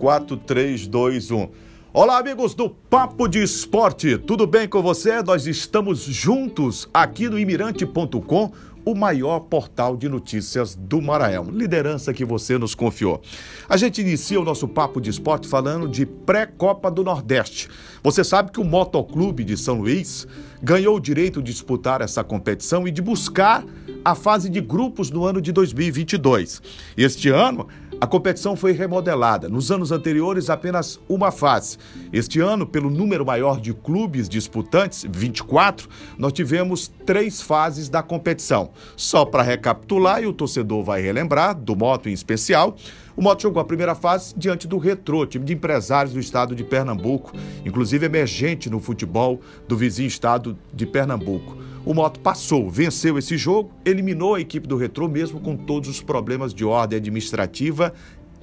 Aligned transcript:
4, 0.00 0.34
3, 0.34 0.86
2, 0.86 1.30
1. 1.30 1.48
Olá, 1.92 2.18
amigos 2.18 2.54
do 2.54 2.70
Papo 2.70 3.28
de 3.28 3.42
Esporte, 3.42 4.16
tudo 4.16 4.46
bem 4.46 4.66
com 4.66 4.80
você? 4.80 5.22
Nós 5.22 5.46
estamos 5.46 6.00
juntos 6.04 6.88
aqui 6.94 7.28
no 7.28 7.38
imirante.com, 7.38 8.50
o 8.82 8.94
maior 8.94 9.40
portal 9.40 9.98
de 9.98 10.08
notícias 10.08 10.74
do 10.74 11.02
Maranhão. 11.02 11.50
Liderança 11.50 12.14
que 12.14 12.24
você 12.24 12.56
nos 12.56 12.74
confiou. 12.74 13.20
A 13.68 13.76
gente 13.76 14.00
inicia 14.00 14.40
o 14.40 14.44
nosso 14.44 14.66
Papo 14.66 15.02
de 15.02 15.10
Esporte 15.10 15.46
falando 15.46 15.86
de 15.86 16.06
pré-Copa 16.06 16.90
do 16.90 17.04
Nordeste. 17.04 17.68
Você 18.02 18.24
sabe 18.24 18.50
que 18.52 18.60
o 18.60 18.64
Motoclube 18.64 19.44
de 19.44 19.54
São 19.58 19.80
Luís 19.80 20.26
ganhou 20.62 20.96
o 20.96 21.00
direito 21.00 21.42
de 21.42 21.52
disputar 21.52 22.00
essa 22.00 22.24
competição 22.24 22.88
e 22.88 22.90
de 22.90 23.02
buscar 23.02 23.62
a 24.02 24.14
fase 24.14 24.48
de 24.48 24.62
grupos 24.62 25.10
no 25.10 25.26
ano 25.26 25.42
de 25.42 25.52
2022. 25.52 26.62
Este 26.96 27.28
ano, 27.28 27.68
a 28.00 28.06
competição 28.06 28.56
foi 28.56 28.72
remodelada. 28.72 29.46
Nos 29.46 29.70
anos 29.70 29.92
anteriores, 29.92 30.48
apenas 30.48 30.98
uma 31.06 31.30
fase. 31.30 31.76
Este 32.10 32.40
ano, 32.40 32.66
pelo 32.66 32.88
número 32.88 33.26
maior 33.26 33.60
de 33.60 33.74
clubes 33.74 34.26
disputantes, 34.26 35.04
24, 35.06 35.86
nós 36.16 36.32
tivemos 36.32 36.88
três 37.04 37.42
fases 37.42 37.90
da 37.90 38.02
competição. 38.02 38.70
Só 38.96 39.26
para 39.26 39.42
recapitular, 39.42 40.22
e 40.22 40.26
o 40.26 40.32
torcedor 40.32 40.82
vai 40.82 41.02
relembrar, 41.02 41.54
do 41.54 41.76
Moto 41.76 42.08
em 42.08 42.12
especial, 42.12 42.74
o 43.14 43.22
Moto 43.22 43.42
jogou 43.42 43.60
a 43.60 43.64
primeira 43.66 43.94
fase 43.94 44.34
diante 44.34 44.66
do 44.66 44.78
Retrô, 44.78 45.26
time 45.26 45.44
de 45.44 45.52
empresários 45.52 46.14
do 46.14 46.20
estado 46.20 46.54
de 46.54 46.64
Pernambuco, 46.64 47.32
inclusive 47.66 48.06
emergente 48.06 48.70
no 48.70 48.80
futebol 48.80 49.40
do 49.68 49.76
vizinho 49.76 50.08
estado 50.08 50.56
de 50.72 50.86
Pernambuco. 50.86 51.69
O 51.84 51.94
Moto 51.94 52.20
passou, 52.20 52.68
venceu 52.68 53.18
esse 53.18 53.38
jogo, 53.38 53.72
eliminou 53.84 54.34
a 54.34 54.40
equipe 54.40 54.68
do 54.68 54.76
Retrô, 54.76 55.08
mesmo 55.08 55.40
com 55.40 55.56
todos 55.56 55.88
os 55.88 56.02
problemas 56.02 56.52
de 56.52 56.64
ordem 56.64 56.98
administrativa 56.98 57.94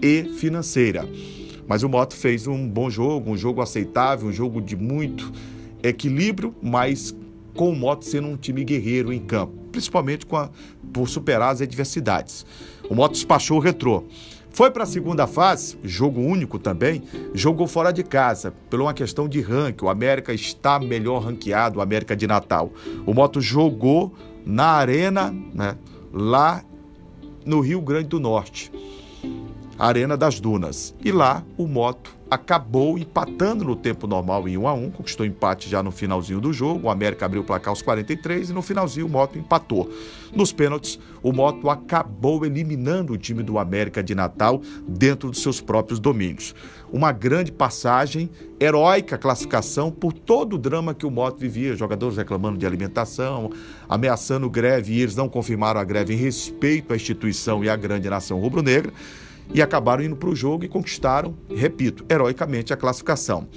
e 0.02 0.24
financeira. 0.38 1.08
Mas 1.68 1.84
o 1.84 1.90
Moto 1.90 2.16
fez 2.16 2.48
um 2.48 2.68
bom 2.68 2.90
jogo, 2.90 3.30
um 3.30 3.38
jogo 3.38 3.62
aceitável, 3.62 4.28
um 4.30 4.34
jogo 4.34 4.60
de 4.60 4.76
muito 4.76 5.32
equilíbrio, 5.84 6.56
mas 6.62 7.16
com 7.56 7.70
o 7.70 7.76
Moto 7.76 8.06
sendo 8.06 8.28
um 8.28 8.38
time 8.38 8.64
guerreiro 8.64 9.14
em 9.14 9.20
campo, 9.20 9.54
principalmente 9.72 10.26
a, 10.32 10.50
por 10.92 11.08
superar 11.08 11.52
as 11.52 11.62
adversidades. 11.62 12.44
O 12.90 12.96
Moto 12.96 13.14
despachou 13.14 13.58
o 13.58 13.62
Retrô. 13.62 14.04
Foi 14.58 14.72
para 14.72 14.86
a 14.86 14.88
segunda 14.88 15.28
fase, 15.28 15.78
jogo 15.84 16.20
único 16.20 16.58
também, 16.58 17.04
jogou 17.32 17.68
fora 17.68 17.92
de 17.92 18.02
casa, 18.02 18.52
por 18.72 18.82
uma 18.82 18.92
questão 18.92 19.30
de 19.30 19.40
ranking. 19.40 19.86
O 19.86 19.88
América 19.88 20.34
está 20.34 20.80
melhor 20.80 21.22
ranqueado, 21.22 21.78
o 21.78 21.82
América 21.84 22.16
de 22.16 22.26
Natal. 22.26 22.72
O 23.06 23.14
Moto 23.14 23.40
jogou 23.40 24.16
na 24.44 24.66
arena, 24.66 25.32
né, 25.54 25.78
lá 26.12 26.64
no 27.46 27.60
Rio 27.60 27.80
Grande 27.82 28.08
do 28.08 28.20
Norte, 28.20 28.72
Arena 29.78 30.18
das 30.18 30.40
Dunas. 30.40 30.96
E 31.06 31.12
lá 31.12 31.44
o 31.56 31.68
Moto 31.68 32.17
acabou 32.30 32.98
empatando 32.98 33.64
no 33.64 33.76
tempo 33.76 34.06
normal 34.06 34.48
em 34.48 34.58
1 34.58 34.68
a 34.68 34.74
1 34.74 34.92
conquistou 34.92 35.26
empate 35.26 35.70
já 35.70 35.82
no 35.82 35.92
finalzinho 35.92 36.42
do 36.42 36.52
jogo. 36.52 36.88
O 36.88 36.90
América 36.90 37.26
abriu 37.26 37.42
o 37.42 37.46
placar 37.46 37.70
aos 37.70 37.82
43 37.82 38.50
e 38.50 38.54
no 38.54 38.62
finalzinho 38.62 39.06
o 39.06 39.10
Moto 39.10 39.38
empatou. 39.38 39.90
Nos 40.34 40.52
pênaltis, 40.52 41.00
o 41.24 41.32
Moto 41.32 41.70
acabou 41.70 42.46
eliminando 42.46 43.14
o 43.14 43.18
time 43.18 43.42
do 43.42 43.58
América 43.58 44.04
de 44.04 44.14
Natal 44.14 44.62
dentro 44.88 45.32
dos 45.32 45.42
seus 45.42 45.62
próprios 45.62 46.00
domínios. 46.00 46.54
Uma 46.92 47.12
grande 47.12 47.52
passagem, 47.52 48.30
heróica 48.60 49.18
classificação 49.18 49.92
por 49.92 50.14
todo 50.14 50.54
o 50.54 50.58
drama 50.58 50.94
que 50.94 51.06
o 51.06 51.12
Moto 51.12 51.38
vivia, 51.38 51.76
jogadores 51.76 52.18
reclamando 52.18 52.58
de 52.58 52.66
alimentação, 52.66 53.52
ameaçando 53.88 54.50
greve 54.50 54.94
e 54.94 55.02
eles 55.02 55.16
não 55.16 55.30
confirmaram 55.30 55.80
a 55.80 55.84
greve 55.84 56.14
em 56.14 56.18
respeito 56.18 56.94
à 56.94 56.96
instituição 56.96 57.64
e 57.64 57.70
à 57.70 57.76
grande 57.76 58.10
nação 58.10 58.40
rubro-negra 58.40 58.92
e 59.54 59.62
acabaram 59.62 60.04
indo 60.04 60.16
para 60.16 60.30
o 60.30 60.36
jogo 60.36 60.66
e 60.66 60.68
conquistaram, 60.68 61.36
repito, 61.50 62.06
heroicamente 62.10 62.74
a 62.74 62.78
classificação. 62.78 63.48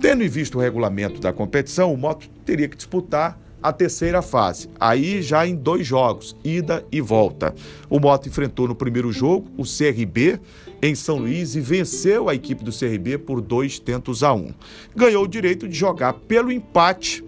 Tendo 0.00 0.22
em 0.22 0.28
vista 0.28 0.56
o 0.56 0.60
regulamento 0.60 1.20
da 1.20 1.32
competição, 1.32 1.92
o 1.92 1.96
Moto 1.96 2.28
teria 2.44 2.68
que 2.68 2.76
disputar 2.76 3.38
a 3.62 3.72
terceira 3.72 4.20
fase, 4.20 4.68
aí 4.80 5.22
já 5.22 5.46
em 5.46 5.54
dois 5.54 5.86
jogos, 5.86 6.36
ida 6.42 6.84
e 6.90 7.00
volta. 7.00 7.54
O 7.88 8.00
Moto 8.00 8.28
enfrentou 8.28 8.66
no 8.66 8.74
primeiro 8.74 9.12
jogo 9.12 9.48
o 9.56 9.62
CRB 9.62 10.40
em 10.82 10.96
São 10.96 11.18
Luís 11.18 11.54
e 11.54 11.60
venceu 11.60 12.28
a 12.28 12.34
equipe 12.34 12.64
do 12.64 12.72
CRB 12.76 13.18
por 13.18 13.40
dois 13.40 13.78
tentos 13.78 14.24
a 14.24 14.34
um. 14.34 14.52
Ganhou 14.96 15.24
o 15.24 15.28
direito 15.28 15.68
de 15.68 15.76
jogar 15.76 16.14
pelo 16.14 16.50
empate 16.50 17.24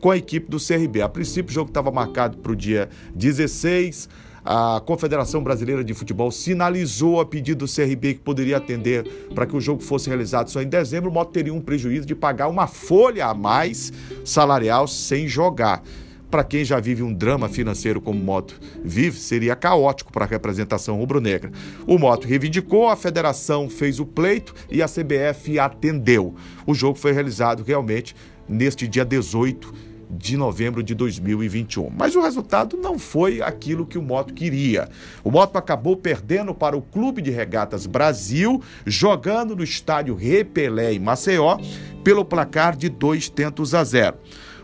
com 0.00 0.10
a 0.10 0.16
equipe 0.16 0.50
do 0.50 0.58
CRB. 0.58 1.00
A 1.00 1.08
princípio, 1.08 1.52
o 1.52 1.54
jogo 1.54 1.70
estava 1.70 1.92
marcado 1.92 2.38
para 2.38 2.50
o 2.50 2.56
dia 2.56 2.88
16 3.14 4.08
a 4.44 4.82
Confederação 4.84 5.42
Brasileira 5.42 5.84
de 5.84 5.94
Futebol 5.94 6.30
sinalizou 6.30 7.20
a 7.20 7.26
pedido 7.26 7.64
do 7.64 7.72
CRB 7.72 8.14
que 8.14 8.20
poderia 8.20 8.56
atender 8.56 9.04
para 9.34 9.46
que 9.46 9.56
o 9.56 9.60
jogo 9.60 9.82
fosse 9.82 10.08
realizado 10.08 10.50
só 10.50 10.60
em 10.60 10.68
dezembro. 10.68 11.10
O 11.10 11.12
Moto 11.12 11.30
teria 11.30 11.54
um 11.54 11.60
prejuízo 11.60 12.06
de 12.06 12.14
pagar 12.14 12.48
uma 12.48 12.66
folha 12.66 13.26
a 13.26 13.34
mais 13.34 13.92
salarial 14.24 14.88
sem 14.88 15.28
jogar. 15.28 15.82
Para 16.28 16.42
quem 16.42 16.64
já 16.64 16.80
vive 16.80 17.02
um 17.02 17.12
drama 17.12 17.46
financeiro 17.46 18.00
como 18.00 18.18
o 18.18 18.24
Moto 18.24 18.58
vive, 18.82 19.18
seria 19.18 19.54
caótico 19.54 20.10
para 20.10 20.24
a 20.24 20.28
representação 20.28 20.96
rubro-negra. 20.96 21.52
O 21.86 21.98
Moto 21.98 22.26
reivindicou, 22.26 22.88
a 22.88 22.96
federação 22.96 23.68
fez 23.68 24.00
o 24.00 24.06
pleito 24.06 24.54
e 24.70 24.82
a 24.82 24.88
CBF 24.88 25.58
atendeu. 25.58 26.34
O 26.66 26.72
jogo 26.72 26.98
foi 26.98 27.12
realizado 27.12 27.62
realmente 27.62 28.16
neste 28.48 28.88
dia 28.88 29.04
18 29.04 29.91
de 30.12 30.36
novembro 30.36 30.82
de 30.82 30.94
2021. 30.94 31.90
Mas 31.96 32.14
o 32.14 32.20
resultado 32.20 32.76
não 32.76 32.98
foi 32.98 33.40
aquilo 33.40 33.86
que 33.86 33.96
o 33.96 34.02
Moto 34.02 34.34
queria. 34.34 34.88
O 35.24 35.30
Moto 35.30 35.56
acabou 35.56 35.96
perdendo 35.96 36.54
para 36.54 36.76
o 36.76 36.82
Clube 36.82 37.22
de 37.22 37.30
Regatas 37.30 37.86
Brasil, 37.86 38.62
jogando 38.84 39.56
no 39.56 39.64
estádio 39.64 40.14
Repelé 40.14 40.92
em 40.92 40.98
Maceió, 40.98 41.58
pelo 42.04 42.24
placar 42.24 42.76
de 42.76 42.88
dois 42.88 43.28
tentos 43.28 43.74
a 43.74 43.82
zero. 43.82 44.18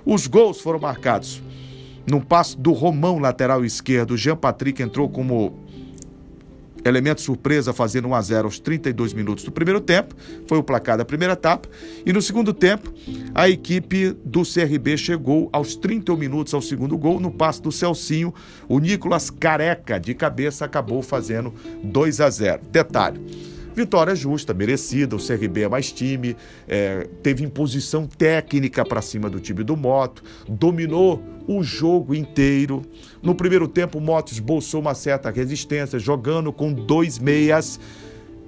Os 0.04 0.26
gols 0.26 0.60
foram 0.60 0.78
marcados 0.78 1.42
num 2.06 2.20
passo 2.20 2.58
do 2.58 2.72
Romão, 2.72 3.18
lateral 3.18 3.64
esquerdo. 3.64 4.16
Jean 4.16 4.36
Patrick 4.36 4.82
entrou 4.82 5.08
como 5.08 5.67
Elemento 6.88 7.20
surpresa 7.20 7.72
fazendo 7.72 8.08
1 8.08 8.14
a 8.14 8.22
0 8.22 8.44
aos 8.46 8.58
32 8.58 9.12
minutos 9.12 9.44
do 9.44 9.52
primeiro 9.52 9.80
tempo, 9.80 10.14
foi 10.46 10.58
o 10.58 10.62
placar 10.62 10.96
da 10.96 11.04
primeira 11.04 11.34
etapa. 11.34 11.68
E 12.04 12.12
no 12.12 12.22
segundo 12.22 12.52
tempo, 12.52 12.92
a 13.34 13.48
equipe 13.48 14.16
do 14.24 14.42
CRB 14.42 14.96
chegou 14.96 15.48
aos 15.52 15.76
31 15.76 16.16
minutos 16.16 16.54
ao 16.54 16.62
segundo 16.62 16.96
gol, 16.96 17.20
no 17.20 17.30
passe 17.30 17.60
do 17.60 17.70
Celcinho. 17.70 18.32
O 18.68 18.78
Nicolas 18.78 19.30
Careca, 19.30 19.98
de 19.98 20.14
cabeça, 20.14 20.64
acabou 20.64 21.02
fazendo 21.02 21.52
2 21.82 22.20
a 22.20 22.30
0. 22.30 22.62
Detalhe. 22.70 23.57
Vitória 23.74 24.14
justa, 24.14 24.52
merecida. 24.52 25.14
O 25.14 25.18
CRB 25.24 25.62
é 25.62 25.68
mais 25.68 25.92
time, 25.92 26.36
é, 26.66 27.08
teve 27.22 27.44
imposição 27.44 28.06
técnica 28.06 28.84
para 28.84 29.00
cima 29.00 29.30
do 29.30 29.38
time 29.38 29.62
do 29.62 29.76
Moto, 29.76 30.22
dominou 30.48 31.22
o 31.46 31.62
jogo 31.62 32.14
inteiro. 32.14 32.82
No 33.22 33.34
primeiro 33.34 33.68
tempo, 33.68 33.98
o 33.98 34.00
Moto 34.00 34.32
esboçou 34.32 34.80
uma 34.80 34.94
certa 34.94 35.30
resistência, 35.30 35.98
jogando 35.98 36.52
com 36.52 36.72
dois 36.72 37.18
meias 37.18 37.78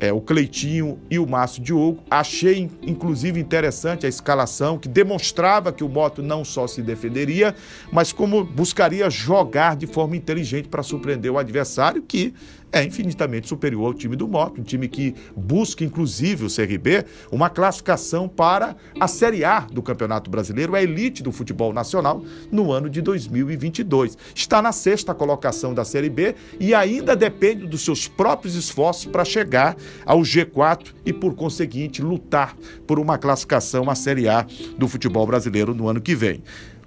é, 0.00 0.10
o 0.12 0.20
Cleitinho 0.20 0.98
e 1.10 1.18
o 1.18 1.26
Márcio 1.26 1.62
Diogo. 1.62 2.02
Achei, 2.10 2.70
inclusive, 2.82 3.38
interessante 3.38 4.06
a 4.06 4.08
escalação, 4.08 4.78
que 4.78 4.88
demonstrava 4.88 5.70
que 5.72 5.84
o 5.84 5.88
Moto 5.88 6.22
não 6.22 6.42
só 6.42 6.66
se 6.66 6.80
defenderia, 6.80 7.54
mas 7.92 8.12
como 8.12 8.42
buscaria 8.42 9.10
jogar 9.10 9.76
de 9.76 9.86
forma 9.86 10.16
inteligente 10.16 10.68
para 10.68 10.82
surpreender 10.82 11.30
o 11.30 11.38
adversário, 11.38 12.02
que 12.02 12.32
é 12.72 12.84
infinitamente 12.84 13.48
superior 13.48 13.86
ao 13.86 13.94
time 13.94 14.16
do 14.16 14.28
Moto, 14.28 14.60
um 14.60 14.64
time 14.64 14.88
que 14.88 15.14
busca, 15.36 15.84
inclusive, 15.84 16.44
o 16.44 16.48
CRB, 16.48 17.04
uma 17.30 17.50
classificação 17.50 18.28
para 18.28 18.76
a 18.98 19.08
Série 19.08 19.44
A 19.44 19.60
do 19.60 19.82
Campeonato 19.82 20.30
Brasileiro, 20.30 20.74
a 20.74 20.82
elite 20.82 21.22
do 21.22 21.32
futebol 21.32 21.72
nacional, 21.72 22.22
no 22.50 22.72
ano 22.72 22.88
de 22.88 23.00
2022. 23.00 24.16
Está 24.34 24.62
na 24.62 24.72
sexta 24.72 25.14
colocação 25.14 25.74
da 25.74 25.84
Série 25.84 26.10
B 26.10 26.34
e 26.58 26.74
ainda 26.74 27.16
depende 27.16 27.66
dos 27.66 27.82
seus 27.82 28.06
próprios 28.06 28.54
esforços 28.54 29.06
para 29.06 29.24
chegar 29.24 29.76
ao 30.04 30.20
G4 30.20 30.94
e, 31.04 31.12
por 31.12 31.34
conseguinte, 31.34 32.02
lutar 32.02 32.56
por 32.86 32.98
uma 32.98 33.18
classificação 33.18 33.90
à 33.90 33.94
Série 33.94 34.28
A 34.28 34.46
do 34.78 34.88
futebol 34.88 35.26
brasileiro 35.26 35.74
no 35.74 35.88
ano 35.88 36.00
que 36.00 36.14
vem 36.14 36.42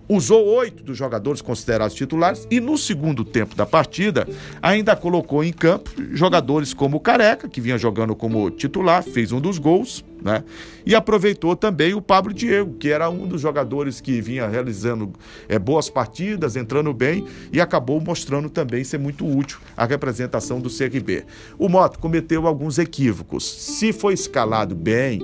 usou 0.08 0.46
oito 0.56 0.84
dos 0.84 0.98
jogadores 0.98 1.42
considerados 1.42 1.96
titulares 1.96 2.48
e 2.50 2.60
no 2.60 2.78
segundo 2.78 3.24
tempo 3.24 3.56
da 3.56 3.66
partida 3.66 4.28
ainda 4.62 4.96
colocou 4.96 5.44
em 5.44 5.54
campo 5.54 5.92
jogadores 6.12 6.74
como 6.74 6.98
o 6.98 7.00
Careca, 7.00 7.48
que 7.48 7.62
vinha 7.62 7.78
jogando 7.78 8.16
como 8.16 8.50
titular, 8.50 9.04
fez 9.04 9.32
um 9.32 9.40
dos 9.40 9.58
gols, 9.58 10.04
né? 10.22 10.44
E 10.86 10.96
aproveitou 10.96 11.56
também 11.56 11.94
o 11.94 12.02
Pablo 12.02 12.34
Diego, 12.34 12.76
que 12.76 12.90
era 12.90 13.10
um 13.10 13.28
dos 13.28 13.42
jogadores 13.42 14.00
que 14.00 14.22
vinha 14.22 14.48
realizando 14.48 15.12
é, 15.48 15.60
boas 15.60 15.90
partidas, 15.90 16.56
entrando 16.56 16.94
bem 16.94 17.26
e 17.52 17.60
acabou 17.60 18.00
mostrando 18.00 18.50
também 18.50 18.84
ser 18.84 18.98
muito 18.98 19.26
útil 19.26 19.60
a 19.76 19.86
representação 19.86 20.60
do 20.60 20.70
CRB. 20.70 21.26
O 21.58 21.68
Moto 21.68 22.00
cometeu 22.00 22.48
alguns 22.48 22.78
equívocos. 22.78 23.44
Se 23.44 23.92
foi 23.92 24.14
escalado 24.14 24.76
bem, 24.76 25.22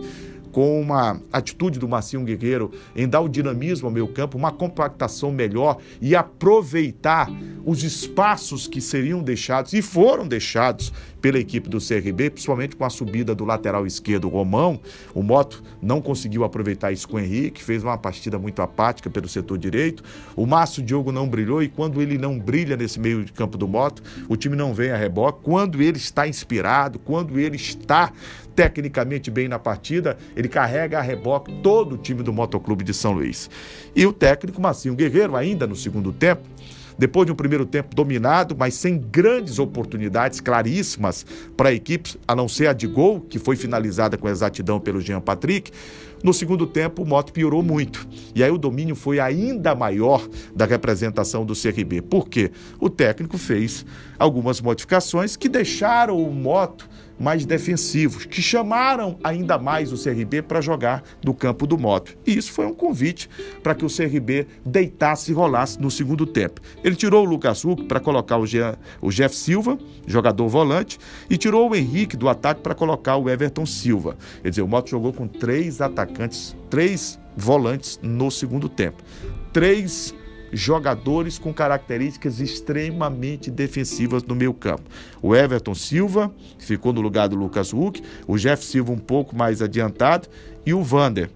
com 0.51 0.80
uma 0.80 1.19
atitude 1.31 1.80
do 1.80 1.88
Marcinho 1.88 2.24
Guerreiro 2.24 2.72
em 2.96 3.07
dar 3.07 3.22
o 3.22 3.30
dinamismo 3.30 3.88
ao 3.88 3.94
meio 3.94 4.07
campo, 4.07 4.38
uma 4.38 4.51
compactação 4.51 5.31
melhor 5.31 5.78
e 6.01 6.16
aproveitar 6.16 7.30
os 7.66 7.84
espaços 7.84 8.68
que 8.68 8.81
seriam 8.81 9.22
deixados 9.22 9.74
e 9.74 9.81
foram 9.81 10.28
deixados 10.28 10.92
pela 11.22 11.38
equipe 11.38 11.69
do 11.69 11.80
CRB, 11.80 12.30
principalmente 12.30 12.75
com 12.75 12.86
a 12.86 12.90
subida 12.90 13.36
do 13.36 13.46
lateral 13.46 13.86
esquerdo 13.86 14.30
Romão. 14.30 14.80
O 15.13 15.22
Moto 15.22 15.62
não 15.81 16.01
conseguiu 16.01 16.44
aproveitar 16.44 16.92
isso 16.92 17.07
com 17.07 17.18
o 17.18 17.19
Henrique, 17.19 17.63
fez 17.63 17.84
uma 17.84 17.98
partida 17.98 18.40
muito 18.40 18.62
apática 18.62 19.10
pelo 19.10 19.28
setor 19.28 19.57
direito. 19.57 20.04
O 20.36 20.45
Márcio 20.45 20.81
Diogo 20.81 21.12
não 21.12 21.28
brilhou 21.28 21.62
e 21.62 21.68
quando 21.68 22.02
ele 22.02 22.18
não 22.18 22.40
brilha 22.40 22.78
nesse 22.78 23.00
meio 23.00 23.24
de 23.24 23.31
campo 23.34 23.57
do 23.57 23.68
Moto, 23.68 24.02
o 24.28 24.36
time 24.36 24.56
não 24.56 24.74
vem 24.74 24.92
a 24.92 24.98
reboque. 24.98 25.40
Quando 25.44 25.81
ele 25.81 25.98
está 25.98 26.28
inspirado, 26.28 27.00
quando 27.00 27.40
ele 27.40 27.57
está 27.57 28.12
tecnicamente 28.59 29.31
bem 29.31 29.47
na 29.47 29.57
partida, 29.57 30.17
ele 30.35 30.50
carrega 30.50 31.00
a 31.00 31.01
reboque 31.01 31.50
todo 31.63 31.95
o 31.95 31.97
time 31.97 32.21
do 32.21 32.33
Motoclube 32.33 32.83
de 32.83 32.94
São 32.94 33.13
Luís. 33.13 33.50
E 33.95 34.06
o 34.06 34.11
técnico 34.11 34.61
Massinho 34.61 34.95
Guerreiro, 34.95 35.38
ainda 35.38 35.65
no 35.65 35.77
segundo 35.77 36.11
tempo, 36.11 36.41
depois 36.97 37.25
de 37.25 37.31
um 37.31 37.35
primeiro 37.35 37.65
tempo 37.65 37.95
dominado, 37.95 38.57
mas 38.59 38.73
sem 38.73 38.97
grandes 38.97 39.59
oportunidades 39.59 40.41
claríssimas 40.41 41.25
para 41.56 41.69
a 41.69 41.73
equipe, 41.73 42.19
a 42.27 42.35
não 42.35 42.50
ser 42.50 42.67
a 42.67 42.73
de 42.73 42.85
gol, 42.85 43.21
que 43.21 43.39
foi 43.39 43.56
finalizada 43.56 44.17
com 44.17 44.27
exatidão 44.27 44.77
pelo 44.77 45.00
Jean 45.00 45.21
Patrick, 45.21 45.71
no 46.21 46.33
segundo 46.33 46.67
tempo, 46.67 47.03
o 47.03 47.06
Moto 47.06 47.31
piorou 47.31 47.63
muito. 47.63 48.06
E 48.35 48.44
aí 48.44 48.51
o 48.51 48.57
domínio 48.57 48.94
foi 48.94 49.21
ainda 49.21 49.73
maior 49.73 50.27
da 50.53 50.65
representação 50.65 51.45
do 51.45 51.53
CRB. 51.53 52.01
Por 52.01 52.27
quê? 52.27 52.51
O 52.77 52.89
técnico 52.89 53.38
fez 53.38 53.85
algumas 54.17 54.59
modificações 54.59 55.38
que 55.38 55.47
deixaram 55.47 56.21
o 56.21 56.29
Moto 56.33 56.89
mais 57.19 57.45
defensivos, 57.45 58.25
que 58.25 58.42
chamaram 58.42 59.18
ainda 59.24 59.57
mais 59.57 59.92
o 59.92 60.01
CRB 60.01 60.42
para 60.42 60.62
jogar 60.62 61.04
no 61.24 61.33
campo 61.33 61.68
do 61.68 61.77
Moto. 61.77 62.18
E 62.25 62.38
isso 62.38 62.51
foi 62.51 62.66
um 62.66 62.74
convite 62.74 63.30
para 63.62 63.75
que 63.75 63.86
o 63.86 63.89
CRB 63.89 64.48
deitasse 64.66 65.31
e 65.31 65.33
rolasse 65.33 65.80
no 65.80 65.92
segundo 65.92 66.25
tempo. 66.25 66.62
Ele 66.83 66.95
tirou 66.95 67.25
o 67.25 67.30
Lucas 67.30 67.66
Huck 67.66 67.83
para 67.83 68.00
colocar 68.00 68.38
o, 68.38 68.45
Jean, 68.45 68.77
o 69.01 69.10
Jeff 69.10 69.36
Silva, 69.36 69.77
jogador 70.07 70.48
volante, 70.48 70.98
e 71.30 71.38
tirou 71.38 71.69
o 71.69 71.75
Henrique 71.75 72.16
do 72.16 72.30
ataque 72.30 72.62
para 72.62 72.74
colocar 72.74 73.18
o 73.18 73.30
Everton 73.30 73.66
Silva. 73.66 74.18
Quer 74.42 74.50
dizer, 74.50 74.62
o 74.62 74.68
Moto 74.68 74.89
jogou 74.89 75.12
com 75.12 75.27
três 75.27 75.81
atacantes, 75.81 76.56
três 76.69 77.19
volantes 77.36 78.00
no 78.01 78.30
segundo 78.30 78.69
tempo. 78.69 79.04
Três 79.51 80.13
jogadores 80.51 81.38
com 81.38 81.54
características 81.54 82.40
extremamente 82.40 83.50
defensivas 83.51 84.24
no 84.24 84.36
meio 84.36 84.54
campo. 84.54 84.84
O 85.22 85.36
Everton 85.36 85.75
Silva, 85.75 86.31
que 86.57 86.66
ficou 86.66 86.94
no 86.94 87.01
lugar 87.01 87.28
do 87.28 87.36
Lucas 87.36 87.74
Huck, 87.74 88.01
o 88.28 88.38
Jeff 88.38 88.63
Silva 88.63 88.92
um 88.92 88.98
pouco 88.98 89.36
mais 89.36 89.62
adiantado 89.62 90.28
e 90.66 90.74
o 90.74 90.84
Vander. 90.84 91.30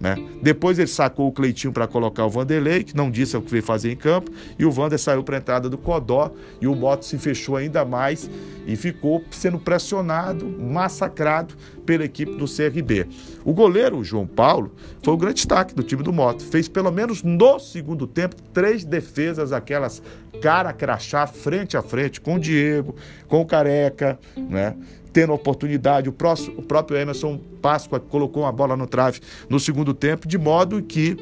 Né? 0.00 0.16
Depois 0.40 0.78
ele 0.78 0.88
sacou 0.88 1.28
o 1.28 1.32
Cleitinho 1.32 1.72
para 1.72 1.86
colocar 1.86 2.24
o 2.24 2.30
Vanderlei, 2.30 2.84
que 2.84 2.96
não 2.96 3.10
disse 3.10 3.36
o 3.36 3.42
que 3.42 3.50
veio 3.50 3.62
fazer 3.62 3.90
em 3.90 3.96
campo, 3.96 4.30
e 4.58 4.64
o 4.64 4.70
Vander 4.70 4.98
saiu 4.98 5.24
para 5.24 5.36
a 5.36 5.38
entrada 5.40 5.68
do 5.68 5.76
Codó, 5.76 6.32
e 6.60 6.68
o 6.68 6.74
Moto 6.74 7.04
se 7.04 7.18
fechou 7.18 7.56
ainda 7.56 7.84
mais 7.84 8.30
e 8.66 8.76
ficou 8.76 9.24
sendo 9.30 9.58
pressionado, 9.58 10.46
massacrado 10.46 11.54
pela 11.84 12.04
equipe 12.04 12.32
do 12.36 12.44
CRB. 12.44 13.08
O 13.44 13.52
goleiro, 13.52 13.96
o 13.98 14.04
João 14.04 14.26
Paulo, 14.26 14.72
foi 15.02 15.14
o 15.14 15.16
grande 15.16 15.36
destaque 15.36 15.74
do 15.74 15.82
time 15.82 16.02
do 16.02 16.12
Moto. 16.12 16.44
Fez 16.44 16.68
pelo 16.68 16.92
menos 16.92 17.22
no 17.22 17.58
segundo 17.58 18.06
tempo 18.06 18.36
três 18.52 18.84
defesas, 18.84 19.52
aquelas 19.52 20.02
cara 20.38 20.72
crachá 20.72 21.26
frente 21.26 21.76
a 21.76 21.82
frente 21.82 22.20
com 22.20 22.36
o 22.36 22.38
Diego, 22.38 22.94
com 23.26 23.40
o 23.40 23.46
Careca, 23.46 24.18
né? 24.36 24.76
Tendo 25.12 25.32
oportunidade. 25.32 26.08
O, 26.08 26.12
próximo, 26.12 26.58
o 26.58 26.62
próprio 26.62 26.98
Emerson 26.98 27.38
Páscoa 27.60 28.00
colocou 28.00 28.42
uma 28.44 28.52
bola 28.52 28.76
no 28.76 28.86
trave 28.86 29.20
no 29.48 29.58
segundo 29.58 29.94
tempo, 29.94 30.26
de 30.26 30.38
modo 30.38 30.82
que 30.82 31.16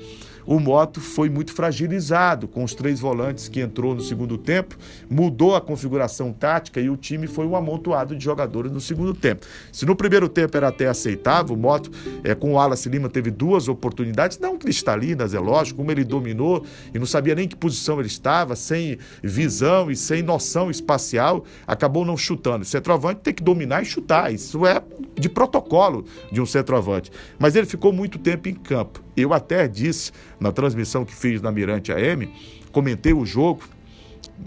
o 0.47 0.61
Moto 0.61 1.01
foi 1.01 1.29
muito 1.29 1.53
fragilizado 1.53 2.47
com 2.47 2.63
os 2.63 2.75
três 2.75 3.01
volantes 3.01 3.49
que 3.49 3.61
entrou 3.61 3.95
no 3.95 4.01
segundo 4.01 4.39
tempo, 4.39 4.77
mudou 5.11 5.57
a 5.57 5.61
configuração 5.61 6.33
tática 6.33 6.81
e 6.81 6.89
o 6.89 6.97
time 6.97 7.27
foi 7.27 7.47
um 7.47 7.57
amontoado 7.57 8.15
de 8.15 8.23
jogadores 8.23 8.71
no 8.71 8.81
segundo 8.81 9.13
tempo. 9.13 9.45
Se 9.73 9.85
no 9.85 9.97
primeiro 9.97 10.29
tempo 10.29 10.57
era 10.57 10.69
até 10.69 10.87
aceitável, 10.87 11.55
o 11.55 11.59
Moto 11.59 11.91
é, 12.23 12.35
com 12.35 12.53
o 12.53 12.55
Wallace 12.55 12.89
Lima 12.89 13.09
teve 13.09 13.31
duas 13.31 13.69
oportunidades, 13.69 14.39
não 14.39 14.57
cristalinas, 14.57 15.35
é 15.35 15.41
lógico, 15.41 15.79
como 15.79 15.91
ele 15.91 16.05
dominou 16.05 16.65
e 16.95 16.99
não 16.99 17.07
sabia 17.07 17.35
nem 17.35 17.49
que 17.49 17.57
posição 17.57 17.99
ele 17.99 18.09
estava, 18.09 18.55
sem 18.55 18.99
visão 19.23 19.91
e 19.91 19.97
sem 19.97 20.23
noção 20.23 20.71
espacial, 20.71 21.45
acabou 21.67 22.05
não 22.05 22.17
chutando. 22.17 22.63
O 22.63 22.67
centroavante 22.67 23.21
tem 23.21 23.35
que 23.35 23.43
dominar 23.43 23.83
e 23.83 23.85
chutar, 23.85 24.33
isso 24.33 24.65
é 24.67 24.83
de 25.19 25.29
protocolo 25.29 26.05
de 26.31 26.41
um 26.41 26.47
centroavante. 26.47 27.11
Mas 27.39 27.57
ele 27.57 27.67
ficou 27.67 27.93
muito 27.93 28.19
tempo 28.19 28.49
em 28.49 28.55
campo. 28.55 29.03
Eu 29.17 29.33
até 29.33 29.67
disse 29.67 30.13
na 30.39 30.53
transmissão 30.53 31.05
que 31.05 31.15
fiz 31.15 31.41
na 31.41 31.51
Mirante 31.51 31.93
AM, 31.93 32.29
comentei 32.73 33.13
o 33.13 33.25
jogo, 33.25 33.63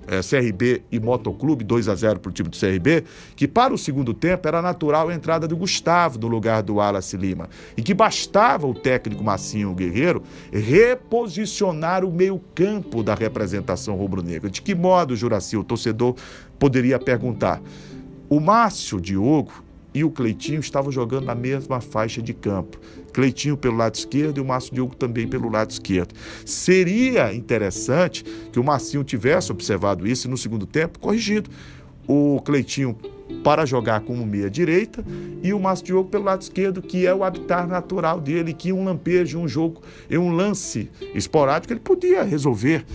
é, 0.07 0.21
CRB 0.21 0.83
e 0.91 0.99
Motoclube, 0.99 1.63
2 1.63 1.87
a 1.87 1.95
0 1.95 2.19
para 2.19 2.29
o 2.29 2.31
time 2.31 2.49
do 2.49 2.57
CRB, 2.57 3.03
que 3.35 3.47
para 3.47 3.73
o 3.73 3.77
segundo 3.77 4.13
tempo 4.13 4.47
era 4.47 4.61
natural 4.61 5.09
a 5.09 5.13
entrada 5.13 5.47
do 5.47 5.57
Gustavo 5.57 6.19
no 6.19 6.27
lugar 6.27 6.61
do 6.61 6.75
Wallace 6.75 7.17
Lima. 7.17 7.49
E 7.75 7.81
que 7.81 7.93
bastava 7.93 8.67
o 8.67 8.73
técnico 8.73 9.23
Massinho 9.23 9.73
Guerreiro 9.73 10.23
reposicionar 10.51 12.05
o 12.05 12.11
meio-campo 12.11 13.03
da 13.03 13.15
representação 13.15 13.95
rubro-negra. 13.95 14.49
De 14.49 14.61
que 14.61 14.75
modo, 14.75 15.15
Juraci, 15.15 15.57
o 15.57 15.63
torcedor 15.63 16.15
poderia 16.57 16.99
perguntar? 16.99 17.61
O 18.29 18.39
Márcio 18.39 19.01
Diogo 19.01 19.63
e 19.99 20.03
o 20.05 20.09
Cleitinho 20.09 20.61
estavam 20.61 20.93
jogando 20.93 21.25
na 21.25 21.35
mesma 21.35 21.81
faixa 21.81 22.21
de 22.21 22.33
campo. 22.33 22.79
Cleitinho 23.11 23.57
pelo 23.57 23.75
lado 23.75 23.95
esquerdo 23.95 24.37
e 24.37 24.41
o 24.41 24.45
Márcio 24.45 24.73
Diogo 24.73 24.95
também 24.95 25.27
pelo 25.27 25.49
lado 25.49 25.71
esquerdo. 25.71 26.13
Seria 26.45 27.33
interessante 27.33 28.23
que 28.23 28.57
o 28.57 28.63
Marcinho 28.63 29.03
tivesse 29.03 29.51
observado 29.51 30.07
isso 30.07 30.25
e 30.25 30.29
no 30.29 30.37
segundo 30.37 30.65
tempo 30.65 30.99
corrigido. 30.99 31.49
O 32.07 32.39
Cleitinho 32.45 32.95
para 33.43 33.65
jogar 33.65 33.99
como 34.01 34.25
meia 34.25 34.49
direita 34.49 35.03
e 35.43 35.51
o 35.53 35.59
Márcio 35.59 35.87
Diogo 35.87 36.09
pelo 36.09 36.23
lado 36.23 36.43
esquerdo, 36.43 36.81
que 36.81 37.05
é 37.05 37.13
o 37.13 37.21
habitat 37.21 37.67
natural 37.67 38.21
dele, 38.21 38.53
que 38.53 38.71
um 38.71 38.85
lampejo, 38.85 39.37
um 39.37 39.49
jogo, 39.49 39.81
um 40.09 40.31
lance 40.31 40.89
esporádico 41.13 41.73
ele 41.73 41.81
podia 41.81 42.23
resolver 42.23 42.85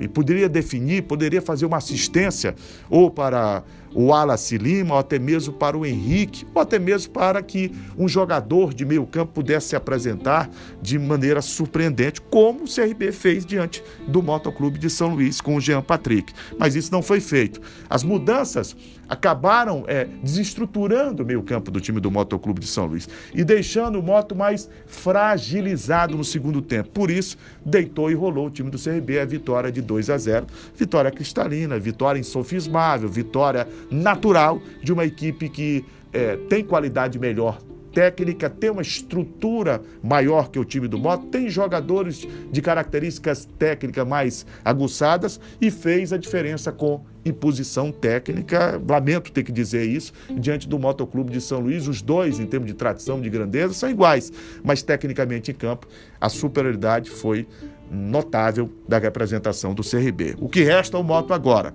e 0.00 0.08
poderia 0.08 0.48
definir, 0.48 1.02
poderia 1.02 1.42
fazer 1.42 1.66
uma 1.66 1.76
assistência 1.76 2.54
ou 2.88 3.10
para 3.10 3.62
o 3.94 4.06
Wallace 4.06 4.58
Lima, 4.58 4.94
ou 4.94 5.00
até 5.00 5.18
mesmo 5.18 5.52
para 5.52 5.76
o 5.76 5.84
Henrique, 5.84 6.46
ou 6.54 6.62
até 6.62 6.78
mesmo 6.78 7.12
para 7.12 7.42
que 7.42 7.72
um 7.96 8.08
jogador 8.08 8.74
de 8.74 8.84
meio 8.84 9.06
campo 9.06 9.32
pudesse 9.32 9.68
se 9.68 9.76
apresentar 9.76 10.50
de 10.80 10.98
maneira 10.98 11.40
surpreendente, 11.42 12.20
como 12.20 12.64
o 12.64 12.68
CRB 12.68 13.12
fez 13.12 13.44
diante 13.44 13.82
do 14.06 14.22
Motoclube 14.22 14.78
de 14.78 14.90
São 14.90 15.14
Luís 15.14 15.40
com 15.40 15.56
o 15.56 15.60
Jean 15.60 15.82
Patrick. 15.82 16.32
Mas 16.58 16.74
isso 16.74 16.92
não 16.92 17.02
foi 17.02 17.20
feito. 17.20 17.60
As 17.88 18.02
mudanças 18.02 18.76
acabaram 19.08 19.84
é, 19.86 20.06
desestruturando 20.22 21.22
o 21.22 21.26
meio 21.26 21.42
campo 21.42 21.70
do 21.70 21.80
time 21.80 21.98
do 21.98 22.10
Motoclube 22.10 22.60
de 22.60 22.66
São 22.66 22.84
Luís 22.84 23.08
e 23.34 23.42
deixando 23.42 23.98
o 23.98 24.02
Moto 24.02 24.36
mais 24.36 24.68
fragilizado 24.86 26.16
no 26.16 26.24
segundo 26.24 26.60
tempo. 26.60 26.90
Por 26.90 27.10
isso, 27.10 27.38
deitou 27.64 28.10
e 28.10 28.14
rolou 28.14 28.46
o 28.46 28.50
time 28.50 28.70
do 28.70 28.78
CRB 28.78 29.18
a 29.18 29.24
vitória 29.24 29.72
de 29.72 29.80
2 29.80 30.10
a 30.10 30.18
0. 30.18 30.46
Vitória 30.76 31.10
cristalina, 31.10 31.78
vitória 31.78 32.18
insofismável, 32.18 33.08
vitória 33.08 33.66
natural 33.90 34.60
de 34.82 34.92
uma 34.92 35.04
equipe 35.04 35.48
que 35.48 35.84
é, 36.12 36.36
tem 36.48 36.64
qualidade 36.64 37.18
melhor 37.18 37.58
técnica, 37.92 38.48
tem 38.48 38.70
uma 38.70 38.82
estrutura 38.82 39.82
maior 40.02 40.50
que 40.50 40.58
o 40.58 40.64
time 40.64 40.86
do 40.86 40.98
Moto, 40.98 41.26
tem 41.26 41.48
jogadores 41.48 42.26
de 42.50 42.62
características 42.62 43.48
técnicas 43.58 44.06
mais 44.06 44.46
aguçadas 44.64 45.40
e 45.60 45.70
fez 45.70 46.12
a 46.12 46.16
diferença 46.16 46.70
com 46.70 47.04
imposição 47.24 47.90
técnica. 47.90 48.80
Lamento 48.88 49.32
ter 49.32 49.42
que 49.42 49.50
dizer 49.52 49.84
isso 49.84 50.12
diante 50.30 50.68
do 50.68 50.78
Motoclube 50.78 51.32
de 51.32 51.40
São 51.40 51.60
Luís. 51.60 51.88
Os 51.88 52.00
dois, 52.00 52.38
em 52.38 52.46
termos 52.46 52.68
de 52.68 52.74
tradição, 52.74 53.20
de 53.20 53.28
grandeza, 53.28 53.74
são 53.74 53.90
iguais, 53.90 54.32
mas 54.62 54.82
tecnicamente 54.82 55.50
em 55.50 55.54
campo 55.54 55.88
a 56.20 56.28
superioridade 56.28 57.10
foi 57.10 57.46
notável 57.90 58.70
da 58.86 58.98
representação 58.98 59.74
do 59.74 59.82
CRB. 59.82 60.36
O 60.38 60.48
que 60.48 60.62
resta 60.62 60.96
ao 60.96 61.02
Moto 61.02 61.32
agora? 61.32 61.74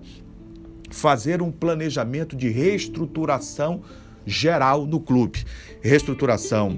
Fazer 0.94 1.42
um 1.42 1.52
planejamento 1.52 2.36
de 2.36 2.50
reestruturação 2.50 3.82
geral 4.26 4.86
no 4.86 5.00
clube. 5.00 5.44
Reestruturação 5.82 6.78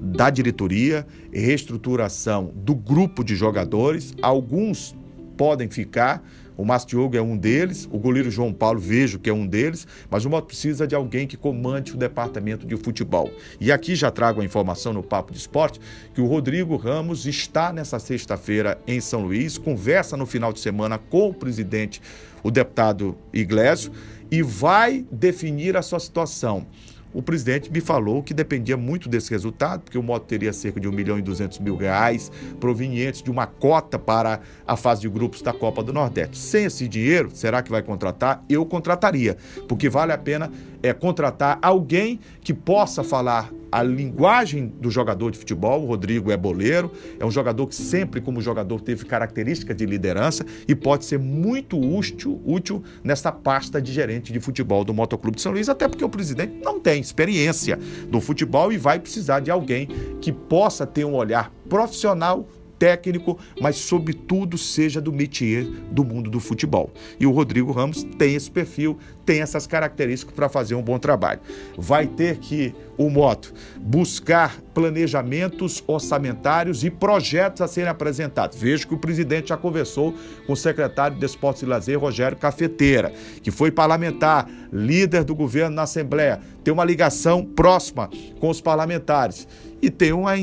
da 0.00 0.30
diretoria, 0.30 1.06
reestruturação 1.32 2.52
do 2.56 2.74
grupo 2.74 3.22
de 3.22 3.36
jogadores. 3.36 4.14
Alguns 4.20 4.96
podem 5.36 5.70
ficar, 5.70 6.22
o 6.56 6.64
Márcio 6.64 6.90
Diogo 6.90 7.16
é 7.16 7.22
um 7.22 7.36
deles, 7.36 7.88
o 7.90 7.98
goleiro 7.98 8.30
João 8.30 8.52
Paulo 8.52 8.78
vejo 8.78 9.18
que 9.18 9.30
é 9.30 9.32
um 9.32 9.46
deles, 9.46 9.86
mas 10.10 10.24
o 10.24 10.30
Moto 10.30 10.46
precisa 10.46 10.86
de 10.86 10.94
alguém 10.94 11.26
que 11.26 11.36
comande 11.36 11.94
o 11.94 11.96
departamento 11.96 12.66
de 12.66 12.76
futebol. 12.76 13.30
E 13.60 13.72
aqui 13.72 13.94
já 13.94 14.10
trago 14.10 14.40
a 14.40 14.44
informação 14.44 14.92
no 14.92 15.02
Papo 15.02 15.32
de 15.32 15.38
Esporte 15.38 15.80
que 16.12 16.20
o 16.20 16.26
Rodrigo 16.26 16.76
Ramos 16.76 17.26
está 17.26 17.72
nessa 17.72 17.98
sexta-feira 17.98 18.78
em 18.86 19.00
São 19.00 19.22
Luís, 19.22 19.56
conversa 19.56 20.16
no 20.16 20.26
final 20.26 20.52
de 20.52 20.60
semana 20.60 20.98
com 20.98 21.30
o 21.30 21.34
presidente, 21.34 22.02
o 22.42 22.50
deputado 22.50 23.16
Iglesio, 23.32 23.92
e 24.30 24.42
vai 24.42 25.04
definir 25.10 25.76
a 25.76 25.82
sua 25.82 26.00
situação. 26.00 26.66
O 27.12 27.22
presidente 27.22 27.70
me 27.70 27.80
falou 27.80 28.22
que 28.22 28.32
dependia 28.32 28.76
muito 28.76 29.08
desse 29.08 29.30
resultado, 29.30 29.82
porque 29.82 29.98
o 29.98 30.02
moto 30.02 30.24
teria 30.24 30.52
cerca 30.52 30.80
de 30.80 30.88
1 30.88 30.92
milhão 30.92 31.18
e 31.18 31.22
200 31.22 31.58
mil 31.58 31.76
reais 31.76 32.30
provenientes 32.58 33.22
de 33.22 33.30
uma 33.30 33.46
cota 33.46 33.98
para 33.98 34.40
a 34.66 34.76
fase 34.76 35.02
de 35.02 35.08
grupos 35.08 35.42
da 35.42 35.52
Copa 35.52 35.82
do 35.82 35.92
Nordeste. 35.92 36.38
Sem 36.38 36.64
esse 36.64 36.88
dinheiro, 36.88 37.30
será 37.32 37.62
que 37.62 37.70
vai 37.70 37.82
contratar? 37.82 38.44
Eu 38.48 38.64
contrataria, 38.64 39.36
porque 39.68 39.88
vale 39.88 40.12
a 40.12 40.18
pena 40.18 40.50
é 40.82 40.92
contratar 40.92 41.58
alguém 41.62 42.18
que 42.40 42.52
possa 42.52 43.04
falar 43.04 43.52
a 43.70 43.82
linguagem 43.82 44.66
do 44.66 44.90
jogador 44.90 45.30
de 45.30 45.38
futebol. 45.38 45.82
O 45.82 45.86
Rodrigo 45.86 46.30
é 46.30 46.36
boleiro, 46.36 46.92
é 47.18 47.24
um 47.24 47.30
jogador 47.30 47.66
que 47.66 47.74
sempre, 47.74 48.20
como 48.20 48.42
jogador, 48.42 48.80
teve 48.82 49.06
características 49.06 49.74
de 49.76 49.86
liderança 49.86 50.44
e 50.68 50.74
pode 50.74 51.06
ser 51.06 51.18
muito 51.18 51.78
útil, 51.78 52.40
útil 52.44 52.82
nessa 53.02 53.32
pasta 53.32 53.80
de 53.80 53.90
gerente 53.92 54.32
de 54.32 54.40
futebol 54.40 54.84
do 54.84 54.92
Motoclube 54.92 55.36
de 55.36 55.42
São 55.42 55.52
Luís, 55.52 55.68
até 55.68 55.88
porque 55.88 56.04
o 56.04 56.08
presidente 56.08 56.52
não 56.62 56.78
tem 56.78 57.01
experiência 57.02 57.78
do 58.08 58.20
futebol 58.20 58.72
e 58.72 58.78
vai 58.78 58.98
precisar 58.98 59.40
de 59.40 59.50
alguém 59.50 59.88
que 60.20 60.32
possa 60.32 60.86
ter 60.86 61.04
um 61.04 61.14
olhar 61.14 61.52
profissional 61.68 62.48
técnico, 62.82 63.38
mas 63.60 63.76
sobretudo 63.76 64.58
seja 64.58 65.00
do 65.00 65.12
métier 65.12 65.62
do 65.92 66.02
mundo 66.02 66.28
do 66.28 66.40
futebol. 66.40 66.90
E 67.20 67.24
o 67.24 67.30
Rodrigo 67.30 67.70
Ramos 67.70 68.02
tem 68.18 68.34
esse 68.34 68.50
perfil, 68.50 68.98
tem 69.24 69.40
essas 69.40 69.68
características 69.68 70.34
para 70.34 70.48
fazer 70.48 70.74
um 70.74 70.82
bom 70.82 70.98
trabalho. 70.98 71.38
Vai 71.78 72.08
ter 72.08 72.38
que 72.38 72.74
o 72.98 73.08
Moto 73.08 73.54
buscar 73.78 74.60
planejamentos 74.74 75.80
orçamentários 75.86 76.82
e 76.82 76.90
projetos 76.90 77.62
a 77.62 77.68
serem 77.68 77.88
apresentados. 77.88 78.58
Vejo 78.58 78.88
que 78.88 78.94
o 78.94 78.98
presidente 78.98 79.50
já 79.50 79.56
conversou 79.56 80.12
com 80.44 80.54
o 80.54 80.56
secretário 80.56 81.16
de 81.16 81.24
Esportes 81.24 81.62
e 81.62 81.66
Lazer, 81.66 82.00
Rogério 82.00 82.36
Cafeteira, 82.36 83.12
que 83.44 83.52
foi 83.52 83.70
parlamentar, 83.70 84.50
líder 84.72 85.22
do 85.22 85.36
governo 85.36 85.76
na 85.76 85.82
Assembleia, 85.82 86.40
tem 86.64 86.74
uma 86.74 86.84
ligação 86.84 87.44
próxima 87.44 88.10
com 88.40 88.50
os 88.50 88.60
parlamentares 88.60 89.46
e 89.80 89.88
tem 89.88 90.12
uma 90.12 90.36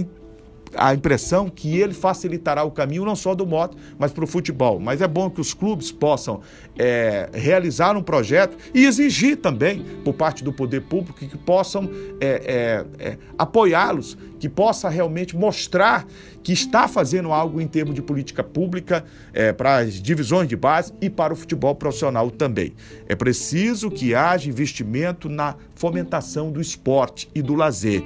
a 0.75 0.93
impressão 0.93 1.49
que 1.49 1.77
ele 1.77 1.93
facilitará 1.93 2.63
o 2.63 2.71
caminho 2.71 3.05
não 3.05 3.15
só 3.15 3.33
do 3.33 3.45
moto, 3.45 3.77
mas 3.97 4.11
para 4.11 4.23
o 4.23 4.27
futebol. 4.27 4.79
Mas 4.79 5.01
é 5.01 5.07
bom 5.07 5.29
que 5.29 5.41
os 5.41 5.53
clubes 5.53 5.91
possam 5.91 6.41
é, 6.77 7.29
realizar 7.33 7.95
um 7.97 8.01
projeto 8.01 8.57
e 8.73 8.85
exigir 8.85 9.37
também, 9.37 9.83
por 10.03 10.13
parte 10.13 10.43
do 10.43 10.53
poder 10.53 10.81
público, 10.81 11.19
que 11.19 11.37
possam 11.37 11.89
é, 12.19 12.85
é, 12.99 13.09
é, 13.09 13.17
apoiá-los, 13.37 14.17
que 14.39 14.47
possa 14.47 14.87
realmente 14.89 15.35
mostrar 15.35 16.05
que 16.41 16.53
está 16.53 16.87
fazendo 16.87 17.31
algo 17.31 17.59
em 17.59 17.67
termos 17.67 17.93
de 17.93 18.01
política 18.01 18.43
pública 18.43 19.03
é, 19.33 19.51
para 19.51 19.77
as 19.77 20.01
divisões 20.01 20.47
de 20.47 20.55
base 20.55 20.93
e 21.01 21.09
para 21.09 21.33
o 21.33 21.35
futebol 21.35 21.75
profissional 21.75 22.31
também. 22.31 22.73
É 23.07 23.15
preciso 23.15 23.91
que 23.91 24.15
haja 24.15 24.49
investimento 24.49 25.27
na 25.27 25.55
fomentação 25.75 26.51
do 26.51 26.61
esporte 26.61 27.29
e 27.35 27.41
do 27.41 27.55
lazer. 27.55 28.03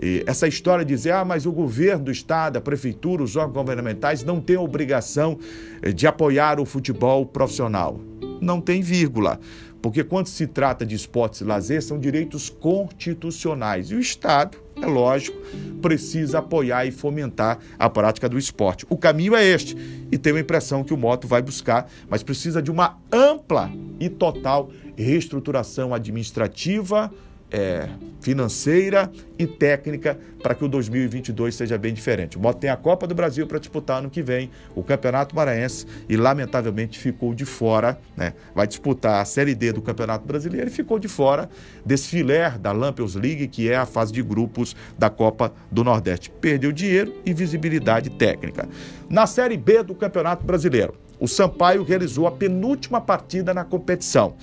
E 0.00 0.22
essa 0.26 0.48
história 0.48 0.84
de 0.84 0.94
dizer, 0.94 1.12
ah, 1.12 1.24
mas 1.24 1.46
o 1.46 1.52
governo 1.52 2.04
do 2.04 2.10
estado, 2.10 2.56
a 2.56 2.60
prefeitura, 2.60 3.22
os 3.22 3.36
órgãos 3.36 3.54
governamentais 3.54 4.24
não 4.24 4.40
têm 4.40 4.56
obrigação 4.56 5.38
eh, 5.82 5.92
de 5.92 6.06
apoiar 6.06 6.58
o 6.60 6.64
futebol 6.64 7.24
profissional. 7.24 8.00
Não 8.40 8.60
tem 8.60 8.82
vírgula. 8.82 9.38
Porque 9.84 10.02
quando 10.02 10.28
se 10.28 10.46
trata 10.46 10.86
de 10.86 10.94
esportes 10.94 11.42
e 11.42 11.44
lazer, 11.44 11.82
são 11.82 11.98
direitos 11.98 12.48
constitucionais. 12.48 13.90
E 13.90 13.94
o 13.94 14.00
Estado, 14.00 14.56
é 14.80 14.86
lógico, 14.86 15.36
precisa 15.82 16.38
apoiar 16.38 16.86
e 16.86 16.90
fomentar 16.90 17.58
a 17.78 17.90
prática 17.90 18.26
do 18.26 18.38
esporte. 18.38 18.86
O 18.88 18.96
caminho 18.96 19.36
é 19.36 19.44
este. 19.44 19.76
E 20.10 20.16
tenho 20.16 20.36
a 20.36 20.40
impressão 20.40 20.82
que 20.82 20.94
o 20.94 20.96
Moto 20.96 21.28
vai 21.28 21.42
buscar, 21.42 21.86
mas 22.08 22.22
precisa 22.22 22.62
de 22.62 22.70
uma 22.70 22.98
ampla 23.12 23.70
e 24.00 24.08
total 24.08 24.70
reestruturação 24.96 25.92
administrativa, 25.92 27.12
é, 27.54 27.88
financeira 28.20 29.12
e 29.38 29.46
técnica 29.46 30.18
para 30.42 30.56
que 30.56 30.64
o 30.64 30.68
2022 30.68 31.54
seja 31.54 31.78
bem 31.78 31.94
diferente. 31.94 32.36
O 32.36 32.40
Moto 32.40 32.58
tem 32.58 32.68
a 32.68 32.76
Copa 32.76 33.06
do 33.06 33.14
Brasil 33.14 33.46
para 33.46 33.60
disputar 33.60 33.98
ano 33.98 34.10
que 34.10 34.22
vem, 34.22 34.50
o 34.74 34.82
Campeonato 34.82 35.36
Maranhense 35.36 35.86
e 36.08 36.16
lamentavelmente 36.16 36.98
ficou 36.98 37.32
de 37.32 37.44
fora, 37.44 37.96
né? 38.16 38.34
Vai 38.54 38.66
disputar 38.66 39.22
a 39.22 39.24
Série 39.24 39.54
D 39.54 39.72
do 39.72 39.80
Campeonato 39.80 40.26
Brasileiro 40.26 40.66
e 40.66 40.70
ficou 40.70 40.98
de 40.98 41.06
fora 41.06 41.48
desse 41.86 42.08
filé 42.08 42.50
da 42.58 42.72
Lampions 42.72 43.14
League, 43.14 43.46
que 43.46 43.70
é 43.70 43.76
a 43.76 43.86
fase 43.86 44.12
de 44.12 44.22
grupos 44.22 44.74
da 44.98 45.08
Copa 45.08 45.52
do 45.70 45.84
Nordeste. 45.84 46.30
Perdeu 46.30 46.72
dinheiro 46.72 47.14
e 47.24 47.32
visibilidade 47.32 48.10
técnica. 48.10 48.68
Na 49.08 49.28
Série 49.28 49.56
B 49.56 49.84
do 49.84 49.94
Campeonato 49.94 50.44
Brasileiro, 50.44 50.94
o 51.20 51.28
Sampaio 51.28 51.84
realizou 51.84 52.26
a 52.26 52.32
penúltima 52.32 53.00
partida 53.00 53.54
na 53.54 53.64
competição. 53.64 54.34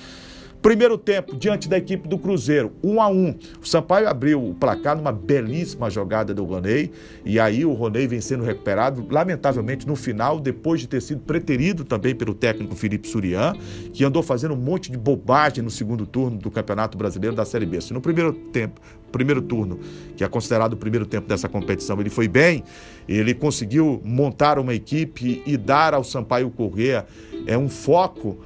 Primeiro 0.61 0.95
tempo, 0.95 1.35
diante 1.35 1.67
da 1.67 1.75
equipe 1.75 2.07
do 2.07 2.19
Cruzeiro, 2.19 2.71
1 2.83 2.93
um 2.93 3.01
a 3.01 3.07
1 3.07 3.13
um. 3.13 3.35
O 3.59 3.67
Sampaio 3.67 4.07
abriu 4.07 4.49
o 4.49 4.53
placar 4.53 4.95
numa 4.95 5.11
belíssima 5.11 5.89
jogada 5.89 6.35
do 6.35 6.43
Roney, 6.43 6.91
e 7.25 7.39
aí 7.39 7.65
o 7.65 7.73
Roney 7.73 8.05
vem 8.05 8.21
sendo 8.21 8.43
recuperado, 8.43 9.03
lamentavelmente 9.09 9.87
no 9.87 9.95
final, 9.95 10.39
depois 10.39 10.79
de 10.79 10.87
ter 10.87 11.01
sido 11.01 11.21
preterido 11.21 11.83
também 11.83 12.13
pelo 12.13 12.35
técnico 12.35 12.75
Felipe 12.75 13.07
Surian, 13.07 13.53
que 13.91 14.03
andou 14.03 14.21
fazendo 14.21 14.53
um 14.53 14.57
monte 14.57 14.91
de 14.91 14.99
bobagem 14.99 15.63
no 15.63 15.71
segundo 15.71 16.05
turno 16.05 16.37
do 16.37 16.51
Campeonato 16.51 16.95
Brasileiro 16.95 17.35
da 17.35 17.43
Série 17.43 17.65
B. 17.65 17.81
Se 17.81 17.91
no 17.91 17.99
primeiro 17.99 18.31
tempo, 18.31 18.79
primeiro 19.11 19.41
turno, 19.41 19.79
que 20.15 20.23
é 20.23 20.27
considerado 20.27 20.73
o 20.73 20.77
primeiro 20.77 21.07
tempo 21.07 21.27
dessa 21.27 21.49
competição, 21.49 21.99
ele 21.99 22.11
foi 22.11 22.27
bem, 22.27 22.63
ele 23.09 23.33
conseguiu 23.33 23.99
montar 24.05 24.59
uma 24.59 24.75
equipe 24.75 25.41
e 25.43 25.57
dar 25.57 25.95
ao 25.95 26.03
Sampaio 26.03 26.51
Corrêa 26.51 27.03
é 27.47 27.57
um 27.57 27.67
foco 27.67 28.37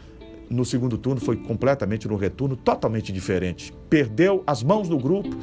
no 0.49 0.65
segundo 0.65 0.97
turno 0.97 1.21
foi 1.21 1.35
completamente 1.35 2.07
no 2.07 2.15
retorno, 2.15 2.55
totalmente 2.55 3.11
diferente. 3.11 3.73
Perdeu 3.89 4.43
as 4.45 4.63
mãos 4.63 4.87
do 4.87 4.97
grupo, 4.97 5.35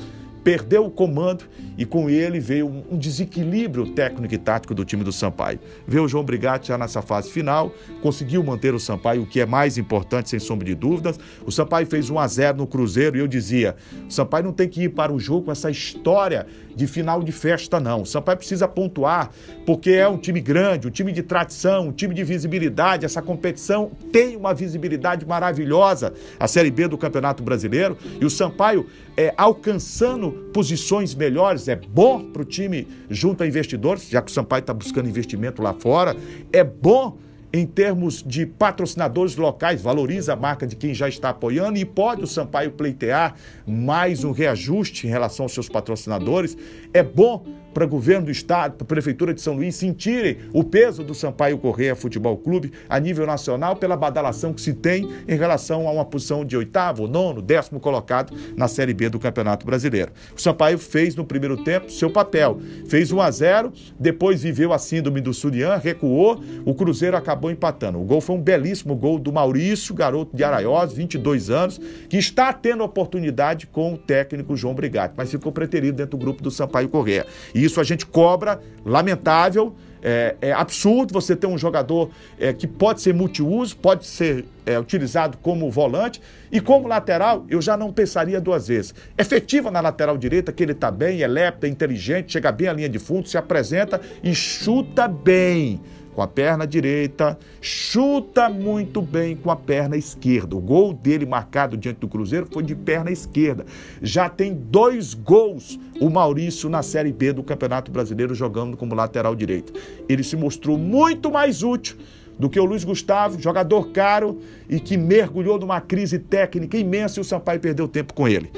perdeu 0.42 0.84
o 0.84 0.90
comando 0.90 1.44
e 1.78 1.84
com 1.84 2.10
ele 2.10 2.40
veio 2.40 2.66
um 2.90 2.98
desequilíbrio 2.98 3.92
técnico 3.92 4.34
e 4.34 4.38
tático 4.38 4.74
do 4.74 4.84
time 4.84 5.04
do 5.04 5.12
Sampaio. 5.12 5.58
Veio 5.86 6.04
o 6.04 6.08
João 6.08 6.24
Brigatti 6.24 6.68
já 6.68 6.78
nessa 6.78 7.00
fase 7.00 7.30
final, 7.30 7.72
conseguiu 8.00 8.42
manter 8.42 8.74
o 8.74 8.80
Sampaio, 8.80 9.22
o 9.22 9.26
que 9.26 9.40
é 9.40 9.46
mais 9.46 9.78
importante, 9.78 10.30
sem 10.30 10.38
sombra 10.38 10.66
de 10.66 10.74
dúvidas. 10.74 11.18
O 11.46 11.52
Sampaio 11.52 11.86
fez 11.86 12.10
1 12.10 12.18
a 12.18 12.26
0 12.26 12.58
no 12.58 12.66
Cruzeiro 12.66 13.16
e 13.16 13.20
eu 13.20 13.28
dizia: 13.28 13.76
o 14.08 14.12
Sampaio 14.12 14.44
não 14.44 14.52
tem 14.52 14.68
que 14.68 14.82
ir 14.84 14.88
para 14.90 15.12
o 15.12 15.18
jogo 15.18 15.46
com 15.46 15.52
essa 15.52 15.70
história 15.70 16.46
de 16.74 16.86
final 16.86 17.22
de 17.22 17.32
festa, 17.32 17.78
não. 17.78 18.02
O 18.02 18.06
Sampaio 18.06 18.38
precisa 18.38 18.66
pontuar, 18.66 19.30
porque 19.66 19.90
é 19.90 20.08
um 20.08 20.16
time 20.16 20.40
grande, 20.40 20.88
um 20.88 20.90
time 20.90 21.12
de 21.12 21.22
tradição, 21.22 21.88
um 21.88 21.92
time 21.92 22.14
de 22.14 22.24
visibilidade. 22.24 23.04
Essa 23.04 23.22
competição 23.22 23.90
tem 24.12 24.36
uma 24.36 24.54
visibilidade 24.54 25.26
maravilhosa, 25.26 26.12
a 26.38 26.48
Série 26.48 26.70
B 26.70 26.88
do 26.88 26.98
Campeonato 26.98 27.42
Brasileiro, 27.42 27.96
e 28.20 28.24
o 28.24 28.30
Sampaio 28.30 28.86
é, 29.16 29.34
alcançando 29.36 30.50
posições 30.52 31.14
melhores 31.14 31.68
é 31.68 31.76
bom 31.76 32.30
para 32.30 32.42
o 32.42 32.44
time 32.44 32.88
junto 33.10 33.42
a 33.42 33.46
investidores, 33.46 34.08
já 34.08 34.22
que 34.22 34.30
o 34.30 34.34
Sampaio 34.34 34.60
está 34.60 34.72
buscando 34.72 35.08
investimento 35.08 35.62
lá 35.62 35.74
fora, 35.74 36.16
é 36.52 36.64
bom 36.64 37.18
em 37.52 37.66
termos 37.66 38.22
de 38.22 38.46
patrocinadores 38.46 39.36
locais, 39.36 39.82
valoriza 39.82 40.32
a 40.32 40.36
marca 40.36 40.66
de 40.66 40.74
quem 40.74 40.94
já 40.94 41.08
está 41.08 41.28
apoiando 41.28 41.78
e 41.78 41.84
pode 41.84 42.22
o 42.22 42.26
Sampaio 42.26 42.72
pleitear 42.72 43.34
mais 43.66 44.24
um 44.24 44.32
reajuste 44.32 45.06
em 45.06 45.10
relação 45.10 45.44
aos 45.44 45.52
seus 45.52 45.68
patrocinadores. 45.68 46.56
É 46.92 47.02
bom 47.02 47.44
para 47.72 47.84
o 47.84 47.88
governo 47.88 48.26
do 48.26 48.30
estado, 48.30 48.74
para 48.74 48.84
a 48.84 48.88
prefeitura 48.88 49.34
de 49.34 49.40
São 49.40 49.54
Luís 49.54 49.74
sentirem 49.74 50.38
o 50.52 50.62
peso 50.62 51.02
do 51.02 51.14
Sampaio 51.14 51.58
Correia 51.58 51.96
Futebol 51.96 52.36
Clube 52.36 52.72
a 52.88 53.00
nível 53.00 53.26
nacional 53.26 53.76
pela 53.76 53.96
badalação 53.96 54.52
que 54.52 54.60
se 54.60 54.74
tem 54.74 55.08
em 55.26 55.36
relação 55.36 55.88
a 55.88 55.92
uma 55.92 56.04
posição 56.04 56.44
de 56.44 56.56
oitavo, 56.56 57.08
nono, 57.08 57.40
décimo 57.40 57.80
colocado 57.80 58.34
na 58.56 58.68
Série 58.68 58.94
B 58.94 59.08
do 59.08 59.18
Campeonato 59.18 59.64
Brasileiro. 59.64 60.12
O 60.36 60.40
Sampaio 60.40 60.78
fez 60.78 61.16
no 61.16 61.24
primeiro 61.24 61.56
tempo 61.64 61.90
seu 61.90 62.10
papel, 62.10 62.60
fez 62.86 63.10
1 63.10 63.20
a 63.20 63.30
0, 63.30 63.72
depois 63.98 64.42
viveu 64.42 64.72
a 64.72 64.78
síndrome 64.78 65.20
do 65.20 65.32
Surian, 65.32 65.76
recuou, 65.76 66.42
o 66.64 66.74
Cruzeiro 66.74 67.16
acabou 67.16 67.50
empatando. 67.50 68.00
O 68.00 68.04
gol 68.04 68.20
foi 68.20 68.36
um 68.36 68.40
belíssimo 68.40 68.94
gol 68.94 69.18
do 69.18 69.32
Maurício, 69.32 69.94
garoto 69.94 70.36
de 70.36 70.44
Araiós, 70.44 70.92
22 70.92 71.50
anos, 71.50 71.80
que 72.08 72.18
está 72.18 72.52
tendo 72.52 72.84
oportunidade 72.84 73.66
com 73.66 73.94
o 73.94 73.98
técnico 73.98 74.56
João 74.56 74.74
Brigatti, 74.74 75.14
mas 75.16 75.30
ficou 75.30 75.52
preterido 75.52 75.96
dentro 75.96 76.18
do 76.18 76.22
grupo 76.22 76.42
do 76.42 76.50
Sampaio 76.50 76.81
Correia. 76.88 77.26
E 77.54 77.64
isso 77.64 77.80
a 77.80 77.84
gente 77.84 78.06
cobra, 78.06 78.60
lamentável. 78.84 79.74
É, 80.04 80.34
é, 80.40 80.52
absurdo 80.52 81.12
você 81.12 81.36
ter 81.36 81.46
um 81.46 81.56
jogador 81.56 82.10
é, 82.36 82.52
que 82.52 82.66
pode 82.66 83.00
ser 83.00 83.14
multiuso, 83.14 83.76
pode 83.76 84.04
ser 84.04 84.44
é, 84.66 84.76
utilizado 84.76 85.38
como 85.38 85.70
volante 85.70 86.20
e 86.50 86.60
como 86.60 86.88
lateral, 86.88 87.46
eu 87.48 87.62
já 87.62 87.76
não 87.76 87.92
pensaria 87.92 88.40
duas 88.40 88.66
vezes. 88.66 88.92
Efetiva 89.16 89.70
na 89.70 89.80
lateral 89.80 90.18
direita, 90.18 90.52
que 90.52 90.60
ele 90.60 90.72
está 90.72 90.90
bem, 90.90 91.22
é 91.22 91.28
lépta, 91.28 91.68
é 91.68 91.70
inteligente, 91.70 92.32
chega 92.32 92.50
bem 92.50 92.66
à 92.66 92.72
linha 92.72 92.88
de 92.88 92.98
fundo, 92.98 93.28
se 93.28 93.38
apresenta 93.38 94.00
e 94.24 94.34
chuta 94.34 95.06
bem 95.06 95.80
com 96.14 96.22
a 96.22 96.26
perna 96.26 96.66
direita, 96.66 97.38
chuta 97.60 98.48
muito 98.48 99.00
bem 99.00 99.34
com 99.34 99.50
a 99.50 99.56
perna 99.56 99.96
esquerda. 99.96 100.56
O 100.56 100.60
gol 100.60 100.92
dele 100.92 101.24
marcado 101.24 101.76
diante 101.76 102.00
do 102.00 102.08
Cruzeiro 102.08 102.46
foi 102.50 102.62
de 102.62 102.74
perna 102.74 103.10
esquerda. 103.10 103.64
Já 104.02 104.28
tem 104.28 104.54
dois 104.54 105.14
gols 105.14 105.78
o 106.00 106.10
Maurício 106.10 106.68
na 106.68 106.82
Série 106.82 107.12
B 107.12 107.32
do 107.32 107.42
Campeonato 107.42 107.90
Brasileiro 107.90 108.34
jogando 108.34 108.76
como 108.76 108.94
lateral 108.94 109.34
direito. 109.34 109.72
Ele 110.08 110.22
se 110.22 110.36
mostrou 110.36 110.76
muito 110.76 111.30
mais 111.30 111.62
útil 111.62 111.96
do 112.38 112.48
que 112.48 112.58
o 112.58 112.64
Luiz 112.64 112.82
Gustavo, 112.82 113.40
jogador 113.40 113.90
caro 113.90 114.40
e 114.68 114.80
que 114.80 114.96
mergulhou 114.96 115.58
numa 115.58 115.80
crise 115.80 116.18
técnica 116.18 116.76
imensa 116.76 117.20
e 117.20 117.22
o 117.22 117.24
Sampaio 117.24 117.60
perdeu 117.60 117.86
tempo 117.86 118.14
com 118.14 118.26
ele. 118.26 118.50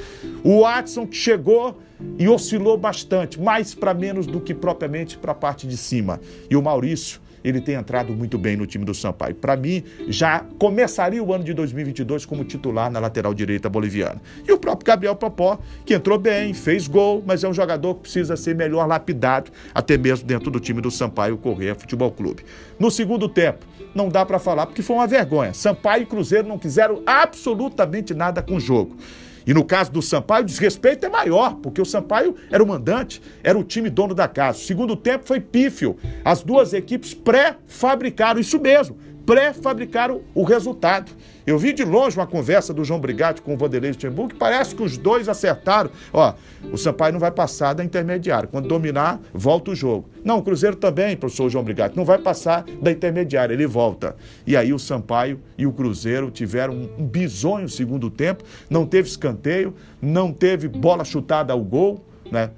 O 0.43 0.61
Watson 0.61 1.05
que 1.05 1.15
chegou 1.15 1.79
e 2.17 2.27
oscilou 2.27 2.77
bastante, 2.77 3.39
mais 3.39 3.73
para 3.73 3.93
menos 3.93 4.25
do 4.25 4.39
que 4.41 4.53
propriamente 4.53 5.17
para 5.17 5.31
a 5.31 5.35
parte 5.35 5.67
de 5.67 5.77
cima. 5.77 6.19
E 6.49 6.55
o 6.55 6.61
Maurício 6.61 7.21
ele 7.47 7.61
tem 7.61 7.75
entrado 7.75 8.11
muito 8.13 8.37
bem 8.39 8.57
no 8.57 8.65
time 8.65 8.83
do 8.83 8.93
Sampaio. 8.93 9.35
Para 9.35 9.55
mim, 9.55 9.83
já 10.07 10.43
começaria 10.57 11.23
o 11.23 11.31
ano 11.31 11.43
de 11.43 11.53
2022 11.53 12.25
como 12.25 12.43
titular 12.43 12.89
na 12.89 12.99
lateral 12.99 13.33
direita 13.33 13.69
boliviana. 13.69 14.19
E 14.47 14.51
o 14.51 14.57
próprio 14.57 14.87
Gabriel 14.87 15.15
Popó, 15.15 15.59
que 15.85 15.93
entrou 15.93 16.17
bem, 16.17 16.53
fez 16.53 16.87
gol, 16.87 17.23
mas 17.25 17.43
é 17.43 17.47
um 17.47 17.53
jogador 17.53 17.93
que 17.95 18.01
precisa 18.01 18.35
ser 18.35 18.55
melhor 18.55 18.87
lapidado, 18.87 19.51
até 19.73 19.95
mesmo 19.95 20.27
dentro 20.27 20.49
do 20.49 20.59
time 20.59 20.81
do 20.81 20.89
Sampaio 20.89 21.37
Correia 21.37 21.75
Futebol 21.75 22.11
Clube. 22.11 22.43
No 22.79 22.89
segundo 22.89 23.29
tempo, 23.29 23.65
não 23.93 24.09
dá 24.09 24.25
para 24.25 24.39
falar 24.39 24.65
porque 24.65 24.81
foi 24.81 24.95
uma 24.95 25.07
vergonha. 25.07 25.53
Sampaio 25.53 26.03
e 26.03 26.05
Cruzeiro 26.05 26.47
não 26.47 26.57
quiseram 26.57 27.03
absolutamente 27.05 28.13
nada 28.13 28.41
com 28.41 28.55
o 28.55 28.59
jogo. 28.59 28.97
E 29.45 29.53
no 29.53 29.63
caso 29.63 29.91
do 29.91 30.01
Sampaio, 30.01 30.43
o 30.43 30.45
desrespeito 30.45 31.05
é 31.05 31.09
maior, 31.09 31.55
porque 31.55 31.81
o 31.81 31.85
Sampaio 31.85 32.35
era 32.49 32.63
o 32.63 32.67
mandante, 32.67 33.21
era 33.43 33.57
o 33.57 33.63
time 33.63 33.89
dono 33.89 34.15
da 34.15 34.27
casa. 34.27 34.59
O 34.59 34.61
segundo 34.61 34.95
tempo 34.95 35.25
foi 35.25 35.39
pífio. 35.39 35.97
As 36.23 36.41
duas 36.41 36.73
equipes 36.73 37.13
pré-fabricaram 37.13 38.39
isso 38.39 38.59
mesmo 38.59 38.97
pré-fabricaram 39.25 40.21
o 40.33 40.43
resultado. 40.43 41.11
Eu 41.45 41.57
vi 41.57 41.73
de 41.73 41.83
longe 41.83 42.17
uma 42.17 42.27
conversa 42.27 42.73
do 42.73 42.83
João 42.83 42.99
Brigatti 42.99 43.41
com 43.41 43.53
o 43.53 43.57
Vanderlei 43.57 43.91
Luxemburgo 43.91 44.33
que 44.33 44.39
parece 44.39 44.75
que 44.75 44.81
os 44.81 44.97
dois 44.97 45.29
acertaram. 45.29 45.89
Ó, 46.11 46.33
o 46.71 46.77
Sampaio 46.77 47.13
não 47.13 47.19
vai 47.19 47.31
passar 47.31 47.73
da 47.73 47.83
intermediária. 47.83 48.47
Quando 48.47 48.67
dominar, 48.67 49.19
volta 49.33 49.71
o 49.71 49.75
jogo. 49.75 50.09
Não, 50.23 50.39
o 50.39 50.43
Cruzeiro 50.43 50.75
também, 50.75 51.15
professor 51.15 51.49
João 51.49 51.63
Brigatti, 51.63 51.95
não 51.95 52.05
vai 52.05 52.17
passar 52.17 52.65
da 52.81 52.91
intermediária, 52.91 53.53
ele 53.53 53.67
volta. 53.67 54.15
E 54.45 54.55
aí 54.55 54.73
o 54.73 54.79
Sampaio 54.79 55.39
e 55.57 55.67
o 55.67 55.71
Cruzeiro 55.71 56.31
tiveram 56.31 56.89
um 56.97 57.05
bisonho 57.05 57.69
segundo 57.69 58.09
tempo, 58.09 58.43
não 58.69 58.85
teve 58.85 59.07
escanteio, 59.07 59.73
não 60.01 60.31
teve 60.31 60.67
bola 60.67 61.03
chutada 61.03 61.53
ao 61.53 61.61
gol, 61.61 62.03
né? 62.31 62.51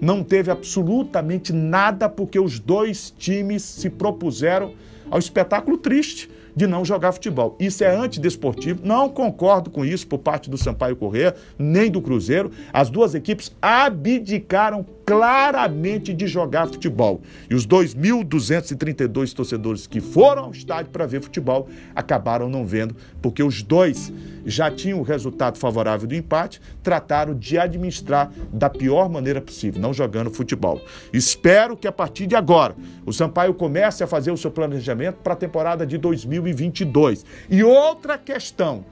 Não 0.00 0.22
teve 0.22 0.50
absolutamente 0.50 1.52
nada 1.52 2.08
porque 2.08 2.38
os 2.38 2.58
dois 2.58 3.10
times 3.16 3.62
se 3.62 3.88
propuseram 3.88 4.74
ao 5.10 5.18
espetáculo 5.18 5.76
triste 5.78 6.30
de 6.56 6.66
não 6.66 6.84
jogar 6.84 7.12
futebol. 7.12 7.56
Isso 7.58 7.82
é 7.82 7.94
antidesportivo, 7.94 8.80
não 8.84 9.08
concordo 9.08 9.70
com 9.70 9.84
isso 9.84 10.06
por 10.06 10.18
parte 10.18 10.48
do 10.48 10.56
Sampaio 10.56 10.96
Corrêa, 10.96 11.34
nem 11.58 11.90
do 11.90 12.00
Cruzeiro. 12.00 12.50
As 12.72 12.90
duas 12.90 13.14
equipes 13.14 13.52
abdicaram 13.60 14.84
claramente 15.04 16.12
de 16.14 16.26
jogar 16.26 16.66
futebol. 16.66 17.20
E 17.50 17.54
os 17.54 17.66
2.232 17.66 19.32
torcedores 19.32 19.86
que 19.86 20.00
foram 20.00 20.44
ao 20.44 20.50
estádio 20.50 20.90
para 20.90 21.06
ver 21.06 21.22
futebol 21.22 21.68
acabaram 21.94 22.48
não 22.48 22.64
vendo, 22.64 22.96
porque 23.20 23.42
os 23.42 23.62
dois 23.62 24.12
já 24.46 24.70
tinham 24.70 25.00
o 25.00 25.02
resultado 25.02 25.58
favorável 25.58 26.06
do 26.06 26.14
empate, 26.14 26.60
trataram 26.82 27.34
de 27.34 27.58
administrar 27.58 28.30
da 28.52 28.68
pior 28.68 29.08
maneira 29.08 29.40
possível, 29.40 29.80
não 29.80 29.92
jogando 29.92 30.30
futebol. 30.30 30.80
Espero 31.12 31.76
que 31.76 31.88
a 31.88 31.92
partir 31.92 32.26
de 32.26 32.36
agora 32.36 32.74
o 33.06 33.12
Sampaio 33.12 33.54
comece 33.54 34.02
a 34.02 34.06
fazer 34.06 34.30
o 34.30 34.36
seu 34.36 34.50
planejamento 34.50 35.16
para 35.16 35.34
a 35.34 35.36
temporada 35.36 35.86
de 35.86 35.98
2022. 35.98 37.24
E 37.50 37.62
outra 37.62 38.18
questão 38.18 38.84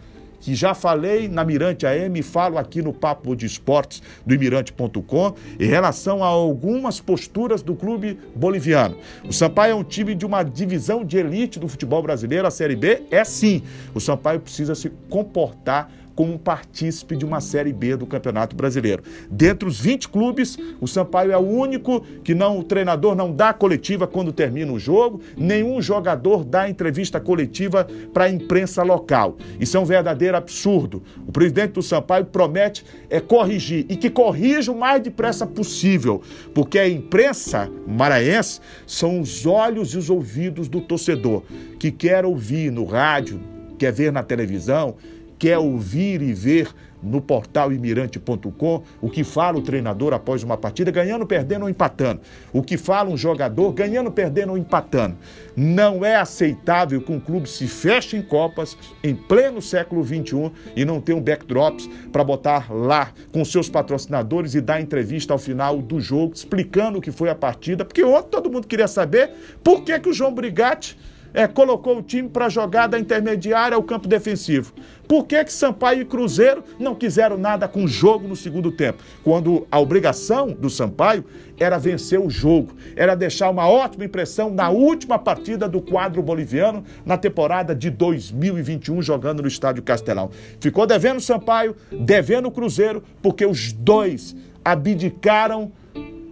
que 0.43 0.57
já 0.57 0.75
falei 0.75 1.29
na 1.29 1.45
Mirante 1.45 1.87
AM 1.87 2.19
e 2.19 2.23
falo 2.23 2.59
aqui 2.59 2.83
no 2.83 2.93
Papo 2.93 3.35
de 3.37 3.47
Esportes 3.47 4.03
do 4.27 4.35
Imirante.com 4.35 5.35
em 5.59 5.67
relação 5.67 6.23
a 6.23 6.27
algumas 6.27 7.01
posturas 7.01 7.63
do 7.63 7.77
clube 7.77 8.19
boliviano. 8.35 8.97
O 9.25 9.33
Sampaio 9.33 9.73
é 9.73 9.75
um 9.75 9.85
time 9.85 10.17
de 10.17 10.27
uma 10.27 10.43
divisão 10.43 11.05
de 11.05 11.17
elite 11.17 11.61
do 11.61 11.69
futebol 11.69 12.03
brasileiro, 12.03 12.47
a 12.47 12.51
Série 12.51 12.75
B 12.75 13.05
é 13.11 13.23
sim. 13.23 13.63
O 13.95 14.01
Sampaio 14.01 14.41
precisa 14.41 14.75
se 14.75 14.91
comportar 15.09 15.89
como 16.15 16.39
partícipe 16.39 17.17
de 17.17 17.25
uma 17.25 17.41
Série 17.41 17.73
B 17.73 17.97
do 17.97 18.07
Campeonato 18.07 18.55
Brasileiro. 18.55 19.03
Dentre 19.31 19.69
os 19.69 19.81
20 19.81 20.09
clubes, 20.09 20.59
o 20.81 20.87
Sampaio 20.87 21.33
é 21.33 21.37
o 21.37 21.41
único 21.41 22.01
que 22.23 22.35
não 22.35 22.59
o 22.59 22.65
treinador 22.65 23.15
não 23.15 23.33
dá 23.33 23.53
coletiva 23.53 24.07
quando 24.07 24.33
termina 24.33 24.73
o 24.73 24.79
jogo, 24.79 25.21
nenhum 25.37 25.81
jogador 25.81 26.45
dá 26.45 26.69
entrevista 26.69 27.21
coletiva 27.21 27.87
para 28.13 28.25
a 28.25 28.31
imprensa 28.31 28.83
local. 28.83 29.37
Isso 29.59 29.77
é 29.77 29.81
um 29.81 29.85
verdadeiro 29.85 30.37
absurdo. 30.37 31.03
O 31.27 31.33
presidente 31.33 31.73
do 31.73 31.83
Sampaio 31.83 32.25
promete 32.27 32.85
é 33.09 33.21
corrigir 33.21 33.87
e 33.89 33.97
que 33.97 34.11
corrija 34.11 34.73
o 34.73 34.79
mais 34.79 35.03
depressa 35.03 35.47
possível, 35.47 36.23
porque 36.55 36.79
a 36.79 36.89
imprensa 36.89 37.71
maranhense 37.87 38.61
são 38.87 39.21
os 39.21 39.47
olhos 39.47 39.95
e 39.95 39.99
os 39.99 40.11
ouvidos 40.11 40.69
do 40.69 40.81
torcedor 40.81 41.43
que 41.79 41.91
quer 41.91 42.25
ouvir 42.25 42.71
no 42.71 42.85
rádio, 42.85 43.41
quer 43.79 43.93
ver 43.93 44.13
na 44.13 44.23
televisão, 44.23 44.95
quer 45.43 45.59
ouvir 45.59 46.23
e 46.23 46.33
ver 46.33 46.69
no 47.03 47.21
portal 47.21 47.73
imirante.com 47.73 48.85
o 49.01 49.11
que 49.11 49.25
fala 49.25 49.59
o 49.59 49.61
treinador 49.61 50.15
após 50.15 50.45
uma 50.45 50.57
partida, 50.57 50.89
ganhando, 50.93 51.27
perdendo 51.27 51.63
ou 51.65 51.69
empatando. 51.69 52.21
O 52.53 52.63
que 52.63 52.77
fala 52.77 53.11
um 53.11 53.17
jogador, 53.17 53.73
ganhando, 53.73 54.13
perdendo 54.13 54.51
ou 54.51 54.57
empatando. 54.57 55.17
Não 55.57 56.05
é 56.05 56.15
aceitável 56.15 57.03
que 57.03 57.11
um 57.11 57.19
clube 57.19 57.49
se 57.49 57.67
feche 57.67 58.17
em 58.17 58.23
Copas 58.23 58.79
em 59.03 59.17
pleno 59.17 59.61
século 59.61 60.05
XXI 60.05 60.53
e 60.77 60.85
não 60.85 61.01
tenha 61.01 61.19
um 61.19 61.21
backdrops 61.21 61.91
para 62.13 62.23
botar 62.23 62.73
lá 62.73 63.11
com 63.33 63.45
seus 63.45 63.69
patrocinadores 63.69 64.55
e 64.55 64.61
dar 64.61 64.81
entrevista 64.81 65.33
ao 65.33 65.41
final 65.41 65.83
do 65.83 66.01
jogo 66.01 66.35
explicando 66.37 66.99
o 66.99 67.03
que 67.03 67.11
foi 67.11 67.29
a 67.29 67.35
partida, 67.35 67.85
porque 67.85 68.05
ontem 68.05 68.31
todo 68.31 68.49
mundo 68.49 68.69
queria 68.69 68.87
saber 68.87 69.33
por 69.65 69.83
que, 69.83 69.99
que 69.99 70.09
o 70.09 70.13
João 70.13 70.33
Brigatti 70.33 70.97
é, 71.35 71.47
colocou 71.47 71.99
o 71.99 72.03
time 72.03 72.29
para 72.29 72.49
jogar 72.49 72.87
da 72.87 72.99
intermediária 72.99 73.75
ao 73.75 73.83
campo 73.83 74.09
defensivo. 74.09 74.73
Por 75.09 75.27
que, 75.27 75.45
que 75.45 75.53
Sampaio 75.53 76.03
e 76.03 76.05
Cruzeiro 76.05 76.65
não 76.79 76.95
quiseram 76.95 77.37
nada 77.37 77.69
com 77.69 77.85
o 77.85 77.89
jogo 77.89 78.27
no 78.27 78.37
segundo 78.37 78.71
tempo? 78.71 79.03
Quando 79.23 79.67
a 79.71 79.79
obrigação 79.79 80.49
do 80.49 80.71
Sampaio 80.71 81.25
era 81.59 81.79
vencer 81.79 82.19
o 82.19 82.31
jogo, 82.31 82.75
era 82.97 83.15
deixar 83.15 83.51
uma 83.51 83.69
ótima 83.69 84.05
impressão 84.05 84.51
na 84.51 84.71
última 84.71 85.19
partida 85.19 85.69
do 85.69 85.81
quadro 85.81 86.23
boliviano 86.23 86.85
na 87.05 87.19
temporada 87.19 87.75
de 87.75 87.91
2021, 87.91 89.03
jogando 89.03 89.43
no 89.43 89.49
Estádio 89.49 89.83
Castelão. 89.83 90.31
Ficou 90.61 90.87
devendo 90.87 91.21
Sampaio, 91.21 91.77
devendo 91.91 92.49
o 92.49 92.51
Cruzeiro, 92.51 93.03
porque 93.21 93.45
os 93.45 93.73
dois 93.73 94.35
abdicaram 94.65 95.73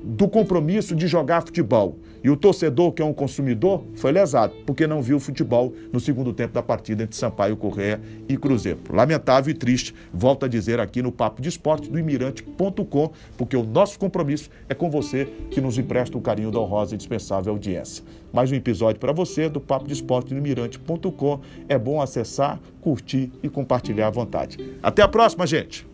do 0.03 0.29
compromisso 0.29 0.95
de 0.95 1.07
jogar 1.07 1.43
futebol. 1.43 1.99
E 2.23 2.29
o 2.29 2.37
torcedor, 2.37 2.93
que 2.93 3.01
é 3.01 3.05
um 3.05 3.13
consumidor, 3.13 3.83
foi 3.95 4.13
lesado, 4.13 4.55
porque 4.67 4.87
não 4.87 5.01
viu 5.01 5.17
o 5.17 5.21
futebol 5.21 5.73
no 5.93 5.99
segundo 5.99 6.33
tempo 6.33 6.53
da 6.53 6.63
partida 6.63 7.03
entre 7.03 7.17
Sampaio 7.17 7.57
Correia 7.57 8.01
e 8.29 8.37
Cruzeiro. 8.37 8.81
Lamentável 8.91 9.51
e 9.51 9.55
triste, 9.55 9.95
volto 10.13 10.45
a 10.45 10.49
dizer 10.49 10.81
aqui 10.81 11.01
no 11.03 11.11
Papo 11.11 11.41
de 11.41 11.49
Esporte 11.49 11.91
do 11.91 11.99
Imirante.com, 11.99 13.13
porque 13.37 13.57
o 13.57 13.63
nosso 13.63 13.99
compromisso 13.99 14.51
é 14.69 14.75
com 14.75 14.91
você 14.91 15.27
que 15.51 15.61
nos 15.61 15.79
empresta 15.79 16.17
o 16.17 16.21
carinho 16.21 16.51
da 16.51 16.61
honrosa 16.61 16.95
e 16.95 16.99
dispensável 16.99 17.53
audiência. 17.53 18.05
Mais 18.33 18.53
um 18.53 18.55
episódio 18.55 19.01
para 19.01 19.13
você 19.13 19.49
do 19.49 19.61
Papo 19.61 19.87
de 19.87 19.95
Esporte 19.95 20.33
do 20.33 20.39
Imirante.com. 20.39 21.41
É 21.69 21.79
bom 21.79 22.01
acessar, 22.01 22.61
curtir 22.81 23.33
e 23.43 23.49
compartilhar 23.49 24.07
à 24.07 24.11
vontade. 24.11 24.59
Até 24.83 25.03
a 25.03 25.09
próxima, 25.09 25.47
gente! 25.47 25.90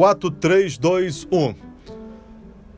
Quatro, 0.00 0.30
três, 0.30 0.78
dois, 0.78 1.28
um. 1.30 1.54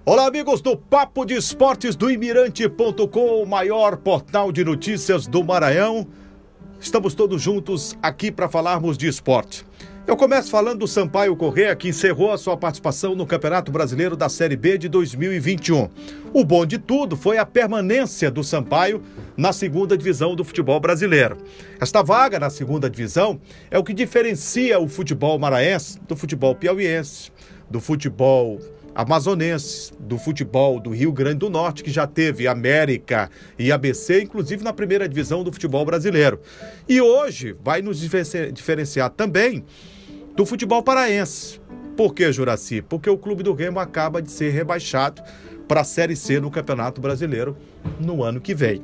Olá, 0.04 0.26
amigos 0.26 0.60
do 0.60 0.76
Papo 0.76 1.24
de 1.24 1.34
Esportes 1.34 1.94
do 1.94 2.10
Imirante.com, 2.10 3.40
o 3.40 3.46
maior 3.46 3.96
portal 3.96 4.50
de 4.50 4.64
notícias 4.64 5.28
do 5.28 5.44
Maranhão. 5.44 6.04
Estamos 6.80 7.14
todos 7.14 7.40
juntos 7.40 7.96
aqui 8.02 8.32
para 8.32 8.48
falarmos 8.48 8.98
de 8.98 9.06
esporte. 9.06 9.64
Eu 10.04 10.16
começo 10.16 10.50
falando 10.50 10.80
do 10.80 10.88
Sampaio 10.88 11.36
Corrêa, 11.36 11.76
que 11.76 11.88
encerrou 11.88 12.32
a 12.32 12.38
sua 12.38 12.56
participação 12.56 13.14
no 13.14 13.24
Campeonato 13.24 13.70
Brasileiro 13.70 14.16
da 14.16 14.28
Série 14.28 14.56
B 14.56 14.76
de 14.76 14.88
2021. 14.88 15.88
O 16.32 16.44
bom 16.44 16.66
de 16.66 16.76
tudo 16.76 17.16
foi 17.16 17.38
a 17.38 17.46
permanência 17.46 18.28
do 18.28 18.42
Sampaio 18.42 19.00
na 19.36 19.52
segunda 19.52 19.96
divisão 19.96 20.34
do 20.34 20.44
futebol 20.44 20.80
brasileiro. 20.80 21.38
Esta 21.80 22.02
vaga 22.02 22.40
na 22.40 22.50
segunda 22.50 22.90
divisão 22.90 23.40
é 23.70 23.78
o 23.78 23.84
que 23.84 23.94
diferencia 23.94 24.80
o 24.80 24.88
futebol 24.88 25.38
maranhense 25.38 26.00
do 26.00 26.16
futebol 26.16 26.56
piauiense, 26.56 27.30
do 27.70 27.80
futebol 27.80 28.58
amazonense, 28.94 29.92
do 29.98 30.18
futebol 30.18 30.78
do 30.78 30.90
Rio 30.90 31.12
Grande 31.12 31.38
do 31.38 31.48
Norte, 31.48 31.82
que 31.82 31.90
já 31.90 32.06
teve 32.06 32.46
América 32.46 33.30
e 33.58 33.72
ABC, 33.72 34.20
inclusive 34.22 34.62
na 34.62 34.72
primeira 34.72 35.08
divisão 35.08 35.42
do 35.42 35.52
futebol 35.52 35.84
brasileiro. 35.84 36.40
E 36.88 37.00
hoje 37.00 37.56
vai 37.62 37.80
nos 37.80 38.00
diferenciar 38.00 39.10
também 39.10 39.64
do 40.34 40.46
futebol 40.46 40.82
paraense. 40.82 41.60
Por 41.96 42.14
que, 42.14 42.32
Juraci? 42.32 42.82
Porque 42.82 43.10
o 43.10 43.18
Clube 43.18 43.42
do 43.42 43.52
Remo 43.52 43.78
acaba 43.78 44.22
de 44.22 44.30
ser 44.30 44.50
rebaixado 44.50 45.22
para 45.68 45.82
a 45.82 45.84
Série 45.84 46.16
C 46.16 46.40
no 46.40 46.50
Campeonato 46.50 47.00
Brasileiro 47.00 47.56
no 48.00 48.22
ano 48.22 48.40
que 48.40 48.54
vem. 48.54 48.82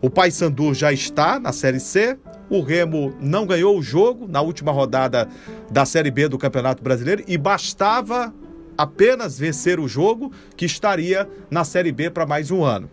O 0.00 0.10
Paysandu 0.10 0.74
já 0.74 0.92
está 0.92 1.38
na 1.38 1.52
Série 1.52 1.80
C. 1.80 2.18
O 2.50 2.62
Remo 2.62 3.14
não 3.20 3.46
ganhou 3.46 3.76
o 3.76 3.82
jogo 3.82 4.26
na 4.28 4.40
última 4.40 4.72
rodada 4.72 5.28
da 5.70 5.84
Série 5.84 6.10
B 6.10 6.28
do 6.28 6.38
Campeonato 6.38 6.82
Brasileiro 6.82 7.24
e 7.26 7.36
bastava 7.36 8.32
apenas 8.76 9.38
vencer 9.38 9.80
o 9.80 9.88
jogo 9.88 10.32
que 10.56 10.64
estaria 10.64 11.28
na 11.50 11.64
Série 11.64 11.92
B 11.92 12.10
para 12.10 12.26
mais 12.26 12.50
um 12.50 12.64
ano. 12.64 12.88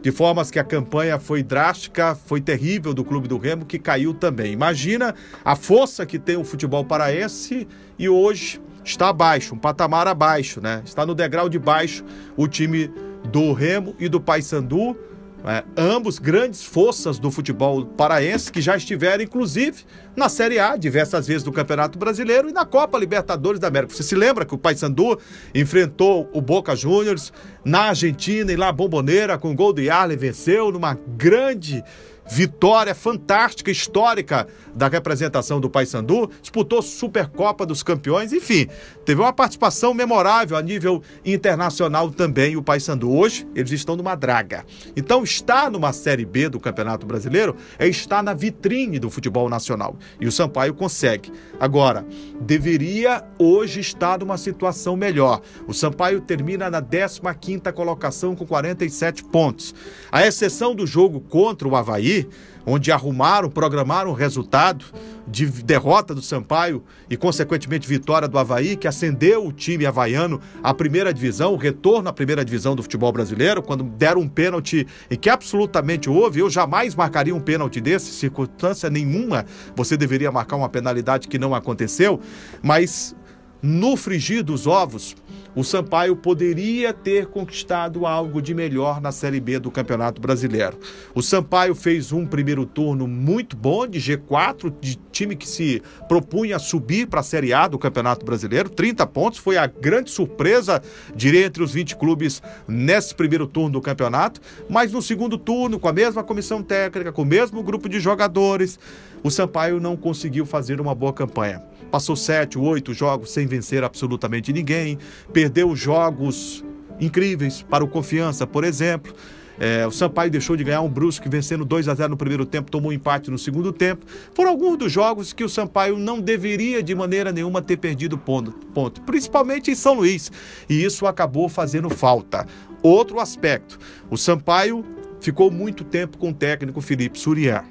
De 0.00 0.12
formas 0.12 0.50
que 0.50 0.58
a 0.58 0.64
campanha 0.64 1.18
foi 1.18 1.42
drástica, 1.42 2.14
foi 2.14 2.40
terrível 2.40 2.94
do 2.94 3.04
Clube 3.04 3.26
do 3.26 3.36
Remo, 3.36 3.66
que 3.66 3.78
caiu 3.78 4.14
também. 4.14 4.52
Imagina 4.52 5.14
a 5.44 5.56
força 5.56 6.06
que 6.06 6.18
tem 6.18 6.36
o 6.36 6.44
futebol 6.44 6.84
paraense 6.84 7.66
e 7.98 8.08
hoje 8.08 8.60
está 8.84 9.08
abaixo, 9.08 9.54
um 9.54 9.58
patamar 9.58 10.06
abaixo, 10.06 10.60
né? 10.60 10.82
Está 10.84 11.04
no 11.04 11.14
degrau 11.14 11.48
de 11.48 11.58
baixo 11.58 12.04
o 12.36 12.46
time 12.46 12.90
do 13.30 13.52
Remo 13.52 13.94
e 13.98 14.08
do 14.08 14.20
Paysandu 14.20 14.96
é, 15.44 15.62
ambos 15.76 16.18
grandes 16.18 16.64
forças 16.64 17.18
do 17.18 17.30
futebol 17.30 17.86
paraense 17.86 18.50
que 18.50 18.60
já 18.60 18.76
estiveram, 18.76 19.22
inclusive, 19.22 19.84
na 20.16 20.28
Série 20.28 20.58
A 20.58 20.76
diversas 20.76 21.26
vezes 21.26 21.44
do 21.44 21.52
Campeonato 21.52 21.98
Brasileiro 21.98 22.48
e 22.48 22.52
na 22.52 22.66
Copa 22.66 22.98
Libertadores 22.98 23.60
da 23.60 23.68
América. 23.68 23.94
Você 23.94 24.02
se 24.02 24.16
lembra 24.16 24.44
que 24.44 24.54
o 24.54 24.58
Paysandu 24.58 25.18
enfrentou 25.54 26.28
o 26.32 26.40
Boca 26.40 26.74
Juniors 26.74 27.32
na 27.64 27.88
Argentina 27.90 28.52
e 28.52 28.56
lá 28.56 28.72
Bomboneira 28.72 29.38
com 29.38 29.54
gol 29.54 29.72
do 29.72 29.80
Yarley 29.80 30.16
venceu 30.16 30.72
numa 30.72 30.98
grande 31.16 31.84
vitória 32.28 32.94
fantástica, 32.94 33.70
histórica 33.70 34.46
da 34.78 34.86
representação 34.88 35.60
do 35.60 35.68
Paysandu, 35.68 36.30
disputou 36.40 36.80
Supercopa 36.80 37.66
dos 37.66 37.82
Campeões, 37.82 38.32
enfim, 38.32 38.68
teve 39.04 39.20
uma 39.20 39.32
participação 39.32 39.92
memorável 39.92 40.56
a 40.56 40.62
nível 40.62 41.02
internacional 41.24 42.10
também 42.10 42.56
o 42.56 42.62
Paysandu. 42.62 43.12
Hoje 43.12 43.46
eles 43.54 43.72
estão 43.72 43.96
numa 43.96 44.14
draga. 44.14 44.64
Então 44.96 45.24
estar 45.24 45.68
numa 45.68 45.92
Série 45.92 46.24
B 46.24 46.48
do 46.48 46.60
Campeonato 46.60 47.04
Brasileiro 47.04 47.56
é 47.76 47.88
estar 47.88 48.22
na 48.22 48.32
vitrine 48.32 49.00
do 49.00 49.10
futebol 49.10 49.48
nacional. 49.48 49.96
E 50.20 50.28
o 50.28 50.32
Sampaio 50.32 50.72
consegue. 50.72 51.32
Agora, 51.58 52.06
deveria 52.40 53.24
hoje 53.36 53.80
estar 53.80 54.20
numa 54.20 54.38
situação 54.38 54.96
melhor. 54.96 55.40
O 55.66 55.74
Sampaio 55.74 56.20
termina 56.20 56.70
na 56.70 56.80
15ª 56.80 57.72
colocação 57.72 58.36
com 58.36 58.46
47 58.46 59.24
pontos. 59.24 59.74
A 60.12 60.24
exceção 60.24 60.72
do 60.72 60.86
jogo 60.86 61.20
contra 61.20 61.66
o 61.66 61.74
Havaí, 61.74 62.28
onde 62.68 62.92
arrumaram, 62.92 63.50
programaram 63.50 64.10
o 64.10 64.14
resultado 64.14 64.84
de 65.26 65.46
derrota 65.46 66.14
do 66.14 66.22
Sampaio 66.22 66.82
e, 67.08 67.16
consequentemente, 67.16 67.88
vitória 67.88 68.28
do 68.28 68.38
Havaí, 68.38 68.76
que 68.76 68.86
acendeu 68.86 69.46
o 69.46 69.52
time 69.52 69.86
havaiano 69.86 70.40
à 70.62 70.72
primeira 70.74 71.12
divisão, 71.12 71.52
o 71.52 71.56
retorno 71.56 72.08
à 72.08 72.12
primeira 72.12 72.44
divisão 72.44 72.76
do 72.76 72.82
futebol 72.82 73.12
brasileiro, 73.12 73.62
quando 73.62 73.84
deram 73.84 74.20
um 74.20 74.28
pênalti 74.28 74.86
e 75.10 75.16
que 75.16 75.30
absolutamente 75.30 76.08
houve. 76.08 76.40
Eu 76.40 76.50
jamais 76.50 76.94
marcaria 76.94 77.34
um 77.34 77.40
pênalti 77.40 77.80
desse, 77.80 78.12
circunstância 78.12 78.90
nenhuma 78.90 79.44
você 79.74 79.96
deveria 79.96 80.30
marcar 80.30 80.56
uma 80.56 80.68
penalidade 80.68 81.28
que 81.28 81.38
não 81.38 81.54
aconteceu, 81.54 82.20
mas 82.62 83.14
no 83.62 83.96
frigir 83.96 84.42
dos 84.42 84.66
ovos, 84.66 85.16
o 85.54 85.64
Sampaio 85.64 86.14
poderia 86.16 86.92
ter 86.92 87.26
conquistado 87.26 88.06
algo 88.06 88.40
de 88.40 88.54
melhor 88.54 89.00
na 89.00 89.10
Série 89.12 89.40
B 89.40 89.58
do 89.58 89.70
Campeonato 89.70 90.20
Brasileiro. 90.20 90.78
O 91.14 91.22
Sampaio 91.22 91.74
fez 91.74 92.12
um 92.12 92.26
primeiro 92.26 92.64
turno 92.64 93.06
muito 93.06 93.56
bom 93.56 93.86
de 93.86 93.98
G4, 93.98 94.72
de 94.80 94.96
time 95.10 95.34
que 95.34 95.48
se 95.48 95.82
propunha 96.08 96.56
a 96.56 96.58
subir 96.58 97.06
para 97.06 97.20
a 97.20 97.22
Série 97.22 97.52
A 97.52 97.66
do 97.66 97.78
Campeonato 97.78 98.24
Brasileiro. 98.24 98.68
30 98.68 99.06
pontos, 99.06 99.38
foi 99.38 99.56
a 99.56 99.66
grande 99.66 100.10
surpresa, 100.10 100.82
diria, 101.14 101.46
entre 101.46 101.62
os 101.62 101.72
20 101.72 101.96
clubes 101.96 102.42
nesse 102.66 103.14
primeiro 103.14 103.46
turno 103.46 103.70
do 103.70 103.80
campeonato. 103.80 104.40
Mas 104.68 104.92
no 104.92 105.02
segundo 105.02 105.36
turno, 105.36 105.80
com 105.80 105.88
a 105.88 105.92
mesma 105.92 106.22
comissão 106.22 106.62
técnica, 106.62 107.12
com 107.12 107.22
o 107.22 107.26
mesmo 107.26 107.62
grupo 107.62 107.88
de 107.88 107.98
jogadores, 108.00 108.78
o 109.22 109.30
Sampaio 109.30 109.80
não 109.80 109.96
conseguiu 109.96 110.46
fazer 110.46 110.80
uma 110.80 110.94
boa 110.94 111.12
campanha. 111.12 111.62
Passou 111.90 112.16
sete, 112.16 112.58
oito 112.58 112.92
jogos 112.92 113.30
sem 113.30 113.46
vencer 113.46 113.82
absolutamente 113.82 114.52
ninguém, 114.52 114.98
perdeu 115.32 115.74
jogos 115.74 116.64
incríveis 117.00 117.62
para 117.62 117.84
o 117.84 117.88
Confiança, 117.88 118.46
por 118.46 118.64
exemplo. 118.64 119.14
É, 119.60 119.84
o 119.86 119.90
Sampaio 119.90 120.30
deixou 120.30 120.56
de 120.56 120.62
ganhar 120.62 120.82
um 120.82 120.88
Brusque 120.88 121.28
vencendo 121.28 121.64
2 121.64 121.88
a 121.88 121.94
0 121.94 122.10
no 122.10 122.16
primeiro 122.16 122.46
tempo, 122.46 122.70
tomou 122.70 122.90
um 122.90 122.94
empate 122.94 123.30
no 123.30 123.38
segundo 123.38 123.72
tempo. 123.72 124.06
Foram 124.32 124.50
alguns 124.50 124.78
dos 124.78 124.92
jogos 124.92 125.32
que 125.32 125.42
o 125.42 125.48
Sampaio 125.48 125.98
não 125.98 126.20
deveria 126.20 126.82
de 126.82 126.94
maneira 126.94 127.32
nenhuma 127.32 127.60
ter 127.60 127.76
perdido 127.76 128.16
ponto, 128.16 128.52
ponto, 128.72 129.02
principalmente 129.02 129.70
em 129.70 129.74
São 129.74 129.94
Luís. 129.94 130.30
E 130.68 130.84
isso 130.84 131.06
acabou 131.06 131.48
fazendo 131.48 131.90
falta. 131.90 132.46
Outro 132.82 133.18
aspecto, 133.18 133.78
o 134.08 134.16
Sampaio 134.16 134.84
ficou 135.20 135.50
muito 135.50 135.82
tempo 135.82 136.18
com 136.18 136.30
o 136.30 136.34
técnico 136.34 136.80
Felipe 136.80 137.18
Surian. 137.18 137.64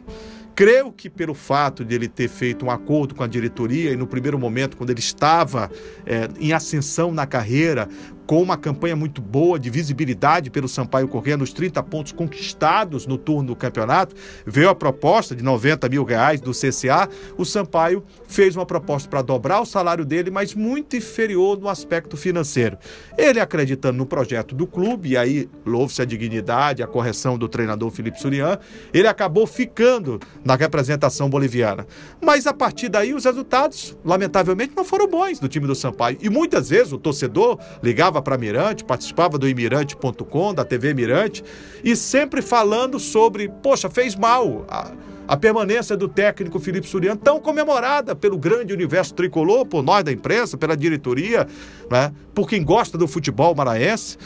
Creio 0.57 0.91
que 0.91 1.07
pelo 1.07 1.35
fato 1.35 1.85
de 1.85 1.93
ele 1.93 2.07
ter 2.07 2.27
feito 2.27 2.65
um 2.65 2.71
acordo 2.71 3.13
com 3.13 3.21
a 3.21 3.27
diretoria 3.27 3.91
e 3.91 3.95
no 3.95 4.07
primeiro 4.07 4.39
momento, 4.39 4.75
quando 4.75 4.89
ele 4.89 4.99
estava 4.99 5.69
é, 6.03 6.27
em 6.39 6.51
ascensão 6.51 7.11
na 7.11 7.27
carreira, 7.27 7.87
com 8.27 8.41
uma 8.41 8.57
campanha 8.57 8.95
muito 8.95 9.21
boa 9.21 9.57
de 9.57 9.69
visibilidade 9.69 10.49
pelo 10.51 10.67
Sampaio 10.67 11.07
Corrêa 11.07 11.37
nos 11.37 11.53
30 11.53 11.81
pontos 11.83 12.11
conquistados 12.11 13.07
no 13.07 13.17
turno 13.17 13.47
do 13.47 13.55
campeonato, 13.55 14.13
veio 14.45 14.69
a 14.69 14.75
proposta 14.75 15.33
de 15.33 15.41
90 15.41 15.87
mil 15.87 16.03
reais 16.03 16.41
do 16.41 16.51
CCA. 16.51 17.07
O 17.37 17.45
Sampaio 17.45 18.03
fez 18.27 18.55
uma 18.55 18.65
proposta 18.65 19.07
para 19.07 19.21
dobrar 19.21 19.61
o 19.61 19.65
salário 19.65 20.03
dele, 20.03 20.29
mas 20.29 20.53
muito 20.53 20.97
inferior 20.97 21.57
no 21.57 21.69
aspecto 21.69 22.17
financeiro. 22.17 22.77
Ele 23.17 23.39
acreditando 23.39 23.97
no 23.97 24.05
projeto 24.05 24.53
do 24.53 24.67
clube, 24.67 25.11
e 25.11 25.17
aí 25.17 25.49
louve-se 25.65 26.01
a 26.01 26.05
dignidade, 26.05 26.83
a 26.83 26.87
correção 26.87 27.37
do 27.37 27.47
treinador 27.47 27.89
Felipe 27.91 28.19
Surian, 28.19 28.59
ele 28.93 29.07
acabou 29.07 29.47
ficando 29.47 30.19
na 30.47 30.55
representação 30.55 31.29
boliviana. 31.29 31.85
Mas 32.21 32.47
a 32.47 32.53
partir 32.53 32.87
daí 32.87 33.13
os 33.13 33.25
resultados, 33.25 33.97
lamentavelmente, 34.03 34.73
não 34.75 34.85
foram 34.85 35.05
bons 35.05 35.39
do 35.39 35.49
time 35.49 35.67
do 35.67 35.75
Sampaio. 35.75 36.17
E 36.21 36.29
muitas 36.29 36.69
vezes 36.69 36.93
o 36.93 36.97
torcedor 36.97 37.59
ligava 37.83 38.21
para 38.21 38.37
Mirante, 38.37 38.85
participava 38.85 39.37
do 39.37 39.47
imirante.com, 39.47 40.53
da 40.53 40.63
TV 40.63 40.93
Mirante, 40.93 41.43
e 41.83 41.97
sempre 41.97 42.41
falando 42.41 42.97
sobre, 42.97 43.49
poxa, 43.61 43.89
fez 43.89 44.15
mal. 44.15 44.65
A, 44.69 44.93
a 45.27 45.35
permanência 45.35 45.97
do 45.97 46.07
técnico 46.07 46.57
Felipe 46.57 46.87
Surian, 46.87 47.17
tão 47.17 47.41
comemorada 47.41 48.15
pelo 48.15 48.37
grande 48.37 48.71
universo 48.73 49.13
tricolor, 49.13 49.65
por 49.65 49.83
nós 49.83 50.01
da 50.05 50.13
imprensa, 50.13 50.57
pela 50.57 50.77
diretoria, 50.77 51.45
né, 51.91 52.13
por 52.33 52.47
quem 52.47 52.63
gosta 52.63 52.97
do 52.97 53.05
futebol 53.05 53.53
maranhense 53.53 54.17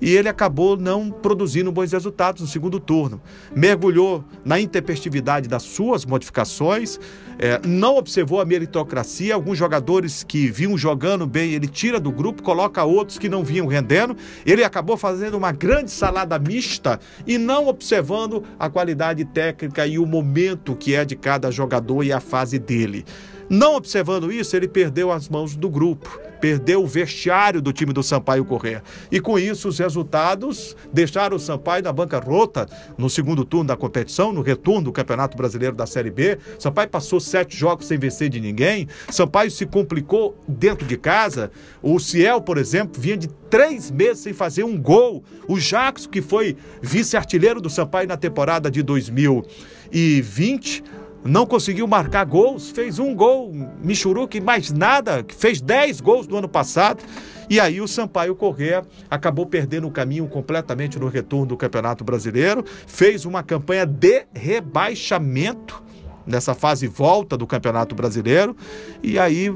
e 0.00 0.14
ele 0.14 0.28
acabou 0.28 0.76
não 0.76 1.10
produzindo 1.10 1.72
bons 1.72 1.92
resultados 1.92 2.42
no 2.42 2.48
segundo 2.48 2.78
turno. 2.78 3.20
Mergulhou 3.54 4.24
na 4.44 4.60
intempestividade 4.60 5.48
das 5.48 5.62
suas 5.62 6.04
modificações, 6.04 6.98
é, 7.38 7.60
não 7.64 7.96
observou 7.96 8.40
a 8.40 8.44
meritocracia. 8.44 9.34
Alguns 9.34 9.56
jogadores 9.56 10.24
que 10.24 10.48
vinham 10.48 10.76
jogando 10.76 11.26
bem, 11.26 11.52
ele 11.52 11.68
tira 11.68 12.00
do 12.00 12.10
grupo, 12.10 12.42
coloca 12.42 12.82
outros 12.84 13.18
que 13.18 13.28
não 13.28 13.44
vinham 13.44 13.66
rendendo. 13.66 14.16
Ele 14.44 14.64
acabou 14.64 14.96
fazendo 14.96 15.36
uma 15.36 15.52
grande 15.52 15.90
salada 15.90 16.38
mista 16.38 16.98
e 17.26 17.38
não 17.38 17.68
observando 17.68 18.42
a 18.58 18.68
qualidade 18.68 19.24
técnica 19.24 19.86
e 19.86 19.98
o 19.98 20.06
momento 20.06 20.74
que 20.74 20.94
é 20.94 21.04
de 21.04 21.14
cada 21.14 21.50
jogador 21.50 22.02
e 22.02 22.12
a 22.12 22.20
fase 22.20 22.58
dele. 22.58 23.04
Não 23.48 23.76
observando 23.76 24.30
isso, 24.30 24.54
ele 24.56 24.68
perdeu 24.68 25.10
as 25.10 25.28
mãos 25.28 25.56
do 25.56 25.70
grupo, 25.70 26.20
perdeu 26.40 26.82
o 26.82 26.86
vestiário 26.86 27.60
do 27.60 27.72
time 27.72 27.92
do 27.92 28.02
Sampaio 28.02 28.44
Correr. 28.44 28.82
E 29.10 29.20
com 29.20 29.38
isso, 29.38 29.68
os 29.68 29.78
resultados 29.78 30.76
deixaram 30.92 31.36
o 31.36 31.40
Sampaio 31.40 31.82
na 31.82 31.92
bancarrota 31.92 32.68
no 32.96 33.10
segundo 33.10 33.44
turno 33.44 33.68
da 33.68 33.76
competição, 33.76 34.32
no 34.32 34.42
retorno 34.42 34.84
do 34.84 34.92
Campeonato 34.92 35.36
Brasileiro 35.36 35.76
da 35.76 35.86
Série 35.86 36.10
B. 36.10 36.38
Sampaio 36.58 36.88
passou 36.88 37.20
sete 37.20 37.56
jogos 37.56 37.86
sem 37.86 37.98
vencer 37.98 38.28
de 38.28 38.40
ninguém. 38.40 38.88
Sampaio 39.10 39.50
se 39.50 39.66
complicou 39.66 40.36
dentro 40.46 40.86
de 40.86 40.96
casa. 40.96 41.50
O 41.82 41.98
Ciel, 41.98 42.40
por 42.40 42.58
exemplo, 42.58 43.00
vinha 43.00 43.16
de 43.16 43.28
três 43.50 43.90
meses 43.90 44.22
sem 44.22 44.32
fazer 44.32 44.64
um 44.64 44.80
gol. 44.80 45.22
O 45.46 45.58
Jacques, 45.58 46.06
que 46.06 46.22
foi 46.22 46.56
vice-artilheiro 46.80 47.60
do 47.60 47.70
Sampaio 47.70 48.08
na 48.08 48.16
temporada 48.16 48.70
de 48.70 48.82
2020 48.82 50.84
não 51.24 51.46
conseguiu 51.46 51.86
marcar 51.86 52.24
gols, 52.24 52.70
fez 52.70 52.98
um 52.98 53.14
gol, 53.14 53.52
Michuruque 53.82 54.40
mais 54.40 54.72
nada, 54.72 55.24
fez 55.36 55.60
10 55.60 56.00
gols 56.00 56.28
no 56.28 56.36
ano 56.36 56.48
passado. 56.48 57.02
E 57.50 57.58
aí 57.58 57.80
o 57.80 57.88
Sampaio 57.88 58.34
Corrêa 58.34 58.82
acabou 59.10 59.46
perdendo 59.46 59.86
o 59.86 59.90
caminho 59.90 60.26
completamente 60.28 60.98
no 60.98 61.08
retorno 61.08 61.46
do 61.46 61.56
Campeonato 61.56 62.04
Brasileiro, 62.04 62.64
fez 62.86 63.24
uma 63.24 63.42
campanha 63.42 63.86
de 63.86 64.26
rebaixamento 64.34 65.82
nessa 66.26 66.54
fase 66.54 66.86
volta 66.86 67.36
do 67.36 67.46
Campeonato 67.46 67.94
Brasileiro. 67.94 68.54
E 69.02 69.18
aí, 69.18 69.54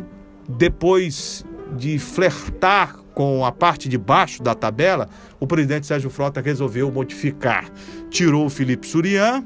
depois 0.49 1.45
de 1.77 1.99
flertar 1.99 2.97
com 3.15 3.45
a 3.45 3.53
parte 3.53 3.91
de 3.91 3.99
baixo 3.99 4.43
da 4.43 4.55
tabela, 4.55 5.09
o 5.39 5.47
presidente 5.47 5.87
Sérgio 5.87 6.09
Frota 6.09 6.41
resolveu 6.41 6.91
modificar. 6.91 7.71
Tirou 8.11 8.47
o 8.47 8.51
Felipe 8.51 8.87
Surian 8.87 9.45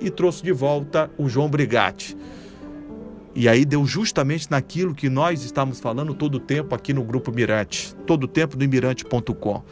e 0.00 0.10
trouxe 0.10 0.42
de 0.42 0.52
volta 0.52 1.10
o 1.16 1.28
João 1.28 1.48
Brigatti. 1.48 2.16
E 3.34 3.48
aí 3.48 3.64
deu 3.64 3.84
justamente 3.84 4.48
naquilo 4.48 4.94
que 4.94 5.08
nós 5.08 5.42
estamos 5.42 5.80
falando 5.80 6.14
todo 6.14 6.36
o 6.36 6.40
tempo 6.40 6.74
aqui 6.74 6.92
no 6.92 7.02
Grupo 7.02 7.32
Mirante, 7.32 7.94
todo 8.06 8.24
o 8.24 8.28
tempo 8.28 8.56
no 8.56 8.68
mirante.com. 8.68 9.62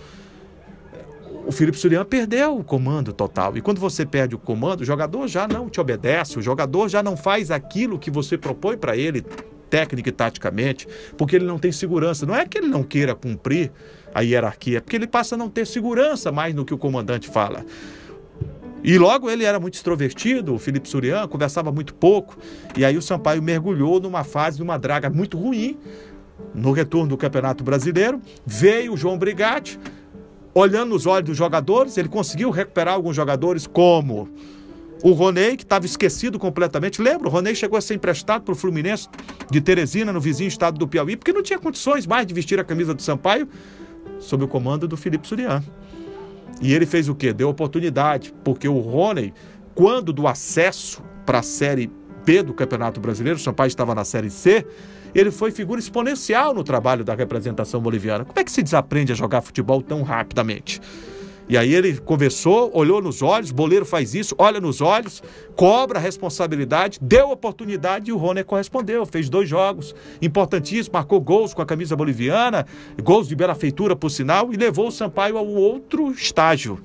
o 1.46 1.52
Felipe 1.52 1.78
Surian 1.78 2.04
perdeu 2.04 2.58
o 2.58 2.64
comando 2.64 3.12
total. 3.12 3.56
E 3.56 3.60
quando 3.60 3.80
você 3.80 4.04
perde 4.04 4.34
o 4.34 4.38
comando, 4.38 4.80
o 4.80 4.84
jogador 4.84 5.28
já 5.28 5.46
não 5.46 5.68
te 5.68 5.80
obedece, 5.80 6.38
o 6.38 6.42
jogador 6.42 6.88
já 6.88 7.04
não 7.04 7.16
faz 7.16 7.52
aquilo 7.52 8.00
que 8.00 8.10
você 8.10 8.36
propõe 8.36 8.76
para 8.76 8.96
ele, 8.96 9.24
técnica 9.70 10.08
e 10.08 10.12
taticamente, 10.12 10.88
porque 11.16 11.36
ele 11.36 11.46
não 11.46 11.58
tem 11.58 11.70
segurança. 11.70 12.26
Não 12.26 12.34
é 12.34 12.44
que 12.44 12.58
ele 12.58 12.68
não 12.68 12.82
queira 12.82 13.14
cumprir 13.14 13.70
a 14.12 14.20
hierarquia, 14.20 14.78
é 14.78 14.80
porque 14.80 14.96
ele 14.96 15.06
passa 15.06 15.36
a 15.36 15.38
não 15.38 15.48
ter 15.48 15.66
segurança 15.66 16.32
mais 16.32 16.52
no 16.52 16.64
que 16.64 16.74
o 16.74 16.78
comandante 16.78 17.28
fala. 17.28 17.64
E 18.84 18.98
logo 18.98 19.30
ele 19.30 19.44
era 19.44 19.60
muito 19.60 19.74
extrovertido, 19.74 20.54
o 20.54 20.58
Felipe 20.58 20.88
Surian, 20.88 21.28
conversava 21.28 21.70
muito 21.70 21.94
pouco. 21.94 22.36
E 22.76 22.84
aí 22.84 22.96
o 22.96 23.02
Sampaio 23.02 23.42
mergulhou 23.42 24.00
numa 24.00 24.24
fase, 24.24 24.58
numa 24.58 24.76
draga 24.76 25.08
muito 25.08 25.38
ruim. 25.38 25.78
No 26.54 26.72
retorno 26.72 27.10
do 27.10 27.16
Campeonato 27.16 27.62
Brasileiro, 27.62 28.20
veio 28.44 28.94
o 28.94 28.96
João 28.96 29.16
Brigatti, 29.16 29.78
olhando 30.54 30.90
nos 30.90 31.06
olhos 31.06 31.28
dos 31.28 31.36
jogadores, 31.36 31.96
ele 31.96 32.08
conseguiu 32.08 32.50
recuperar 32.50 32.94
alguns 32.94 33.14
jogadores, 33.14 33.66
como 33.66 34.28
o 35.02 35.12
Roney, 35.12 35.56
que 35.56 35.62
estava 35.62 35.86
esquecido 35.86 36.38
completamente. 36.38 37.00
Lembra? 37.00 37.28
O 37.28 37.30
Roney 37.30 37.54
chegou 37.54 37.76
a 37.76 37.80
ser 37.80 37.94
emprestado 37.94 38.42
para 38.42 38.52
o 38.52 38.56
Fluminense 38.56 39.08
de 39.50 39.60
Teresina, 39.60 40.12
no 40.12 40.20
vizinho 40.20 40.48
estado 40.48 40.78
do 40.78 40.86
Piauí, 40.86 41.16
porque 41.16 41.32
não 41.32 41.42
tinha 41.42 41.58
condições 41.58 42.06
mais 42.06 42.26
de 42.26 42.34
vestir 42.34 42.58
a 42.60 42.64
camisa 42.64 42.92
do 42.94 43.02
Sampaio, 43.02 43.48
sob 44.18 44.44
o 44.44 44.48
comando 44.48 44.86
do 44.86 44.96
Felipe 44.96 45.26
Surian. 45.26 45.62
E 46.62 46.72
ele 46.72 46.86
fez 46.86 47.08
o 47.08 47.14
quê? 47.14 47.32
Deu 47.32 47.48
oportunidade, 47.48 48.32
porque 48.44 48.68
o 48.68 48.78
Rony, 48.78 49.34
quando 49.74 50.12
do 50.12 50.28
acesso 50.28 51.02
para 51.26 51.40
a 51.40 51.42
Série 51.42 51.90
B 52.24 52.42
do 52.42 52.54
Campeonato 52.54 53.00
Brasileiro, 53.00 53.36
o 53.36 53.42
Sampaio 53.42 53.66
estava 53.66 53.94
na 53.94 54.04
Série 54.04 54.30
C, 54.30 54.64
ele 55.12 55.32
foi 55.32 55.50
figura 55.50 55.80
exponencial 55.80 56.54
no 56.54 56.62
trabalho 56.62 57.04
da 57.04 57.14
representação 57.14 57.80
boliviana. 57.80 58.24
Como 58.24 58.38
é 58.38 58.44
que 58.44 58.52
se 58.52 58.62
desaprende 58.62 59.12
a 59.12 59.14
jogar 59.14 59.42
futebol 59.42 59.82
tão 59.82 60.02
rapidamente? 60.02 60.80
E 61.48 61.56
aí 61.56 61.74
ele 61.74 61.98
conversou, 61.98 62.70
olhou 62.74 63.02
nos 63.02 63.22
olhos, 63.22 63.50
boleiro 63.50 63.84
faz 63.84 64.14
isso, 64.14 64.34
olha 64.38 64.60
nos 64.60 64.80
olhos, 64.80 65.22
cobra 65.56 65.98
a 65.98 66.02
responsabilidade, 66.02 66.98
deu 67.02 67.30
oportunidade 67.30 68.10
e 68.10 68.12
o 68.12 68.16
Rony 68.16 68.44
correspondeu. 68.44 69.04
Fez 69.04 69.28
dois 69.28 69.48
jogos 69.48 69.94
importantíssimos, 70.20 70.88
marcou 70.88 71.20
gols 71.20 71.52
com 71.52 71.62
a 71.62 71.66
camisa 71.66 71.96
boliviana, 71.96 72.66
gols 73.02 73.28
de 73.28 73.36
bela 73.36 73.54
feitura, 73.54 73.96
por 73.96 74.10
sinal, 74.10 74.52
e 74.52 74.56
levou 74.56 74.88
o 74.88 74.92
Sampaio 74.92 75.36
ao 75.36 75.46
outro 75.46 76.10
estágio. 76.12 76.80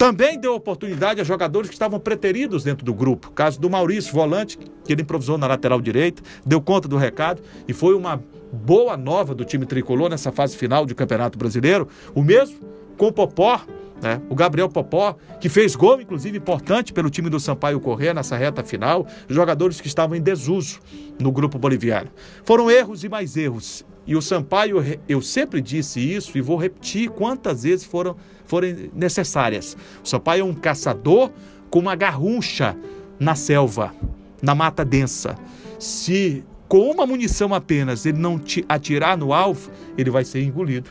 Também 0.00 0.40
deu 0.40 0.54
oportunidade 0.54 1.20
a 1.20 1.24
jogadores 1.24 1.68
que 1.68 1.74
estavam 1.74 2.00
preteridos 2.00 2.64
dentro 2.64 2.86
do 2.86 2.94
grupo. 2.94 3.32
Caso 3.32 3.60
do 3.60 3.68
Maurício, 3.68 4.14
volante, 4.14 4.58
que 4.82 4.94
ele 4.94 5.02
improvisou 5.02 5.36
na 5.36 5.46
lateral 5.46 5.78
direita, 5.78 6.22
deu 6.44 6.58
conta 6.58 6.88
do 6.88 6.96
recado 6.96 7.42
e 7.68 7.74
foi 7.74 7.94
uma 7.94 8.18
boa 8.50 8.96
nova 8.96 9.34
do 9.34 9.44
time 9.44 9.66
tricolor 9.66 10.08
nessa 10.08 10.32
fase 10.32 10.56
final 10.56 10.86
de 10.86 10.94
Campeonato 10.94 11.36
Brasileiro. 11.36 11.86
O 12.14 12.22
mesmo 12.22 12.58
com 12.96 13.08
o 13.08 13.12
Popó, 13.12 13.60
né? 14.00 14.20
O 14.28 14.34
Gabriel 14.34 14.68
Popó, 14.68 15.16
que 15.38 15.48
fez 15.48 15.76
gol, 15.76 16.00
inclusive, 16.00 16.38
importante 16.38 16.92
pelo 16.92 17.10
time 17.10 17.28
do 17.28 17.38
Sampaio 17.38 17.80
Corrêa 17.80 18.14
nessa 18.14 18.36
reta 18.36 18.64
final, 18.64 19.06
jogadores 19.28 19.80
que 19.80 19.86
estavam 19.86 20.16
em 20.16 20.20
desuso 20.20 20.80
no 21.18 21.30
grupo 21.30 21.58
boliviano. 21.58 22.10
Foram 22.44 22.70
erros 22.70 23.04
e 23.04 23.08
mais 23.08 23.36
erros. 23.36 23.84
E 24.06 24.16
o 24.16 24.22
Sampaio, 24.22 24.78
eu 25.08 25.20
sempre 25.20 25.60
disse 25.60 26.00
isso 26.00 26.36
e 26.36 26.40
vou 26.40 26.56
repetir 26.56 27.10
quantas 27.10 27.62
vezes 27.62 27.84
foram, 27.84 28.16
forem 28.44 28.90
necessárias. 28.94 29.76
O 30.02 30.08
Sampaio 30.08 30.40
é 30.40 30.44
um 30.44 30.54
caçador 30.54 31.30
com 31.70 31.78
uma 31.78 31.94
garruncha 31.94 32.76
na 33.18 33.34
selva, 33.34 33.94
na 34.42 34.54
mata 34.54 34.84
densa. 34.84 35.36
Se 35.78 36.42
com 36.66 36.90
uma 36.90 37.06
munição 37.06 37.52
apenas 37.52 38.06
ele 38.06 38.18
não 38.18 38.40
atirar 38.68 39.16
no 39.16 39.32
alvo, 39.32 39.70
ele 39.98 40.10
vai 40.10 40.24
ser 40.24 40.42
engolido 40.42 40.90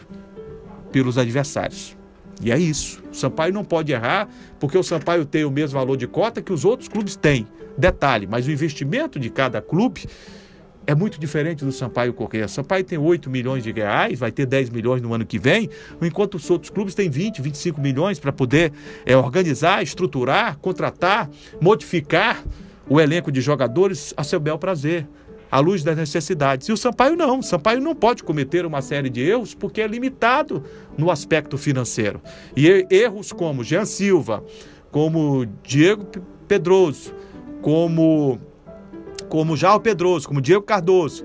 pelos 0.91 1.17
adversários. 1.17 1.99
E 2.39 2.52
é 2.52 2.58
isso. 2.58 3.02
O 3.12 3.15
Sampaio 3.15 3.54
não 3.54 3.63
pode 3.63 3.91
errar, 3.91 4.30
porque 4.60 4.78
o 4.78 4.84
Sampaio 4.84 5.25
tem 5.25 5.43
o 5.43 5.52
mesmo 5.52 5.78
valor 5.78 5.97
de 5.97 6.08
cota 6.08 6.41
que 6.41 6.54
os 6.54 6.63
outros 6.63 6.88
clubes 6.88 7.15
têm. 7.15 7.47
Detalhe, 7.78 8.28
mas 8.28 8.47
o 8.47 8.52
investimento 8.52 9.19
de 9.19 9.30
cada 9.30 9.62
clube 9.62 10.06
é 10.89 10.95
muito 10.95 11.19
diferente 11.19 11.63
do 11.63 11.71
Sampaio 11.71 12.13
Correia. 12.13 12.47
Sampaio 12.47 12.84
tem 12.84 12.97
8 12.97 13.30
milhões 13.30 13.63
de 13.63 13.71
reais, 13.71 14.17
vai 14.17 14.32
ter 14.32 14.45
10 14.45 14.71
milhões 14.71 15.02
no 15.02 15.13
ano 15.13 15.25
que 15.25 15.38
vem, 15.38 15.69
enquanto 16.02 16.36
os 16.36 16.49
outros 16.49 16.71
clubes 16.71 16.95
têm 16.95 17.10
20, 17.10 17.41
25 17.41 17.80
milhões 17.80 18.19
para 18.19 18.32
poder 18.32 18.73
é, 19.06 19.15
organizar, 19.15 19.84
estruturar, 19.84 20.58
contratar, 20.58 21.30
modificar 21.62 22.43
o 22.89 22.99
elenco 22.99 23.32
de 23.32 23.39
jogadores 23.39 24.15
a 24.17 24.23
seu 24.23 24.39
bel 24.39 24.58
prazer 24.58 25.08
à 25.52 25.60
luz 25.60 25.84
das 25.84 25.98
necessidades. 25.98 26.68
E 26.68 26.72
o 26.72 26.78
Sampaio 26.78 27.16
não. 27.16 27.40
O 27.40 27.44
Sampaio 27.44 27.82
não 27.82 27.96
pode 27.96 28.24
cometer 28.24 28.66
uma 28.66 28.82
série 28.82 29.10
de 29.10 29.22
erros 29.22 29.54
porque 29.54 29.82
é 29.82 29.88
limitado 29.88 30.64
no 30.98 31.10
aspecto 31.10 31.58
financeiro. 31.58 32.22
E 32.56 32.86
erros 32.90 33.32
como 33.32 33.64
Jean 33.64 33.86
Silva, 33.86 34.44
como 34.92 35.46
Diego 35.64 36.06
Pedroso, 36.48 37.14
como, 37.62 38.40
como 39.28 39.56
Jao 39.56 39.80
Pedroso, 39.80 40.28
como 40.28 40.42
Diego 40.42 40.64
Cardoso 40.64 41.24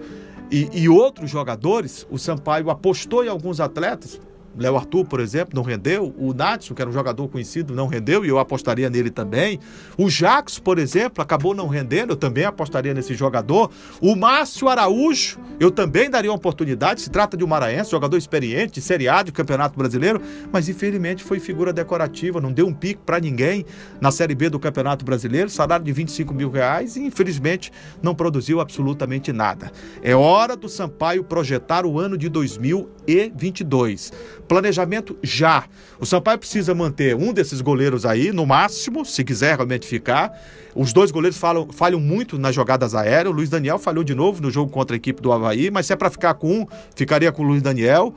e, 0.51 0.69
e 0.73 0.89
outros 0.89 1.31
jogadores, 1.31 2.07
o 2.11 2.19
Sampaio 2.19 2.71
apostou 2.71 3.25
em 3.25 3.29
alguns 3.29 3.61
atletas 3.61 4.21
Léo 4.57 4.77
Arthur, 4.77 5.05
por 5.05 5.21
exemplo, 5.21 5.55
não 5.55 5.63
rendeu. 5.63 6.15
O 6.17 6.33
Natson, 6.33 6.75
que 6.75 6.83
era 6.83 6.89
um 6.89 6.93
jogador 6.93 7.29
conhecido, 7.29 7.75
não 7.75 7.87
rendeu 7.87 8.25
e 8.25 8.29
eu 8.29 8.39
apostaria 8.39 8.89
nele 8.89 9.11
também. 9.11 9.59
O 9.99 10.09
Jax, 10.09 10.59
por 10.59 10.79
exemplo, 10.79 11.23
acabou 11.23 11.55
não 11.55 11.67
rendendo, 11.67 12.13
eu 12.13 12.17
também 12.17 12.45
apostaria 12.45 12.95
nesse 12.95 13.15
jogador. 13.15 13.71
O 14.01 14.15
Márcio 14.15 14.69
Araújo, 14.69 15.39
eu 15.59 15.71
também 15.71 16.09
daria 16.09 16.31
uma 16.31 16.37
oportunidade. 16.37 17.01
Se 17.01 17.11
trata 17.11 17.37
de 17.37 17.45
um 17.45 17.47
maranhense, 17.47 17.91
jogador 17.91 18.17
experiente, 18.17 18.75
de 18.75 18.81
Série 18.81 19.09
A, 19.09 19.23
de 19.23 19.33
Campeonato 19.33 19.79
Brasileiro, 19.79 20.21
mas 20.53 20.69
infelizmente 20.69 21.25
foi 21.25 21.41
figura 21.41 21.73
decorativa, 21.73 22.41
não 22.41 22.53
deu 22.53 22.67
um 22.67 22.75
pico 22.75 23.03
para 23.05 23.21
ninguém 23.21 23.65
na 24.01 24.11
Série 24.11 24.35
B 24.35 24.49
do 24.49 24.59
Campeonato 24.59 25.05
Brasileiro, 25.05 25.51
salário 25.51 25.85
de 25.85 25.93
25 25.93 26.33
mil 26.35 26.51
reais 26.51 26.97
e 26.97 27.01
infelizmente 27.01 27.73
não 28.03 28.15
produziu 28.15 28.61
absolutamente 28.61 29.33
nada. 29.33 29.71
É 30.03 30.15
hora 30.15 30.57
do 30.57 30.69
Sampaio 30.69 31.25
projetar 31.25 31.87
o 31.87 31.99
ano 31.99 32.17
de 32.17 32.29
2022 32.29 34.13
Planejamento 34.49 35.17
já. 35.23 35.65
O 35.99 36.07
Sampaio 36.07 36.39
precisa 36.39 36.75
manter 36.75 37.15
um 37.15 37.33
desses 37.33 37.61
goleiros 37.61 38.05
aí, 38.05 38.33
no 38.33 38.45
máximo, 38.45 39.05
se 39.05 39.25
quiser 39.25 39.57
realmente 39.57 39.87
ficar. 39.87 40.33
Os 40.75 40.93
dois 40.93 41.11
goleiros 41.11 41.41
falham 41.73 42.01
muito 42.01 42.39
nas 42.39 42.55
jogadas 42.55 42.95
aéreas. 42.95 43.33
O 43.33 43.37
Luiz 43.37 43.49
Daniel 43.49 43.79
falhou 43.79 44.05
de 44.05 44.15
novo 44.15 44.43
no 44.43 44.51
jogo 44.51 44.71
contra 44.71 44.97
a 44.97 44.99
equipe 44.99 45.23
do 45.23 45.33
Havaí, 45.33 45.71
mas 45.71 45.87
se 45.87 45.93
é 45.93 45.97
para 45.97 46.11
ficar 46.11 46.35
com 46.35 46.61
um, 46.61 46.67
ficaria 46.95 47.31
com 47.31 47.43
o 47.43 47.47
Luiz 47.47 47.63
Daniel. 47.63 48.15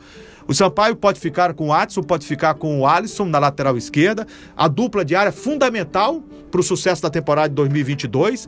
O 0.48 0.54
Sampaio 0.54 0.96
pode 0.96 1.20
ficar 1.20 1.54
com 1.54 1.68
o 1.68 1.74
Adson, 1.74 2.02
pode 2.02 2.26
ficar 2.26 2.54
com 2.56 2.80
o 2.80 2.88
Alisson 2.88 3.26
na 3.26 3.38
lateral 3.38 3.78
esquerda. 3.78 4.26
A 4.56 4.68
dupla 4.68 5.04
de 5.04 5.14
área 5.14 5.32
fundamental 5.32 6.24
para 6.50 6.62
o 6.62 6.64
sucesso 6.64 7.02
da 7.02 7.10
temporada 7.10 7.50
de 7.50 7.56
2022. 7.56 8.48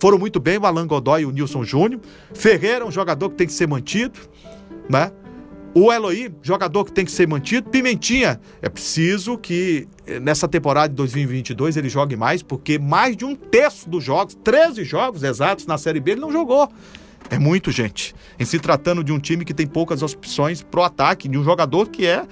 Foram 0.00 0.18
muito 0.18 0.40
bem 0.40 0.58
o 0.58 0.66
Alan 0.66 0.86
Godoy 0.86 1.22
e 1.22 1.26
o 1.26 1.30
Nilson 1.30 1.64
Júnior. 1.64 2.00
Ferreira, 2.34 2.84
um 2.84 2.90
jogador 2.90 3.30
que 3.30 3.36
tem 3.36 3.46
que 3.46 3.52
ser 3.52 3.66
mantido, 3.66 4.18
né? 4.88 5.12
O 5.80 5.92
Eloy, 5.92 6.34
jogador 6.42 6.84
que 6.84 6.90
tem 6.90 7.04
que 7.04 7.12
ser 7.12 7.28
mantido. 7.28 7.70
Pimentinha, 7.70 8.40
é 8.60 8.68
preciso 8.68 9.38
que 9.38 9.86
eh, 10.08 10.18
nessa 10.18 10.48
temporada 10.48 10.88
de 10.88 10.96
2022 10.96 11.76
ele 11.76 11.88
jogue 11.88 12.16
mais, 12.16 12.42
porque 12.42 12.80
mais 12.80 13.16
de 13.16 13.24
um 13.24 13.36
terço 13.36 13.88
dos 13.88 14.02
jogos, 14.02 14.34
13 14.42 14.82
jogos 14.82 15.22
exatos 15.22 15.66
na 15.66 15.78
Série 15.78 16.00
B, 16.00 16.12
ele 16.12 16.20
não 16.20 16.32
jogou. 16.32 16.68
É 17.30 17.38
muito, 17.38 17.70
gente. 17.70 18.12
Em 18.40 18.44
se 18.44 18.58
tratando 18.58 19.04
de 19.04 19.12
um 19.12 19.20
time 19.20 19.44
que 19.44 19.54
tem 19.54 19.68
poucas 19.68 20.02
opções 20.02 20.62
pro 20.62 20.82
ataque, 20.82 21.28
de 21.28 21.38
um 21.38 21.44
jogador 21.44 21.88
que 21.88 22.04
é 22.04 22.26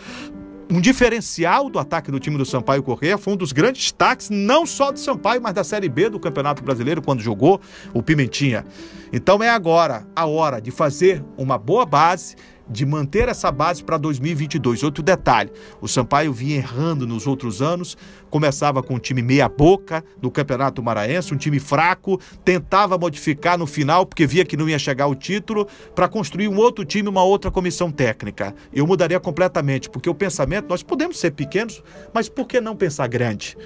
um 0.69 0.81
diferencial 0.81 1.71
do 1.71 1.79
ataque 1.79 2.11
do 2.11 2.19
time 2.19 2.37
do 2.37 2.45
Sampaio 2.45 2.83
Correia, 2.83 3.17
foi 3.17 3.35
um 3.35 3.37
dos 3.37 3.53
grandes 3.53 3.81
destaques, 3.81 4.29
não 4.29 4.67
só 4.67 4.91
do 4.91 4.99
Sampaio, 4.99 5.41
mas 5.41 5.55
da 5.55 5.63
Série 5.63 5.89
B 5.89 6.11
do 6.11 6.19
Campeonato 6.19 6.65
Brasileiro, 6.65 7.01
quando 7.01 7.21
jogou 7.21 7.61
o 7.95 8.03
Pimentinha. 8.03 8.65
Então 9.13 9.41
é 9.41 9.49
agora 9.49 10.05
a 10.17 10.27
hora 10.27 10.61
de 10.61 10.73
fazer 10.73 11.23
uma 11.39 11.57
boa 11.57 11.87
base 11.87 12.35
de 12.69 12.85
manter 12.85 13.29
essa 13.29 13.51
base 13.51 13.83
para 13.83 13.97
2022. 13.97 14.83
Outro 14.83 15.03
detalhe: 15.03 15.51
o 15.81 15.89
Sampaio 15.89 16.33
vinha 16.33 16.57
errando 16.57 17.07
nos 17.07 17.27
outros 17.27 17.63
anos, 17.63 17.97
começava 18.31 18.83
com 18.83 18.95
um 18.95 18.99
time 18.99 19.23
meia-boca 19.23 20.05
no 20.21 20.31
Campeonato 20.31 20.83
Maranhense, 20.83 21.33
um 21.33 21.37
time 21.37 21.59
fraco, 21.61 22.21
tentava 22.45 22.99
modificar 22.99 23.59
no 23.59 23.67
final, 23.67 24.05
porque 24.07 24.27
via 24.27 24.45
que 24.45 24.57
não 24.57 24.69
ia 24.69 24.79
chegar 24.79 25.07
o 25.07 25.15
título, 25.15 25.67
para 25.95 26.09
construir 26.09 26.49
um 26.49 26.57
outro 26.57 26.85
time, 26.85 27.09
uma 27.09 27.25
outra 27.25 27.51
comissão 27.51 27.91
técnica. 27.91 28.55
Eu 28.73 28.87
mudaria 28.87 29.21
completamente, 29.21 29.89
porque 29.89 30.11
o 30.11 30.15
pensamento, 30.15 30.69
nós 30.69 30.83
podemos 30.83 31.19
ser 31.19 31.33
pequenos, 31.33 31.83
mas 32.13 32.29
por 32.29 32.47
que 32.47 32.61
não 32.61 32.77
pensar 32.77 33.07
grande? 33.07 33.57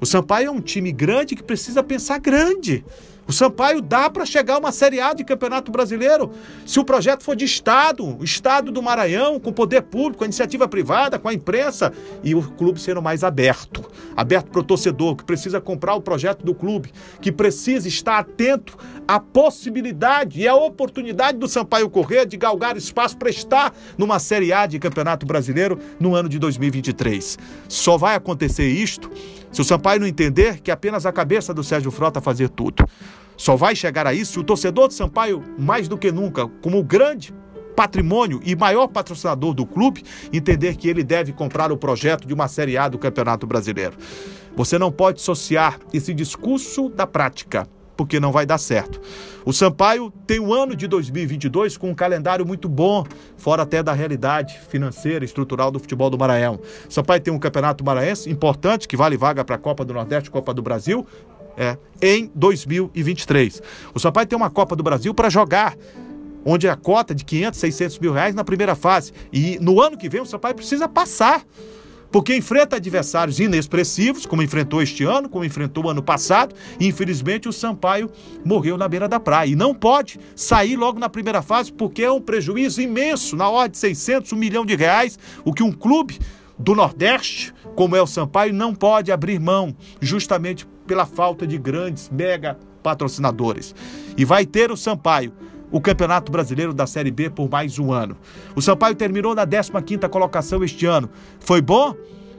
O 0.00 0.06
Sampaio 0.06 0.48
é 0.48 0.50
um 0.50 0.60
time 0.60 0.90
grande 0.90 1.36
que 1.36 1.44
precisa 1.44 1.80
pensar 1.80 2.18
grande. 2.18 2.84
O 3.26 3.32
Sampaio 3.32 3.80
dá 3.80 4.10
para 4.10 4.26
chegar 4.26 4.54
a 4.54 4.58
uma 4.58 4.72
Série 4.72 5.00
A 5.00 5.12
de 5.12 5.24
Campeonato 5.24 5.70
Brasileiro 5.70 6.32
se 6.66 6.80
o 6.80 6.84
projeto 6.84 7.22
for 7.22 7.36
de 7.36 7.44
Estado, 7.44 8.04
o 8.04 8.24
Estado 8.24 8.72
do 8.72 8.82
Maranhão, 8.82 9.38
com 9.38 9.52
poder 9.52 9.82
público, 9.82 10.18
com 10.18 10.24
a 10.24 10.26
iniciativa 10.26 10.66
privada, 10.66 11.18
com 11.18 11.28
a 11.28 11.34
imprensa 11.34 11.92
e 12.22 12.34
o 12.34 12.42
clube 12.42 12.80
sendo 12.80 13.00
mais 13.00 13.22
aberto. 13.22 13.84
Aberto 14.16 14.50
para 14.50 14.60
o 14.60 14.64
torcedor 14.64 15.16
que 15.16 15.24
precisa 15.24 15.60
comprar 15.60 15.94
o 15.94 16.00
projeto 16.00 16.44
do 16.44 16.54
clube, 16.54 16.92
que 17.20 17.30
precisa 17.30 17.86
estar 17.86 18.18
atento 18.18 18.76
a 19.06 19.20
possibilidade 19.20 20.40
e 20.40 20.48
a 20.48 20.54
oportunidade 20.54 21.38
do 21.38 21.48
Sampaio 21.48 21.88
Corrêa 21.88 22.26
de 22.26 22.36
galgar 22.36 22.76
espaço 22.76 23.16
para 23.16 23.30
estar 23.30 23.72
numa 23.96 24.18
Série 24.18 24.52
A 24.52 24.66
de 24.66 24.78
Campeonato 24.78 25.24
Brasileiro 25.26 25.78
no 25.98 26.14
ano 26.14 26.28
de 26.28 26.38
2023. 26.38 27.38
Só 27.68 27.96
vai 27.96 28.16
acontecer 28.16 28.66
isto 28.68 29.10
se 29.52 29.60
o 29.60 29.64
Sampaio 29.64 30.00
não 30.00 30.06
entender 30.06 30.60
que 30.60 30.70
apenas 30.70 31.04
a 31.04 31.12
cabeça 31.12 31.52
do 31.52 31.62
Sérgio 31.62 31.90
Frota 31.90 32.20
fazer 32.20 32.48
tudo. 32.48 32.84
Só 33.36 33.54
vai 33.54 33.76
chegar 33.76 34.06
a 34.06 34.14
isso 34.14 34.32
se 34.32 34.38
o 34.38 34.44
torcedor 34.44 34.88
do 34.88 34.94
Sampaio, 34.94 35.42
mais 35.58 35.88
do 35.88 35.98
que 35.98 36.10
nunca, 36.10 36.48
como 36.62 36.78
o 36.78 36.82
grande 36.84 37.34
patrimônio 37.76 38.40
e 38.44 38.54
maior 38.54 38.86
patrocinador 38.88 39.54
do 39.54 39.66
clube, 39.66 40.04
entender 40.32 40.76
que 40.76 40.88
ele 40.88 41.02
deve 41.02 41.32
comprar 41.32 41.72
o 41.72 41.76
projeto 41.76 42.26
de 42.26 42.34
uma 42.34 42.48
Série 42.48 42.76
A 42.76 42.88
do 42.88 42.98
Campeonato 42.98 43.46
Brasileiro. 43.46 43.96
Você 44.54 44.78
não 44.78 44.92
pode 44.92 45.20
associar 45.20 45.78
esse 45.92 46.12
discurso 46.12 46.88
da 46.88 47.06
prática, 47.06 47.66
porque 48.02 48.18
não 48.18 48.32
vai 48.32 48.44
dar 48.44 48.58
certo. 48.58 49.00
O 49.44 49.52
Sampaio 49.52 50.12
tem 50.26 50.40
o 50.40 50.48
um 50.48 50.52
ano 50.52 50.74
de 50.74 50.88
2022 50.88 51.76
com 51.76 51.90
um 51.90 51.94
calendário 51.94 52.44
muito 52.44 52.68
bom, 52.68 53.04
fora 53.36 53.62
até 53.62 53.80
da 53.80 53.92
realidade 53.92 54.58
financeira 54.68 55.24
e 55.24 55.26
estrutural 55.26 55.70
do 55.70 55.78
futebol 55.78 56.10
do 56.10 56.18
Maranhão. 56.18 56.58
Sampaio 56.88 57.20
tem 57.20 57.32
um 57.32 57.38
campeonato 57.38 57.84
maranhense 57.84 58.28
importante, 58.28 58.88
que 58.88 58.96
vale 58.96 59.16
vaga 59.16 59.44
para 59.44 59.54
a 59.54 59.58
Copa 59.58 59.84
do 59.84 59.94
Nordeste, 59.94 60.30
Copa 60.30 60.52
do 60.52 60.60
Brasil, 60.60 61.06
é, 61.56 61.78
em 62.00 62.30
2023. 62.34 63.62
O 63.94 64.00
Sampaio 64.00 64.26
tem 64.26 64.36
uma 64.36 64.50
Copa 64.50 64.74
do 64.74 64.82
Brasil 64.82 65.14
para 65.14 65.30
jogar 65.30 65.76
onde 66.44 66.68
a 66.68 66.74
cota 66.74 67.14
de 67.14 67.24
500, 67.24 67.60
600 67.60 67.98
mil 68.00 68.12
reais 68.12 68.34
na 68.34 68.42
primeira 68.42 68.74
fase. 68.74 69.12
E 69.32 69.58
no 69.60 69.80
ano 69.80 69.96
que 69.96 70.08
vem 70.08 70.20
o 70.20 70.26
Sampaio 70.26 70.56
precisa 70.56 70.88
passar, 70.88 71.44
porque 72.12 72.36
enfrenta 72.36 72.76
adversários 72.76 73.40
inexpressivos, 73.40 74.26
como 74.26 74.42
enfrentou 74.42 74.82
este 74.82 75.02
ano, 75.02 75.30
como 75.30 75.44
enfrentou 75.44 75.86
o 75.86 75.88
ano 75.88 76.02
passado, 76.02 76.54
e 76.78 76.86
infelizmente 76.86 77.48
o 77.48 77.52
Sampaio 77.52 78.10
morreu 78.44 78.76
na 78.76 78.86
beira 78.86 79.08
da 79.08 79.18
praia. 79.18 79.48
E 79.48 79.56
não 79.56 79.74
pode 79.74 80.20
sair 80.36 80.76
logo 80.76 81.00
na 81.00 81.08
primeira 81.08 81.40
fase, 81.40 81.72
porque 81.72 82.02
é 82.02 82.12
um 82.12 82.20
prejuízo 82.20 82.82
imenso, 82.82 83.34
na 83.34 83.48
ordem 83.48 83.72
de 83.72 83.78
600, 83.78 84.32
1 84.32 84.36
milhão 84.36 84.66
de 84.66 84.76
reais, 84.76 85.18
o 85.42 85.54
que 85.54 85.62
um 85.62 85.72
clube 85.72 86.18
do 86.58 86.74
Nordeste, 86.74 87.54
como 87.74 87.96
é 87.96 88.02
o 88.02 88.06
Sampaio, 88.06 88.52
não 88.52 88.74
pode 88.74 89.10
abrir 89.10 89.40
mão, 89.40 89.74
justamente 89.98 90.66
pela 90.86 91.06
falta 91.06 91.46
de 91.46 91.56
grandes 91.56 92.10
mega 92.10 92.58
patrocinadores. 92.82 93.74
E 94.18 94.24
vai 94.24 94.44
ter 94.44 94.70
o 94.70 94.76
Sampaio 94.76 95.32
o 95.72 95.80
Campeonato 95.80 96.30
Brasileiro 96.30 96.72
da 96.72 96.86
Série 96.86 97.10
B 97.10 97.28
por 97.30 97.50
mais 97.50 97.76
um 97.78 97.90
ano. 97.90 98.16
O 98.54 98.60
Sampaio 98.60 98.94
terminou 98.94 99.34
na 99.34 99.46
15ª 99.46 100.08
colocação 100.08 100.62
este 100.62 100.84
ano. 100.86 101.08
Foi 101.40 101.62
bom? 101.62 101.96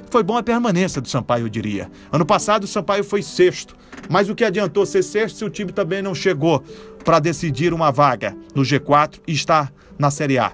Foi 0.09 0.21
bom 0.21 0.37
a 0.37 0.43
permanência 0.43 1.01
do 1.01 1.09
Sampaio, 1.09 1.45
eu 1.45 1.49
diria. 1.49 1.89
Ano 2.11 2.25
passado 2.25 2.65
o 2.65 2.67
Sampaio 2.67 3.03
foi 3.03 3.23
sexto, 3.23 3.75
mas 4.07 4.29
o 4.29 4.35
que 4.35 4.45
adiantou 4.45 4.85
ser 4.85 5.01
sexto 5.01 5.37
se 5.37 5.45
o 5.45 5.49
time 5.49 5.71
também 5.71 6.03
não 6.03 6.13
chegou 6.13 6.63
para 7.03 7.19
decidir 7.19 7.73
uma 7.73 7.91
vaga 7.91 8.37
no 8.53 8.61
G4 8.61 9.19
e 9.27 9.33
está 9.33 9.71
na 9.97 10.11
Série 10.11 10.37
A. 10.37 10.53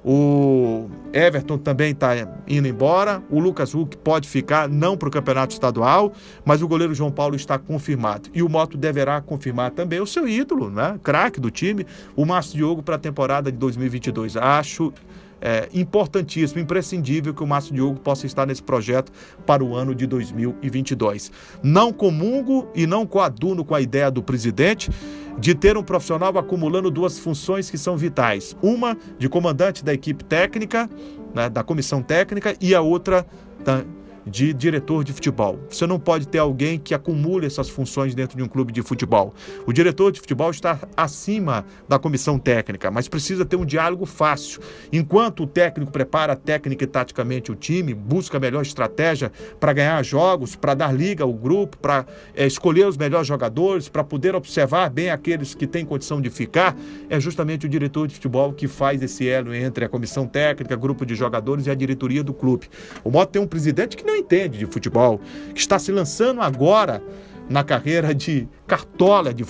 O 0.04 0.90
Everton 1.14 1.56
também 1.56 1.92
está 1.92 2.10
indo 2.46 2.68
embora. 2.68 3.22
O 3.30 3.40
Lucas 3.40 3.74
Huck 3.74 3.96
pode 3.96 4.28
ficar, 4.28 4.68
não 4.68 4.98
para 4.98 5.08
o 5.08 5.10
campeonato 5.10 5.54
estadual, 5.54 6.12
mas 6.44 6.60
o 6.60 6.68
goleiro 6.68 6.94
João 6.94 7.10
Paulo 7.10 7.34
está 7.34 7.58
confirmado. 7.58 8.28
E 8.34 8.42
o 8.42 8.48
Moto 8.48 8.76
deverá 8.76 9.20
confirmar 9.22 9.70
também 9.70 10.00
o 10.00 10.06
seu 10.06 10.28
ídolo, 10.28 10.68
né? 10.68 11.00
craque 11.02 11.40
do 11.40 11.50
time, 11.50 11.86
o 12.14 12.26
Márcio 12.26 12.56
Diogo, 12.56 12.82
para 12.82 12.96
a 12.96 12.98
temporada 12.98 13.50
de 13.50 13.56
2022. 13.56 14.36
Acho 14.36 14.92
é, 15.40 15.68
importantíssimo, 15.74 16.60
imprescindível 16.60 17.34
que 17.34 17.42
o 17.42 17.46
Márcio 17.46 17.74
Diogo 17.74 18.00
possa 18.00 18.26
estar 18.26 18.46
nesse 18.46 18.62
projeto 18.62 19.12
para 19.46 19.62
o 19.62 19.74
ano 19.74 19.94
de 19.94 20.06
2022. 20.06 21.30
Não 21.62 21.92
comungo 21.92 22.68
e 22.74 22.86
não 22.86 23.06
coaduno 23.06 23.64
com 23.64 23.74
a 23.74 23.80
ideia 23.80 24.10
do 24.10 24.22
presidente 24.22 24.90
de 25.38 25.54
ter 25.54 25.76
um 25.76 25.82
profissional 25.82 26.36
acumulando 26.38 26.90
duas 26.90 27.18
funções 27.18 27.70
que 27.70 27.78
são 27.78 27.96
vitais: 27.96 28.56
uma 28.62 28.96
de 29.18 29.28
comandante 29.28 29.84
da 29.84 29.92
equipe 29.92 30.24
técnica, 30.24 30.88
né, 31.34 31.48
da 31.48 31.62
comissão 31.62 32.02
técnica, 32.02 32.56
e 32.60 32.74
a 32.74 32.80
outra 32.80 33.26
da 33.64 33.84
de 34.26 34.52
diretor 34.52 35.04
de 35.04 35.12
futebol. 35.12 35.58
Você 35.68 35.86
não 35.86 35.98
pode 35.98 36.26
ter 36.28 36.38
alguém 36.38 36.78
que 36.78 36.94
acumule 36.94 37.46
essas 37.46 37.68
funções 37.68 38.14
dentro 38.14 38.36
de 38.36 38.42
um 38.42 38.48
clube 38.48 38.72
de 38.72 38.82
futebol. 38.82 39.34
O 39.66 39.72
diretor 39.72 40.12
de 40.12 40.20
futebol 40.20 40.50
está 40.50 40.78
acima 40.96 41.64
da 41.88 41.98
comissão 41.98 42.38
técnica, 42.38 42.90
mas 42.90 43.08
precisa 43.08 43.44
ter 43.44 43.56
um 43.56 43.64
diálogo 43.64 44.06
fácil. 44.06 44.60
Enquanto 44.92 45.44
o 45.44 45.46
técnico 45.46 45.92
prepara 45.92 46.36
técnica 46.36 46.84
e 46.84 46.86
taticamente 46.86 47.52
o 47.52 47.54
time, 47.54 47.94
busca 47.94 48.36
a 48.36 48.40
melhor 48.40 48.62
estratégia 48.62 49.30
para 49.60 49.72
ganhar 49.72 50.02
jogos, 50.02 50.56
para 50.56 50.74
dar 50.74 50.92
liga 50.92 51.24
ao 51.24 51.32
grupo, 51.32 51.76
para 51.78 52.06
é, 52.34 52.46
escolher 52.46 52.86
os 52.86 52.96
melhores 52.96 53.26
jogadores, 53.26 53.88
para 53.88 54.04
poder 54.04 54.34
observar 54.34 54.90
bem 54.90 55.10
aqueles 55.10 55.54
que 55.54 55.66
têm 55.66 55.84
condição 55.84 56.20
de 56.20 56.30
ficar, 56.30 56.76
é 57.08 57.18
justamente 57.20 57.66
o 57.66 57.68
diretor 57.68 58.06
de 58.06 58.14
futebol 58.14 58.52
que 58.52 58.68
faz 58.68 59.02
esse 59.02 59.28
elo 59.28 59.54
entre 59.54 59.84
a 59.84 59.88
comissão 59.88 60.26
técnica, 60.26 60.76
grupo 60.76 61.04
de 61.04 61.14
jogadores 61.14 61.66
e 61.66 61.70
a 61.70 61.74
diretoria 61.74 62.22
do 62.22 62.32
clube. 62.32 62.68
O 63.02 63.10
Moto 63.10 63.30
tem 63.30 63.42
um 63.42 63.46
presidente 63.46 63.96
que 63.96 64.04
não 64.04 64.13
não 64.14 64.16
entende 64.16 64.58
de 64.58 64.66
futebol, 64.66 65.20
que 65.52 65.60
está 65.60 65.78
se 65.78 65.90
lançando 65.90 66.40
agora 66.40 67.02
na 67.48 67.64
carreira 67.64 68.14
de 68.14 68.48
cartola 68.66 69.34
de, 69.34 69.44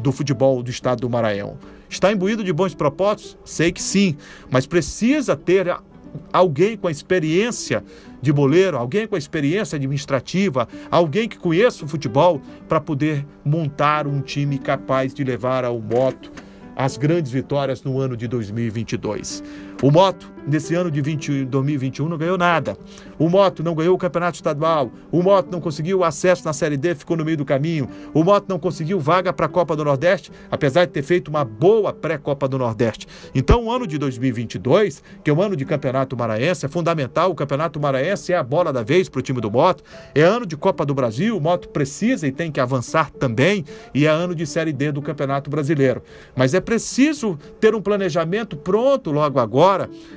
do 0.00 0.12
futebol 0.12 0.62
do 0.62 0.70
estado 0.70 1.00
do 1.00 1.10
Maranhão. 1.10 1.58
Está 1.88 2.12
imbuído 2.12 2.42
de 2.42 2.52
bons 2.52 2.74
propósitos? 2.74 3.36
Sei 3.44 3.72
que 3.72 3.82
sim, 3.82 4.16
mas 4.50 4.66
precisa 4.66 5.36
ter 5.36 5.76
alguém 6.32 6.76
com 6.76 6.86
a 6.86 6.90
experiência 6.90 7.84
de 8.22 8.32
boleiro, 8.32 8.78
alguém 8.78 9.06
com 9.06 9.16
a 9.16 9.18
experiência 9.18 9.76
administrativa, 9.76 10.68
alguém 10.90 11.28
que 11.28 11.38
conheça 11.38 11.84
o 11.84 11.88
futebol 11.88 12.40
para 12.68 12.80
poder 12.80 13.26
montar 13.44 14.06
um 14.06 14.20
time 14.20 14.58
capaz 14.58 15.12
de 15.12 15.22
levar 15.24 15.64
ao 15.64 15.78
moto 15.80 16.32
as 16.76 16.96
grandes 16.96 17.30
vitórias 17.30 17.82
no 17.82 18.00
ano 18.00 18.16
de 18.16 18.26
2022. 18.26 19.42
O 19.84 19.90
Moto, 19.90 20.32
nesse 20.46 20.74
ano 20.74 20.90
de 20.90 21.02
20, 21.02 21.44
2021, 21.44 22.08
não 22.08 22.16
ganhou 22.16 22.38
nada. 22.38 22.74
O 23.18 23.28
Moto 23.28 23.62
não 23.62 23.74
ganhou 23.74 23.94
o 23.94 23.98
campeonato 23.98 24.36
estadual. 24.36 24.90
O 25.12 25.22
Moto 25.22 25.50
não 25.52 25.60
conseguiu 25.60 26.02
acesso 26.02 26.42
na 26.42 26.54
Série 26.54 26.78
D, 26.78 26.94
ficou 26.94 27.18
no 27.18 27.22
meio 27.22 27.36
do 27.36 27.44
caminho. 27.44 27.86
O 28.14 28.24
Moto 28.24 28.46
não 28.48 28.58
conseguiu 28.58 28.98
vaga 28.98 29.30
para 29.30 29.44
a 29.44 29.48
Copa 29.48 29.76
do 29.76 29.84
Nordeste, 29.84 30.32
apesar 30.50 30.86
de 30.86 30.92
ter 30.92 31.02
feito 31.02 31.28
uma 31.28 31.44
boa 31.44 31.92
pré-Copa 31.92 32.48
do 32.48 32.56
Nordeste. 32.56 33.06
Então, 33.34 33.64
o 33.64 33.70
ano 33.70 33.86
de 33.86 33.98
2022, 33.98 35.02
que 35.22 35.28
é 35.28 35.34
o 35.34 35.42
ano 35.42 35.54
de 35.54 35.66
Campeonato 35.66 36.16
Maranhense, 36.16 36.64
é 36.64 36.68
fundamental. 36.70 37.30
O 37.30 37.34
Campeonato 37.34 37.78
Maranhense 37.78 38.32
é 38.32 38.38
a 38.38 38.42
bola 38.42 38.72
da 38.72 38.82
vez 38.82 39.10
para 39.10 39.18
o 39.18 39.22
time 39.22 39.42
do 39.42 39.50
Moto. 39.50 39.84
É 40.14 40.22
ano 40.22 40.46
de 40.46 40.56
Copa 40.56 40.86
do 40.86 40.94
Brasil, 40.94 41.36
o 41.36 41.40
Moto 41.42 41.68
precisa 41.68 42.26
e 42.26 42.32
tem 42.32 42.50
que 42.50 42.58
avançar 42.58 43.10
também. 43.10 43.66
E 43.92 44.06
é 44.06 44.08
ano 44.08 44.34
de 44.34 44.46
Série 44.46 44.72
D 44.72 44.90
do 44.92 45.02
Campeonato 45.02 45.50
Brasileiro. 45.50 46.02
Mas 46.34 46.54
é 46.54 46.60
preciso 46.62 47.38
ter 47.60 47.74
um 47.74 47.82
planejamento 47.82 48.56
pronto 48.56 49.10
logo 49.10 49.38
agora 49.38 49.73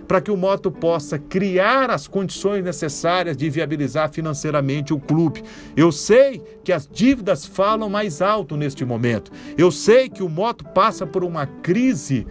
para 0.08 0.22
que 0.22 0.32
o 0.32 0.38
Moto 0.38 0.72
possa 0.72 1.18
criar 1.18 1.90
as 1.90 2.08
condições 2.08 2.64
necessárias 2.64 3.36
de 3.36 3.50
viabilizar 3.50 4.12
financeiramente 4.12 4.94
o 4.94 5.00
clube. 5.00 5.44
Eu 5.76 5.92
sei 5.92 6.42
que 6.64 6.72
as 6.72 6.88
dívidas 6.88 7.46
falam 7.46 7.90
mais 7.90 8.22
alto 8.22 8.56
neste 8.56 8.86
momento. 8.86 9.32
Eu 9.58 9.72
sei 9.72 10.10
que 10.10 10.24
o 10.24 10.30
Moto 10.30 10.66
passa 10.66 11.06
por 11.06 11.24
uma 11.24 11.46
crise 11.46 12.26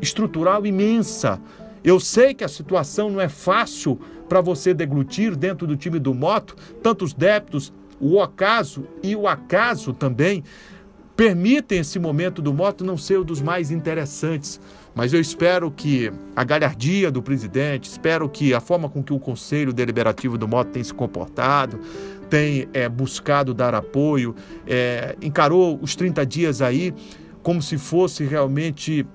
estrutural 0.00 0.66
imensa. 0.66 1.40
Eu 1.82 2.00
sei 2.00 2.34
que 2.34 2.44
a 2.44 2.48
situação 2.48 3.10
não 3.10 3.20
é 3.20 3.28
fácil 3.28 3.98
para 4.28 4.40
você 4.40 4.74
deglutir 4.74 5.36
dentro 5.36 5.66
do 5.66 5.76
time 5.76 5.98
do 5.98 6.12
Moto, 6.12 6.56
tantos 6.82 7.14
débitos, 7.14 7.72
o 8.00 8.20
acaso 8.20 8.86
e 9.02 9.16
o 9.16 9.26
acaso 9.26 9.92
também 9.92 10.42
permitem 11.16 11.78
esse 11.78 11.98
momento 11.98 12.42
do 12.42 12.52
Moto 12.52 12.84
não 12.84 12.96
ser 12.96 13.20
um 13.20 13.24
dos 13.24 13.40
mais 13.40 13.70
interessantes. 13.70 14.60
Mas 14.96 15.12
eu 15.12 15.20
espero 15.20 15.70
que 15.70 16.10
a 16.34 16.42
galhardia 16.42 17.10
do 17.10 17.22
presidente, 17.22 17.84
espero 17.84 18.26
que 18.30 18.54
a 18.54 18.60
forma 18.60 18.88
com 18.88 19.02
que 19.02 19.12
o 19.12 19.18
Conselho 19.18 19.70
Deliberativo 19.70 20.38
do 20.38 20.48
Moto 20.48 20.68
tem 20.68 20.82
se 20.82 20.94
comportado, 20.94 21.78
tem 22.30 22.66
é, 22.72 22.88
buscado 22.88 23.52
dar 23.52 23.74
apoio, 23.74 24.34
é, 24.66 25.14
encarou 25.20 25.78
os 25.82 25.94
30 25.94 26.24
dias 26.24 26.62
aí 26.62 26.94
como 27.42 27.60
se 27.60 27.76
fosse 27.76 28.24
realmente 28.24 29.06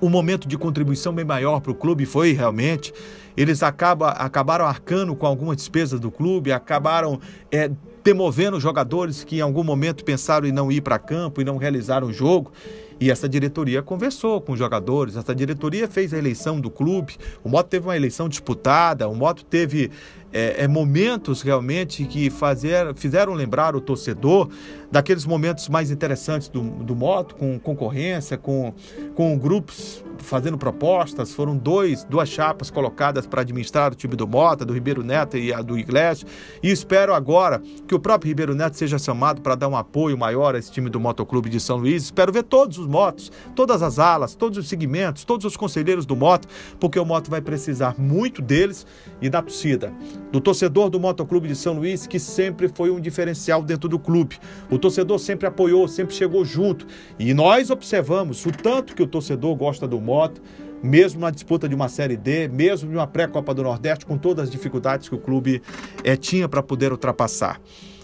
um 0.00 0.10
momento 0.10 0.46
de 0.46 0.58
contribuição 0.58 1.10
bem 1.10 1.24
maior 1.24 1.60
para 1.60 1.72
o 1.72 1.74
clube, 1.74 2.04
foi 2.04 2.32
realmente. 2.32 2.92
Eles 3.34 3.62
acaba, 3.62 4.10
acabaram 4.10 4.66
arcando 4.66 5.16
com 5.16 5.26
algumas 5.26 5.56
despesas 5.56 5.98
do 5.98 6.10
clube, 6.10 6.52
acabaram 6.52 7.18
é, 7.50 7.70
demovendo 8.04 8.60
jogadores 8.60 9.24
que 9.24 9.38
em 9.38 9.40
algum 9.40 9.64
momento 9.64 10.04
pensaram 10.04 10.46
em 10.46 10.52
não 10.52 10.70
ir 10.70 10.82
para 10.82 10.98
campo 10.98 11.40
e 11.40 11.44
não 11.44 11.56
realizaram 11.56 12.08
o 12.08 12.12
jogo. 12.12 12.52
E 12.98 13.10
essa 13.10 13.28
diretoria 13.28 13.82
conversou 13.82 14.40
com 14.40 14.52
os 14.52 14.58
jogadores, 14.58 15.16
essa 15.16 15.34
diretoria 15.34 15.86
fez 15.86 16.14
a 16.14 16.18
eleição 16.18 16.58
do 16.58 16.70
clube, 16.70 17.16
o 17.44 17.48
Moto 17.48 17.68
teve 17.68 17.86
uma 17.86 17.96
eleição 17.96 18.28
disputada, 18.28 19.06
o 19.08 19.14
Moto 19.14 19.44
teve 19.44 19.90
é, 20.32 20.64
é, 20.64 20.68
momentos 20.68 21.42
realmente 21.42 22.04
que 22.04 22.30
fazer, 22.30 22.94
fizeram 22.94 23.32
lembrar 23.32 23.74
o 23.74 23.80
torcedor 23.80 24.48
daqueles 24.90 25.24
momentos 25.24 25.68
mais 25.68 25.90
interessantes 25.90 26.48
do, 26.48 26.60
do 26.60 26.94
Moto, 26.94 27.34
com 27.34 27.58
concorrência, 27.58 28.36
com, 28.36 28.72
com 29.14 29.36
grupos 29.38 30.04
fazendo 30.18 30.58
propostas. 30.58 31.32
Foram 31.32 31.56
dois, 31.56 32.04
duas 32.04 32.28
chapas 32.28 32.70
colocadas 32.70 33.26
para 33.26 33.42
administrar 33.42 33.92
o 33.92 33.94
time 33.94 34.16
do 34.16 34.26
Mota, 34.26 34.64
do 34.64 34.72
Ribeiro 34.72 35.02
Neto 35.02 35.36
e 35.36 35.52
a 35.52 35.62
do 35.62 35.78
Iglesias. 35.78 36.26
E 36.62 36.70
espero 36.70 37.14
agora 37.14 37.62
que 37.86 37.94
o 37.94 38.00
próprio 38.00 38.28
Ribeiro 38.28 38.54
Neto 38.54 38.76
seja 38.76 38.98
chamado 38.98 39.40
para 39.40 39.54
dar 39.54 39.68
um 39.68 39.76
apoio 39.76 40.16
maior 40.16 40.54
a 40.54 40.58
esse 40.58 40.70
time 40.70 40.90
do 40.90 41.00
Motoclube 41.00 41.48
de 41.48 41.60
São 41.60 41.76
Luís. 41.76 42.04
Espero 42.04 42.32
ver 42.32 42.44
todos 42.44 42.78
os 42.78 42.86
motos, 42.86 43.30
todas 43.54 43.82
as 43.82 43.98
alas, 43.98 44.34
todos 44.34 44.58
os 44.58 44.68
segmentos, 44.68 45.24
todos 45.24 45.44
os 45.44 45.56
conselheiros 45.56 46.06
do 46.06 46.16
Moto, 46.16 46.48
porque 46.80 46.98
o 46.98 47.04
Moto 47.04 47.30
vai 47.30 47.40
precisar 47.40 47.94
muito 47.98 48.42
deles 48.42 48.86
e 49.20 49.28
da 49.28 49.42
torcida. 49.42 49.92
Do 50.32 50.40
torcedor 50.40 50.90
do 50.90 50.98
Motoclube 50.98 51.48
de 51.48 51.54
São 51.54 51.74
Luís, 51.74 52.06
que 52.06 52.18
sempre 52.18 52.68
foi 52.68 52.90
um 52.90 53.00
diferencial 53.00 53.62
dentro 53.62 53.88
do 53.88 53.98
clube. 53.98 54.38
O 54.70 54.78
torcedor 54.78 55.18
sempre 55.18 55.46
apoiou, 55.46 55.86
sempre 55.86 56.14
chegou 56.14 56.44
junto. 56.44 56.86
E 57.18 57.32
nós 57.32 57.70
observamos 57.70 58.44
o 58.44 58.50
tanto 58.50 58.94
que 58.94 59.02
o 59.02 59.06
torcedor 59.06 59.54
gosta 59.54 59.86
do 59.86 60.00
Moto, 60.00 60.42
mesmo 60.82 61.20
na 61.20 61.30
disputa 61.30 61.68
de 61.68 61.74
uma 61.74 61.88
Série 61.88 62.16
D, 62.16 62.48
mesmo 62.48 62.90
de 62.90 62.96
uma 62.96 63.06
pré-Copa 63.06 63.54
do 63.54 63.62
Nordeste, 63.62 64.04
com 64.04 64.18
todas 64.18 64.44
as 64.44 64.50
dificuldades 64.50 65.08
que 65.08 65.14
o 65.14 65.18
clube 65.18 65.62
é, 66.04 66.16
tinha 66.16 66.48
para 66.48 66.62
poder 66.62 66.92
ultrapassar. 66.92 67.60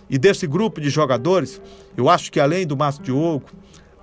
E 0.09 0.19
desse 0.19 0.47
grupo 0.47 0.81
de 0.81 0.91
jogadores, 0.91 1.61
eu 1.97 2.09
acho 2.09 2.31
que 2.31 2.39
além 2.39 2.67
do 2.67 2.77
Márcio 2.77 3.03
Diogo, 3.03 3.47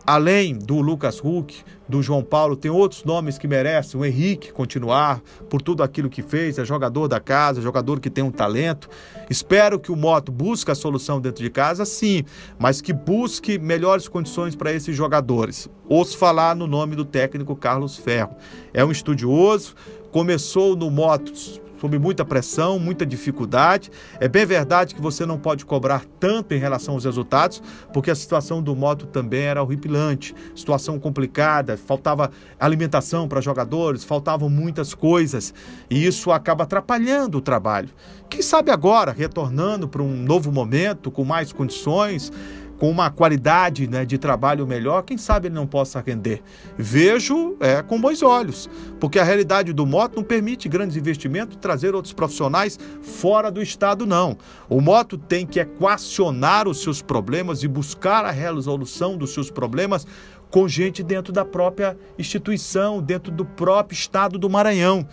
além 0.05 0.57
do 0.57 0.82
Lucas 0.82 1.22
Huck, 1.24 1.63
do 1.90 2.04
João 2.04 2.24
Paulo, 2.24 2.56
tem 2.56 2.70
outros 2.70 3.04
nomes 3.04 3.40
que 3.40 3.48
merecem. 3.48 4.00
O 4.00 4.06
Henrique 4.06 4.54
continuar 4.54 5.22
por 5.50 5.60
tudo 5.62 5.82
aquilo 5.82 6.08
que 6.08 6.22
fez, 6.22 6.60
é 6.60 6.64
jogador 6.64 7.08
da 7.08 7.20
casa, 7.20 7.62
jogador 7.62 8.00
que 8.00 8.12
tem 8.12 8.24
um 8.24 8.32
talento. 8.32 8.88
Espero 9.28 9.80
que 9.80 9.92
o 9.92 9.96
Moto 9.96 10.32
busque 10.32 10.70
a 10.70 10.76
solução 10.76 11.20
dentro 11.20 11.44
de 11.44 11.50
casa, 11.50 11.84
sim, 11.86 12.24
mas 12.60 12.80
que 12.80 12.94
busque 12.94 13.58
melhores 13.58 14.08
condições 14.08 14.56
para 14.56 14.72
esses 14.72 14.96
jogadores. 14.96 15.68
Ouço 15.88 16.16
falar 16.16 16.56
no 16.56 16.68
nome 16.68 16.96
do 16.96 17.04
técnico 17.04 17.56
Carlos 17.56 17.98
Ferro. 17.98 18.36
É 18.72 18.86
um 18.86 18.92
estudioso, 18.92 19.74
começou 20.12 20.76
no 20.76 20.92
Motos 20.92 21.60
sob 21.80 21.98
muita 21.98 22.26
pressão, 22.26 22.78
muita 22.78 23.06
dificuldade. 23.06 23.92
É 24.20 24.28
bem 24.28 24.46
verdade 24.46 24.94
que 24.94 25.02
você 25.02 25.26
não 25.26 25.38
pode 25.38 25.66
cobrar 25.66 26.04
tanto 26.20 26.54
em 26.54 26.58
relação 26.58 26.96
aos 26.96 27.06
resultados, 27.06 27.62
porque 27.94 28.12
a 28.12 28.16
situação 28.16 28.62
do 28.62 28.76
moto 28.76 29.06
também 29.06 29.44
era 29.44 29.64
horripilante, 29.64 30.36
situação 30.56 31.00
complicada, 31.00 31.78
faltava 31.78 32.32
alimentação 32.60 33.28
para 33.28 33.42
jogadores, 33.42 34.04
faltavam 34.04 34.50
muitas 34.50 34.94
coisas, 34.94 35.54
e 35.90 36.06
isso 36.06 36.32
acaba 36.32 36.64
atrapalhando 36.64 37.38
o 37.38 37.42
trabalho. 37.42 37.90
Quem 38.30 38.42
sabe 38.42 38.70
agora, 38.70 39.12
retornando 39.12 39.88
para 39.88 40.04
um 40.04 40.16
novo 40.16 40.52
momento, 40.52 41.10
com 41.10 41.24
mais 41.24 41.52
condições, 41.52 42.32
com 42.80 42.90
uma 42.90 43.12
qualidade 43.12 43.88
né, 43.88 44.06
de 44.06 44.18
trabalho 44.18 44.66
melhor, 44.66 45.04
quem 45.04 45.18
sabe 45.18 45.48
ele 45.48 45.56
não 45.56 45.68
possa 45.68 46.02
render. 46.06 46.42
Vejo 46.78 47.58
é, 47.60 47.84
com 47.84 48.00
bons 48.00 48.24
olhos, 48.24 48.70
porque 49.00 49.20
a 49.20 49.24
realidade 49.24 49.74
do 49.74 49.86
moto 49.86 50.16
não 50.16 50.24
permite 50.24 50.70
grandes 50.70 50.96
investimentos 50.96 51.58
trazer 51.60 51.94
outros 51.94 52.14
profissionais 52.14 52.80
fora 53.02 53.52
do 53.52 53.62
estado, 53.62 54.06
não. 54.06 54.38
O 54.70 54.80
moto 54.80 55.18
tem 55.18 55.46
que 55.46 55.60
equacionar 55.60 56.68
os 56.68 56.82
seus 56.82 57.02
problemas 57.02 57.64
e 57.64 57.68
buscar 57.68 58.24
a 58.24 58.32
resolução 58.32 59.18
dos 59.18 59.34
seus 59.34 59.52
problemas 59.52 60.08
com 60.50 60.68
gente 60.68 61.04
dentro 61.04 61.32
da 61.32 61.46
própria 61.46 61.98
instituição, 62.18 63.02
dentro 63.02 63.32
do 63.32 63.46
próprio 63.46 63.96
estado 63.96 64.40
do 64.40 64.50
Maranhão. 64.50 65.06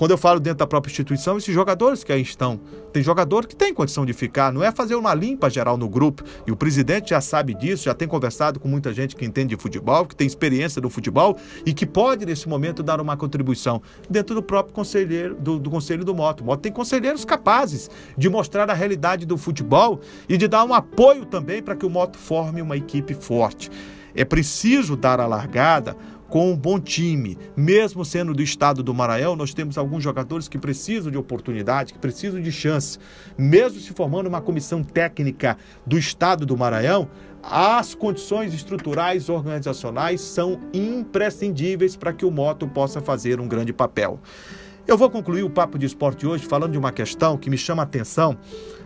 Quando 0.00 0.12
eu 0.12 0.16
falo 0.16 0.40
dentro 0.40 0.60
da 0.60 0.66
própria 0.66 0.90
instituição, 0.90 1.36
esses 1.36 1.54
jogadores 1.54 2.02
que 2.02 2.10
aí 2.10 2.22
estão. 2.22 2.58
Tem 2.90 3.02
jogador 3.02 3.46
que 3.46 3.54
tem 3.54 3.74
condição 3.74 4.06
de 4.06 4.14
ficar, 4.14 4.50
não 4.50 4.64
é 4.64 4.72
fazer 4.72 4.94
uma 4.94 5.12
limpa 5.12 5.50
geral 5.50 5.76
no 5.76 5.90
grupo. 5.90 6.24
E 6.46 6.50
o 6.50 6.56
presidente 6.56 7.10
já 7.10 7.20
sabe 7.20 7.52
disso, 7.52 7.84
já 7.84 7.92
tem 7.92 8.08
conversado 8.08 8.58
com 8.58 8.66
muita 8.66 8.94
gente 8.94 9.14
que 9.14 9.26
entende 9.26 9.54
de 9.54 9.60
futebol, 9.60 10.06
que 10.06 10.16
tem 10.16 10.26
experiência 10.26 10.80
no 10.80 10.88
futebol 10.88 11.36
e 11.66 11.74
que 11.74 11.84
pode, 11.84 12.24
nesse 12.24 12.48
momento, 12.48 12.82
dar 12.82 12.98
uma 12.98 13.14
contribuição 13.14 13.82
dentro 14.08 14.34
do 14.34 14.42
próprio 14.42 14.74
conselheiro, 14.74 15.34
do, 15.34 15.58
do 15.58 15.68
Conselho 15.68 16.02
do 16.02 16.14
Moto. 16.14 16.40
O 16.40 16.44
Moto 16.44 16.60
tem 16.60 16.72
conselheiros 16.72 17.26
capazes 17.26 17.90
de 18.16 18.30
mostrar 18.30 18.70
a 18.70 18.72
realidade 18.72 19.26
do 19.26 19.36
futebol 19.36 20.00
e 20.26 20.38
de 20.38 20.48
dar 20.48 20.64
um 20.64 20.72
apoio 20.72 21.26
também 21.26 21.62
para 21.62 21.76
que 21.76 21.84
o 21.84 21.90
Moto 21.90 22.16
forme 22.16 22.62
uma 22.62 22.74
equipe 22.74 23.12
forte. 23.12 23.70
É 24.14 24.24
preciso 24.24 24.96
dar 24.96 25.20
a 25.20 25.26
largada 25.26 25.94
com 26.30 26.50
um 26.50 26.56
bom 26.56 26.78
time. 26.78 27.36
Mesmo 27.56 28.04
sendo 28.04 28.32
do 28.32 28.42
estado 28.42 28.82
do 28.82 28.94
Maranhão, 28.94 29.34
nós 29.36 29.52
temos 29.52 29.76
alguns 29.76 30.02
jogadores 30.02 30.48
que 30.48 30.56
precisam 30.56 31.10
de 31.10 31.18
oportunidade, 31.18 31.92
que 31.92 31.98
precisam 31.98 32.40
de 32.40 32.52
chance. 32.52 32.98
Mesmo 33.36 33.80
se 33.80 33.92
formando 33.92 34.28
uma 34.28 34.40
comissão 34.40 34.82
técnica 34.82 35.58
do 35.84 35.98
estado 35.98 36.46
do 36.46 36.56
Maranhão, 36.56 37.10
as 37.42 37.94
condições 37.94 38.54
estruturais 38.54 39.28
organizacionais 39.28 40.20
são 40.20 40.60
imprescindíveis 40.72 41.96
para 41.96 42.12
que 42.12 42.24
o 42.24 42.30
moto 42.30 42.68
possa 42.68 43.00
fazer 43.00 43.40
um 43.40 43.48
grande 43.48 43.72
papel. 43.72 44.20
Eu 44.86 44.96
vou 44.96 45.10
concluir 45.10 45.42
o 45.42 45.50
papo 45.50 45.78
de 45.78 45.86
esporte 45.86 46.26
hoje 46.26 46.46
falando 46.46 46.72
de 46.72 46.78
uma 46.78 46.92
questão 46.92 47.36
que 47.36 47.50
me 47.50 47.58
chama 47.58 47.82
a 47.82 47.84
atenção 47.84 48.36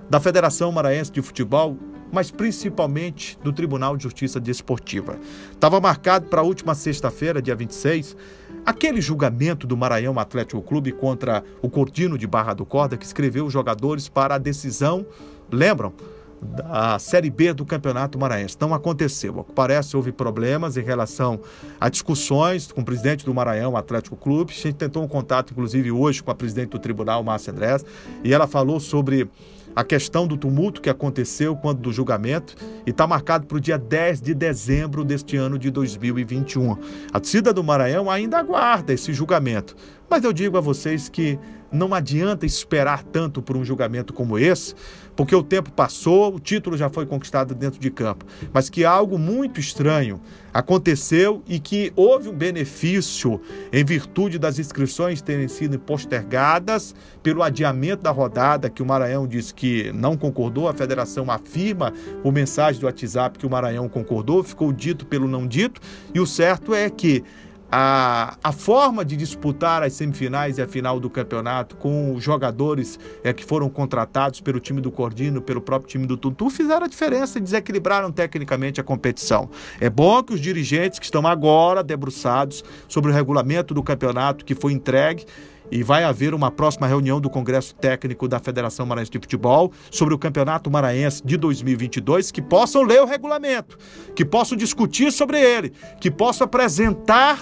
da 0.08 0.20
Federação 0.20 0.70
Maranhense 0.70 1.10
de 1.10 1.22
Futebol 1.22 1.76
mas 2.14 2.30
principalmente 2.30 3.36
do 3.42 3.52
Tribunal 3.52 3.96
de 3.96 4.04
Justiça 4.04 4.38
Desportiva. 4.38 5.18
Estava 5.50 5.80
marcado 5.80 6.28
para 6.28 6.40
a 6.40 6.44
última 6.44 6.74
sexta-feira, 6.74 7.42
dia 7.42 7.56
26, 7.56 8.16
aquele 8.64 9.00
julgamento 9.00 9.66
do 9.66 9.76
Maranhão 9.76 10.18
Atlético 10.18 10.62
Clube 10.62 10.92
contra 10.92 11.42
o 11.60 11.68
Cortino 11.68 12.16
de 12.16 12.26
Barra 12.26 12.54
do 12.54 12.64
Corda, 12.64 12.96
que 12.96 13.04
escreveu 13.04 13.46
os 13.46 13.52
jogadores 13.52 14.08
para 14.08 14.36
a 14.36 14.38
decisão, 14.38 15.04
lembram? 15.50 15.92
da 16.44 16.98
Série 16.98 17.30
B 17.30 17.54
do 17.54 17.64
Campeonato 17.64 18.18
Maranhense. 18.18 18.56
Não 18.60 18.74
aconteceu. 18.74 19.44
Parece 19.54 19.96
houve 19.96 20.12
problemas 20.12 20.76
em 20.76 20.82
relação 20.82 21.40
a 21.80 21.88
discussões 21.88 22.70
com 22.70 22.82
o 22.82 22.84
presidente 22.84 23.24
do 23.24 23.32
Maranhão 23.32 23.76
Atlético 23.76 24.14
Clube. 24.14 24.52
A 24.52 24.54
gente 24.54 24.74
tentou 24.74 25.02
um 25.02 25.08
contato, 25.08 25.52
inclusive, 25.52 25.90
hoje 25.90 26.22
com 26.22 26.30
a 26.30 26.34
presidente 26.34 26.70
do 26.70 26.78
tribunal, 26.78 27.24
Márcia 27.24 27.50
Andrés, 27.50 27.84
e 28.22 28.32
ela 28.32 28.46
falou 28.46 28.78
sobre 28.78 29.26
a 29.74 29.82
questão 29.82 30.26
do 30.26 30.36
tumulto 30.36 30.80
que 30.80 30.90
aconteceu 30.90 31.56
quando 31.56 31.80
do 31.80 31.92
julgamento 31.92 32.54
e 32.86 32.90
está 32.90 33.06
marcado 33.06 33.46
para 33.46 33.56
o 33.56 33.60
dia 33.60 33.78
10 33.78 34.20
de 34.20 34.34
dezembro 34.34 35.04
deste 35.04 35.36
ano 35.36 35.58
de 35.58 35.70
2021. 35.70 36.76
A 37.12 37.20
torcida 37.20 37.52
do 37.52 37.64
Maranhão 37.64 38.10
ainda 38.10 38.38
aguarda 38.38 38.92
esse 38.92 39.12
julgamento, 39.12 39.74
mas 40.08 40.24
eu 40.24 40.32
digo 40.32 40.56
a 40.56 40.60
vocês 40.60 41.08
que 41.08 41.38
não 41.74 41.92
adianta 41.92 42.46
esperar 42.46 43.02
tanto 43.02 43.42
por 43.42 43.56
um 43.56 43.64
julgamento 43.64 44.12
como 44.12 44.38
esse, 44.38 44.74
porque 45.16 45.34
o 45.34 45.42
tempo 45.42 45.72
passou, 45.72 46.34
o 46.34 46.40
título 46.40 46.76
já 46.76 46.88
foi 46.88 47.04
conquistado 47.04 47.54
dentro 47.54 47.80
de 47.80 47.90
campo, 47.90 48.24
mas 48.52 48.70
que 48.70 48.84
algo 48.84 49.18
muito 49.18 49.58
estranho 49.58 50.20
aconteceu 50.52 51.42
e 51.48 51.58
que 51.58 51.92
houve 51.96 52.28
um 52.28 52.32
benefício 52.32 53.40
em 53.72 53.84
virtude 53.84 54.38
das 54.38 54.58
inscrições 54.58 55.20
terem 55.20 55.48
sido 55.48 55.78
postergadas 55.78 56.94
pelo 57.22 57.42
adiamento 57.42 58.04
da 58.04 58.10
rodada, 58.12 58.70
que 58.70 58.82
o 58.82 58.86
Maranhão 58.86 59.26
disse 59.26 59.52
que 59.52 59.92
não 59.92 60.16
concordou, 60.16 60.68
a 60.68 60.74
federação 60.74 61.28
afirma 61.28 61.92
por 62.22 62.32
mensagem 62.32 62.80
do 62.80 62.86
WhatsApp 62.86 63.38
que 63.38 63.46
o 63.46 63.50
Maranhão 63.50 63.88
concordou, 63.88 64.44
ficou 64.44 64.72
dito 64.72 65.04
pelo 65.04 65.26
não 65.26 65.46
dito, 65.46 65.80
e 66.14 66.20
o 66.20 66.26
certo 66.26 66.72
é 66.72 66.88
que 66.88 67.24
a, 67.76 68.36
a 68.40 68.52
forma 68.52 69.04
de 69.04 69.16
disputar 69.16 69.82
as 69.82 69.94
semifinais 69.94 70.58
e 70.58 70.62
a 70.62 70.68
final 70.68 71.00
do 71.00 71.10
campeonato 71.10 71.74
com 71.74 72.14
os 72.14 72.22
jogadores 72.22 73.00
é, 73.24 73.32
que 73.32 73.44
foram 73.44 73.68
contratados 73.68 74.40
pelo 74.40 74.60
time 74.60 74.80
do 74.80 74.92
Cordino, 74.92 75.42
pelo 75.42 75.60
próprio 75.60 75.90
time 75.90 76.06
do 76.06 76.16
Tutu, 76.16 76.48
fizeram 76.50 76.84
a 76.84 76.88
diferença 76.88 77.38
e 77.38 77.40
desequilibraram 77.40 78.12
tecnicamente 78.12 78.80
a 78.80 78.84
competição. 78.84 79.50
É 79.80 79.90
bom 79.90 80.22
que 80.22 80.32
os 80.32 80.40
dirigentes 80.40 81.00
que 81.00 81.04
estão 81.04 81.26
agora 81.26 81.82
debruçados 81.82 82.62
sobre 82.86 83.10
o 83.10 83.14
regulamento 83.14 83.74
do 83.74 83.82
campeonato 83.82 84.44
que 84.44 84.54
foi 84.54 84.72
entregue 84.72 85.26
e 85.68 85.82
vai 85.82 86.04
haver 86.04 86.32
uma 86.32 86.52
próxima 86.52 86.86
reunião 86.86 87.20
do 87.20 87.28
Congresso 87.28 87.74
Técnico 87.74 88.28
da 88.28 88.38
Federação 88.38 88.86
Maranhense 88.86 89.10
de 89.10 89.18
Futebol 89.18 89.72
sobre 89.90 90.14
o 90.14 90.18
Campeonato 90.18 90.70
Maranhense 90.70 91.20
de 91.24 91.36
2022, 91.36 92.30
que 92.30 92.40
possam 92.40 92.82
ler 92.82 93.02
o 93.02 93.04
regulamento, 93.04 93.76
que 94.14 94.24
possam 94.24 94.56
discutir 94.56 95.10
sobre 95.10 95.40
ele, 95.40 95.72
que 96.00 96.08
possam 96.08 96.44
apresentar 96.44 97.40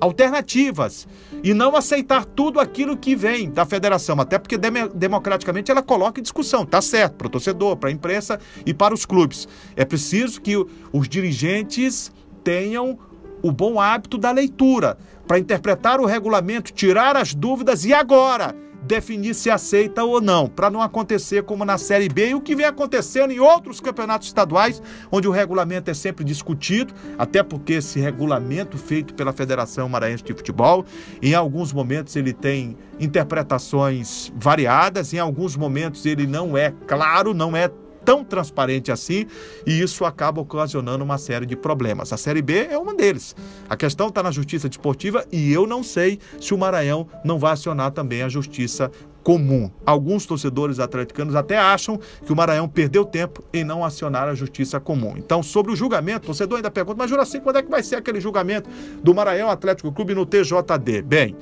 alternativas 0.00 1.06
e 1.42 1.54
não 1.54 1.76
aceitar 1.76 2.24
tudo 2.24 2.60
aquilo 2.60 2.96
que 2.96 3.14
vem 3.14 3.50
da 3.50 3.64
federação, 3.64 4.20
até 4.20 4.38
porque 4.38 4.58
democraticamente 4.94 5.70
ela 5.70 5.82
coloca 5.82 6.20
em 6.20 6.22
discussão, 6.22 6.64
tá 6.64 6.80
certo, 6.80 7.14
para 7.14 7.26
o 7.26 7.30
torcedor, 7.30 7.76
para 7.76 7.88
a 7.88 7.92
imprensa 7.92 8.38
e 8.64 8.74
para 8.74 8.94
os 8.94 9.04
clubes. 9.04 9.48
É 9.74 9.84
preciso 9.84 10.40
que 10.40 10.56
os 10.92 11.08
dirigentes 11.08 12.12
tenham 12.42 12.98
o 13.42 13.52
bom 13.52 13.80
hábito 13.80 14.18
da 14.18 14.30
leitura 14.30 14.98
para 15.26 15.38
interpretar 15.38 16.00
o 16.00 16.06
regulamento, 16.06 16.72
tirar 16.72 17.16
as 17.16 17.34
dúvidas 17.34 17.84
e 17.84 17.92
agora 17.92 18.54
definir 18.82 19.34
se 19.34 19.50
aceita 19.50 20.04
ou 20.04 20.20
não, 20.20 20.48
para 20.48 20.70
não 20.70 20.80
acontecer 20.80 21.42
como 21.42 21.64
na 21.64 21.78
Série 21.78 22.08
B 22.08 22.30
e 22.30 22.34
o 22.34 22.40
que 22.40 22.54
vem 22.54 22.66
acontecendo 22.66 23.32
em 23.32 23.40
outros 23.40 23.80
campeonatos 23.80 24.28
estaduais, 24.28 24.82
onde 25.10 25.26
o 25.26 25.30
regulamento 25.30 25.90
é 25.90 25.94
sempre 25.94 26.24
discutido, 26.24 26.94
até 27.18 27.42
porque 27.42 27.74
esse 27.74 27.98
regulamento 27.98 28.78
feito 28.78 29.14
pela 29.14 29.32
Federação 29.32 29.88
Maranhense 29.88 30.24
de 30.24 30.32
Futebol, 30.32 30.84
em 31.20 31.34
alguns 31.34 31.72
momentos 31.72 32.14
ele 32.16 32.32
tem 32.32 32.76
interpretações 32.98 34.32
variadas, 34.36 35.12
em 35.12 35.18
alguns 35.18 35.56
momentos 35.56 36.06
ele 36.06 36.26
não 36.26 36.56
é 36.56 36.72
claro, 36.86 37.34
não 37.34 37.56
é 37.56 37.70
tão 38.06 38.24
transparente 38.24 38.92
assim 38.92 39.26
e 39.66 39.82
isso 39.82 40.04
acaba 40.04 40.40
ocasionando 40.40 41.04
uma 41.04 41.18
série 41.18 41.44
de 41.44 41.56
problemas. 41.56 42.12
A 42.12 42.16
Série 42.16 42.40
B 42.40 42.68
é 42.70 42.78
uma 42.78 42.94
deles. 42.94 43.34
A 43.68 43.76
questão 43.76 44.06
está 44.06 44.22
na 44.22 44.30
Justiça 44.30 44.68
Desportiva 44.68 45.26
e 45.30 45.52
eu 45.52 45.66
não 45.66 45.82
sei 45.82 46.20
se 46.40 46.54
o 46.54 46.58
Maranhão 46.58 47.08
não 47.24 47.38
vai 47.38 47.52
acionar 47.52 47.90
também 47.90 48.22
a 48.22 48.28
Justiça 48.28 48.90
comum. 49.26 49.68
Alguns 49.84 50.24
torcedores 50.24 50.78
atleticanos 50.78 51.34
até 51.34 51.58
acham 51.58 51.98
que 52.24 52.32
o 52.32 52.36
Maranhão 52.36 52.68
perdeu 52.68 53.04
tempo 53.04 53.42
em 53.52 53.64
não 53.64 53.84
acionar 53.84 54.28
a 54.28 54.36
justiça 54.36 54.78
comum. 54.78 55.14
Então, 55.16 55.42
sobre 55.42 55.72
o 55.72 55.76
julgamento, 55.76 56.22
o 56.22 56.26
torcedor 56.26 56.58
ainda 56.58 56.70
pergunta, 56.70 56.96
mas 56.96 57.10
Juraci, 57.10 57.40
quando 57.40 57.56
é 57.56 57.62
que 57.62 57.68
vai 57.68 57.82
ser 57.82 57.96
aquele 57.96 58.20
julgamento 58.20 58.70
do 59.02 59.12
Maranhão 59.12 59.50
Atlético 59.50 59.90
Clube 59.90 60.14
no 60.14 60.24
TJD? 60.24 61.02
Bem, 61.02 61.34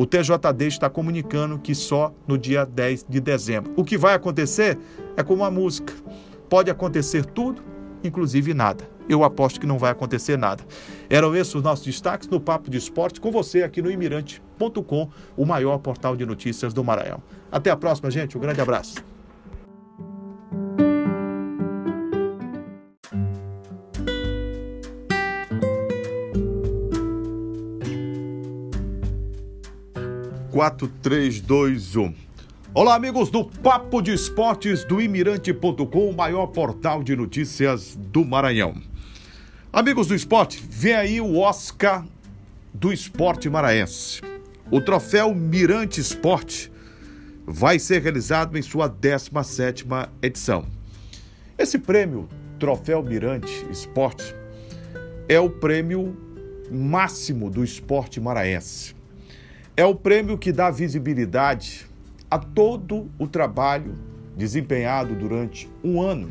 o 0.00 0.06
TJD 0.06 0.66
está 0.66 0.88
comunicando 0.88 1.58
que 1.58 1.74
só 1.74 2.10
no 2.26 2.38
dia 2.38 2.64
10 2.64 3.04
de 3.06 3.20
dezembro. 3.20 3.74
O 3.76 3.84
que 3.84 3.98
vai 3.98 4.14
acontecer 4.14 4.78
é 5.14 5.22
como 5.22 5.44
a 5.44 5.50
música. 5.50 5.92
Pode 6.48 6.70
acontecer 6.70 7.22
tudo, 7.26 7.62
inclusive 8.02 8.54
nada. 8.54 8.88
Eu 9.06 9.22
aposto 9.22 9.60
que 9.60 9.66
não 9.66 9.76
vai 9.76 9.90
acontecer 9.90 10.38
nada. 10.38 10.64
Eram 11.10 11.36
esses 11.36 11.54
os 11.54 11.62
nossos 11.62 11.84
destaques 11.84 12.26
no 12.28 12.40
Papo 12.40 12.70
de 12.70 12.78
Esporte 12.78 13.20
com 13.20 13.30
você 13.30 13.62
aqui 13.62 13.82
no 13.82 13.90
imirante.com, 13.90 15.10
o 15.36 15.44
maior 15.44 15.76
portal 15.76 16.16
de 16.16 16.24
notícias 16.24 16.72
do 16.72 16.82
Maranhão. 16.82 17.22
Até 17.52 17.70
a 17.70 17.76
próxima, 17.76 18.10
gente. 18.10 18.38
Um 18.38 18.40
grande 18.40 18.62
abraço. 18.62 19.09
4321. 30.60 32.14
Olá, 32.74 32.94
amigos 32.94 33.30
do 33.30 33.46
Papo 33.46 34.02
de 34.02 34.12
Esportes 34.12 34.84
do 34.84 35.00
Imirante.com, 35.00 36.10
o 36.10 36.14
maior 36.14 36.48
portal 36.48 37.02
de 37.02 37.16
notícias 37.16 37.96
do 37.96 38.26
Maranhão. 38.26 38.74
Amigos 39.72 40.08
do 40.08 40.14
esporte, 40.14 40.62
vem 40.62 40.92
aí 40.92 41.18
o 41.18 41.38
Oscar 41.38 42.04
do 42.74 42.92
esporte 42.92 43.48
maranhense. 43.48 44.20
O 44.70 44.82
troféu 44.82 45.34
Mirante 45.34 45.98
Esporte 45.98 46.70
vai 47.46 47.78
ser 47.78 48.02
realizado 48.02 48.58
em 48.58 48.62
sua 48.62 48.86
17 48.86 49.86
edição. 50.20 50.66
Esse 51.56 51.78
prêmio, 51.78 52.28
Troféu 52.58 53.02
Mirante 53.02 53.66
Esporte, 53.70 54.34
é 55.26 55.40
o 55.40 55.48
prêmio 55.48 56.14
máximo 56.70 57.48
do 57.48 57.64
esporte 57.64 58.20
maranhense 58.20 58.99
é 59.80 59.84
o 59.86 59.94
prêmio 59.94 60.36
que 60.36 60.52
dá 60.52 60.70
visibilidade 60.70 61.86
a 62.30 62.38
todo 62.38 63.10
o 63.18 63.26
trabalho 63.26 63.94
desempenhado 64.36 65.14
durante 65.14 65.70
um 65.82 66.02
ano 66.02 66.28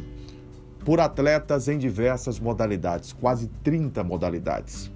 por 0.86 1.00
atletas 1.00 1.68
em 1.68 1.76
diversas 1.76 2.40
modalidades, 2.40 3.12
quase 3.12 3.48
30 3.64 4.04
modalidades. 4.04 4.92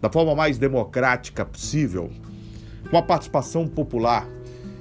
Da 0.00 0.10
forma 0.10 0.34
mais 0.34 0.56
democrática 0.56 1.44
possível, 1.44 2.10
com 2.90 2.96
a 2.96 3.02
participação 3.02 3.68
popular, 3.68 4.26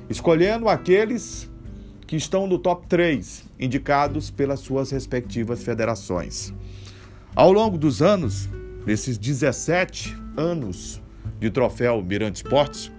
escolhendo 0.09 0.69
aqueles 0.69 1.51
que 2.07 2.15
estão 2.15 2.47
no 2.47 2.57
top 2.57 2.87
3, 2.87 3.43
indicados 3.59 4.31
pelas 4.31 4.61
suas 4.61 4.91
respectivas 4.91 5.61
federações. 5.61 6.53
Ao 7.35 7.51
longo 7.51 7.77
dos 7.77 8.01
anos, 8.01 8.47
nesses 8.85 9.17
17 9.17 10.17
anos 10.37 11.01
de 11.37 11.49
troféu 11.49 12.01
Mirante 12.01 12.43
Esportes, 12.43 12.89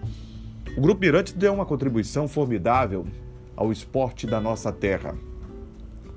o 0.80 0.82
Grupo 0.82 1.02
Mirante 1.02 1.36
deu 1.36 1.52
uma 1.52 1.66
contribuição 1.66 2.26
formidável 2.26 3.06
ao 3.54 3.70
esporte 3.70 4.26
da 4.26 4.40
nossa 4.40 4.72
terra. 4.72 5.14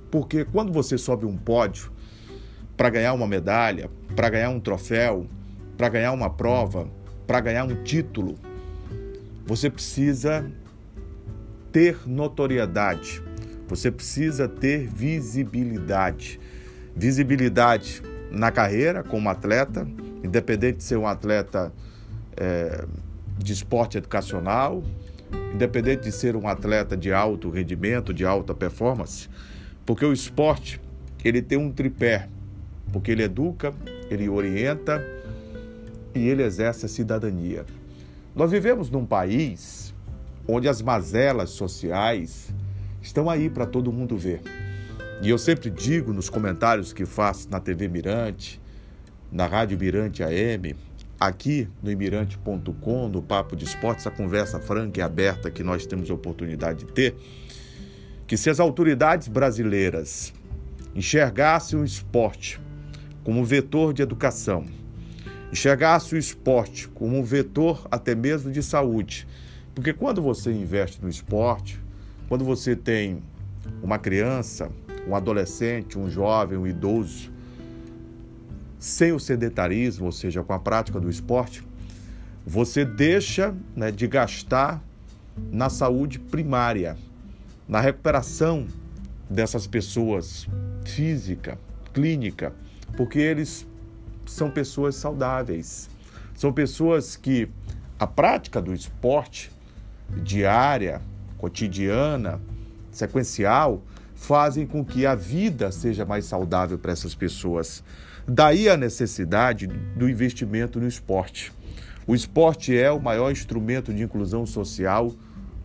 Porque 0.09 0.45
quando 0.45 0.71
você 0.71 0.97
sobe 0.97 1.25
um 1.25 1.35
pódio 1.35 1.91
para 2.77 2.89
ganhar 2.89 3.11
uma 3.11 3.27
medalha, 3.27 3.91
para 4.15 4.29
ganhar 4.29 4.49
um 4.51 4.61
troféu, 4.61 5.27
para 5.77 5.89
ganhar 5.89 6.13
uma 6.13 6.29
prova, 6.29 6.87
para 7.27 7.41
ganhar 7.41 7.65
um 7.65 7.83
título, 7.83 8.35
você 9.45 9.69
precisa 9.69 10.49
ter 11.69 11.97
notoriedade, 12.07 13.21
você 13.67 13.91
precisa 13.91 14.47
ter 14.47 14.87
visibilidade. 14.87 16.39
Visibilidade 16.95 18.01
na 18.31 18.49
carreira 18.49 19.03
como 19.03 19.29
atleta, 19.29 19.85
independente 20.23 20.77
de 20.77 20.83
ser 20.85 20.95
um 20.95 21.05
atleta 21.05 21.73
é, 22.37 22.85
de 23.37 23.53
esporte 23.53 23.97
educacional, 23.97 24.83
independente 25.53 26.03
de 26.03 26.11
ser 26.11 26.35
um 26.35 26.47
atleta 26.47 26.95
de 26.95 27.11
alto 27.11 27.49
rendimento, 27.49 28.13
de 28.13 28.25
alta 28.25 28.53
performance, 28.53 29.29
porque 29.85 30.05
o 30.05 30.13
esporte 30.13 30.79
ele 31.23 31.41
tem 31.41 31.57
um 31.57 31.71
tripé, 31.71 32.29
porque 32.91 33.11
ele 33.11 33.23
educa, 33.23 33.73
ele 34.09 34.29
orienta 34.29 35.03
e 36.13 36.27
ele 36.27 36.43
exerce 36.43 36.85
a 36.85 36.89
cidadania. 36.89 37.65
Nós 38.35 38.51
vivemos 38.51 38.89
num 38.89 39.05
país 39.05 39.93
onde 40.47 40.67
as 40.67 40.81
mazelas 40.81 41.51
sociais 41.51 42.53
estão 43.01 43.29
aí 43.29 43.49
para 43.49 43.65
todo 43.65 43.91
mundo 43.91 44.17
ver. 44.17 44.41
E 45.21 45.29
eu 45.29 45.37
sempre 45.37 45.69
digo 45.69 46.11
nos 46.11 46.29
comentários 46.29 46.91
que 46.91 47.05
faço 47.05 47.49
na 47.49 47.59
TV 47.59 47.87
Mirante, 47.87 48.61
na 49.31 49.47
Rádio 49.47 49.77
Mirante 49.79 50.21
AM, 50.23 50.75
aqui 51.27 51.69
no 51.81 51.89
imirante.com, 51.89 53.07
no 53.07 53.21
Papo 53.21 53.55
de 53.55 53.63
Esportes, 53.63 54.05
a 54.05 54.11
conversa 54.11 54.59
franca 54.59 54.99
e 54.99 55.03
aberta 55.03 55.49
que 55.49 55.63
nós 55.63 55.85
temos 55.85 56.11
a 56.11 56.13
oportunidade 56.13 56.85
de 56.85 56.91
ter, 56.91 57.15
que 58.27 58.35
se 58.35 58.49
as 58.49 58.59
autoridades 58.59 59.27
brasileiras 59.27 60.33
enxergassem 60.93 61.79
o 61.79 61.85
esporte 61.85 62.59
como 63.23 63.43
vetor 63.45 63.93
de 63.93 64.01
educação, 64.01 64.65
enxergassem 65.51 66.17
o 66.17 66.19
esporte 66.19 66.89
como 66.89 67.23
vetor 67.23 67.87
até 67.89 68.13
mesmo 68.13 68.51
de 68.51 68.61
saúde, 68.61 69.27
porque 69.73 69.93
quando 69.93 70.21
você 70.21 70.51
investe 70.51 71.01
no 71.01 71.07
esporte, 71.09 71.79
quando 72.27 72.43
você 72.43 72.75
tem 72.75 73.23
uma 73.81 73.97
criança, 73.97 74.69
um 75.07 75.15
adolescente, 75.15 75.97
um 75.97 76.09
jovem, 76.09 76.57
um 76.57 76.67
idoso, 76.67 77.32
sem 78.83 79.13
o 79.13 79.19
sedentarismo, 79.19 80.07
ou 80.07 80.11
seja, 80.11 80.43
com 80.43 80.51
a 80.51 80.59
prática 80.59 80.99
do 80.99 81.09
esporte, 81.09 81.63
você 82.45 82.83
deixa 82.83 83.55
né, 83.73 83.89
de 83.89 84.05
gastar 84.07 84.83
na 85.49 85.69
saúde 85.69 86.19
primária, 86.19 86.97
na 87.65 87.79
recuperação 87.79 88.67
dessas 89.29 89.65
pessoas 89.65 90.49
física, 90.83 91.57
clínica, 91.93 92.51
porque 92.97 93.19
eles 93.19 93.65
são 94.25 94.51
pessoas 94.51 94.95
saudáveis. 94.95 95.89
São 96.35 96.51
pessoas 96.51 97.15
que 97.15 97.47
a 97.97 98.05
prática 98.05 98.61
do 98.61 98.73
esporte 98.73 99.49
diária, 100.21 101.01
cotidiana, 101.37 102.41
sequencial, 102.91 103.81
fazem 104.13 104.67
com 104.67 104.83
que 104.83 105.05
a 105.05 105.15
vida 105.15 105.71
seja 105.71 106.03
mais 106.05 106.25
saudável 106.25 106.77
para 106.77 106.91
essas 106.91 107.15
pessoas. 107.15 107.81
Daí 108.27 108.69
a 108.69 108.77
necessidade 108.77 109.67
do 109.67 110.09
investimento 110.09 110.79
no 110.79 110.87
esporte. 110.87 111.51
O 112.07 112.15
esporte 112.15 112.77
é 112.77 112.91
o 112.91 112.99
maior 112.99 113.31
instrumento 113.31 113.93
de 113.93 114.01
inclusão 114.01 114.45
social 114.45 115.13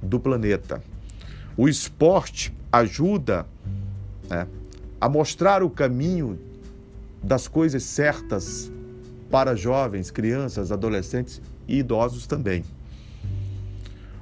do 0.02 0.18
planeta. 0.18 0.82
O 1.56 1.68
esporte 1.68 2.52
ajuda 2.72 3.46
né, 4.28 4.46
a 5.00 5.08
mostrar 5.08 5.62
o 5.62 5.70
caminho 5.70 6.38
das 7.22 7.46
coisas 7.46 7.82
certas 7.82 8.70
para 9.30 9.54
jovens, 9.54 10.10
crianças, 10.10 10.72
adolescentes 10.72 11.40
e 11.66 11.78
idosos 11.78 12.26
também. 12.26 12.64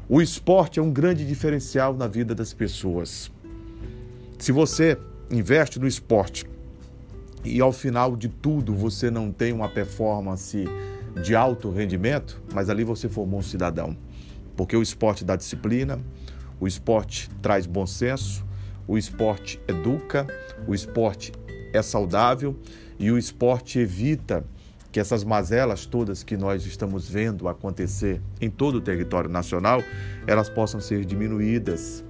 O 0.09 0.21
esporte 0.21 0.79
é 0.79 0.83
um 0.83 0.93
grande 0.93 1.27
diferencial 1.27 1.95
na 1.95 2.07
vida 2.07 2.35
das 2.35 2.53
pessoas. 2.53 3.31
Se 4.39 4.53
você 4.53 4.99
investe 5.31 5.79
no 5.79 5.87
esporte 5.87 6.47
e 7.47 7.61
ao 7.61 7.73
final 7.73 8.17
de 8.17 8.29
tudo 8.29 8.75
você 8.75 9.11
não 9.11 9.31
tem 9.31 9.53
uma 9.53 9.69
performance 9.69 10.65
de 11.23 11.35
alto 11.35 11.71
rendimento, 11.71 12.43
mas 12.53 12.69
ali 12.69 12.83
você 12.83 13.09
formou 13.09 13.41
um 13.41 13.43
cidadão. 13.43 13.97
Porque 14.57 14.77
o 14.77 14.83
esporte 14.83 15.25
dá 15.25 15.37
disciplina, 15.37 16.01
o 16.59 16.67
esporte 16.67 17.31
traz 17.41 17.67
bom 17.67 17.87
senso, 17.87 18.45
o 18.87 18.99
esporte 18.99 19.61
educa, 19.69 20.27
o 20.67 20.75
esporte 20.75 21.33
é 21.73 21.81
saudável 21.83 22.57
e 22.99 23.11
o 23.11 23.19
esporte 23.19 23.79
evita 23.79 24.45
que 24.91 24.99
essas 24.99 25.23
mazelas 25.23 25.85
todas 25.85 26.23
que 26.23 26.37
nós 26.37 26.65
estamos 26.65 27.09
vendo 27.09 27.49
acontecer 27.49 28.21
em 28.41 28.49
todo 28.49 28.77
o 28.77 28.81
território 28.81 29.29
nacional, 29.29 29.83
elas 30.27 30.49
possam 30.49 30.81
ser 30.81 31.05
diminuídas. 31.05 32.03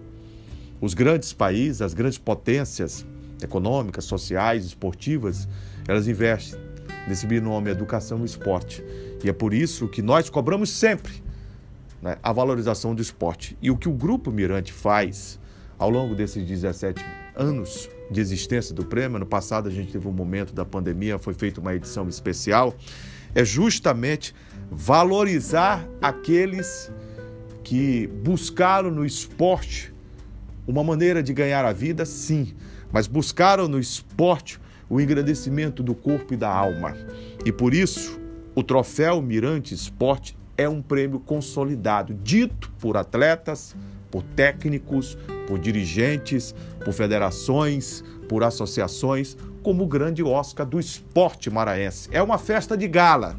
Os 0.81 0.95
grandes 0.95 1.33
países, 1.33 1.83
as 1.83 1.95
grandes 1.95 2.19
potências 2.19 3.05
econômicas, 3.43 4.05
sociais, 4.05 4.65
esportivas, 4.65 5.49
elas 5.87 6.09
investem 6.09 6.59
nesse 7.07 7.27
binômio 7.27 7.71
educação 7.71 8.23
e 8.23 8.25
esporte. 8.25 8.83
E 9.23 9.29
é 9.29 9.33
por 9.33 9.55
isso 9.55 9.89
que 9.89 10.03
nós 10.03 10.29
cobramos 10.29 10.71
sempre 10.71 11.23
né, 12.03 12.17
a 12.23 12.33
valorização 12.33 12.95
do 12.95 13.03
esporte. 13.03 13.57
E 13.61 13.71
o 13.71 13.77
que 13.77 13.89
o 13.89 13.93
Grupo 13.93 14.31
Mirante 14.31 14.73
faz 14.73 15.39
ao 15.79 15.91
longo 15.91 16.15
desses 16.15 16.47
17 16.47 17.05
anos 17.35 17.89
de 18.11 18.21
existência 18.21 18.75
do 18.75 18.85
prêmio, 18.85 19.19
no 19.19 19.27
passado 19.27 19.69
a 19.69 19.71
gente 19.71 19.93
teve 19.93 20.07
um 20.09 20.13
momento 20.13 20.55
da 20.55 20.65
pandemia, 20.65 21.19
foi 21.19 21.35
feita 21.35 21.61
uma 21.61 21.75
edição 21.75 22.09
especial, 22.09 22.75
é 23.35 23.45
justamente 23.45 24.35
valorizar 24.71 25.87
aqueles 26.01 26.91
que 27.63 28.07
buscaram 28.07 28.91
no 28.91 29.05
esporte 29.05 29.93
uma 30.67 30.83
maneira 30.83 31.23
de 31.23 31.33
ganhar 31.33 31.65
a 31.65 31.73
vida, 31.73 32.05
sim, 32.05 32.55
mas 32.93 33.07
buscaram 33.07 33.69
no 33.69 33.79
esporte 33.79 34.61
o 34.89 35.01
engrandecimento 35.01 35.83
do 35.83 35.95
corpo 35.95 36.35
e 36.35 36.37
da 36.37 36.49
alma. 36.49 36.97
E 37.45 37.53
por 37.53 37.75
isso, 37.75 38.21
o 38.55 38.63
troféu 38.63 39.21
Mirante 39.21 39.75
Esporte 39.75 40.37
é 40.57 40.69
um 40.69 40.81
prêmio 40.81 41.21
consolidado, 41.21 42.15
dito 42.15 42.73
por 42.81 42.97
atletas, 42.97 43.77
por 44.11 44.23
técnicos, 44.23 45.19
por 45.47 45.59
dirigentes, 45.59 46.55
por 46.85 46.93
federações, 46.93 48.03
por 48.29 48.43
associações, 48.43 49.37
como 49.63 49.85
o 49.85 49.87
grande 49.87 50.23
Oscar 50.23 50.65
do 50.65 50.81
esporte 50.81 51.51
maranhense. 51.51 52.09
É 52.13 52.23
uma 52.23 52.39
festa 52.39 52.77
de 52.77 52.89
gala 52.89 53.37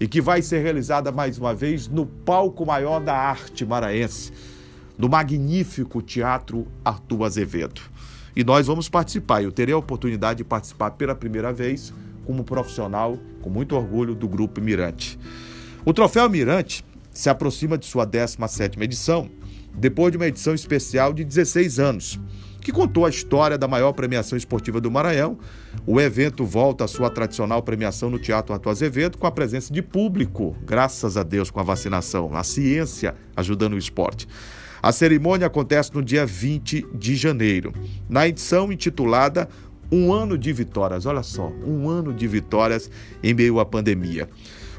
e 0.00 0.06
que 0.06 0.20
vai 0.20 0.42
ser 0.42 0.62
realizada 0.62 1.12
mais 1.12 1.38
uma 1.38 1.54
vez 1.54 1.88
no 1.88 2.06
palco 2.06 2.64
maior 2.64 3.00
da 3.00 3.14
arte 3.14 3.64
maranhense, 3.64 4.32
no 4.96 5.08
magnífico 5.08 6.02
Teatro 6.02 6.66
Arthur 6.84 7.24
Azevedo. 7.24 7.80
E 8.34 8.44
nós 8.44 8.66
vamos 8.66 8.88
participar. 8.88 9.42
Eu 9.42 9.52
terei 9.52 9.74
a 9.74 9.78
oportunidade 9.78 10.38
de 10.38 10.44
participar 10.44 10.92
pela 10.92 11.14
primeira 11.14 11.52
vez 11.52 11.92
como 12.24 12.44
profissional, 12.44 13.18
com 13.40 13.48
muito 13.48 13.74
orgulho, 13.74 14.14
do 14.14 14.28
Grupo 14.28 14.60
Mirante. 14.60 15.18
O 15.84 15.94
Troféu 15.94 16.28
Mirante 16.28 16.84
se 17.10 17.30
aproxima 17.30 17.78
de 17.78 17.86
sua 17.86 18.06
17ª 18.06 18.82
edição 18.82 19.30
depois 19.74 20.12
de 20.12 20.18
uma 20.18 20.26
edição 20.26 20.54
especial 20.54 21.12
de 21.12 21.24
16 21.24 21.78
anos, 21.78 22.20
que 22.60 22.72
contou 22.72 23.06
a 23.06 23.08
história 23.08 23.56
da 23.56 23.68
maior 23.68 23.92
premiação 23.92 24.36
esportiva 24.36 24.80
do 24.80 24.90
Maranhão. 24.90 25.38
O 25.86 26.00
evento 26.00 26.44
volta 26.44 26.84
à 26.84 26.88
sua 26.88 27.08
tradicional 27.08 27.62
premiação 27.62 28.10
no 28.10 28.18
Teatro 28.18 28.52
Arthur 28.52 28.70
Azevedo, 28.70 29.18
com 29.18 29.26
a 29.26 29.30
presença 29.30 29.72
de 29.72 29.80
público, 29.80 30.56
graças 30.66 31.16
a 31.16 31.22
Deus, 31.22 31.50
com 31.50 31.60
a 31.60 31.62
vacinação, 31.62 32.34
a 32.34 32.42
ciência 32.42 33.14
ajudando 33.36 33.74
o 33.74 33.78
esporte. 33.78 34.28
A 34.82 34.92
cerimônia 34.92 35.46
acontece 35.46 35.92
no 35.94 36.02
dia 36.02 36.24
20 36.24 36.86
de 36.94 37.16
janeiro, 37.16 37.72
na 38.08 38.28
edição 38.28 38.72
intitulada 38.72 39.48
Um 39.90 40.12
Ano 40.12 40.38
de 40.38 40.52
Vitórias. 40.52 41.04
Olha 41.04 41.22
só, 41.22 41.48
um 41.64 41.88
ano 41.88 42.12
de 42.12 42.26
vitórias 42.28 42.90
em 43.22 43.34
meio 43.34 43.58
à 43.58 43.66
pandemia. 43.66 44.28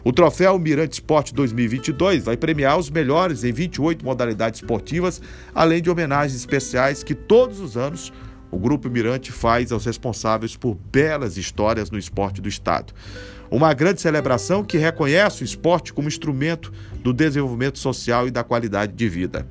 O 0.04 0.14
troféu 0.14 0.58
Mirante 0.58 0.94
Esporte 0.94 1.34
2022 1.34 2.24
vai 2.24 2.38
premiar 2.38 2.80
os 2.80 2.90
melhores 2.90 3.44
em 3.44 3.52
28 3.52 4.06
modalidades 4.06 4.62
esportivas, 4.62 5.22
além 5.54 5.82
de 5.82 5.90
homenagens 5.90 6.40
especiais 6.40 7.04
que 7.04 7.14
todos 7.14 7.60
os 7.60 7.76
anos 7.76 8.14
o 8.52 8.58
Grupo 8.58 8.90
Mirante 8.90 9.32
faz 9.32 9.72
aos 9.72 9.86
responsáveis 9.86 10.56
por 10.56 10.76
belas 10.76 11.38
histórias 11.38 11.92
no 11.92 12.00
esporte 12.00 12.42
do 12.42 12.50
Estado. 12.50 12.94
Uma 13.52 13.74
grande 13.74 14.02
celebração 14.02 14.64
que 14.64 14.78
reconhece 14.78 15.44
o 15.44 15.46
esporte 15.46 15.94
como 15.94 16.08
instrumento 16.08 16.72
do 17.04 17.12
desenvolvimento 17.12 17.78
social 17.78 18.28
e 18.28 18.32
da 18.32 18.44
qualidade 18.44 18.94
de 18.94 19.10
vida. 19.10 19.48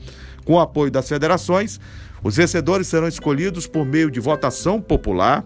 Com 0.48 0.54
o 0.54 0.60
apoio 0.60 0.90
das 0.90 1.06
federações, 1.06 1.78
os 2.24 2.36
vencedores 2.36 2.86
serão 2.86 3.06
escolhidos 3.06 3.66
por 3.66 3.84
meio 3.84 4.10
de 4.10 4.18
votação 4.18 4.80
popular 4.80 5.44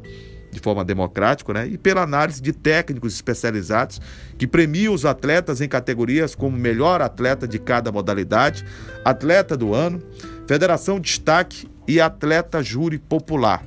de 0.53 0.61
forma 0.61 0.85
democrática, 0.85 1.53
né? 1.53 1.67
E 1.67 1.77
pela 1.77 2.03
análise 2.03 2.41
de 2.41 2.53
técnicos 2.53 3.13
especializados 3.13 4.01
que 4.39 4.47
premiam 4.47 4.95
os 4.95 5.05
atletas 5.05 5.61
em 5.61 5.67
categorias 5.67 6.37
como 6.37 6.57
melhor 6.57 7.03
atleta 7.03 7.49
de 7.49 7.59
cada 7.59 7.91
modalidade, 7.91 8.65
atleta 9.05 9.57
do 9.57 9.75
ano, 9.75 10.01
federação 10.47 11.01
destaque 11.01 11.69
e 11.89 12.01
atleta 12.01 12.63
júri 12.63 13.01
popular. 13.01 13.67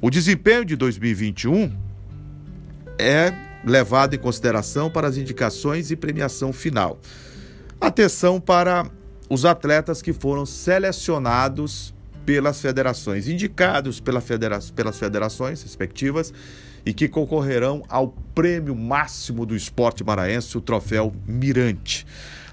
O 0.00 0.08
desempenho 0.08 0.64
de 0.64 0.76
2021 0.76 1.76
é 2.96 3.34
levado 3.64 4.14
em 4.14 4.18
consideração 4.20 4.88
para 4.88 5.08
as 5.08 5.16
indicações 5.16 5.90
e 5.90 5.96
premiação 5.96 6.52
final. 6.52 7.00
Atenção 7.80 8.40
para 8.40 8.88
os 9.30 9.44
atletas 9.44 10.02
que 10.02 10.12
foram 10.12 10.44
selecionados 10.44 11.94
pelas 12.26 12.60
federações, 12.60 13.28
indicados 13.28 14.00
pela 14.00 14.20
federa 14.20 14.58
pelas 14.74 14.98
federações 14.98 15.62
respectivas 15.62 16.34
e 16.84 16.92
que 16.92 17.08
concorrerão 17.08 17.84
ao 17.88 18.08
prêmio 18.34 18.74
máximo 18.74 19.46
do 19.46 19.54
esporte 19.54 20.02
maranhense, 20.02 20.58
o 20.58 20.60
troféu 20.60 21.14
Mirante. 21.26 22.04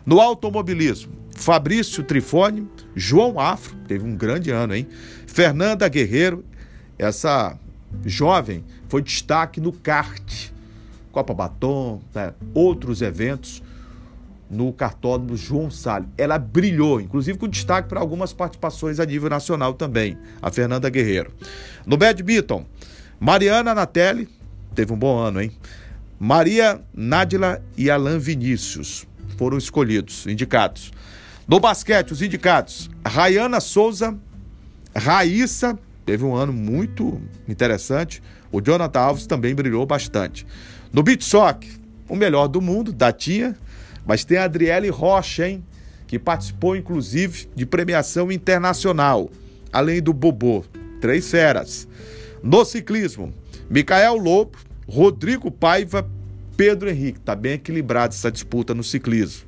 No 0.05 0.21
automobilismo, 0.21 1.11
Fabrício 1.35 2.03
Trifone, 2.03 2.69
João 2.95 3.39
Afro, 3.39 3.75
teve 3.87 4.05
um 4.05 4.15
grande 4.15 4.51
ano, 4.51 4.75
hein? 4.75 4.87
Fernanda 5.25 5.87
Guerreiro, 5.89 6.45
essa 6.97 7.57
jovem, 8.05 8.63
foi 8.87 9.01
destaque 9.01 9.59
no 9.59 9.71
kart, 9.71 10.51
Copa 11.11 11.33
Batom, 11.33 12.01
né? 12.13 12.33
outros 12.53 13.01
eventos 13.01 13.63
no 14.49 14.71
cartódromo 14.71 15.35
João 15.35 15.69
Salles. 15.69 16.09
Ela 16.17 16.37
brilhou, 16.37 17.01
inclusive 17.01 17.37
com 17.37 17.47
destaque 17.47 17.89
para 17.89 17.99
algumas 17.99 18.33
participações 18.33 18.99
a 18.99 19.05
nível 19.05 19.29
nacional 19.29 19.73
também, 19.73 20.17
a 20.41 20.49
Fernanda 20.51 20.89
Guerreiro. 20.89 21.31
No 21.85 21.97
badminton, 21.97 22.65
Mariana 23.19 23.73
Natelli, 23.75 24.29
teve 24.73 24.93
um 24.93 24.97
bom 24.97 25.17
ano, 25.17 25.41
hein? 25.41 25.51
Maria 26.19 26.81
Nádila 26.93 27.61
e 27.77 27.91
Alain 27.91 28.17
Vinícius 28.17 29.05
foram 29.37 29.57
escolhidos, 29.57 30.25
indicados. 30.25 30.91
No 31.47 31.59
basquete, 31.59 32.11
os 32.11 32.21
indicados, 32.21 32.89
Rayana 33.05 33.59
Souza, 33.59 34.17
Raíssa, 34.95 35.77
teve 36.05 36.25
um 36.25 36.35
ano 36.35 36.51
muito 36.51 37.21
interessante. 37.47 38.21
O 38.51 38.61
Jonathan 38.61 38.99
Alves 38.99 39.27
também 39.27 39.53
brilhou 39.53 39.85
bastante. 39.85 40.45
No 40.91 41.03
beat 41.03 41.21
soccer, 41.21 41.69
o 42.09 42.15
melhor 42.15 42.47
do 42.47 42.61
mundo, 42.61 42.91
Datinha, 42.91 43.55
mas 44.07 44.23
tem 44.23 44.37
a 44.37 44.45
Adriele 44.45 44.89
Rocha, 44.89 45.47
hein? 45.47 45.63
Que 46.07 46.17
participou, 46.17 46.75
inclusive, 46.75 47.49
de 47.53 47.65
premiação 47.65 48.31
internacional, 48.31 49.29
além 49.71 50.01
do 50.01 50.13
Bobô. 50.13 50.63
Três 51.01 51.29
feras. 51.29 51.87
No 52.41 52.63
ciclismo, 52.63 53.33
Micael 53.69 54.15
Lobo, 54.15 54.57
Rodrigo 54.87 55.51
Paiva, 55.51 56.09
Pedro 56.55 56.89
Henrique. 56.89 57.19
Está 57.19 57.35
bem 57.35 57.53
equilibrada 57.53 58.13
essa 58.13 58.31
disputa 58.31 58.73
no 58.73 58.83
ciclismo. 58.83 59.45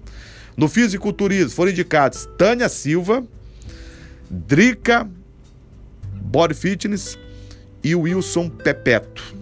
No 0.57 0.67
fisiculturismo 0.67 1.51
foram 1.51 1.71
indicados 1.71 2.27
Tânia 2.37 2.67
Silva, 2.67 3.23
Drica 4.29 5.09
Body 6.21 6.53
Fitness 6.53 7.17
e 7.81 7.95
Wilson 7.95 8.49
Pepeto. 8.49 9.38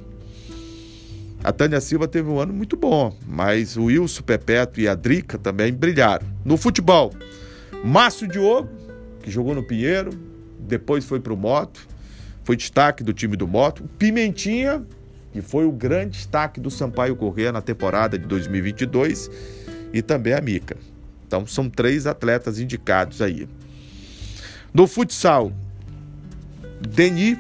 A 1.48 1.54
Tânia 1.54 1.80
Silva 1.80 2.10
teve 2.10 2.30
um 2.30 2.42
ano 2.42 2.52
muito 2.52 2.76
bom, 2.76 3.16
mas 3.26 3.78
o 3.78 3.86
Wilson 3.86 4.22
Pepeto 4.22 4.82
e 4.82 4.88
a 4.90 4.94
Drica 4.94 5.38
também 5.38 5.72
brilharam. 5.72 6.28
No 6.44 6.58
futebol, 6.58 7.14
Márcio 7.86 8.28
Diogo, 8.28 8.68
que 9.22 9.32
jogou 9.32 9.56
no 9.56 9.64
Pinheiro, 9.64 10.10
depois 10.60 11.06
foi 11.06 11.22
para 11.22 11.32
o 11.32 11.38
Moto, 11.38 11.88
foi 12.44 12.58
destaque 12.58 13.02
do 13.02 13.14
time 13.14 13.38
do 13.38 13.48
Moto. 13.48 13.86
Pimentinha, 13.98 14.86
que 15.32 15.42
foi 15.42 15.64
o 15.64 15.72
grande 15.72 16.18
destaque 16.18 16.60
do 16.60 16.70
Sampaio 16.70 17.16
Corrêa 17.16 17.54
na 17.54 17.62
temporada 17.62 18.20
de 18.20 18.26
2022, 18.26 19.32
e 19.94 20.02
também 20.02 20.34
a 20.34 20.42
Mica. 20.42 20.76
Então 21.26 21.48
são 21.48 21.70
três 21.70 22.06
atletas 22.06 22.60
indicados 22.60 23.22
aí. 23.22 23.48
No 24.74 24.86
futsal, 24.86 25.54
Deni, 26.90 27.40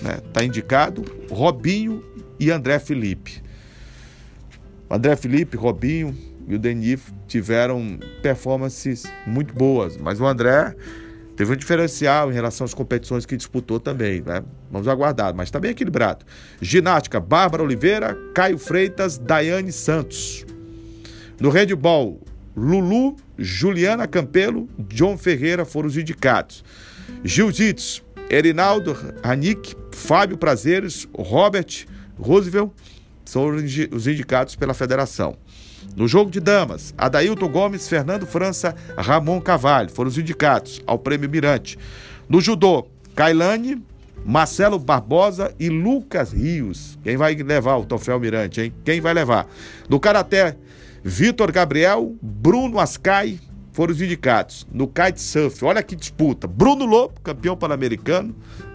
né, 0.00 0.22
tá 0.32 0.42
indicado, 0.42 1.04
Robinho 1.30 2.02
e 2.38 2.50
André 2.50 2.78
Felipe. 2.78 3.42
André 4.90 5.16
Felipe, 5.16 5.56
Robinho 5.56 6.16
e 6.46 6.54
o 6.54 6.58
Denis 6.58 7.00
tiveram 7.26 7.98
performances 8.22 9.04
muito 9.26 9.54
boas, 9.54 9.96
mas 9.96 10.20
o 10.20 10.26
André 10.26 10.74
teve 11.36 11.52
um 11.52 11.56
diferencial 11.56 12.30
em 12.30 12.34
relação 12.34 12.64
às 12.64 12.74
competições 12.74 13.26
que 13.26 13.36
disputou 13.36 13.80
também, 13.80 14.20
né? 14.20 14.42
Vamos 14.70 14.86
aguardar, 14.86 15.34
mas 15.34 15.48
está 15.48 15.58
bem 15.58 15.70
equilibrado. 15.70 16.24
Ginástica, 16.60 17.18
Bárbara 17.18 17.62
Oliveira, 17.62 18.16
Caio 18.34 18.58
Freitas, 18.58 19.18
Daiane 19.18 19.72
Santos. 19.72 20.44
No 21.40 21.50
handball, 21.50 22.20
Lulu, 22.56 23.16
Juliana 23.36 24.06
Campelo, 24.06 24.68
John 24.78 25.18
Ferreira 25.18 25.64
foram 25.64 25.88
os 25.88 25.96
indicados. 25.96 26.62
Jiu-Jitsu, 27.24 28.04
Erinaldo 28.30 28.96
Hanik, 29.22 29.74
Fábio 29.92 30.38
Prazeres, 30.38 31.08
Robert 31.16 31.86
Roosevelt 32.18 32.70
são 33.24 33.46
os 33.90 34.06
indicados 34.06 34.54
pela 34.54 34.74
federação. 34.74 35.36
No 35.96 36.08
jogo 36.08 36.30
de 36.30 36.40
damas, 36.40 36.94
Adailton 36.96 37.48
Gomes, 37.48 37.88
Fernando 37.88 38.26
França, 38.26 38.74
Ramon 38.96 39.40
Cavalho 39.40 39.90
foram 39.90 40.08
os 40.08 40.18
indicados 40.18 40.82
ao 40.86 40.98
Prêmio 40.98 41.28
Mirante. 41.28 41.78
No 42.28 42.40
judô, 42.40 42.86
Kailane, 43.14 43.82
Marcelo 44.24 44.78
Barbosa 44.78 45.54
e 45.60 45.68
Lucas 45.68 46.32
Rios. 46.32 46.98
Quem 47.04 47.16
vai 47.16 47.34
levar 47.34 47.76
o 47.76 47.84
troféu 47.84 48.18
Mirante, 48.18 48.62
hein? 48.62 48.74
Quem 48.84 49.00
vai 49.00 49.12
levar? 49.12 49.46
No 49.88 50.00
karatê, 50.00 50.56
Vitor 51.02 51.52
Gabriel, 51.52 52.14
Bruno 52.22 52.80
Ascai, 52.80 53.38
foram 53.74 53.92
os 53.92 54.00
indicados 54.00 54.64
no 54.72 54.86
kitesurf. 54.86 55.64
Olha 55.64 55.82
que 55.82 55.96
disputa. 55.96 56.46
Bruno 56.46 56.86
Lobo, 56.86 57.20
campeão 57.20 57.56
pan-americano. 57.56 58.32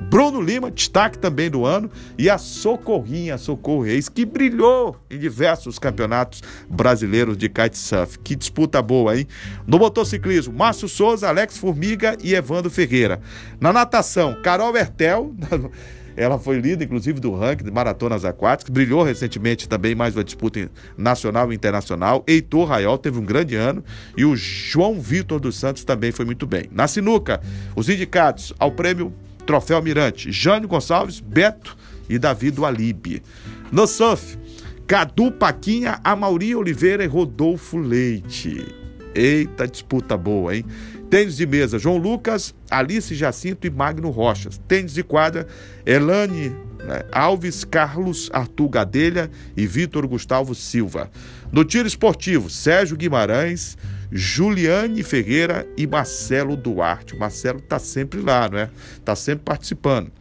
Bruno 0.10 0.42
Lima, 0.42 0.70
destaque 0.70 1.18
também 1.18 1.50
do 1.50 1.66
ano. 1.66 1.90
E 2.18 2.30
a 2.30 2.38
Socorrinha, 2.38 3.38
Socorro 3.38 3.84
Reis, 3.84 4.10
que 4.10 4.26
brilhou 4.26 4.98
em 5.10 5.18
diversos 5.18 5.80
campeonatos 5.80 6.44
brasileiros 6.70 7.38
de 7.38 7.48
kitesurf. 7.48 8.20
Que 8.20 8.36
disputa 8.36 8.82
boa, 8.82 9.18
hein? 9.18 9.26
No 9.66 9.80
motociclismo, 9.80 10.54
Márcio 10.54 10.90
Souza, 10.90 11.30
Alex 11.30 11.58
Formiga 11.58 12.18
e 12.22 12.36
Evandro 12.36 12.70
Ferreira. 12.70 13.22
Na 13.58 13.72
natação, 13.72 14.42
Carol 14.44 14.74
Bertel. 14.74 15.34
Ela 16.20 16.38
foi 16.38 16.60
líder, 16.60 16.84
inclusive, 16.84 17.18
do 17.22 17.34
ranking 17.34 17.64
de 17.64 17.72
maratonas 17.72 18.26
aquáticas, 18.26 18.74
brilhou 18.74 19.04
recentemente 19.04 19.70
também 19.70 19.96
mais 19.96 20.18
uma 20.18 20.24
disputa 20.24 20.70
nacional 20.98 21.50
e 21.50 21.56
internacional. 21.56 22.26
Heitor 22.28 22.68
Raiol 22.68 22.98
teve 22.98 23.18
um 23.18 23.24
grande 23.24 23.56
ano 23.56 23.82
e 24.18 24.26
o 24.26 24.36
João 24.36 25.00
Vitor 25.00 25.40
dos 25.40 25.56
Santos 25.56 25.86
também 25.86 26.12
foi 26.12 26.26
muito 26.26 26.46
bem. 26.46 26.66
Na 26.74 26.90
sinuca, 26.90 27.40
os 27.74 27.88
indicados 27.88 28.54
ao 28.60 28.70
prêmio 28.70 29.14
Troféu 29.46 29.82
Mirante, 29.82 30.30
Jânio 30.30 30.68
Gonçalves, 30.68 31.22
Beto 31.22 31.78
e 32.10 32.20
Davi 32.20 32.52
do 32.52 32.66
Alibe. 32.66 33.24
No 33.72 33.88
surf, 33.88 34.38
Cadu 34.86 35.32
Paquinha, 35.32 36.02
Amauri 36.04 36.54
Oliveira 36.54 37.02
e 37.02 37.08
Rodolfo 37.08 37.78
Leite. 37.78 38.68
Eita, 39.16 39.66
disputa 39.66 40.18
boa, 40.18 40.54
hein? 40.54 40.66
Tênis 41.10 41.38
de 41.38 41.46
mesa, 41.48 41.80
João 41.80 41.98
Lucas, 41.98 42.54
Alice 42.70 43.16
Jacinto 43.16 43.66
e 43.66 43.70
Magno 43.70 44.10
Rochas. 44.12 44.60
Tênis 44.68 44.94
de 44.94 45.04
quadra, 45.04 45.48
Elane 45.86 46.50
né, 46.84 47.04
Alves, 47.12 47.64
Carlos 47.64 48.30
Arthur 48.32 48.70
Gadelha 48.70 49.32
e 49.58 49.66
Vitor 49.66 50.08
Gustavo 50.08 50.54
Silva. 50.54 51.10
No 51.52 51.66
tiro 51.66 51.88
esportivo, 51.88 52.50
Sérgio 52.50 52.96
Guimarães, 52.96 53.76
Juliane 54.12 55.02
Ferreira 55.02 55.68
e 55.76 55.88
Marcelo 55.88 56.56
Duarte. 56.56 57.16
O 57.16 57.20
Marcelo 57.20 57.60
está 57.60 57.80
sempre 57.80 58.22
lá, 58.22 58.48
não 58.48 58.60
é? 58.60 58.70
Está 58.96 59.16
sempre 59.16 59.46
participando. 59.46 60.12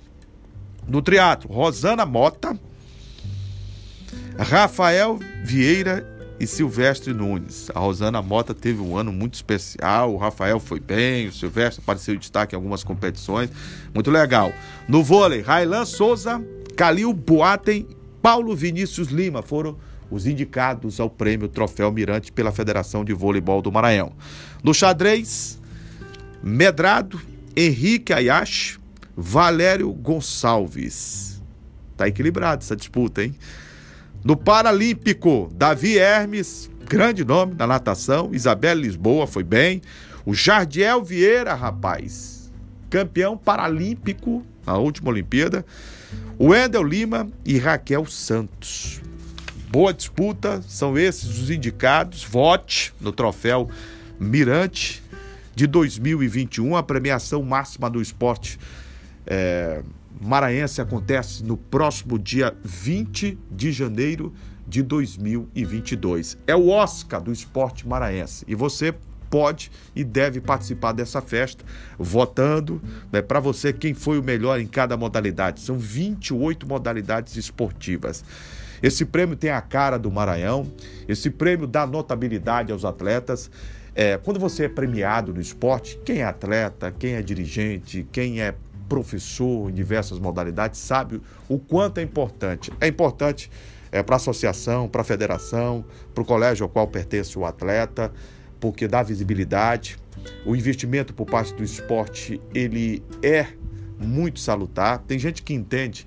No 0.86 1.02
triatlo, 1.02 1.52
Rosana 1.52 2.06
Mota, 2.06 2.58
Rafael 4.38 5.18
Vieira 5.44 6.17
e 6.40 6.46
Silvestre 6.46 7.12
Nunes. 7.12 7.70
A 7.74 7.80
Rosana 7.80 8.22
Mota 8.22 8.54
teve 8.54 8.80
um 8.80 8.96
ano 8.96 9.12
muito 9.12 9.34
especial, 9.34 10.12
o 10.12 10.16
Rafael 10.16 10.60
foi 10.60 10.80
bem, 10.80 11.28
o 11.28 11.32
Silvestre 11.32 11.82
apareceu 11.82 12.14
em 12.14 12.18
destaque 12.18 12.54
em 12.54 12.56
algumas 12.56 12.84
competições. 12.84 13.50
Muito 13.92 14.10
legal. 14.10 14.52
No 14.88 15.02
vôlei, 15.02 15.40
Railan 15.40 15.84
Souza, 15.84 16.42
Calil 16.76 17.12
Boatem, 17.12 17.86
Paulo 18.22 18.54
Vinícius 18.54 19.08
Lima 19.08 19.42
foram 19.42 19.76
os 20.10 20.26
indicados 20.26 21.00
ao 21.00 21.10
prêmio 21.10 21.48
Troféu 21.48 21.92
Mirante 21.92 22.32
pela 22.32 22.52
Federação 22.52 23.04
de 23.04 23.12
Voleibol 23.12 23.60
do 23.60 23.70
Maranhão. 23.70 24.12
No 24.62 24.72
xadrez, 24.72 25.60
Medrado, 26.42 27.20
Henrique 27.56 28.12
Ayashi, 28.12 28.78
Valério 29.16 29.92
Gonçalves. 29.92 31.42
Tá 31.96 32.06
equilibrado 32.06 32.62
essa 32.62 32.76
disputa, 32.76 33.24
hein? 33.24 33.34
No 34.24 34.36
Paralímpico, 34.36 35.48
Davi 35.54 35.96
Hermes, 35.96 36.70
grande 36.88 37.24
nome 37.24 37.54
na 37.54 37.66
natação. 37.66 38.30
Isabela 38.32 38.80
Lisboa 38.80 39.26
foi 39.26 39.44
bem. 39.44 39.80
O 40.26 40.34
Jardiel 40.34 41.02
Vieira, 41.04 41.54
rapaz, 41.54 42.52
campeão 42.90 43.36
paralímpico 43.36 44.44
na 44.66 44.76
última 44.76 45.10
Olimpíada. 45.10 45.64
O 46.38 46.48
Wendel 46.48 46.82
Lima 46.82 47.28
e 47.44 47.58
Raquel 47.58 48.06
Santos. 48.06 49.00
Boa 49.70 49.92
disputa, 49.92 50.62
são 50.66 50.98
esses 50.98 51.38
os 51.38 51.50
indicados. 51.50 52.24
Vote 52.24 52.92
no 53.00 53.12
troféu 53.12 53.68
Mirante 54.18 55.02
de 55.54 55.66
2021, 55.66 56.76
a 56.76 56.82
premiação 56.82 57.42
máxima 57.42 57.88
do 57.90 58.00
esporte. 58.00 58.58
É, 59.26 59.82
maranhense 60.20 60.80
acontece 60.80 61.44
no 61.44 61.56
próximo 61.56 62.18
dia 62.18 62.56
20 62.62 63.38
de 63.50 63.72
janeiro 63.72 64.32
de 64.66 64.82
2022. 64.82 66.36
É 66.46 66.54
o 66.54 66.68
Oscar 66.68 67.20
do 67.20 67.32
esporte 67.32 67.86
maranhense 67.86 68.44
e 68.48 68.54
você 68.54 68.94
pode 69.30 69.70
e 69.94 70.02
deve 70.02 70.40
participar 70.40 70.92
dessa 70.92 71.20
festa, 71.20 71.64
votando 71.98 72.80
né, 73.12 73.20
para 73.22 73.40
você 73.40 73.72
quem 73.72 73.94
foi 73.94 74.18
o 74.18 74.22
melhor 74.22 74.60
em 74.60 74.66
cada 74.66 74.96
modalidade. 74.96 75.60
São 75.60 75.78
28 75.78 76.66
modalidades 76.66 77.36
esportivas. 77.36 78.24
Esse 78.82 79.04
prêmio 79.04 79.36
tem 79.36 79.50
a 79.50 79.60
cara 79.60 79.98
do 79.98 80.10
Maranhão, 80.10 80.70
esse 81.08 81.30
prêmio 81.30 81.66
dá 81.66 81.86
notabilidade 81.86 82.72
aos 82.72 82.84
atletas. 82.84 83.50
É, 83.94 84.16
quando 84.16 84.38
você 84.38 84.64
é 84.64 84.68
premiado 84.68 85.34
no 85.34 85.40
esporte, 85.40 85.98
quem 86.04 86.18
é 86.18 86.24
atleta, 86.24 86.94
quem 86.96 87.14
é 87.14 87.22
dirigente, 87.22 88.06
quem 88.12 88.40
é 88.40 88.54
professor 88.88 89.70
em 89.70 89.74
diversas 89.74 90.18
modalidades, 90.18 90.80
sabe 90.80 91.20
o 91.48 91.58
quanto 91.58 91.98
é 91.98 92.02
importante. 92.02 92.72
É 92.80 92.88
importante 92.88 93.50
é, 93.92 94.02
para 94.02 94.16
a 94.16 94.18
associação, 94.18 94.88
para 94.88 95.02
a 95.02 95.04
federação, 95.04 95.84
para 96.14 96.22
o 96.22 96.24
colégio 96.24 96.64
ao 96.64 96.68
qual 96.68 96.86
pertence 96.86 97.38
o 97.38 97.44
atleta, 97.44 98.12
porque 98.60 98.88
dá 98.88 99.02
visibilidade. 99.02 99.98
O 100.44 100.56
investimento 100.56 101.14
por 101.14 101.26
parte 101.26 101.54
do 101.54 101.62
esporte 101.62 102.40
ele 102.54 103.02
é 103.22 103.46
muito 103.98 104.40
salutar. 104.40 104.98
Tem 105.00 105.18
gente 105.18 105.42
que 105.42 105.54
entende, 105.54 106.06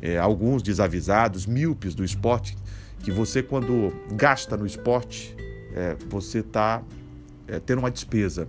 é, 0.00 0.18
alguns 0.18 0.62
desavisados, 0.62 1.46
míopes 1.46 1.94
do 1.94 2.04
esporte, 2.04 2.56
que 3.02 3.10
você 3.10 3.42
quando 3.42 3.92
gasta 4.12 4.56
no 4.56 4.66
esporte, 4.66 5.34
é, 5.74 5.96
você 6.08 6.38
está 6.38 6.82
é, 7.46 7.60
tendo 7.60 7.78
uma 7.78 7.90
despesa. 7.90 8.48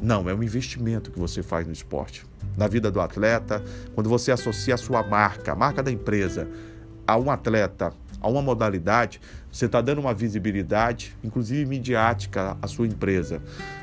Não, 0.00 0.28
é 0.28 0.34
um 0.34 0.42
investimento 0.42 1.10
que 1.10 1.18
você 1.18 1.42
faz 1.42 1.66
no 1.66 1.72
esporte, 1.72 2.26
na 2.56 2.68
vida 2.68 2.90
do 2.90 3.00
atleta. 3.00 3.64
Quando 3.94 4.10
você 4.10 4.30
associa 4.30 4.74
a 4.74 4.78
sua 4.78 5.02
marca, 5.02 5.52
a 5.52 5.56
marca 5.56 5.82
da 5.82 5.90
empresa, 5.90 6.48
a 7.06 7.16
um 7.16 7.30
atleta, 7.30 7.92
a 8.20 8.28
uma 8.28 8.42
modalidade, 8.42 9.20
você 9.50 9.66
está 9.66 9.80
dando 9.80 10.00
uma 10.00 10.12
visibilidade, 10.12 11.16
inclusive 11.24 11.64
midiática, 11.64 12.58
à 12.60 12.66
sua 12.66 12.86
empresa. 12.86 13.40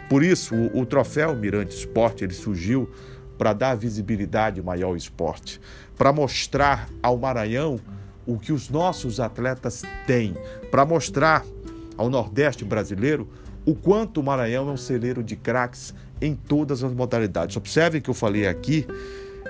Por 0.08 0.24
isso, 0.24 0.54
o, 0.54 0.82
o 0.82 0.86
troféu 0.86 1.36
Mirante 1.36 1.76
Esporte 1.76 2.24
ele 2.24 2.34
surgiu 2.34 2.90
para 3.38 3.54
dar 3.54 3.76
visibilidade 3.76 4.62
maior 4.62 4.90
ao 4.90 4.98
esporte, 4.98 5.60
para 5.98 6.14
mostrar 6.14 6.88
ao 7.02 7.18
Maranhão 7.18 7.80
o 8.26 8.38
que 8.38 8.54
os 8.54 8.70
nossos 8.70 9.20
atletas 9.20 9.82
têm, 10.06 10.36
para 10.70 10.86
mostrar 10.86 11.44
ao 11.98 12.10
Nordeste 12.10 12.64
brasileiro 12.64 13.28
o 13.66 13.74
quanto 13.74 14.20
o 14.20 14.24
Maranhão 14.24 14.70
é 14.70 14.74
um 14.74 14.78
celeiro 14.78 15.24
de 15.24 15.36
craques 15.36 15.94
em 16.24 16.36
todas 16.36 16.84
as 16.84 16.94
modalidades. 16.94 17.58
Observe 17.58 18.00
que 18.00 18.10
eu 18.10 18.14
falei 18.14 18.48
aqui 18.48 18.88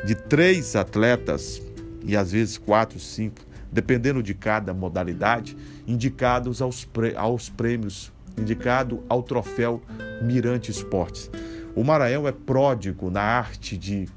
de 0.05 0.15
três 0.15 0.75
atletas, 0.75 1.61
e 2.03 2.17
às 2.17 2.31
vezes 2.31 2.57
quatro, 2.57 2.99
cinco, 2.99 3.41
dependendo 3.71 4.21
de 4.21 4.33
cada 4.33 4.73
modalidade, 4.73 5.55
indicados 5.87 6.61
aos, 6.61 6.87
aos 7.15 7.49
prêmios, 7.49 8.11
indicado 8.37 9.03
ao 9.07 9.21
troféu 9.21 9.81
Mirante 10.21 10.71
Esportes. 10.71 11.29
O 11.75 11.83
Maranhão 11.83 12.27
é 12.27 12.31
pródigo 12.31 13.09
na 13.09 13.21
arte 13.21 13.77
de 13.77 14.07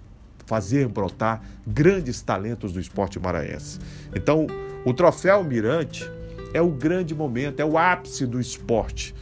fazer 0.46 0.88
brotar 0.88 1.42
grandes 1.66 2.22
talentos 2.22 2.72
do 2.72 2.80
esporte 2.80 3.18
maranhense. 3.18 3.78
Então, 4.14 4.46
o 4.84 4.94
troféu 4.94 5.42
Mirante 5.42 6.08
é 6.54 6.60
o 6.60 6.70
grande 6.70 7.14
momento, 7.14 7.60
é 7.60 7.64
o 7.64 7.76
ápice 7.76 8.26
do 8.26 8.40
esporte. 8.40 9.14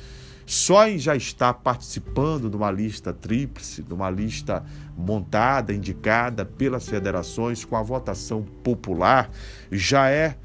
Só 0.47 0.87
em 0.87 0.99
já 0.99 1.17
estar 1.17 1.55
participando 1.55 2.51
de 2.51 2.57
uma 2.57 2.71
lista 2.71 3.13
tríplice, 3.13 3.83
de 3.83 3.95
uma 3.95 4.11
lista 4.11 4.63
montada, 4.97 5.73
indicada 5.73 6.45
pelas 6.45 6.87
federações 6.87 7.65
com 7.65 7.77
a 7.77 7.83
votação 7.83 8.43
popular, 8.63 9.31
já 9.73 10.11
é 10.11 10.37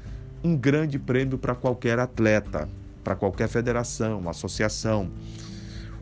um 0.42 0.56
grande 0.56 0.98
prêmio 0.98 1.36
para 1.36 1.54
qualquer 1.54 1.98
atleta, 1.98 2.68
para 3.04 3.14
qualquer 3.14 3.48
federação, 3.48 4.28
associação. 4.28 5.10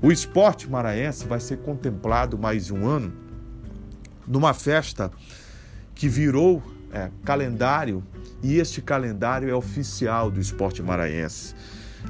O 0.01 0.13
esporte 0.13 0.71
maranhense 0.71 1.27
vai 1.27 1.41
ser 1.41 1.59
contemplado 1.59 2.39
mais 2.39 2.71
um 2.71 2.87
ano 2.87 3.13
numa 4.27 4.55
festa 4.55 5.11
que 5.93 6.09
virou 6.09 6.63
é, 6.93 7.11
calendário 7.25 8.05
e 8.43 8.57
este 8.57 8.81
calendário 8.81 9.51
é 9.51 9.55
oficial 9.55 10.31
do 10.31 10.41
esporte 10.41 10.83
maranhense. 10.83 11.55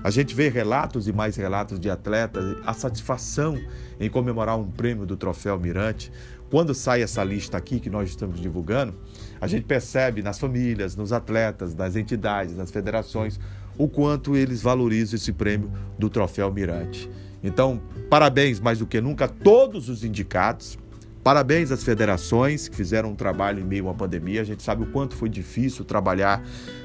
A 0.03 0.11
gente 0.11 0.34
vê 0.34 0.49
relatos 0.49 1.09
e 1.09 1.12
mais 1.12 1.36
relatos 1.36 1.78
de 1.80 1.91
atletas, 1.91 2.57
a 2.64 2.72
satisfação 2.72 3.59
em 3.99 4.09
comemorar 4.09 4.59
um 4.59 4.70
prêmio 4.70 5.05
do 5.05 5.16
Troféu 5.16 5.59
Mirante. 5.59 6.12
Quando 6.51 6.74
sai 6.74 7.03
essa 7.03 7.22
lista 7.22 7.57
aqui 7.57 7.78
que 7.80 7.91
nós 7.91 8.09
estamos 8.09 8.41
divulgando, 8.41 8.95
a 9.41 9.47
gente 9.47 9.64
percebe 9.64 10.22
nas 10.22 10.39
famílias, 10.39 10.97
nos 10.97 11.12
atletas, 11.12 11.74
nas 11.74 11.97
entidades, 11.97 12.57
nas 12.57 12.70
federações, 12.70 13.39
o 13.76 13.89
quanto 13.89 14.36
eles 14.36 14.62
valorizam 14.62 15.16
esse 15.16 15.32
prêmio 15.32 15.70
do 15.99 16.09
Troféu 16.09 16.53
Mirante. 16.53 17.09
Então, 17.43 17.80
parabéns 18.11 18.59
mais 18.59 18.78
do 18.78 18.86
que 18.86 19.01
nunca 19.01 19.26
a 19.26 19.28
todos 19.28 19.89
os 19.89 20.03
indicados. 20.03 20.78
Parabéns 21.23 21.71
às 21.71 21.83
federações 21.83 22.69
que 22.69 22.77
fizeram 22.77 23.11
um 23.11 23.14
trabalho 23.14 23.61
em 23.61 23.64
meio 23.64 23.89
à 23.89 23.95
pandemia. 23.95 24.41
A 24.41 24.45
gente 24.45 24.62
sabe 24.62 24.85
o 24.85 24.87
quanto 24.87 25.14
foi 25.14 25.29
difícil 25.29 25.85
trabalhar 25.85 26.43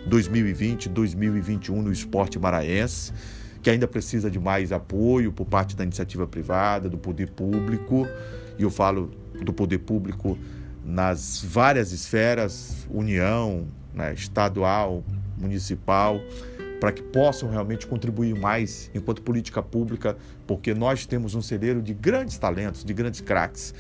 2020, 0.08 0.90
2021 0.90 1.82
no 1.82 1.92
esporte 1.92 2.38
maranhense, 2.40 3.14
que 3.62 3.70
ainda 3.70 3.88
precisa 3.88 4.30
de 4.30 4.40
mais 4.40 4.72
apoio 4.72 5.32
por 5.32 5.46
parte 5.46 5.76
da 5.76 5.84
iniciativa 5.84 6.28
privada, 6.28 6.90
do 6.90 6.98
poder 6.98 7.30
público. 7.30 8.08
E 8.58 8.64
eu 8.64 8.70
falo 8.70 9.12
do 9.44 9.54
poder 9.54 9.80
público 9.80 10.38
nas 10.84 11.42
várias 11.44 11.92
esferas, 11.92 12.86
União, 12.90 13.66
né, 13.94 14.14
estadual, 14.14 15.04
municipal, 15.38 16.20
para 16.80 16.92
que 16.92 17.02
possam 17.02 17.50
realmente 17.50 17.88
contribuir 17.88 18.38
mais 18.38 18.92
enquanto 18.94 19.22
política 19.22 19.64
pública, 19.64 20.18
porque 20.46 20.74
nós 20.74 21.06
temos 21.06 21.34
um 21.34 21.42
celeiro 21.42 21.82
de 21.82 21.94
grandes 21.94 22.38
talentos, 22.38 22.84
de 22.84 22.94
grandes 22.94 23.22
craques. 23.22 23.74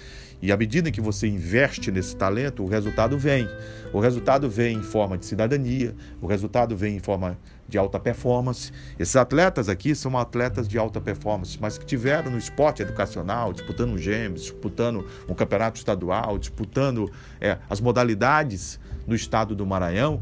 E 0.44 0.52
à 0.52 0.58
medida 0.58 0.92
que 0.92 1.00
você 1.00 1.26
investe 1.26 1.90
nesse 1.90 2.18
talento, 2.18 2.64
o 2.64 2.68
resultado 2.68 3.18
vem. 3.18 3.48
O 3.94 4.02
resultado 4.02 4.50
vem 4.50 4.76
em 4.76 4.84
forma 4.84 5.18
de 5.18 5.26
cidadania, 5.26 5.96
o 6.22 6.28
resultado 6.28 6.76
vem 6.76 6.98
em 6.98 7.00
forma 7.00 7.40
de 7.66 7.78
alta 7.78 7.98
performance. 7.98 8.70
Esses 9.00 9.16
atletas 9.16 9.70
aqui 9.70 9.96
são 9.96 10.18
atletas 10.18 10.68
de 10.68 10.78
alta 10.78 11.00
performance, 11.00 11.58
mas 11.62 11.78
que 11.78 11.86
tiveram 11.86 12.30
no 12.30 12.38
esporte 12.38 12.82
educacional, 12.82 13.54
disputando 13.54 13.94
um 13.94 13.98
GEMS, 13.98 14.42
disputando 14.42 15.08
um 15.30 15.34
campeonato 15.34 15.78
estadual, 15.78 16.38
disputando 16.38 17.10
é, 17.40 17.58
as 17.70 17.80
modalidades 17.80 18.82
no 19.08 19.16
estado 19.16 19.56
do 19.56 19.66
Maranhão, 19.66 20.22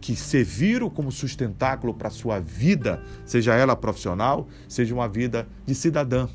que 0.00 0.14
serviram 0.14 0.88
como 0.88 1.10
sustentáculo 1.10 1.92
para 1.92 2.06
a 2.06 2.12
sua 2.12 2.38
vida, 2.38 3.02
seja 3.26 3.56
ela 3.56 3.74
profissional, 3.74 4.46
seja 4.68 4.94
uma 4.94 5.08
vida 5.08 5.48
de 5.66 5.74
cidadã. 5.74 6.28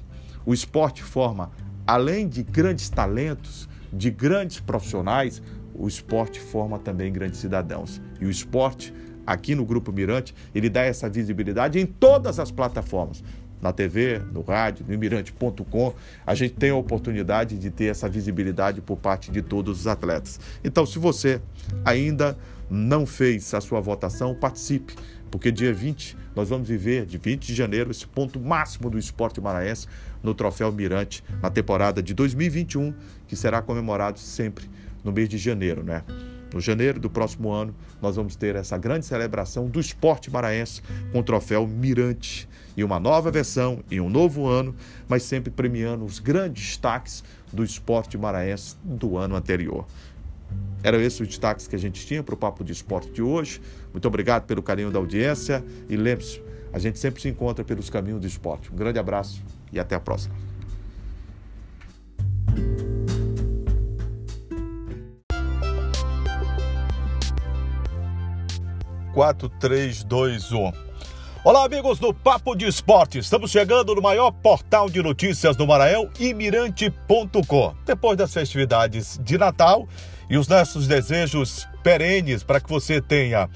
O 0.46 0.54
esporte 0.54 1.02
forma 1.02 1.52
além 1.86 2.28
de 2.28 2.44
grandes 2.44 2.90
talentos, 2.90 3.70
de 3.92 4.10
grandes 4.10 4.60
profissionais, 4.60 5.42
o 5.76 5.88
esporte 5.88 6.40
forma 6.40 6.80
também 6.80 7.12
grandes 7.12 7.40
cidadãos. 7.40 8.02
E 8.20 8.26
o 8.26 8.30
esporte, 8.30 8.94
aqui 9.26 9.56
no 9.56 9.66
Grupo 9.66 9.92
Mirante, 9.92 10.34
ele 10.54 10.70
dá 10.70 10.82
essa 10.82 11.10
visibilidade 11.10 11.80
em 11.80 11.86
todas 11.86 12.40
as 12.40 12.52
plataformas. 12.52 13.24
Na 13.62 13.72
TV, 13.72 14.22
no 14.34 14.42
rádio, 14.42 14.86
no 14.88 14.98
mirante.com, 14.98 15.94
a 16.28 16.36
gente 16.36 16.54
tem 16.56 16.70
a 16.70 16.76
oportunidade 16.76 17.58
de 17.58 17.72
ter 17.72 17.86
essa 17.86 18.10
visibilidade 18.10 18.82
por 18.82 18.98
parte 18.98 19.32
de 19.32 19.42
todos 19.42 19.80
os 19.80 19.88
atletas. 19.88 20.38
Então, 20.64 20.86
se 20.86 21.00
você 21.00 21.42
ainda 21.86 22.38
não 22.70 23.06
fez 23.06 23.54
a 23.54 23.62
sua 23.62 23.80
votação, 23.80 24.36
participe, 24.36 24.96
porque 25.34 25.52
dia 25.52 25.74
20 25.74 26.16
nós 26.36 26.50
vamos 26.50 26.68
viver, 26.68 27.08
de 27.08 27.18
20 27.18 27.48
de 27.48 27.56
janeiro, 27.56 27.90
esse 27.90 28.06
ponto 28.06 28.40
máximo 28.40 28.88
do 28.88 29.00
esporte 29.00 29.42
maranhense 29.42 29.88
no 30.22 30.32
Troféu 30.32 30.72
Mirante, 30.72 31.24
na 31.42 31.50
temporada 31.50 32.04
de 32.04 32.14
2021, 32.14 32.94
que 33.28 33.36
será 33.36 33.60
comemorado 33.60 34.20
sempre 34.20 34.70
no 35.04 35.12
mês 35.12 35.28
de 35.28 35.40
janeiro, 35.40 35.84
né? 35.84 36.04
No 36.54 36.62
janeiro 36.62 37.00
do 37.00 37.10
próximo 37.10 37.52
ano, 37.52 37.74
nós 38.00 38.16
vamos 38.16 38.36
ter 38.36 38.56
essa 38.56 38.78
grande 38.78 39.08
celebração 39.08 39.68
do 39.68 39.80
esporte 39.80 40.30
maranhense 40.30 40.84
com 41.12 41.22
o 41.22 41.24
troféu 41.24 41.66
Mirante. 41.68 42.48
E 42.78 42.84
uma 42.84 43.00
nova 43.00 43.32
versão, 43.32 43.84
em 43.90 44.00
um 44.00 44.10
novo 44.10 44.48
ano, 44.48 44.76
mas 45.08 45.24
sempre 45.24 45.50
premiando 45.50 46.06
os 46.06 46.20
grandes 46.20 46.64
destaques 46.64 47.24
do 47.52 47.64
esporte 47.64 48.20
maranhense 48.20 48.76
do 48.84 49.18
ano 49.18 49.36
anterior. 49.36 49.88
Eram 50.84 51.00
esses 51.00 51.20
os 51.20 51.28
destaques 51.28 51.66
que 51.66 51.76
a 51.76 51.80
gente 51.80 52.06
tinha 52.06 52.22
para 52.22 52.36
o 52.36 52.38
Papo 52.38 52.64
de 52.64 52.74
Esporte 52.74 53.10
de 53.10 53.22
hoje. 53.22 53.62
Muito 53.92 54.08
obrigado 54.08 54.46
pelo 54.46 54.62
carinho 54.62 54.92
da 54.92 55.00
audiência 55.00 55.64
e 55.90 55.96
lembre-se, 55.96 56.42
a 56.74 56.80
gente 56.80 57.00
sempre 57.00 57.22
se 57.22 57.30
encontra 57.30 57.64
pelos 57.64 57.90
caminhos 57.90 58.20
do 58.20 58.28
esporte. 58.28 58.72
Um 58.72 58.76
grande 58.76 59.00
abraço 59.00 59.42
e 59.72 59.80
até 59.80 59.96
a 59.96 60.00
próxima. 60.00 60.36
Quatro, 69.14 69.48
três, 69.48 70.04
dois, 70.04 70.52
um. 70.52 70.72
Olá, 71.46 71.66
amigos 71.66 72.00
do 72.00 72.14
Papo 72.14 72.56
de 72.56 72.66
Esporte. 72.66 73.20
Estamos 73.20 73.52
chegando 73.52 73.94
no 73.94 74.02
maior 74.02 74.32
portal 74.32 74.90
de 74.90 75.04
notícias 75.04 75.56
do 75.56 75.68
Maranhão, 75.68 76.10
imirante.com. 76.20 77.76
Depois 77.86 78.18
das 78.18 78.34
festividades 78.34 79.20
de 79.22 79.38
Natal 79.38 79.88
e 80.30 80.38
os 80.38 80.48
nossos 80.48 80.88
desejos 80.88 81.68
perenes 81.84 82.44
para 82.44 82.60
que 82.60 82.70
você 82.70 83.02
tenha 83.02 83.50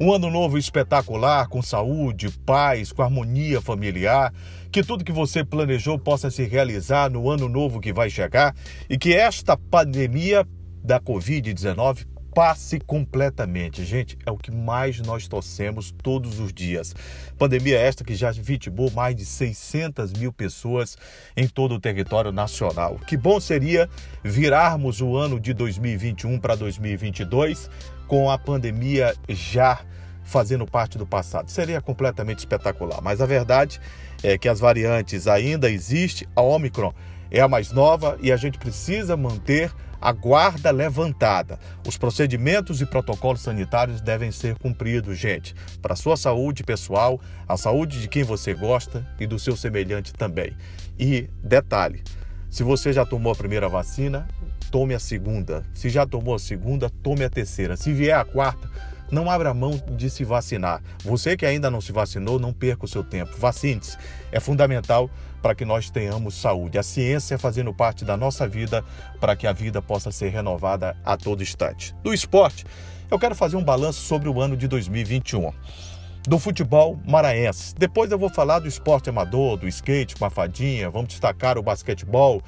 um 0.00 0.12
ano 0.12 0.30
novo 0.30 0.58
espetacular, 0.58 1.48
com 1.48 1.62
saúde, 1.62 2.28
paz, 2.44 2.92
com 2.92 3.02
harmonia 3.02 3.60
familiar, 3.60 4.32
que 4.70 4.82
tudo 4.82 5.04
que 5.04 5.12
você 5.12 5.44
planejou 5.44 5.98
possa 5.98 6.30
se 6.30 6.44
realizar 6.44 7.10
no 7.10 7.30
ano 7.30 7.48
novo 7.48 7.80
que 7.80 7.92
vai 7.92 8.10
chegar 8.10 8.54
e 8.90 8.98
que 8.98 9.14
esta 9.14 9.56
pandemia 9.56 10.46
da 10.82 11.00
Covid-19 11.00 12.06
passe 12.34 12.80
completamente. 12.80 13.84
Gente, 13.84 14.18
é 14.26 14.30
o 14.30 14.36
que 14.36 14.50
mais 14.50 15.00
nós 15.00 15.28
torcemos 15.28 15.94
todos 16.02 16.40
os 16.40 16.52
dias. 16.52 16.94
Pandemia 17.38 17.78
esta 17.78 18.02
que 18.02 18.14
já 18.14 18.32
vitimou 18.32 18.90
mais 18.90 19.14
de 19.14 19.24
600 19.24 20.12
mil 20.14 20.32
pessoas 20.32 20.98
em 21.36 21.46
todo 21.46 21.76
o 21.76 21.80
território 21.80 22.32
nacional. 22.32 22.98
Que 23.06 23.16
bom 23.16 23.38
seria 23.38 23.88
virarmos 24.22 25.00
o 25.00 25.16
ano 25.16 25.38
de 25.38 25.54
2021 25.54 26.38
para 26.40 26.56
2022 26.56 27.70
com 28.08 28.28
a 28.28 28.36
pandemia 28.36 29.14
já 29.28 29.80
fazendo 30.24 30.66
parte 30.66 30.98
do 30.98 31.06
passado. 31.06 31.50
Seria 31.50 31.80
completamente 31.80 32.40
espetacular. 32.40 33.00
Mas 33.00 33.20
a 33.20 33.26
verdade 33.26 33.80
é 34.22 34.36
que 34.36 34.48
as 34.48 34.58
variantes 34.58 35.28
ainda 35.28 35.70
existem, 35.70 36.26
a 36.34 36.42
Omicron 36.42 36.92
é 37.30 37.40
a 37.40 37.48
mais 37.48 37.70
nova 37.70 38.18
e 38.20 38.32
a 38.32 38.36
gente 38.36 38.58
precisa 38.58 39.16
manter 39.16 39.72
a 40.04 40.12
guarda 40.12 40.70
levantada. 40.70 41.58
Os 41.88 41.96
procedimentos 41.96 42.82
e 42.82 42.84
protocolos 42.84 43.40
sanitários 43.40 44.02
devem 44.02 44.30
ser 44.30 44.54
cumpridos, 44.58 45.16
gente, 45.16 45.54
para 45.80 45.96
sua 45.96 46.14
saúde 46.14 46.62
pessoal, 46.62 47.18
a 47.48 47.56
saúde 47.56 48.02
de 48.02 48.06
quem 48.06 48.22
você 48.22 48.52
gosta 48.52 49.02
e 49.18 49.26
do 49.26 49.38
seu 49.38 49.56
semelhante 49.56 50.12
também. 50.12 50.54
E 50.98 51.30
detalhe, 51.42 52.02
se 52.50 52.62
você 52.62 52.92
já 52.92 53.06
tomou 53.06 53.32
a 53.32 53.34
primeira 53.34 53.66
vacina, 53.66 54.28
tome 54.70 54.92
a 54.92 54.98
segunda. 54.98 55.64
Se 55.72 55.88
já 55.88 56.06
tomou 56.06 56.34
a 56.34 56.38
segunda, 56.38 56.90
tome 57.02 57.24
a 57.24 57.30
terceira. 57.30 57.74
Se 57.74 57.90
vier 57.90 58.18
a 58.18 58.26
quarta, 58.26 58.70
não 59.10 59.30
abra 59.30 59.54
mão 59.54 59.82
de 59.96 60.10
se 60.10 60.22
vacinar. 60.22 60.82
Você 61.02 61.34
que 61.34 61.46
ainda 61.46 61.70
não 61.70 61.80
se 61.80 61.92
vacinou, 61.92 62.38
não 62.38 62.52
perca 62.52 62.84
o 62.84 62.88
seu 62.88 63.02
tempo. 63.02 63.34
Vacine-se. 63.38 63.96
É 64.30 64.38
fundamental 64.38 65.08
para 65.44 65.54
que 65.54 65.66
nós 65.66 65.90
tenhamos 65.90 66.36
saúde. 66.36 66.78
A 66.78 66.82
ciência 66.82 67.36
fazendo 67.36 67.70
parte 67.74 68.02
da 68.02 68.16
nossa 68.16 68.48
vida 68.48 68.82
para 69.20 69.36
que 69.36 69.46
a 69.46 69.52
vida 69.52 69.82
possa 69.82 70.10
ser 70.10 70.30
renovada 70.30 70.96
a 71.04 71.18
todo 71.18 71.42
instante. 71.42 71.94
Do 72.02 72.14
esporte, 72.14 72.64
eu 73.10 73.18
quero 73.18 73.34
fazer 73.34 73.54
um 73.56 73.62
balanço 73.62 74.00
sobre 74.00 74.26
o 74.26 74.40
ano 74.40 74.56
de 74.56 74.66
2021 74.66 75.52
do 76.26 76.38
futebol 76.38 76.98
maranhense. 77.06 77.74
Depois 77.74 78.10
eu 78.10 78.18
vou 78.18 78.30
falar 78.30 78.60
do 78.60 78.66
esporte 78.66 79.10
amador, 79.10 79.58
do 79.58 79.68
skate 79.68 80.16
com 80.16 80.24
a 80.24 80.30
fadinha, 80.30 80.88
vamos 80.88 81.08
destacar 81.08 81.58
o 81.58 81.62
basquetebol 81.62 82.40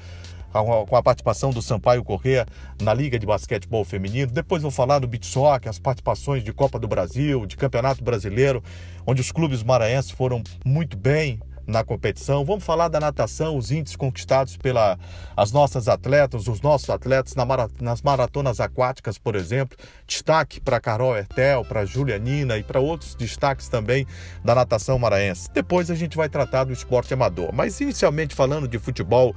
com 0.87 0.95
a 0.95 1.03
participação 1.03 1.51
do 1.51 1.61
Sampaio 1.61 2.03
Corrêa 2.03 2.47
na 2.81 2.95
Liga 2.95 3.19
de 3.19 3.27
Basquetebol 3.27 3.85
Feminino. 3.85 4.31
Depois 4.31 4.63
vou 4.63 4.71
falar 4.71 4.97
do 4.97 5.07
beach 5.07 5.27
soccer, 5.27 5.69
as 5.69 5.77
participações 5.77 6.43
de 6.43 6.51
Copa 6.51 6.79
do 6.79 6.87
Brasil, 6.87 7.45
de 7.45 7.55
Campeonato 7.55 8.03
Brasileiro, 8.03 8.63
onde 9.05 9.21
os 9.21 9.31
clubes 9.31 9.61
maranhenses 9.61 10.09
foram 10.09 10.41
muito 10.65 10.97
bem 10.97 11.39
na 11.67 11.83
competição. 11.83 12.45
Vamos 12.45 12.63
falar 12.63 12.87
da 12.87 12.99
natação, 12.99 13.57
os 13.57 13.69
índices 13.69 13.97
conquistados 13.97 14.55
pelas 14.55 14.97
as 15.35 15.51
nossas 15.51 15.87
atletas, 15.87 16.47
os 16.47 16.61
nossos 16.61 16.89
atletas 16.89 17.35
na 17.35 17.45
mara, 17.45 17.69
nas 17.79 18.01
maratonas 18.01 18.59
aquáticas, 18.59 19.17
por 19.17 19.35
exemplo. 19.35 19.77
Destaque 20.07 20.61
para 20.61 20.79
Carol 20.79 21.15
Ertel, 21.15 21.65
para 21.65 21.85
Julianina 21.85 22.57
e 22.57 22.63
para 22.63 22.79
outros 22.79 23.13
destaques 23.13 23.67
também 23.67 24.07
da 24.43 24.55
natação 24.55 24.97
maranhense. 24.97 25.49
Depois 25.53 25.91
a 25.91 25.95
gente 25.95 26.15
vai 26.15 26.29
tratar 26.29 26.63
do 26.63 26.71
esporte 26.71 27.13
amador. 27.13 27.53
Mas 27.53 27.79
inicialmente 27.81 28.33
falando 28.33 28.67
de 28.67 28.79
futebol 28.79 29.35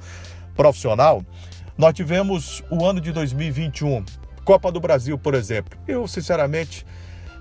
profissional, 0.55 1.23
nós 1.77 1.93
tivemos 1.93 2.63
o 2.69 2.85
ano 2.85 3.01
de 3.01 3.11
2021, 3.11 4.05
Copa 4.45 4.71
do 4.71 4.79
Brasil, 4.79 5.17
por 5.17 5.33
exemplo. 5.33 5.77
Eu, 5.87 6.07
sinceramente, 6.07 6.85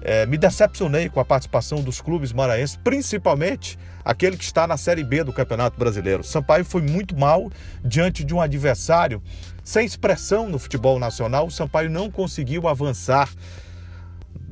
é, 0.03 0.27
me 0.27 0.39
decepcionei 0.39 1.09
com 1.09 1.21
a 1.21 1.25
participação 1.25 1.83
dos 1.83 2.01
clubes 2.01 2.33
maranhenses, 2.33 2.77
principalmente 2.77 3.79
aquele 4.05 4.37
que 4.37 4.45
está 4.45 4.67
na 4.67 4.77
Série 4.77 5.05
B 5.05 5.23
do 5.25 5.33
Campeonato 5.33 5.79
Brasileiro. 5.79 6.25
Sampaio 6.25 6.65
foi 6.65 6.83
muito 6.83 7.17
mal 7.17 7.51
diante 7.85 8.25
de 8.25 8.35
um 8.35 8.41
adversário 8.41 9.23
sem 9.63 9.85
expressão 9.85 10.49
no 10.49 10.59
futebol 10.59 10.99
nacional. 10.99 11.47
O 11.47 11.51
Sampaio 11.51 11.91
não 11.91 12.11
conseguiu 12.11 12.67
avançar 12.67 13.29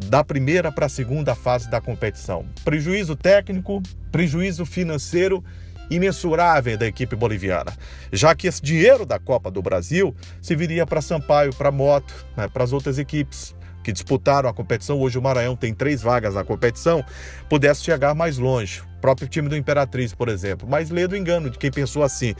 da 0.06 0.22
primeira 0.22 0.70
para 0.70 0.86
a 0.86 0.88
segunda 0.88 1.34
fase 1.34 1.68
da 1.68 1.80
competição. 1.80 2.44
Prejuízo 2.64 3.16
técnico, 3.16 3.82
prejuízo 4.12 4.64
financeiro 4.64 5.42
imensurável 5.90 6.76
da 6.76 6.86
equipe 6.86 7.16
boliviana, 7.16 7.72
já 8.12 8.34
que 8.34 8.46
esse 8.46 8.60
dinheiro 8.60 9.06
da 9.06 9.18
Copa 9.18 9.50
do 9.50 9.62
Brasil 9.62 10.14
se 10.40 10.54
viria 10.54 10.86
para 10.86 11.00
Sampaio, 11.00 11.54
para 11.54 11.70
Moto, 11.70 12.14
né, 12.36 12.46
para 12.46 12.62
as 12.62 12.74
outras 12.74 12.98
equipes 12.98 13.54
que 13.88 13.92
disputaram 13.92 14.50
a 14.50 14.52
competição. 14.52 15.00
Hoje 15.00 15.18
o 15.18 15.22
Maranhão 15.22 15.56
tem 15.56 15.72
três 15.72 16.02
vagas 16.02 16.34
na 16.34 16.44
competição, 16.44 17.02
pudesse 17.48 17.82
chegar 17.82 18.14
mais 18.14 18.36
longe. 18.36 18.82
O 18.82 19.00
próprio 19.00 19.26
time 19.26 19.48
do 19.48 19.56
Imperatriz, 19.56 20.12
por 20.12 20.28
exemplo. 20.28 20.68
Mas 20.68 20.90
lê 20.90 21.08
do 21.08 21.16
engano 21.16 21.48
de 21.48 21.56
quem 21.56 21.70
pensou 21.70 22.02
assim. 22.02 22.34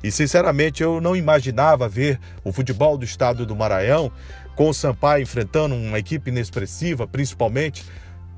E 0.00 0.12
sinceramente 0.12 0.80
eu 0.80 1.00
não 1.00 1.16
imaginava 1.16 1.88
ver 1.88 2.20
o 2.44 2.52
futebol 2.52 2.96
do 2.96 3.04
estado 3.04 3.44
do 3.44 3.56
Maranhão 3.56 4.12
com 4.54 4.68
o 4.68 4.72
Sampaio 4.72 5.24
enfrentando 5.24 5.74
uma 5.74 5.98
equipe 5.98 6.30
inexpressiva, 6.30 7.04
principalmente, 7.04 7.84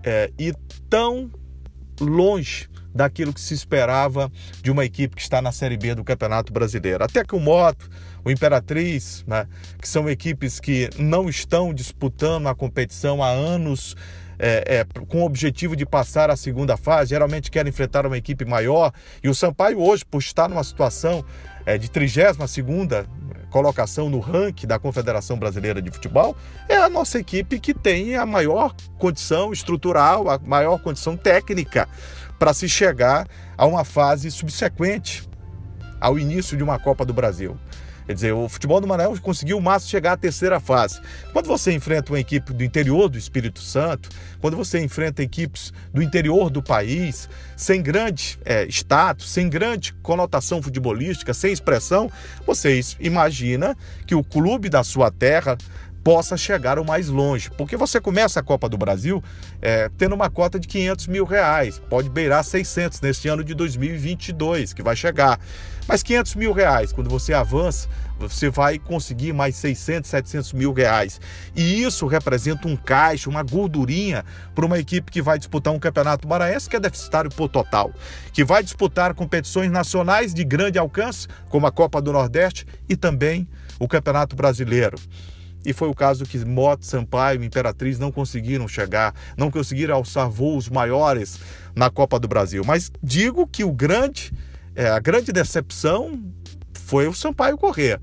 é, 0.02 0.30
e 0.38 0.54
tão 0.88 1.30
longe 2.00 2.70
daquilo 2.94 3.32
que 3.32 3.40
se 3.40 3.52
esperava 3.52 4.30
de 4.62 4.70
uma 4.70 4.84
equipe 4.84 5.16
que 5.16 5.22
está 5.22 5.42
na 5.42 5.50
Série 5.50 5.76
B 5.76 5.94
do 5.94 6.04
Campeonato 6.04 6.52
Brasileiro. 6.52 7.02
Até 7.02 7.24
que 7.24 7.34
o 7.34 7.40
Moto, 7.40 7.90
o 8.24 8.30
Imperatriz, 8.30 9.24
né, 9.26 9.46
que 9.80 9.88
são 9.88 10.08
equipes 10.08 10.60
que 10.60 10.88
não 10.98 11.28
estão 11.28 11.74
disputando 11.74 12.46
a 12.46 12.54
competição 12.54 13.22
há 13.22 13.28
anos. 13.28 13.96
É, 14.36 14.80
é, 14.80 15.04
com 15.06 15.22
o 15.22 15.24
objetivo 15.24 15.76
de 15.76 15.86
passar 15.86 16.28
a 16.28 16.34
segunda 16.34 16.76
fase, 16.76 17.10
geralmente 17.10 17.52
querem 17.52 17.70
enfrentar 17.70 18.04
uma 18.04 18.18
equipe 18.18 18.44
maior. 18.44 18.92
E 19.22 19.28
o 19.28 19.34
Sampaio 19.34 19.80
hoje, 19.80 20.04
por 20.04 20.18
estar 20.18 20.48
numa 20.48 20.64
situação 20.64 21.24
é, 21.64 21.78
de 21.78 21.88
32 21.88 22.36
colocação 23.54 24.10
no 24.10 24.18
ranking 24.18 24.66
da 24.66 24.80
Confederação 24.80 25.38
Brasileira 25.38 25.80
de 25.80 25.88
Futebol, 25.88 26.36
é 26.68 26.74
a 26.74 26.88
nossa 26.88 27.20
equipe 27.20 27.60
que 27.60 27.72
tem 27.72 28.16
a 28.16 28.26
maior 28.26 28.74
condição 28.98 29.52
estrutural, 29.52 30.28
a 30.28 30.40
maior 30.40 30.78
condição 30.78 31.16
técnica 31.16 31.88
para 32.38 32.54
se 32.54 32.68
chegar 32.68 33.26
a 33.56 33.66
uma 33.66 33.84
fase 33.84 34.30
subsequente 34.30 35.28
ao 36.00 36.18
início 36.18 36.56
de 36.56 36.62
uma 36.62 36.78
Copa 36.78 37.04
do 37.04 37.12
Brasil. 37.12 37.58
Quer 38.06 38.12
dizer, 38.12 38.32
o 38.32 38.48
futebol 38.48 38.80
do 38.80 38.86
Maranhão 38.86 39.16
conseguiu 39.16 39.56
o 39.56 39.62
máximo 39.62 39.90
chegar 39.90 40.12
à 40.12 40.16
terceira 40.16 40.60
fase. 40.60 41.00
Quando 41.32 41.46
você 41.46 41.72
enfrenta 41.72 42.12
uma 42.12 42.20
equipe 42.20 42.52
do 42.52 42.62
interior 42.62 43.08
do 43.08 43.16
Espírito 43.16 43.60
Santo, 43.60 44.10
quando 44.40 44.56
você 44.56 44.78
enfrenta 44.82 45.22
equipes 45.22 45.72
do 45.92 46.02
interior 46.02 46.50
do 46.50 46.62
país, 46.62 47.30
sem 47.56 47.80
grande 47.82 48.38
é, 48.44 48.66
status, 48.66 49.30
sem 49.30 49.48
grande 49.48 49.94
conotação 50.02 50.60
futebolística, 50.60 51.32
sem 51.32 51.50
expressão, 51.50 52.10
vocês 52.46 52.94
imagina 53.00 53.74
que 54.06 54.14
o 54.14 54.22
clube 54.22 54.68
da 54.68 54.84
sua 54.84 55.10
terra 55.10 55.56
possa 56.04 56.36
chegar 56.36 56.78
o 56.78 56.84
mais 56.84 57.08
longe. 57.08 57.50
Porque 57.50 57.76
você 57.76 57.98
começa 57.98 58.38
a 58.38 58.42
Copa 58.42 58.68
do 58.68 58.76
Brasil 58.76 59.24
é, 59.62 59.90
tendo 59.96 60.14
uma 60.14 60.28
cota 60.28 60.60
de 60.60 60.68
500 60.68 61.06
mil 61.06 61.24
reais, 61.24 61.80
pode 61.88 62.10
beirar 62.10 62.44
600 62.44 63.00
neste 63.00 63.26
ano 63.26 63.42
de 63.42 63.54
2022, 63.54 64.74
que 64.74 64.82
vai 64.82 64.94
chegar. 64.94 65.40
Mas 65.88 66.02
500 66.02 66.34
mil 66.36 66.52
reais, 66.52 66.92
quando 66.92 67.10
você 67.10 67.34
avança, 67.34 67.88
você 68.18 68.48
vai 68.48 68.78
conseguir 68.78 69.32
mais 69.32 69.56
600, 69.56 70.08
700 70.08 70.52
mil 70.52 70.72
reais. 70.72 71.20
E 71.54 71.82
isso 71.82 72.06
representa 72.06 72.68
um 72.68 72.76
caixa, 72.76 73.28
uma 73.28 73.42
gordurinha 73.42 74.24
para 74.54 74.64
uma 74.64 74.78
equipe 74.78 75.10
que 75.10 75.20
vai 75.20 75.38
disputar 75.38 75.72
um 75.72 75.78
campeonato 75.78 76.28
maranhense 76.28 76.68
que 76.68 76.76
é 76.76 76.80
deficitário 76.80 77.30
por 77.30 77.48
total, 77.48 77.92
que 78.32 78.44
vai 78.44 78.62
disputar 78.62 79.14
competições 79.14 79.70
nacionais 79.70 80.32
de 80.32 80.44
grande 80.44 80.78
alcance, 80.78 81.28
como 81.48 81.66
a 81.66 81.72
Copa 81.72 82.00
do 82.00 82.12
Nordeste 82.12 82.66
e 82.88 82.96
também 82.96 83.46
o 83.78 83.88
Campeonato 83.88 84.36
Brasileiro 84.36 84.96
e 85.64 85.72
foi 85.72 85.88
o 85.88 85.94
caso 85.94 86.24
que 86.24 86.38
Moto, 86.44 86.84
Sampaio 86.84 87.42
e 87.42 87.46
Imperatriz 87.46 87.98
não 87.98 88.12
conseguiram 88.12 88.68
chegar, 88.68 89.14
não 89.36 89.50
conseguiram 89.50 89.94
alçar 89.94 90.28
voos 90.28 90.68
maiores 90.68 91.38
na 91.74 91.90
Copa 91.90 92.18
do 92.18 92.28
Brasil. 92.28 92.62
Mas 92.64 92.90
digo 93.02 93.46
que 93.46 93.64
o 93.64 93.72
grande, 93.72 94.32
é, 94.74 94.88
a 94.88 94.98
grande 94.98 95.32
decepção 95.32 96.22
foi 96.74 97.08
o 97.08 97.14
Sampaio 97.14 97.56
Corrêa. 97.56 98.00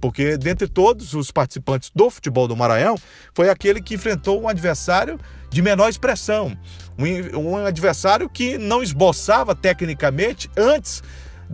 Porque 0.00 0.36
dentre 0.36 0.68
todos 0.68 1.14
os 1.14 1.30
participantes 1.30 1.90
do 1.94 2.10
futebol 2.10 2.46
do 2.46 2.54
Maranhão, 2.54 2.96
foi 3.32 3.48
aquele 3.48 3.80
que 3.80 3.94
enfrentou 3.94 4.40
um 4.40 4.48
adversário 4.48 5.18
de 5.48 5.62
menor 5.62 5.88
expressão. 5.88 6.56
Um, 6.98 7.38
um 7.38 7.56
adversário 7.56 8.28
que 8.28 8.58
não 8.58 8.82
esboçava 8.82 9.54
tecnicamente 9.54 10.50
antes 10.56 11.02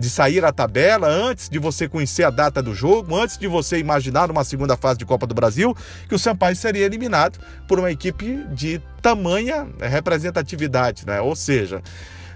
de 0.01 0.09
sair 0.09 0.43
a 0.43 0.51
tabela, 0.51 1.07
antes 1.07 1.47
de 1.47 1.59
você 1.59 1.87
conhecer 1.87 2.23
a 2.23 2.31
data 2.31 2.61
do 2.61 2.73
jogo, 2.73 3.15
antes 3.15 3.37
de 3.37 3.47
você 3.47 3.77
imaginar 3.77 4.31
uma 4.31 4.43
segunda 4.43 4.75
fase 4.75 4.97
de 4.97 5.05
Copa 5.05 5.27
do 5.27 5.35
Brasil, 5.35 5.77
que 6.09 6.15
o 6.15 6.19
Sampaio 6.19 6.55
seria 6.55 6.85
eliminado 6.85 7.39
por 7.67 7.77
uma 7.77 7.91
equipe 7.91 8.43
de 8.51 8.81
tamanha 8.99 9.67
representatividade, 9.79 11.05
né? 11.05 11.21
Ou 11.21 11.35
seja, 11.35 11.83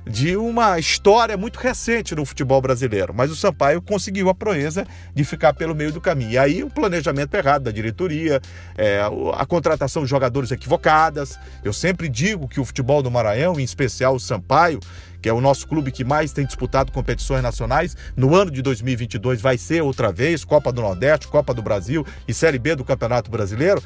de 0.07 0.37
uma 0.37 0.77
história 0.77 1.35
muito 1.35 1.57
recente 1.57 2.13
no 2.13 2.23
futebol 2.23 2.61
brasileiro. 2.61 3.13
Mas 3.13 3.31
o 3.31 3.35
Sampaio 3.35 3.81
conseguiu 3.81 4.29
a 4.29 4.35
proeza 4.35 4.85
de 5.13 5.23
ficar 5.23 5.53
pelo 5.53 5.73
meio 5.73 5.91
do 5.91 5.99
caminho. 5.99 6.31
E 6.31 6.37
aí 6.37 6.63
o 6.63 6.69
planejamento 6.69 7.33
errado 7.33 7.63
da 7.63 7.71
diretoria, 7.71 8.39
é, 8.77 9.01
a 9.33 9.45
contratação 9.45 10.03
de 10.03 10.09
jogadores 10.09 10.51
equivocadas. 10.51 11.39
Eu 11.63 11.73
sempre 11.73 12.07
digo 12.07 12.47
que 12.47 12.59
o 12.59 12.65
futebol 12.65 13.01
do 13.01 13.09
Maranhão, 13.09 13.59
em 13.59 13.63
especial 13.63 14.13
o 14.13 14.19
Sampaio, 14.19 14.79
que 15.25 15.29
é 15.29 15.33
o 15.33 15.41
nosso 15.41 15.67
clube 15.67 15.91
que 15.91 16.03
mais 16.03 16.31
tem 16.31 16.45
disputado 16.45 16.91
competições 16.91 17.41
nacionais. 17.41 17.97
No 18.15 18.35
ano 18.35 18.51
de 18.51 18.61
2022 18.61 19.41
vai 19.41 19.57
ser 19.57 19.81
outra 19.81 20.11
vez 20.11 20.45
Copa 20.45 20.71
do 20.71 20.83
Nordeste, 20.83 21.27
Copa 21.27 21.51
do 21.51 21.63
Brasil 21.63 22.05
e 22.27 22.33
Série 22.33 22.59
B 22.59 22.75
do 22.75 22.83
Campeonato 22.83 23.31
Brasileiro. 23.31 23.81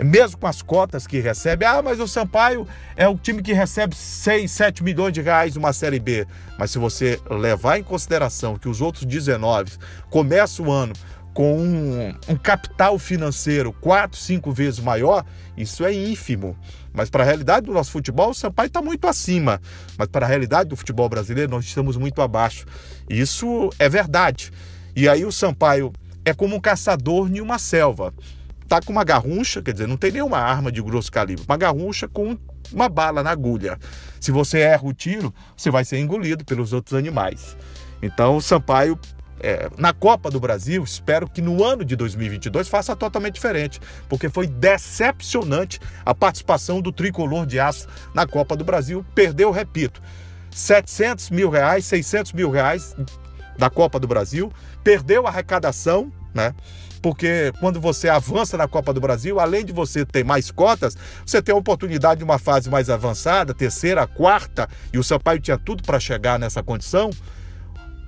Mesmo 0.00 0.38
com 0.38 0.46
as 0.46 0.62
cotas 0.62 1.04
que 1.04 1.18
recebe, 1.18 1.64
ah, 1.64 1.82
mas 1.82 1.98
o 1.98 2.06
Sampaio 2.06 2.64
é 2.96 3.08
o 3.08 3.18
time 3.18 3.42
que 3.42 3.52
recebe 3.52 3.96
6, 3.96 4.48
7 4.48 4.84
milhões 4.84 5.12
de 5.12 5.20
reais 5.20 5.56
numa 5.56 5.72
Série 5.72 5.98
B. 5.98 6.28
Mas 6.56 6.70
se 6.70 6.78
você 6.78 7.20
levar 7.28 7.76
em 7.76 7.82
consideração 7.82 8.56
que 8.56 8.68
os 8.68 8.80
outros 8.80 9.04
19 9.04 9.72
começam 10.08 10.66
o 10.66 10.70
ano 10.70 10.92
com 11.34 11.58
um, 11.58 12.14
um 12.28 12.36
capital 12.36 12.98
financeiro 12.98 13.72
quatro, 13.72 14.16
cinco 14.18 14.52
vezes 14.52 14.78
maior, 14.78 15.24
isso 15.56 15.84
é 15.84 15.92
ínfimo. 15.92 16.56
Mas 16.92 17.10
para 17.10 17.24
a 17.24 17.26
realidade 17.26 17.66
do 17.66 17.72
nosso 17.72 17.90
futebol, 17.90 18.30
o 18.30 18.34
Sampaio 18.34 18.68
está 18.68 18.80
muito 18.80 19.08
acima. 19.08 19.60
Mas 19.98 20.06
para 20.06 20.24
a 20.24 20.28
realidade 20.28 20.70
do 20.70 20.76
futebol 20.76 21.08
brasileiro, 21.08 21.50
nós 21.50 21.64
estamos 21.64 21.96
muito 21.96 22.22
abaixo. 22.22 22.64
Isso 23.10 23.68
é 23.80 23.88
verdade. 23.88 24.52
E 24.94 25.08
aí 25.08 25.24
o 25.24 25.32
Sampaio 25.32 25.92
é 26.24 26.32
como 26.32 26.54
um 26.54 26.60
caçador 26.60 27.28
em 27.28 27.40
uma 27.40 27.58
selva. 27.58 28.14
Tá 28.68 28.80
com 28.80 28.92
uma 28.92 29.04
garruncha, 29.04 29.60
quer 29.60 29.72
dizer, 29.72 29.88
não 29.88 29.96
tem 29.96 30.12
nenhuma 30.12 30.38
arma 30.38 30.70
de 30.70 30.80
grosso 30.80 31.12
calibre, 31.12 31.44
uma 31.46 31.56
garruncha 31.56 32.08
com 32.08 32.38
uma 32.72 32.88
bala 32.88 33.22
na 33.22 33.30
agulha. 33.30 33.78
Se 34.18 34.30
você 34.30 34.60
erra 34.60 34.86
o 34.86 34.94
tiro, 34.94 35.34
você 35.54 35.70
vai 35.70 35.84
ser 35.84 35.98
engolido 35.98 36.44
pelos 36.44 36.72
outros 36.72 36.98
animais. 36.98 37.56
Então 38.00 38.36
o 38.36 38.40
Sampaio 38.40 38.98
é, 39.40 39.68
na 39.76 39.92
Copa 39.92 40.30
do 40.30 40.40
Brasil, 40.40 40.82
espero 40.82 41.28
que 41.28 41.42
no 41.42 41.62
ano 41.62 41.84
de 41.84 41.96
2022 41.96 42.68
faça 42.68 42.94
totalmente 42.94 43.34
diferente, 43.34 43.80
porque 44.08 44.28
foi 44.28 44.46
decepcionante 44.46 45.80
a 46.04 46.14
participação 46.14 46.80
do 46.80 46.92
tricolor 46.92 47.46
de 47.46 47.58
aço 47.58 47.86
na 48.14 48.26
Copa 48.26 48.56
do 48.56 48.64
Brasil. 48.64 49.04
Perdeu, 49.14 49.50
repito, 49.50 50.00
700 50.50 51.30
mil 51.30 51.50
reais, 51.50 51.84
600 51.84 52.32
mil 52.32 52.50
reais 52.50 52.94
da 53.58 53.68
Copa 53.68 53.98
do 53.98 54.06
Brasil, 54.06 54.52
perdeu 54.82 55.26
a 55.26 55.30
arrecadação, 55.30 56.12
né? 56.32 56.54
Porque 57.02 57.52
quando 57.60 57.78
você 57.78 58.08
avança 58.08 58.56
na 58.56 58.66
Copa 58.66 58.90
do 58.90 59.00
Brasil, 59.00 59.38
além 59.38 59.62
de 59.62 59.74
você 59.74 60.06
ter 60.06 60.24
mais 60.24 60.50
cotas, 60.50 60.96
você 61.24 61.42
tem 61.42 61.54
a 61.54 61.58
oportunidade 61.58 62.18
de 62.18 62.24
uma 62.24 62.38
fase 62.38 62.70
mais 62.70 62.88
avançada, 62.88 63.52
terceira, 63.52 64.06
quarta, 64.06 64.66
e 64.90 64.98
o 64.98 65.04
Sampaio 65.04 65.38
tinha 65.38 65.58
tudo 65.58 65.82
para 65.82 66.00
chegar 66.00 66.38
nessa 66.38 66.62
condição. 66.62 67.10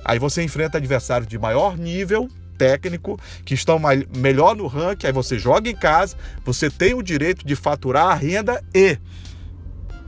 Aí 0.09 0.21
você 0.21 0.41
enfrenta 0.41 0.79
adversários 0.79 1.29
de 1.29 1.37
maior 1.37 1.77
nível 1.77 2.29
técnico, 2.57 3.21
que 3.45 3.55
estão 3.55 3.77
mais, 3.77 4.05
melhor 4.17 4.55
no 4.55 4.69
ranking, 4.69 5.09
aí 5.09 5.13
você 5.13 5.37
joga 5.37 5.69
em 5.69 5.75
casa, 5.75 6.17
você 6.45 6.71
tem 6.71 6.95
o 6.95 7.03
direito 7.03 7.45
de 7.45 7.57
faturar 7.57 8.07
a 8.07 8.15
renda 8.15 8.63
e 8.73 8.97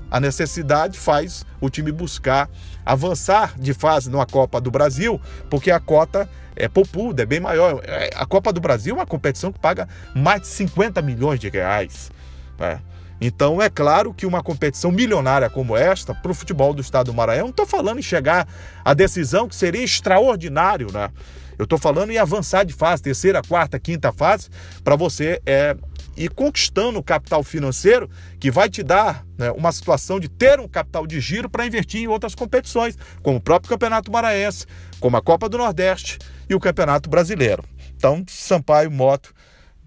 a 0.08 0.20
necessidade 0.20 0.96
faz 0.96 1.44
o 1.60 1.68
time 1.68 1.90
buscar 1.90 2.48
avançar 2.86 3.58
de 3.58 3.74
fase 3.74 4.08
numa 4.08 4.24
Copa 4.24 4.60
do 4.60 4.70
Brasil, 4.70 5.20
porque 5.50 5.70
a 5.70 5.80
cota 5.80 6.30
é 6.54 6.68
popuda, 6.68 7.24
é 7.24 7.26
bem 7.26 7.40
maior. 7.40 7.82
É, 7.84 8.10
a 8.14 8.24
Copa 8.24 8.52
do 8.52 8.60
Brasil 8.60 8.94
é 8.94 8.98
uma 8.98 9.06
competição 9.06 9.52
que 9.52 9.58
paga 9.58 9.88
mais 10.14 10.42
de 10.42 10.46
50 10.46 11.02
milhões 11.02 11.40
de 11.40 11.48
reais. 11.48 12.10
Né? 12.56 12.80
Então, 13.20 13.60
é 13.60 13.68
claro 13.68 14.14
que 14.14 14.26
uma 14.26 14.42
competição 14.42 14.92
milionária 14.92 15.50
como 15.50 15.76
esta, 15.76 16.14
para 16.14 16.30
o 16.30 16.34
futebol 16.34 16.72
do 16.72 16.80
estado 16.80 17.06
do 17.06 17.14
Maranhão, 17.14 17.44
não 17.44 17.50
estou 17.50 17.66
falando 17.66 17.98
em 17.98 18.02
chegar 18.02 18.46
à 18.84 18.94
decisão 18.94 19.48
que 19.48 19.56
seria 19.56 19.82
extraordinário, 19.82 20.92
né? 20.92 21.10
Eu 21.58 21.64
estou 21.64 21.78
falando 21.78 22.12
em 22.12 22.18
avançar 22.18 22.64
de 22.64 22.72
fase, 22.72 23.02
terceira, 23.02 23.42
quarta, 23.42 23.80
quinta 23.80 24.12
fase, 24.12 24.48
para 24.84 24.94
você 24.94 25.42
é, 25.44 25.76
ir 26.16 26.30
conquistando 26.30 27.00
o 27.00 27.02
capital 27.02 27.42
financeiro 27.42 28.08
que 28.38 28.48
vai 28.48 28.70
te 28.70 28.80
dar 28.84 29.26
né, 29.36 29.50
uma 29.50 29.72
situação 29.72 30.20
de 30.20 30.28
ter 30.28 30.60
um 30.60 30.68
capital 30.68 31.04
de 31.04 31.20
giro 31.20 31.50
para 31.50 31.66
investir 31.66 32.02
em 32.02 32.06
outras 32.06 32.36
competições, 32.36 32.96
como 33.22 33.38
o 33.38 33.40
próprio 33.40 33.70
Campeonato 33.70 34.10
Maranhense, 34.12 34.66
como 35.00 35.16
a 35.16 35.22
Copa 35.22 35.48
do 35.48 35.58
Nordeste 35.58 36.18
e 36.48 36.54
o 36.54 36.60
Campeonato 36.60 37.10
Brasileiro. 37.10 37.64
Então, 37.96 38.24
Sampaio 38.28 38.90
Moto 38.90 39.34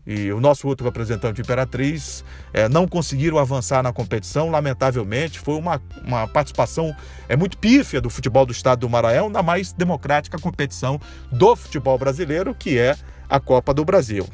e 0.06 0.32
o 0.32 0.40
nosso 0.40 0.68
outro 0.68 0.86
representante, 0.86 1.42
Imperatriz, 1.42 2.24
é, 2.54 2.68
não 2.68 2.88
conseguiram 2.88 3.38
avançar 3.38 3.84
na 3.84 3.94
competição, 3.94 4.50
lamentavelmente. 4.50 5.40
Foi 5.40 5.56
uma, 5.56 5.82
uma 6.04 6.28
participação 6.28 6.96
é, 7.30 7.36
muito 7.36 7.58
pífia 7.58 8.02
do 8.02 8.10
futebol 8.10 8.46
do 8.46 8.52
estado 8.52 8.80
do 8.80 8.90
Maranhão 8.90 9.30
na 9.30 9.44
mais 9.44 9.72
democrática 9.74 10.40
competição 10.40 11.00
do 11.32 11.56
futebol 11.56 11.98
brasileiro, 11.98 12.56
que 12.56 12.80
é 12.80 12.96
a 13.30 13.40
Copa 13.40 13.74
do 13.74 13.86
Brasil. 13.86 14.28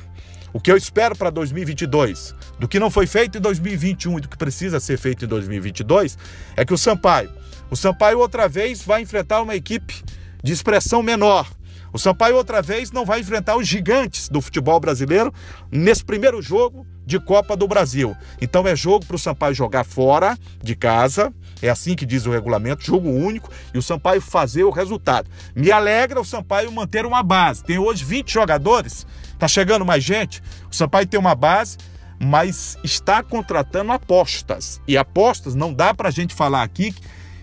O 0.54 0.60
que 0.60 0.72
eu 0.72 0.78
espero 0.78 1.16
para 1.16 1.30
2022, 1.30 2.34
do 2.58 2.68
que 2.68 2.80
não 2.80 2.90
foi 2.90 3.06
feito 3.06 3.38
em 3.38 3.42
2021 3.42 4.18
e 4.18 4.22
do 4.22 4.30
que 4.30 4.38
precisa 4.38 4.80
ser 4.80 4.98
feito 4.98 5.26
em 5.26 5.28
2022, 5.28 6.18
é 6.56 6.66
que 6.66 6.74
o 6.74 6.78
Sampaio, 6.78 7.30
o 7.70 7.76
Sampaio 7.76 8.20
outra 8.20 8.48
vez 8.48 8.82
vai 8.82 9.02
enfrentar 9.02 9.42
uma 9.42 9.56
equipe 9.56 10.02
de 10.42 10.54
expressão 10.54 11.04
menor, 11.04 11.48
o 11.92 11.98
Sampaio 11.98 12.36
outra 12.36 12.62
vez 12.62 12.92
não 12.92 13.06
vai 13.06 13.20
enfrentar 13.20 13.56
os 13.56 13.68
gigantes 13.68 14.30
do 14.30 14.42
futebol 14.42 14.80
brasileiro 14.80 15.34
nesse 15.72 16.04
primeiro 16.04 16.42
jogo 16.42 16.86
de 17.06 17.20
Copa 17.20 17.56
do 17.56 17.68
Brasil. 17.68 18.16
Então 18.42 18.68
é 18.68 18.76
jogo 18.76 19.06
para 19.06 19.16
o 19.16 19.20
Sampaio 19.20 19.56
jogar 19.56 19.86
fora 19.86 20.38
de 20.62 20.76
casa, 20.76 21.34
é 21.62 21.70
assim 21.70 21.96
que 21.96 22.06
diz 22.06 22.26
o 22.26 22.32
regulamento, 22.32 22.84
jogo 22.84 23.10
único, 23.10 23.50
e 23.74 23.78
o 23.78 23.82
Sampaio 23.82 24.22
fazer 24.22 24.64
o 24.64 24.70
resultado. 24.70 25.30
Me 25.56 25.72
alegra 25.72 26.20
o 26.20 26.26
Sampaio 26.26 26.72
manter 26.72 27.06
uma 27.06 27.24
base. 27.24 27.64
Tem 27.64 27.78
hoje 27.78 28.04
20 28.04 28.32
jogadores, 28.32 29.08
tá 29.40 29.48
chegando 29.48 29.86
mais 29.86 30.04
gente. 30.04 30.44
O 30.70 30.76
Sampaio 30.76 31.08
tem 31.08 31.20
uma 31.20 31.34
base, 31.34 31.78
mas 32.20 32.78
está 32.84 33.24
contratando 33.24 33.92
apostas. 33.94 34.82
E 34.88 34.98
apostas 34.98 35.56
não 35.56 35.74
dá 35.74 35.94
para 35.94 36.10
a 36.10 36.12
gente 36.12 36.36
falar 36.36 36.64
aqui 36.64 36.94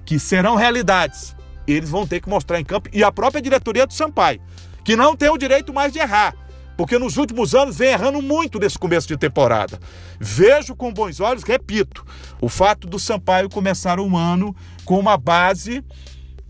que 0.04 0.18
serão 0.18 0.56
realidades 0.56 1.34
eles 1.72 1.90
vão 1.90 2.06
ter 2.06 2.20
que 2.20 2.28
mostrar 2.28 2.60
em 2.60 2.64
campo, 2.64 2.88
e 2.92 3.02
a 3.02 3.10
própria 3.10 3.40
diretoria 3.40 3.86
do 3.86 3.92
Sampaio, 3.92 4.40
que 4.84 4.96
não 4.96 5.16
tem 5.16 5.30
o 5.30 5.38
direito 5.38 5.72
mais 5.72 5.92
de 5.92 5.98
errar, 5.98 6.34
porque 6.76 6.98
nos 6.98 7.16
últimos 7.16 7.54
anos 7.54 7.78
vem 7.78 7.90
errando 7.90 8.20
muito 8.20 8.58
nesse 8.58 8.78
começo 8.78 9.06
de 9.06 9.16
temporada. 9.16 9.78
Vejo 10.18 10.74
com 10.74 10.92
bons 10.92 11.20
olhos, 11.20 11.44
repito, 11.44 12.04
o 12.40 12.48
fato 12.48 12.86
do 12.86 12.98
Sampaio 12.98 13.48
começar 13.48 14.00
um 14.00 14.16
ano 14.16 14.54
com 14.84 14.98
uma 14.98 15.16
base 15.16 15.84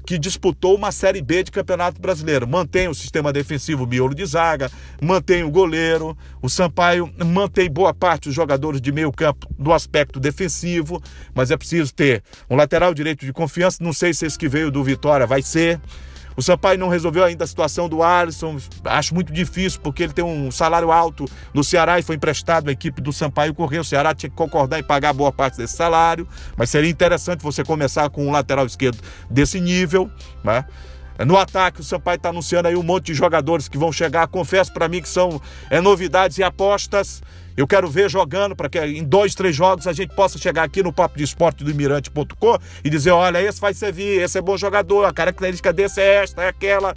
que 0.06 0.18
disputou 0.18 0.74
uma 0.76 0.92
Série 0.92 1.22
B 1.22 1.42
de 1.42 1.50
Campeonato 1.50 2.00
Brasileiro. 2.00 2.46
Mantém 2.46 2.88
o 2.88 2.94
sistema 2.94 3.32
defensivo 3.32 3.86
miolo 3.86 4.14
de 4.14 4.24
zaga, 4.26 4.70
mantém 5.00 5.42
o 5.42 5.50
goleiro, 5.50 6.16
o 6.42 6.48
Sampaio 6.48 7.10
mantém 7.24 7.70
boa 7.70 7.94
parte 7.94 8.28
dos 8.28 8.34
jogadores 8.34 8.80
de 8.80 8.92
meio 8.92 9.10
campo 9.10 9.46
do 9.58 9.72
aspecto 9.72 10.20
defensivo, 10.20 11.02
mas 11.34 11.50
é 11.50 11.56
preciso 11.56 11.94
ter 11.94 12.22
um 12.48 12.56
lateral 12.56 12.92
direito 12.92 13.24
de 13.24 13.32
confiança, 13.32 13.82
não 13.82 13.92
sei 13.92 14.12
se 14.12 14.26
esse 14.26 14.38
que 14.38 14.48
veio 14.48 14.70
do 14.70 14.84
Vitória 14.84 15.26
vai 15.26 15.42
ser, 15.42 15.80
o 16.36 16.42
Sampaio 16.42 16.78
não 16.78 16.88
resolveu 16.88 17.24
ainda 17.24 17.44
a 17.44 17.46
situação 17.46 17.88
do 17.88 18.02
Alisson, 18.02 18.56
acho 18.84 19.14
muito 19.14 19.32
difícil, 19.32 19.80
porque 19.80 20.02
ele 20.02 20.12
tem 20.12 20.24
um 20.24 20.50
salário 20.50 20.90
alto 20.90 21.26
no 21.52 21.62
Ceará 21.62 21.98
e 21.98 22.02
foi 22.02 22.16
emprestado 22.16 22.68
à 22.68 22.72
equipe 22.72 23.00
do 23.00 23.12
Sampaio 23.12 23.54
correr. 23.54 23.78
O 23.78 23.84
Ceará 23.84 24.14
tinha 24.14 24.30
que 24.30 24.36
concordar 24.36 24.78
em 24.78 24.82
pagar 24.82 25.12
boa 25.12 25.32
parte 25.32 25.56
desse 25.56 25.76
salário, 25.76 26.26
mas 26.56 26.70
seria 26.70 26.90
interessante 26.90 27.42
você 27.42 27.64
começar 27.64 28.08
com 28.10 28.26
um 28.26 28.30
lateral 28.30 28.66
esquerdo 28.66 28.98
desse 29.30 29.60
nível, 29.60 30.10
né? 30.42 30.64
No 31.24 31.38
ataque, 31.38 31.80
o 31.80 31.84
Sampaio 31.84 32.16
está 32.16 32.30
anunciando 32.30 32.66
aí 32.66 32.74
um 32.74 32.82
monte 32.82 33.06
de 33.06 33.14
jogadores 33.14 33.68
que 33.68 33.78
vão 33.78 33.92
chegar. 33.92 34.26
Confesso 34.26 34.72
para 34.72 34.88
mim 34.88 35.00
que 35.00 35.08
são 35.08 35.40
é, 35.70 35.80
novidades 35.80 36.38
e 36.38 36.42
apostas. 36.42 37.22
Eu 37.56 37.68
quero 37.68 37.88
ver 37.88 38.10
jogando 38.10 38.56
para 38.56 38.68
que 38.68 38.80
em 38.80 39.04
dois, 39.04 39.34
três 39.34 39.54
jogos 39.54 39.86
a 39.86 39.92
gente 39.92 40.14
possa 40.14 40.38
chegar 40.38 40.64
aqui 40.64 40.82
no 40.82 40.92
Papo 40.92 41.16
de 41.16 41.22
Esporte 41.22 41.62
do 41.62 41.70
Imirante.com 41.70 42.58
e 42.82 42.90
dizer: 42.90 43.12
olha, 43.12 43.40
esse 43.40 43.60
vai 43.60 43.72
servir, 43.72 44.20
esse 44.20 44.36
é 44.36 44.42
bom 44.42 44.56
jogador, 44.56 45.04
a 45.04 45.12
característica 45.12 45.72
desse 45.72 46.00
é 46.00 46.22
esta, 46.22 46.42
é 46.42 46.48
aquela. 46.48 46.94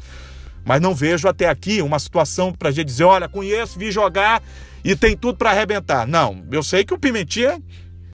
Mas 0.66 0.82
não 0.82 0.96
vejo 0.96 1.28
até 1.28 1.48
aqui 1.48 1.82
uma 1.82 2.00
situação 2.00 2.52
para 2.52 2.70
a 2.70 2.72
gente 2.72 2.88
dizer: 2.88 3.04
olha, 3.04 3.30
conheço, 3.30 3.78
vi 3.78 3.92
jogar 3.92 4.42
e 4.84 4.96
tem 4.96 5.16
tudo 5.16 5.38
para 5.38 5.52
arrebentar. 5.52 6.08
Não, 6.08 6.44
eu 6.52 6.64
sei 6.64 6.84
que 6.84 6.94
o 6.94 6.98
Pimentinha, 6.98 7.62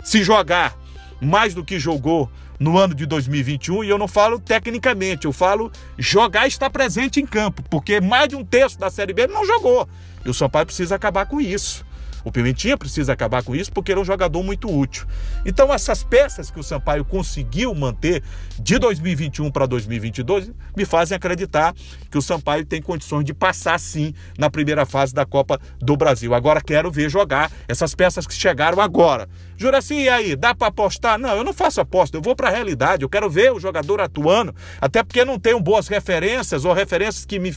se 0.04 0.22
jogar 0.22 0.78
mais 1.22 1.54
do 1.54 1.64
que 1.64 1.80
jogou 1.80 2.30
no 2.60 2.78
ano 2.78 2.94
de 2.94 3.06
2021, 3.06 3.86
e 3.86 3.89
eu 3.89 3.98
não 3.98 4.08
falo 4.08 4.38
tecnicamente, 4.38 5.26
eu 5.26 5.34
falo 5.34 5.72
jogar 5.98 6.46
e 6.46 6.50
estar 6.50 6.70
presente 6.70 7.22
em 7.22 7.26
campo, 7.26 7.64
porque 7.70 8.02
mais 8.02 8.28
de 8.28 8.36
um 8.36 8.44
terço 8.44 8.78
da 8.78 8.89
Série 8.89 9.14
B 9.14 9.28
não 9.28 9.46
jogou. 9.46 9.88
E 10.26 10.30
o 10.30 10.34
São 10.34 10.50
Paulo 10.50 10.66
precisa 10.66 10.96
acabar 10.96 11.26
com 11.26 11.39
isso. 11.39 11.86
O 12.24 12.32
Pimentinha 12.32 12.78
precisa 12.78 13.13
acabar 13.13 13.43
com 13.43 13.55
isso 13.55 13.71
porque 13.71 13.91
ele 13.91 13.99
é 13.99 14.01
um 14.01 14.05
jogador 14.05 14.41
muito 14.43 14.71
útil. 14.71 15.05
Então, 15.45 15.74
essas 15.74 16.03
peças 16.03 16.49
que 16.49 16.59
o 16.59 16.63
Sampaio 16.63 17.03
conseguiu 17.03 17.74
manter 17.76 18.24
de 18.59 18.78
2021 18.78 19.51
para 19.51 19.65
2022 19.65 20.51
me 20.76 20.86
fazem 20.86 21.15
acreditar 21.15 21.74
que 22.09 22.17
o 22.17 22.21
Sampaio 22.21 22.65
tem 22.65 22.82
condições 22.82 23.24
de 23.26 23.34
passar 23.34 23.80
sim 23.80 24.13
na 24.38 24.49
primeira 24.49 24.86
fase 24.86 25.13
da 25.13 25.26
Copa 25.26 25.59
do 25.80 25.97
Brasil. 25.97 26.34
Agora 26.34 26.61
quero 26.61 26.91
ver 26.91 27.09
jogar 27.09 27.51
essas 27.67 27.93
peças 27.93 28.26
que 28.26 28.34
chegaram 28.34 28.82
agora. 28.82 29.28
Juraci, 29.57 29.95
e 29.95 30.09
aí, 30.09 30.36
dá 30.36 30.53
para 30.53 30.67
apostar? 30.67 31.17
Não, 31.17 31.36
eu 31.36 31.43
não 31.43 31.53
faço 31.53 31.80
aposta, 31.80 32.17
eu 32.17 32.21
vou 32.21 32.36
para 32.36 32.47
a 32.47 32.51
realidade, 32.51 33.03
eu 33.03 33.09
quero 33.09 33.30
ver 33.30 33.51
o 33.51 33.59
jogador 33.59 34.01
atuando, 34.01 34.53
até 34.82 35.03
porque 35.03 35.24
não 35.24 35.39
tenho 35.39 35.59
boas 35.59 35.88
referências 35.88 36.65
ou 36.65 36.74
referências 36.74 37.26
que 37.26 37.39
me 37.39 37.53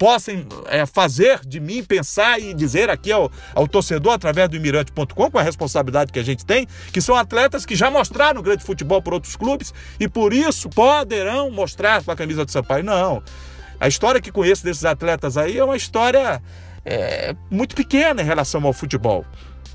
possam 0.00 0.46
é, 0.68 0.86
fazer 0.86 1.40
de 1.46 1.60
mim 1.60 1.84
pensar 1.84 2.40
e 2.40 2.54
dizer 2.54 2.88
aqui 2.88 3.12
ao, 3.12 3.30
ao 3.54 3.68
torcedor 3.68 4.14
através 4.14 4.48
do 4.48 4.56
Imirante.com, 4.56 5.30
com 5.30 5.38
a 5.38 5.42
responsabilidade 5.42 6.10
que 6.10 6.18
a 6.18 6.22
gente 6.22 6.42
tem, 6.42 6.66
que 6.90 7.02
são 7.02 7.14
atletas 7.14 7.66
que 7.66 7.76
já 7.76 7.90
mostraram 7.90 8.40
grande 8.40 8.64
futebol 8.64 9.02
por 9.02 9.12
outros 9.12 9.36
clubes 9.36 9.74
e 10.00 10.08
por 10.08 10.32
isso 10.32 10.70
poderão 10.70 11.50
mostrar 11.50 12.02
com 12.02 12.10
a 12.10 12.16
camisa 12.16 12.46
do 12.46 12.50
Sampaio. 12.50 12.82
Não. 12.82 13.22
A 13.78 13.88
história 13.88 14.22
que 14.22 14.32
conheço 14.32 14.64
desses 14.64 14.86
atletas 14.86 15.36
aí 15.36 15.58
é 15.58 15.64
uma 15.64 15.76
história 15.76 16.40
é, 16.82 17.36
muito 17.50 17.76
pequena 17.76 18.22
em 18.22 18.24
relação 18.24 18.64
ao 18.64 18.72
futebol. 18.72 19.26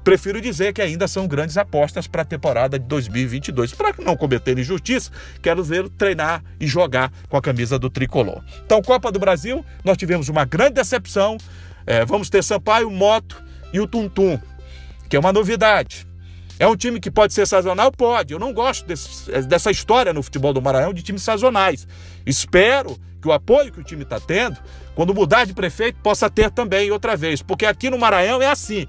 Prefiro 0.06 0.40
dizer 0.40 0.72
que 0.72 0.84
ainda 0.84 1.08
são 1.08 1.28
grandes 1.28 1.58
apostas 1.58 2.06
para 2.06 2.22
a 2.22 2.26
temporada 2.26 2.78
de 2.78 2.86
2022. 2.86 3.74
Para 3.74 3.92
não 4.04 4.16
cometer 4.16 4.56
injustiça, 4.56 5.10
quero 5.42 5.64
ver 5.64 5.90
treinar 5.90 6.44
e 6.60 6.68
jogar 6.68 7.12
com 7.28 7.36
a 7.36 7.42
camisa 7.42 7.80
do 7.80 7.90
tricolor. 7.90 8.44
Então, 8.64 8.84
Copa 8.84 9.12
do 9.12 9.18
Brasil, 9.18 9.66
nós 9.84 9.98
tivemos 9.98 10.30
uma 10.30 10.46
grande 10.46 10.76
decepção. 10.76 11.38
É, 11.88 12.06
vamos 12.06 12.30
ter 12.30 12.44
Sampaio, 12.44 12.92
Moto 12.92 13.44
e 13.74 13.80
o 13.80 13.88
Tuntum, 13.88 14.40
que 15.10 15.16
é 15.16 15.20
uma 15.20 15.34
novidade. 15.34 16.06
É 16.60 16.68
um 16.68 16.76
time 16.76 17.00
que 17.00 17.10
pode 17.10 17.34
ser 17.34 17.48
sazonal? 17.48 17.92
Pode. 17.92 18.32
Eu 18.32 18.38
não 18.38 18.54
gosto 18.54 18.86
desse, 18.86 19.32
dessa 19.48 19.72
história 19.72 20.14
no 20.14 20.22
futebol 20.22 20.54
do 20.54 20.62
Maranhão 20.62 20.94
de 20.94 21.02
times 21.02 21.24
sazonais. 21.24 21.88
Espero 22.24 22.96
que 23.20 23.28
o 23.28 23.34
apoio 23.34 23.72
que 23.72 23.80
o 23.80 23.84
time 23.84 24.04
está 24.04 24.20
tendo, 24.20 24.58
quando 24.94 25.16
mudar 25.16 25.46
de 25.46 25.54
prefeito, 25.56 25.98
possa 26.04 26.30
ter 26.30 26.52
também 26.52 26.92
outra 26.92 27.18
vez. 27.18 27.42
Porque 27.42 27.66
aqui 27.66 27.90
no 27.90 27.98
Maranhão 27.98 28.40
é 28.40 28.46
assim. 28.46 28.88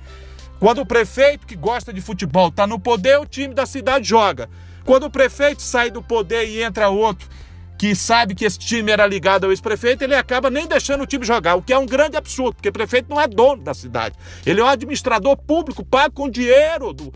Quando 0.59 0.81
o 0.81 0.87
prefeito 0.87 1.47
que 1.47 1.55
gosta 1.55 1.93
de 1.93 2.01
futebol 2.01 2.49
está 2.49 2.67
no 2.67 2.79
poder, 2.79 3.19
o 3.19 3.27
time 3.27 3.55
da 3.55 3.67
cidade 3.67 4.09
joga. 4.09 4.49
Quando 4.85 5.05
o 5.05 5.11
prefeito 5.11 5.63
sai 5.63 5.91
do 5.91 6.03
poder 6.03 6.49
e 6.49 6.63
entra 6.63 6.89
outro 6.89 7.29
que 7.79 7.95
sabe 7.95 8.35
que 8.35 8.45
esse 8.45 8.59
time 8.59 8.91
era 8.91 9.07
ligado 9.07 9.45
ao 9.45 9.51
ex-prefeito, 9.51 10.03
ele 10.03 10.15
acaba 10.15 10.49
nem 10.49 10.67
deixando 10.67 11.03
o 11.03 11.07
time 11.07 11.27
jogar, 11.27 11.57
o 11.57 11.63
que 11.63 11.73
é 11.73 11.79
um 11.79 11.85
grande 11.85 12.17
absurdo, 12.17 12.55
porque 12.55 12.71
o 12.71 12.73
prefeito 12.73 13.11
não 13.11 13.21
é 13.21 13.29
dono 13.29 13.63
da 13.63 13.75
cidade. 13.75 14.17
Ele 14.47 14.61
é 14.61 14.65
um 14.65 14.69
administrador 14.69 15.37
público, 15.37 15.85
pago 15.85 16.15
com 16.15 16.31
dinheiro 16.31 16.95
do 16.95 17.13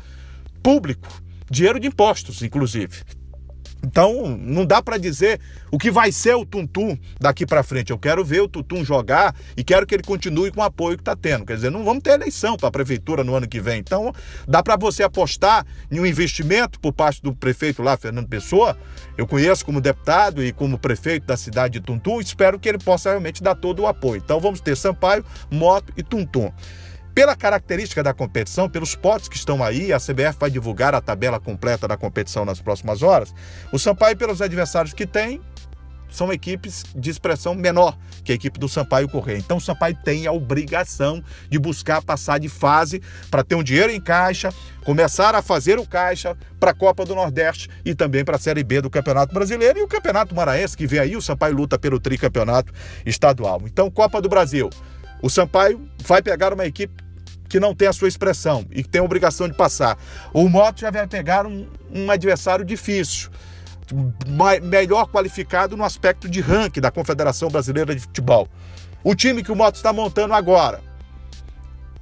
público, 0.62 1.08
dinheiro 1.50 1.80
de 1.80 1.88
impostos, 1.88 2.42
inclusive. 2.42 3.02
Então, 3.82 4.36
não 4.38 4.66
dá 4.66 4.82
para 4.82 4.98
dizer 4.98 5.40
o 5.70 5.78
que 5.78 5.90
vai 5.90 6.12
ser 6.12 6.34
o 6.34 6.44
Tuntum 6.44 6.96
daqui 7.18 7.46
para 7.46 7.62
frente. 7.62 7.90
Eu 7.90 7.98
quero 7.98 8.24
ver 8.24 8.40
o 8.40 8.48
Tuntum 8.48 8.84
jogar 8.84 9.34
e 9.56 9.64
quero 9.64 9.86
que 9.86 9.94
ele 9.94 10.02
continue 10.02 10.50
com 10.50 10.60
o 10.60 10.64
apoio 10.64 10.96
que 10.96 11.02
está 11.02 11.16
tendo. 11.16 11.46
Quer 11.46 11.56
dizer, 11.56 11.70
não 11.70 11.84
vamos 11.84 12.02
ter 12.02 12.10
eleição 12.10 12.56
para 12.56 12.68
a 12.68 12.72
prefeitura 12.72 13.24
no 13.24 13.34
ano 13.34 13.48
que 13.48 13.60
vem. 13.60 13.78
Então, 13.78 14.12
dá 14.46 14.62
para 14.62 14.76
você 14.76 15.02
apostar 15.02 15.66
em 15.90 15.98
um 15.98 16.06
investimento 16.06 16.78
por 16.78 16.92
parte 16.92 17.22
do 17.22 17.34
prefeito 17.34 17.82
lá, 17.82 17.96
Fernando 17.96 18.28
Pessoa. 18.28 18.76
Eu 19.16 19.26
conheço 19.26 19.64
como 19.64 19.80
deputado 19.80 20.44
e 20.44 20.52
como 20.52 20.78
prefeito 20.78 21.26
da 21.26 21.36
cidade 21.36 21.78
de 21.78 21.80
Tuntum. 21.80 22.20
Espero 22.20 22.58
que 22.58 22.68
ele 22.68 22.78
possa 22.78 23.10
realmente 23.10 23.42
dar 23.42 23.54
todo 23.54 23.82
o 23.82 23.86
apoio. 23.86 24.20
Então, 24.22 24.40
vamos 24.40 24.60
ter 24.60 24.76
Sampaio, 24.76 25.24
Moto 25.50 25.92
e 25.96 26.02
Tuntum. 26.02 26.52
Pela 27.14 27.34
característica 27.34 28.02
da 28.02 28.14
competição, 28.14 28.68
pelos 28.68 28.94
potes 28.94 29.28
que 29.28 29.36
estão 29.36 29.62
aí, 29.62 29.92
a 29.92 29.98
CBF 29.98 30.38
vai 30.38 30.50
divulgar 30.50 30.94
a 30.94 31.00
tabela 31.00 31.40
completa 31.40 31.88
da 31.88 31.96
competição 31.96 32.44
nas 32.44 32.60
próximas 32.60 33.02
horas. 33.02 33.34
O 33.72 33.78
Sampaio, 33.78 34.16
pelos 34.16 34.40
adversários 34.40 34.94
que 34.94 35.06
tem, 35.06 35.40
são 36.10 36.32
equipes 36.32 36.84
de 36.94 37.10
expressão 37.10 37.54
menor 37.54 37.96
que 38.24 38.32
a 38.32 38.34
equipe 38.34 38.58
do 38.58 38.68
Sampaio 38.68 39.08
Correia. 39.08 39.38
Então 39.38 39.56
o 39.56 39.60
Sampaio 39.60 39.96
tem 40.04 40.26
a 40.26 40.32
obrigação 40.32 41.22
de 41.48 41.58
buscar 41.58 42.02
passar 42.02 42.38
de 42.38 42.48
fase 42.48 43.00
para 43.30 43.44
ter 43.44 43.54
um 43.54 43.62
dinheiro 43.62 43.92
em 43.92 44.00
caixa, 44.00 44.52
começar 44.84 45.34
a 45.34 45.42
fazer 45.42 45.78
o 45.78 45.86
caixa 45.86 46.36
para 46.58 46.72
a 46.72 46.74
Copa 46.74 47.04
do 47.04 47.14
Nordeste 47.14 47.68
e 47.84 47.94
também 47.94 48.24
para 48.24 48.36
a 48.36 48.38
Série 48.38 48.64
B 48.64 48.80
do 48.80 48.90
Campeonato 48.90 49.32
Brasileiro 49.32 49.78
e 49.78 49.82
o 49.82 49.88
Campeonato 49.88 50.34
Maranhense 50.34 50.76
que 50.76 50.86
vem 50.86 51.00
aí, 51.00 51.16
o 51.16 51.22
Sampaio 51.22 51.54
luta 51.54 51.78
pelo 51.78 52.00
tricampeonato 52.00 52.72
estadual. 53.06 53.62
Então 53.64 53.90
Copa 53.90 54.20
do 54.20 54.28
Brasil, 54.28 54.68
o 55.22 55.28
Sampaio 55.28 55.88
vai 56.04 56.22
pegar 56.22 56.52
uma 56.52 56.66
equipe 56.66 57.02
que 57.48 57.58
não 57.58 57.74
tem 57.74 57.88
a 57.88 57.92
sua 57.92 58.08
expressão 58.08 58.64
e 58.70 58.82
que 58.82 58.88
tem 58.88 59.00
a 59.00 59.04
obrigação 59.04 59.48
de 59.48 59.54
passar. 59.54 59.98
O 60.32 60.48
Moto 60.48 60.80
já 60.80 60.90
vai 60.90 61.06
pegar 61.06 61.46
um, 61.46 61.66
um 61.92 62.10
adversário 62.10 62.64
difícil, 62.64 63.28
melhor 64.62 65.08
qualificado 65.08 65.76
no 65.76 65.84
aspecto 65.84 66.28
de 66.28 66.40
ranking 66.40 66.80
da 66.80 66.92
Confederação 66.92 67.48
Brasileira 67.48 67.94
de 67.94 68.00
Futebol. 68.00 68.48
O 69.02 69.14
time 69.14 69.42
que 69.42 69.50
o 69.50 69.56
Moto 69.56 69.74
está 69.74 69.92
montando 69.92 70.32
agora 70.32 70.80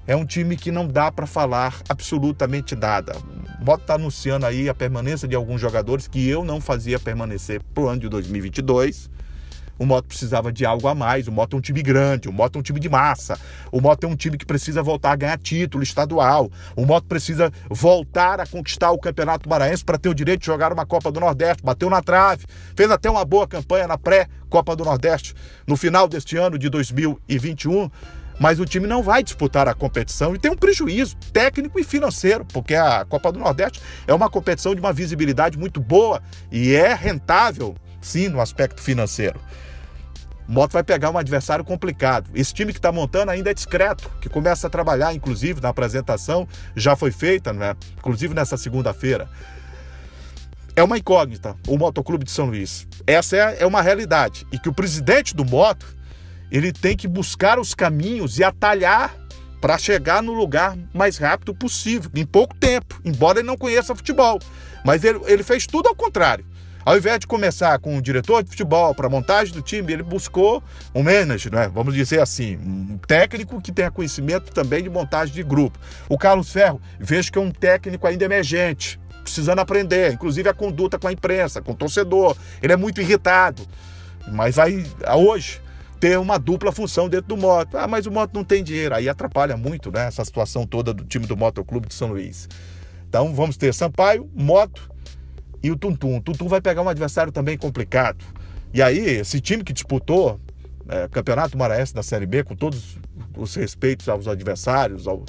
é 0.06 0.14
um 0.14 0.24
time 0.24 0.56
que 0.56 0.70
não 0.70 0.86
dá 0.86 1.10
para 1.10 1.26
falar 1.26 1.76
absolutamente 1.88 2.76
nada. 2.76 3.16
O 3.60 3.64
Moto 3.64 3.80
está 3.82 3.94
anunciando 3.94 4.44
aí 4.44 4.68
a 4.68 4.74
permanência 4.74 5.26
de 5.26 5.34
alguns 5.34 5.60
jogadores 5.60 6.06
que 6.06 6.28
eu 6.28 6.44
não 6.44 6.60
fazia 6.60 6.98
permanecer 6.98 7.62
para 7.74 7.82
o 7.82 7.88
ano 7.88 8.00
de 8.02 8.08
2022 8.08 9.10
o 9.78 9.86
Moto 9.86 10.06
precisava 10.06 10.52
de 10.52 10.66
algo 10.66 10.88
a 10.88 10.94
mais. 10.94 11.28
O 11.28 11.32
Moto 11.32 11.54
é 11.54 11.58
um 11.58 11.60
time 11.60 11.82
grande, 11.82 12.28
o 12.28 12.32
Moto 12.32 12.56
é 12.56 12.58
um 12.58 12.62
time 12.62 12.80
de 12.80 12.88
massa. 12.88 13.38
O 13.70 13.80
Moto 13.80 14.04
é 14.04 14.06
um 14.06 14.16
time 14.16 14.36
que 14.36 14.44
precisa 14.44 14.82
voltar 14.82 15.12
a 15.12 15.16
ganhar 15.16 15.38
título 15.38 15.82
estadual. 15.82 16.50
O 16.74 16.84
Moto 16.84 17.06
precisa 17.06 17.52
voltar 17.70 18.40
a 18.40 18.46
conquistar 18.46 18.90
o 18.90 18.98
Campeonato 18.98 19.48
Maranhense 19.48 19.84
para 19.84 19.98
ter 19.98 20.08
o 20.08 20.14
direito 20.14 20.40
de 20.40 20.46
jogar 20.46 20.72
uma 20.72 20.84
Copa 20.84 21.12
do 21.12 21.20
Nordeste. 21.20 21.62
Bateu 21.62 21.88
na 21.88 22.02
trave, 22.02 22.44
fez 22.76 22.90
até 22.90 23.08
uma 23.08 23.24
boa 23.24 23.46
campanha 23.46 23.86
na 23.86 23.96
pré-Copa 23.96 24.74
do 24.74 24.84
Nordeste 24.84 25.34
no 25.66 25.76
final 25.76 26.08
deste 26.08 26.36
ano 26.36 26.58
de 26.58 26.68
2021 26.68 27.90
mas 28.38 28.60
o 28.60 28.64
time 28.64 28.86
não 28.86 29.02
vai 29.02 29.22
disputar 29.22 29.66
a 29.68 29.74
competição 29.74 30.34
e 30.34 30.38
tem 30.38 30.50
um 30.50 30.56
prejuízo 30.56 31.16
técnico 31.32 31.78
e 31.78 31.84
financeiro, 31.84 32.44
porque 32.44 32.74
a 32.74 33.04
Copa 33.04 33.32
do 33.32 33.38
Nordeste 33.38 33.80
é 34.06 34.14
uma 34.14 34.30
competição 34.30 34.74
de 34.74 34.80
uma 34.80 34.92
visibilidade 34.92 35.58
muito 35.58 35.80
boa 35.80 36.22
e 36.50 36.74
é 36.74 36.94
rentável, 36.94 37.74
sim, 38.00 38.28
no 38.28 38.40
aspecto 38.40 38.80
financeiro. 38.80 39.40
Moto 40.48 40.72
vai 40.72 40.82
pegar 40.82 41.10
um 41.10 41.18
adversário 41.18 41.62
complicado. 41.62 42.30
Esse 42.34 42.54
time 42.54 42.72
que 42.72 42.78
está 42.78 42.90
montando 42.90 43.30
ainda 43.30 43.50
é 43.50 43.54
discreto, 43.54 44.10
que 44.18 44.30
começa 44.30 44.66
a 44.66 44.70
trabalhar, 44.70 45.12
inclusive, 45.12 45.60
na 45.60 45.68
apresentação, 45.68 46.48
já 46.74 46.96
foi 46.96 47.10
feita, 47.10 47.52
né? 47.52 47.76
inclusive 47.98 48.32
nessa 48.32 48.56
segunda-feira. 48.56 49.28
É 50.74 50.82
uma 50.82 50.96
incógnita 50.96 51.54
o 51.66 51.76
Motoclube 51.76 52.24
de 52.24 52.30
São 52.30 52.46
Luís. 52.46 52.88
Essa 53.06 53.36
é, 53.36 53.56
é 53.60 53.66
uma 53.66 53.82
realidade. 53.82 54.46
E 54.50 54.58
que 54.58 54.70
o 54.70 54.72
presidente 54.72 55.36
do 55.36 55.44
Moto, 55.44 55.84
ele 56.50 56.72
tem 56.72 56.96
que 56.96 57.06
buscar 57.06 57.58
os 57.58 57.74
caminhos 57.74 58.38
e 58.38 58.44
atalhar 58.44 59.14
para 59.60 59.76
chegar 59.76 60.22
no 60.22 60.32
lugar 60.32 60.78
mais 60.94 61.18
rápido 61.18 61.54
possível, 61.54 62.10
em 62.14 62.24
pouco 62.24 62.54
tempo, 62.54 62.98
embora 63.04 63.40
ele 63.40 63.46
não 63.46 63.56
conheça 63.56 63.94
futebol. 63.94 64.38
Mas 64.82 65.04
ele, 65.04 65.20
ele 65.26 65.42
fez 65.42 65.66
tudo 65.66 65.88
ao 65.88 65.94
contrário. 65.94 66.46
Ao 66.88 66.96
invés 66.96 67.18
de 67.18 67.26
começar 67.26 67.78
com 67.80 67.98
o 67.98 68.00
diretor 68.00 68.42
de 68.42 68.48
futebol 68.48 68.94
para 68.94 69.10
montagem 69.10 69.52
do 69.52 69.60
time, 69.60 69.92
ele 69.92 70.02
buscou 70.02 70.62
um 70.94 71.02
manager, 71.02 71.52
né? 71.52 71.68
vamos 71.68 71.92
dizer 71.92 72.18
assim, 72.18 72.56
um 72.56 72.96
técnico 72.96 73.60
que 73.60 73.70
tenha 73.70 73.90
conhecimento 73.90 74.50
também 74.52 74.82
de 74.82 74.88
montagem 74.88 75.34
de 75.34 75.42
grupo. 75.42 75.78
O 76.08 76.16
Carlos 76.16 76.50
Ferro, 76.50 76.80
vejo 76.98 77.30
que 77.30 77.36
é 77.36 77.42
um 77.42 77.50
técnico 77.50 78.06
ainda 78.06 78.24
emergente, 78.24 78.98
precisando 79.22 79.58
aprender, 79.58 80.14
inclusive 80.14 80.48
a 80.48 80.54
conduta 80.54 80.98
com 80.98 81.06
a 81.06 81.12
imprensa, 81.12 81.60
com 81.60 81.72
o 81.72 81.74
torcedor. 81.74 82.34
Ele 82.62 82.72
é 82.72 82.76
muito 82.76 83.02
irritado, 83.02 83.68
mas 84.26 84.56
vai 84.56 84.82
hoje 85.14 85.60
ter 86.00 86.18
uma 86.18 86.38
dupla 86.38 86.72
função 86.72 87.06
dentro 87.06 87.26
do 87.26 87.36
Moto. 87.36 87.76
Ah, 87.76 87.86
mas 87.86 88.06
o 88.06 88.10
Moto 88.10 88.32
não 88.32 88.44
tem 88.44 88.64
dinheiro. 88.64 88.94
Aí 88.94 89.10
atrapalha 89.10 89.58
muito 89.58 89.92
né, 89.92 90.06
essa 90.06 90.24
situação 90.24 90.66
toda 90.66 90.94
do 90.94 91.04
time 91.04 91.26
do 91.26 91.36
Motoclube 91.36 91.86
de 91.86 91.92
São 91.92 92.08
Luís. 92.08 92.48
Então 93.06 93.34
vamos 93.34 93.58
ter 93.58 93.74
Sampaio, 93.74 94.26
Moto 94.34 94.88
e 95.62 95.70
o 95.70 95.76
Tuntum. 95.76 96.16
O 96.16 96.20
Tuntum 96.20 96.48
vai 96.48 96.60
pegar 96.60 96.82
um 96.82 96.88
adversário 96.88 97.32
também 97.32 97.56
complicado. 97.56 98.24
E 98.72 98.82
aí, 98.82 98.98
esse 98.98 99.40
time 99.40 99.64
que 99.64 99.72
disputou 99.72 100.40
é, 100.88 101.08
Campeonato 101.08 101.56
Maranhense 101.56 101.94
da 101.94 102.02
Série 102.02 102.26
B, 102.26 102.44
com 102.44 102.54
todos 102.54 102.98
os 103.36 103.54
respeitos 103.54 104.08
aos 104.08 104.26
adversários, 104.26 105.06
ao, 105.06 105.24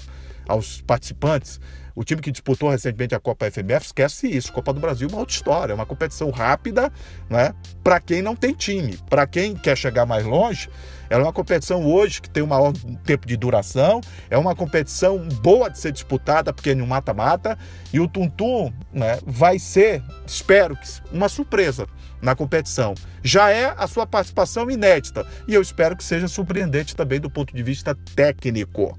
aos 0.47 0.81
participantes, 0.81 1.59
o 1.99 2.03
time 2.05 2.21
que 2.21 2.31
disputou 2.31 2.69
recentemente 2.69 3.13
a 3.13 3.19
Copa 3.19 3.51
FMF, 3.51 3.87
esquece 3.87 4.25
isso. 4.25 4.53
Copa 4.53 4.71
do 4.71 4.79
Brasil 4.79 5.09
é 5.09 5.11
uma 5.11 5.19
outra 5.19 5.35
história, 5.35 5.73
é 5.73 5.75
uma 5.75 5.85
competição 5.85 6.29
rápida, 6.29 6.89
né? 7.29 7.53
Para 7.83 7.99
quem 7.99 8.21
não 8.21 8.37
tem 8.37 8.53
time. 8.53 8.97
Para 9.09 9.27
quem 9.27 9.53
quer 9.53 9.77
chegar 9.77 10.05
mais 10.05 10.25
longe, 10.25 10.69
ela 11.09 11.23
é 11.23 11.25
uma 11.25 11.33
competição 11.33 11.85
hoje 11.85 12.21
que 12.21 12.29
tem 12.29 12.41
um 12.41 12.47
maior 12.47 12.71
tempo 13.03 13.27
de 13.27 13.35
duração, 13.35 13.99
é 14.29 14.37
uma 14.37 14.55
competição 14.55 15.27
boa 15.41 15.69
de 15.69 15.77
ser 15.77 15.91
disputada, 15.91 16.53
porque 16.53 16.69
é 16.69 16.75
no 16.75 16.87
mata-mata, 16.87 17.59
e 17.91 17.99
o 17.99 18.07
Tuntum 18.07 18.71
né, 18.93 19.19
vai 19.25 19.59
ser, 19.59 20.01
espero 20.25 20.77
que, 20.77 20.87
uma 21.11 21.27
surpresa 21.27 21.85
na 22.21 22.33
competição. 22.33 22.95
Já 23.21 23.51
é 23.51 23.75
a 23.77 23.87
sua 23.87 24.07
participação 24.07 24.71
inédita, 24.71 25.27
e 25.45 25.53
eu 25.53 25.61
espero 25.61 25.97
que 25.97 26.03
seja 26.05 26.29
surpreendente 26.29 26.95
também 26.95 27.19
do 27.19 27.29
ponto 27.29 27.53
de 27.53 27.61
vista 27.61 27.93
técnico. 28.15 28.97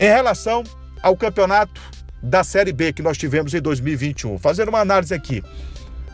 Em 0.00 0.08
relação 0.08 0.64
ao 1.02 1.16
campeonato 1.16 1.80
da 2.22 2.44
Série 2.44 2.72
B 2.72 2.92
que 2.92 3.02
nós 3.02 3.18
tivemos 3.18 3.52
em 3.52 3.60
2021, 3.60 4.38
fazendo 4.38 4.68
uma 4.68 4.80
análise 4.80 5.12
aqui, 5.12 5.42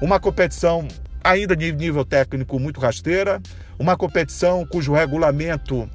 uma 0.00 0.18
competição 0.18 0.88
ainda 1.22 1.54
de 1.54 1.70
nível 1.72 2.04
técnico 2.04 2.58
muito 2.58 2.80
rasteira, 2.80 3.40
uma 3.78 3.96
competição 3.96 4.64
cujo 4.66 4.92
regulamento 4.92 5.88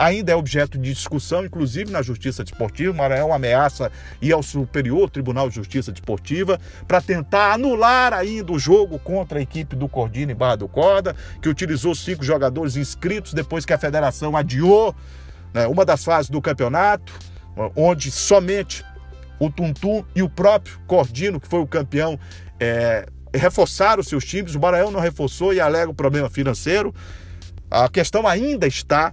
ainda 0.00 0.32
é 0.32 0.34
objeto 0.34 0.78
de 0.78 0.92
discussão, 0.92 1.44
inclusive 1.44 1.90
na 1.90 2.00
Justiça 2.00 2.42
Desportiva. 2.42 2.92
Maranhão 2.94 3.34
ameaça 3.34 3.92
ir 4.20 4.32
ao 4.32 4.42
Superior 4.42 5.10
Tribunal 5.10 5.50
de 5.50 5.56
Justiça 5.56 5.92
Desportiva 5.92 6.58
para 6.88 7.02
tentar 7.02 7.52
anular 7.52 8.14
ainda 8.14 8.50
o 8.50 8.58
jogo 8.58 8.98
contra 8.98 9.38
a 9.38 9.42
equipe 9.42 9.76
do 9.76 9.88
Cordino 9.88 10.32
e 10.32 10.34
Barra 10.34 10.56
do 10.56 10.68
Corda, 10.68 11.14
que 11.42 11.48
utilizou 11.50 11.94
cinco 11.94 12.24
jogadores 12.24 12.76
inscritos 12.76 13.34
depois 13.34 13.66
que 13.66 13.74
a 13.74 13.78
federação 13.78 14.34
adiou 14.36 14.94
né, 15.52 15.66
uma 15.66 15.84
das 15.84 16.02
fases 16.02 16.30
do 16.30 16.40
campeonato, 16.40 17.12
onde 17.74 18.10
somente 18.10 18.84
o 19.38 19.50
Tuntum 19.50 20.04
e 20.14 20.22
o 20.22 20.28
próprio 20.28 20.78
Cordino, 20.86 21.40
que 21.40 21.48
foi 21.48 21.60
o 21.60 21.66
campeão, 21.66 22.18
é, 22.58 23.06
reforçaram 23.34 24.02
seus 24.02 24.24
times, 24.24 24.54
o 24.54 24.60
Maranhão 24.60 24.90
não 24.90 25.00
reforçou 25.00 25.54
e 25.54 25.60
alega 25.60 25.90
o 25.90 25.94
problema 25.94 26.28
financeiro. 26.28 26.94
A 27.70 27.88
questão 27.88 28.26
ainda 28.26 28.66
está 28.66 29.12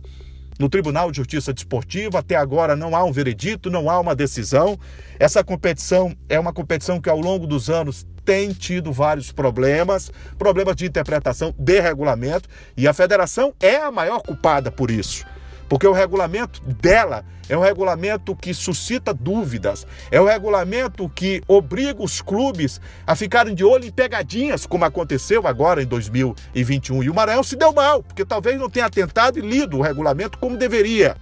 no 0.60 0.68
Tribunal 0.68 1.12
de 1.12 1.18
Justiça 1.18 1.54
Desportiva, 1.54 2.20
até 2.20 2.36
agora 2.36 2.76
não 2.76 2.96
há 2.96 3.04
um 3.04 3.12
veredito, 3.12 3.70
não 3.70 3.90
há 3.90 4.00
uma 4.00 4.16
decisão. 4.16 4.78
Essa 5.20 5.44
competição 5.44 6.16
é 6.28 6.40
uma 6.40 6.52
competição 6.52 7.00
que 7.00 7.10
ao 7.10 7.20
longo 7.20 7.46
dos 7.46 7.70
anos 7.70 8.06
tem 8.26 8.52
tido 8.52 8.92
vários 8.92 9.32
problemas, 9.32 10.12
problemas 10.38 10.76
de 10.76 10.86
interpretação 10.86 11.54
de 11.58 11.80
regulamento, 11.80 12.50
e 12.76 12.88
a 12.88 12.94
federação 12.94 13.54
é 13.60 13.78
a 13.78 13.92
maior 13.92 14.20
culpada 14.22 14.72
por 14.72 14.92
isso. 14.92 15.26
Porque 15.70 15.88
o 15.88 15.92
regulamento 15.92 16.62
dela 16.62 17.26
é 17.50 17.58
um 17.58 17.62
regulamento 17.62 18.36
que 18.36 18.54
suscita 18.54 19.14
dúvidas, 19.14 19.86
é 20.12 20.20
um 20.20 20.26
regulamento 20.26 21.10
que 21.10 21.42
obriga 21.48 22.02
os 22.02 22.22
clubes 22.22 22.82
a 23.06 23.16
ficarem 23.16 23.56
de 23.56 23.64
olho 23.64 23.86
em 23.86 23.92
pegadinhas, 23.92 24.66
como 24.66 24.86
aconteceu 24.86 25.48
agora 25.48 25.82
em 25.82 25.86
2021. 25.86 27.04
E 27.04 27.10
o 27.10 27.14
Maranhão 27.14 27.44
se 27.44 27.56
deu 27.56 27.74
mal, 27.74 28.04
porque 28.04 28.26
talvez 28.26 28.60
não 28.60 28.70
tenha 28.70 28.86
atentado 28.86 29.40
e 29.40 29.42
lido 29.42 29.78
o 29.78 29.82
regulamento 29.82 30.38
como 30.38 30.58
deveria. 30.58 31.16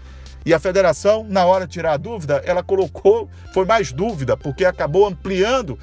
E 0.46 0.54
a 0.54 0.60
federação, 0.60 1.26
na 1.28 1.44
hora 1.44 1.66
de 1.66 1.74
tirar 1.74 1.94
a 1.94 1.98
dúvida, 1.98 2.40
ela 2.46 2.62
colocou, 2.62 3.28
foi 3.52 3.66
mais 3.66 3.92
dúvida, 3.92 4.38
porque 4.38 4.64
acabou 4.64 5.08
ampliando 5.08 5.78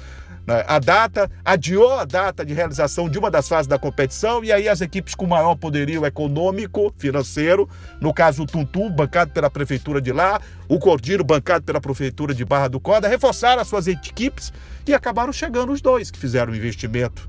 a 0.45 0.77
data, 0.77 1.31
adiou 1.43 1.97
a 1.97 2.03
data 2.03 2.45
de 2.45 2.53
realização 2.53 3.07
de 3.07 3.17
uma 3.17 3.31
das 3.31 3.47
fases 3.47 3.67
da 3.67 3.79
competição 3.79 4.43
e 4.43 4.51
aí 4.51 4.67
as 4.67 4.81
equipes 4.81 5.15
com 5.15 5.25
maior 5.25 5.55
poderio 5.55 6.05
econômico, 6.05 6.93
financeiro, 6.97 7.69
no 8.01 8.13
caso 8.13 8.43
o 8.43 8.45
Tuntum, 8.45 8.91
bancado 8.91 9.31
pela 9.31 9.49
prefeitura 9.49 10.01
de 10.01 10.11
lá, 10.11 10.41
o 10.67 10.77
Cordiro, 10.77 11.23
bancado 11.23 11.63
pela 11.63 11.79
prefeitura 11.79 12.33
de 12.33 12.43
Barra 12.43 12.67
do 12.67 12.79
Corda, 12.79 13.07
reforçaram 13.07 13.61
as 13.61 13.67
suas 13.69 13.87
equipes 13.87 14.51
e 14.85 14.93
acabaram 14.93 15.31
chegando 15.31 15.71
os 15.71 15.81
dois 15.81 16.11
que 16.11 16.19
fizeram 16.19 16.51
o 16.51 16.55
investimento. 16.55 17.27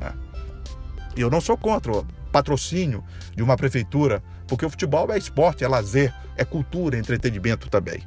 Né. 0.00 0.12
Eu 1.16 1.28
não 1.28 1.40
sou 1.40 1.56
contra 1.56 1.90
o 1.90 2.06
patrocínio 2.30 3.02
de 3.34 3.42
uma 3.42 3.56
prefeitura, 3.56 4.22
porque 4.46 4.64
o 4.64 4.70
futebol 4.70 5.10
é 5.10 5.18
esporte, 5.18 5.64
é 5.64 5.68
lazer, 5.68 6.14
é 6.36 6.44
cultura, 6.44 6.96
é 6.96 7.00
entretenimento 7.00 7.68
também. 7.68 8.00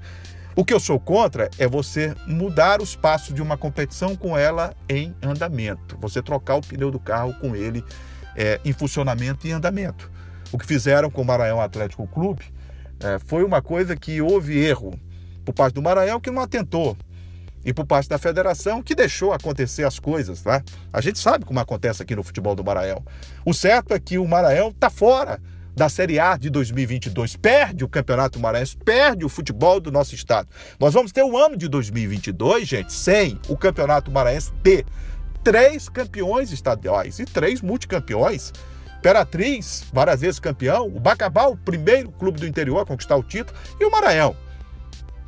O 0.53 0.65
que 0.65 0.73
eu 0.73 0.79
sou 0.79 0.99
contra 0.99 1.49
é 1.57 1.65
você 1.65 2.13
mudar 2.27 2.81
os 2.81 2.93
passos 2.93 3.33
de 3.33 3.41
uma 3.41 3.55
competição 3.55 4.17
com 4.17 4.37
ela 4.37 4.75
em 4.89 5.15
andamento, 5.21 5.97
você 5.99 6.21
trocar 6.21 6.55
o 6.55 6.61
pneu 6.61 6.91
do 6.91 6.99
carro 6.99 7.33
com 7.39 7.55
ele 7.55 7.83
é, 8.35 8.59
em 8.65 8.73
funcionamento 8.73 9.47
e 9.47 9.51
andamento. 9.51 10.11
O 10.51 10.57
que 10.57 10.65
fizeram 10.65 11.09
com 11.09 11.21
o 11.21 11.25
Maranhão 11.25 11.61
Atlético 11.61 12.05
Clube 12.05 12.43
é, 12.99 13.17
foi 13.19 13.45
uma 13.45 13.61
coisa 13.61 13.95
que 13.95 14.21
houve 14.21 14.57
erro 14.59 14.99
por 15.45 15.53
parte 15.53 15.75
do 15.75 15.81
Maranhão 15.81 16.19
que 16.19 16.29
não 16.29 16.41
atentou 16.41 16.97
e 17.63 17.73
por 17.73 17.85
parte 17.85 18.09
da 18.09 18.17
federação 18.17 18.83
que 18.83 18.93
deixou 18.93 19.31
acontecer 19.31 19.85
as 19.85 19.99
coisas, 19.99 20.41
tá? 20.41 20.61
A 20.91 20.99
gente 20.99 21.19
sabe 21.19 21.45
como 21.45 21.59
acontece 21.61 22.03
aqui 22.03 22.13
no 22.13 22.23
futebol 22.23 22.55
do 22.55 22.63
Maranhão. 22.63 23.03
O 23.45 23.53
certo 23.53 23.93
é 23.93 23.99
que 23.99 24.17
o 24.17 24.27
Maranhão 24.27 24.69
está 24.69 24.89
fora 24.89 25.39
da 25.75 25.89
Série 25.89 26.19
A 26.19 26.37
de 26.37 26.49
2022, 26.49 27.35
perde 27.35 27.83
o 27.83 27.89
Campeonato 27.89 28.39
Maranhense, 28.39 28.77
perde 28.77 29.25
o 29.25 29.29
futebol 29.29 29.79
do 29.79 29.91
nosso 29.91 30.13
estado. 30.13 30.49
Nós 30.79 30.93
vamos 30.93 31.11
ter 31.11 31.23
o 31.23 31.37
ano 31.37 31.55
de 31.57 31.67
2022, 31.67 32.67
gente, 32.67 32.93
sem 32.93 33.39
o 33.47 33.57
Campeonato 33.57 34.11
Maranhense 34.11 34.51
ter 34.63 34.85
três 35.43 35.89
campeões 35.89 36.51
estaduais 36.51 37.19
e 37.19 37.25
três 37.25 37.61
multicampeões. 37.61 38.51
Imperatriz, 38.99 39.85
várias 39.91 40.21
vezes 40.21 40.39
campeão, 40.39 40.85
o 40.87 40.99
Bacabal, 40.99 41.57
primeiro 41.57 42.11
clube 42.11 42.39
do 42.39 42.47
interior 42.47 42.79
a 42.79 42.85
conquistar 42.85 43.15
o 43.15 43.23
título, 43.23 43.57
e 43.79 43.85
o 43.85 43.89
Maranhão, 43.89 44.35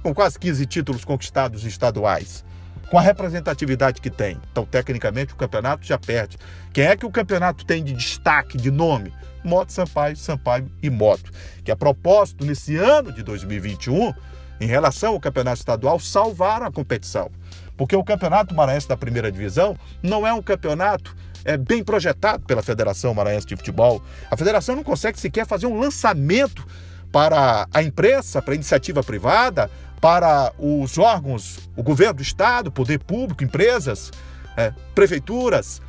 com 0.04 0.14
quase 0.14 0.38
15 0.38 0.66
títulos 0.68 1.04
conquistados 1.04 1.66
estaduais 1.66 2.46
com 2.94 3.00
a 3.00 3.02
representatividade 3.02 4.00
que 4.00 4.12
tem. 4.12 4.40
Então, 4.52 4.66
tecnicamente, 4.66 5.34
o 5.34 5.36
campeonato 5.36 5.84
já 5.84 5.98
perde. 5.98 6.38
Quem 6.72 6.86
é 6.86 6.96
que 6.96 7.08
o 7.08 7.10
campeonato 7.10 7.66
tem 7.66 7.84
de 7.84 7.92
destaque, 7.92 8.56
de 8.56 8.70
nome? 8.70 9.12
Moto 9.44 9.72
Sampaio, 9.72 10.16
Sampaio 10.16 10.72
e 10.82 10.90
Moto. 10.90 11.32
Que 11.64 11.72
a 11.72 11.76
propósito, 11.76 12.46
nesse 12.46 12.76
ano 12.76 13.12
de 13.12 13.24
2021, 13.24 14.14
em 14.60 14.68
relação 14.68 15.14
ao 15.14 15.20
campeonato 15.20 15.60
estadual, 15.60 16.00
salvaram 16.00 16.66
a 16.66 16.72
competição. 16.72 17.30
Porque 17.76 17.96
o 17.96 18.04
campeonato 18.04 18.54
maranhense 18.54 18.88
da 18.88 18.96
primeira 18.96 19.32
divisão 19.32 19.78
não 20.02 20.26
é 20.26 20.34
um 20.34 20.42
campeonato 20.42 21.16
é, 21.44 21.58
bem 21.58 21.84
projetado 21.84 22.46
pela 22.46 22.64
Federação 22.64 23.14
Maranhense 23.14 23.48
de 23.48 23.56
Futebol. 23.56 24.02
A 24.30 24.38
federação 24.38 24.76
não 24.76 24.84
consegue 24.84 25.20
sequer 25.20 25.46
fazer 25.46 25.66
um 25.66 25.80
lançamento 25.80 26.66
para 27.12 27.68
a 27.74 27.84
imprensa, 27.84 28.42
para 28.42 28.54
a 28.54 28.56
iniciativa 28.56 29.04
privada, 29.04 29.70
para 30.00 30.52
os 30.58 30.98
órgãos, 30.98 31.70
o 31.76 31.84
governo 31.84 32.16
do 32.16 32.22
estado, 32.22 32.72
poder 32.72 33.00
público, 33.00 33.44
empresas, 33.44 34.12
é, 34.58 34.74
prefeituras. 34.94 35.82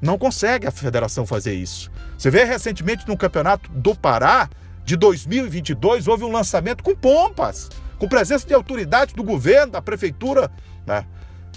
Não 0.00 0.18
consegue 0.18 0.66
a 0.66 0.70
federação 0.70 1.26
fazer 1.26 1.54
isso. 1.54 1.90
Você 2.16 2.30
vê 2.30 2.44
recentemente 2.44 3.06
no 3.06 3.16
campeonato 3.16 3.70
do 3.70 3.94
Pará 3.94 4.48
de 4.84 4.96
2022 4.96 6.08
houve 6.08 6.24
um 6.24 6.32
lançamento 6.32 6.82
com 6.82 6.96
pompas, 6.96 7.68
com 7.98 8.08
presença 8.08 8.46
de 8.46 8.54
autoridades 8.54 9.14
do 9.14 9.22
governo, 9.22 9.72
da 9.72 9.82
prefeitura, 9.82 10.50
né? 10.86 11.04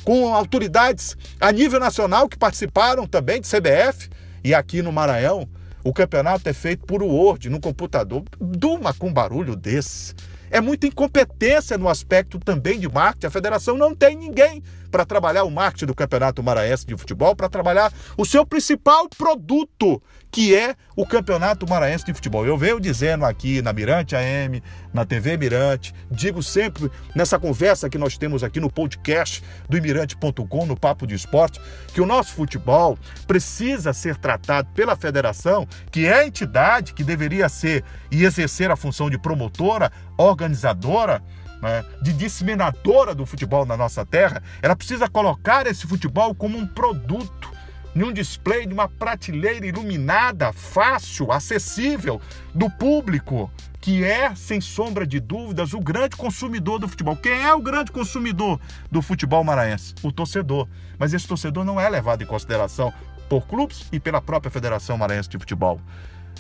com 0.04 0.34
autoridades 0.34 1.18
a 1.40 1.52
nível 1.52 1.80
nacional 1.80 2.28
que 2.28 2.38
participaram 2.38 3.08
também 3.08 3.42
de 3.42 3.48
CBF 3.48 4.10
e 4.44 4.54
aqui 4.54 4.82
no 4.82 4.92
Maranhão. 4.92 5.48
O 5.84 5.92
campeonato 5.92 6.48
é 6.48 6.54
feito 6.54 6.86
por 6.86 7.02
Word, 7.02 7.50
no 7.50 7.60
computador. 7.60 8.24
Duma 8.40 8.94
com 8.94 9.12
barulho 9.12 9.56
desse. 9.56 10.14
É 10.50 10.62
muita 10.62 10.88
incompetência 10.88 11.78
no 11.78 11.90
aspecto 11.90 12.40
também 12.40 12.80
de 12.80 12.88
marketing. 12.88 13.26
A 13.26 13.32
federação 13.32 13.78
não 13.78 13.96
tem 13.96 14.16
ninguém 14.16 14.62
para 14.94 15.08
trabalhar 15.08 15.44
o 15.44 15.50
marketing 15.50 15.88
do 15.88 15.96
Campeonato 15.96 16.44
Maranhense 16.44 16.86
de 16.86 16.96
Futebol, 16.96 17.36
para 17.36 17.50
trabalhar 17.50 17.92
o 18.16 18.24
seu 18.24 18.46
principal 18.46 19.10
produto, 19.10 20.00
que 20.30 20.56
é 20.56 20.76
o 20.96 21.04
Campeonato 21.04 21.68
Maranhense 21.68 22.06
de 22.06 22.14
Futebol. 22.14 22.46
Eu 22.46 22.56
venho 22.56 22.80
dizendo 22.80 23.26
aqui 23.26 23.60
na 23.60 23.74
Mirante 23.74 24.16
AM, 24.16 24.62
na 24.94 25.04
TV 25.04 25.36
Mirante, 25.36 25.96
digo 26.12 26.44
sempre 26.44 26.92
nessa 27.16 27.40
conversa 27.40 27.90
que 27.90 27.98
nós 27.98 28.20
temos 28.20 28.44
aqui 28.44 28.60
no 28.60 28.72
podcast 28.72 29.44
do 29.68 29.76
Imirante.com, 29.76 30.66
no 30.68 30.80
Papo 30.80 31.08
de 31.08 31.16
Esporte, 31.16 31.60
que 31.92 32.00
o 32.00 32.06
nosso 32.06 32.34
futebol 32.34 32.96
precisa 33.26 33.94
ser 33.94 34.16
tratado 34.16 34.70
pela 34.76 34.96
federação, 34.96 35.68
que 35.90 36.06
é 36.06 36.20
a 36.20 36.28
entidade 36.28 36.94
que 36.94 37.04
deveria 37.04 37.50
ser 37.50 37.84
e 38.12 38.24
exercer 38.24 38.70
a 38.70 38.76
função 38.76 39.10
de 39.10 39.18
promotora, 39.18 39.92
organizadora 40.20 41.24
né, 41.64 41.86
de 42.02 42.12
disseminadora 42.12 43.16
do 43.16 43.26
futebol 43.26 43.66
na 43.66 43.78
nossa 43.78 44.06
terra, 44.06 44.44
ela 44.62 44.76
precisa 44.76 45.08
colocar 45.08 45.66
esse 45.66 45.88
futebol 45.88 46.36
como 46.36 46.58
um 46.58 46.68
produto, 46.68 47.50
em 47.96 48.04
um 48.04 48.12
display 48.12 48.66
de 48.66 48.74
uma 48.74 48.90
prateleira 48.90 49.66
iluminada, 49.66 50.52
fácil, 50.52 51.32
acessível 51.32 52.20
do 52.54 52.70
público, 52.70 53.50
que 53.80 54.04
é, 54.04 54.34
sem 54.36 54.60
sombra 54.60 55.08
de 55.08 55.20
dúvidas, 55.20 55.74
o 55.74 55.80
grande 55.80 56.16
consumidor 56.16 56.80
do 56.80 56.88
futebol. 56.88 57.16
Quem 57.16 57.44
é 57.44 57.54
o 57.54 57.62
grande 57.62 57.92
consumidor 57.92 58.60
do 58.92 59.02
futebol 59.02 59.44
maranhense? 59.44 59.94
O 60.04 60.12
torcedor. 60.12 60.68
Mas 60.98 61.14
esse 61.14 61.28
torcedor 61.28 61.64
não 61.64 61.80
é 61.80 61.90
levado 61.90 62.24
em 62.24 62.28
consideração 62.28 62.94
por 63.30 63.48
clubes 63.48 63.88
e 63.92 64.00
pela 64.00 64.22
própria 64.22 64.52
Federação 64.52 64.98
Maranhense 64.98 65.30
de 65.30 65.38
Futebol. 65.38 65.80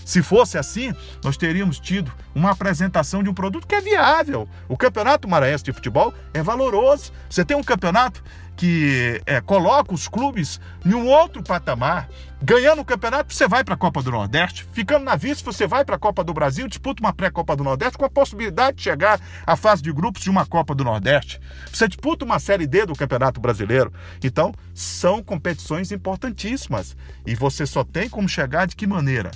Se 0.05 0.21
fosse 0.21 0.57
assim, 0.57 0.93
nós 1.23 1.37
teríamos 1.37 1.79
tido 1.79 2.11
uma 2.35 2.51
apresentação 2.51 3.23
de 3.23 3.29
um 3.29 3.33
produto 3.33 3.67
que 3.67 3.75
é 3.75 3.81
viável. 3.81 4.47
O 4.67 4.75
Campeonato 4.75 5.27
Maranhense 5.27 5.63
de 5.63 5.71
Futebol 5.71 6.13
é 6.33 6.43
valoroso. 6.43 7.11
Você 7.29 7.45
tem 7.45 7.55
um 7.55 7.63
campeonato 7.63 8.23
que 8.55 9.21
é, 9.25 9.41
coloca 9.41 9.93
os 9.93 10.07
clubes 10.07 10.59
em 10.85 10.93
um 10.93 11.07
outro 11.07 11.41
patamar. 11.41 12.07
Ganhando 12.41 12.81
o 12.81 12.85
campeonato, 12.85 13.33
você 13.33 13.47
vai 13.47 13.63
para 13.63 13.73
a 13.73 13.77
Copa 13.77 14.03
do 14.03 14.11
Nordeste. 14.11 14.67
Ficando 14.73 15.05
na 15.05 15.15
vice, 15.15 15.43
você 15.43 15.65
vai 15.65 15.85
para 15.85 15.95
a 15.95 15.99
Copa 15.99 16.23
do 16.23 16.33
Brasil, 16.33 16.67
disputa 16.67 17.01
uma 17.01 17.13
pré-Copa 17.13 17.55
do 17.55 17.63
Nordeste 17.63 17.97
com 17.97 18.05
a 18.05 18.09
possibilidade 18.09 18.77
de 18.77 18.83
chegar 18.83 19.19
à 19.45 19.55
fase 19.55 19.81
de 19.81 19.91
grupos 19.93 20.21
de 20.21 20.29
uma 20.29 20.45
Copa 20.45 20.75
do 20.75 20.83
Nordeste. 20.83 21.39
Você 21.71 21.87
disputa 21.87 22.25
uma 22.25 22.39
Série 22.39 22.67
D 22.67 22.85
do 22.85 22.95
Campeonato 22.95 23.39
Brasileiro. 23.39 23.93
Então, 24.21 24.53
são 24.73 25.23
competições 25.23 25.91
importantíssimas. 25.91 26.97
E 27.25 27.33
você 27.33 27.65
só 27.65 27.83
tem 27.83 28.09
como 28.09 28.27
chegar 28.27 28.67
de 28.67 28.75
que 28.75 28.85
maneira? 28.85 29.31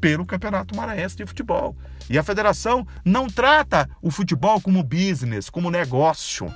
Pelo 0.00 0.26
Campeonato 0.26 0.76
Maranhense 0.76 1.16
de 1.16 1.26
Futebol. 1.26 1.76
E 2.08 2.18
a 2.18 2.22
federação 2.22 2.86
não 3.04 3.26
trata 3.26 3.88
o 4.00 4.10
futebol 4.10 4.60
como 4.60 4.82
business, 4.82 5.50
como 5.50 5.70
negócio, 5.70 6.52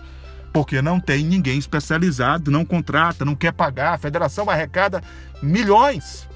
porque 0.52 0.80
não 0.80 1.00
tem 1.00 1.24
ninguém 1.24 1.58
especializado, 1.58 2.50
não 2.50 2.64
contrata, 2.64 3.24
não 3.24 3.34
quer 3.34 3.52
pagar. 3.52 3.94
A 3.94 3.98
federação 3.98 4.48
arrecada 4.48 5.02
milhões. 5.42 6.28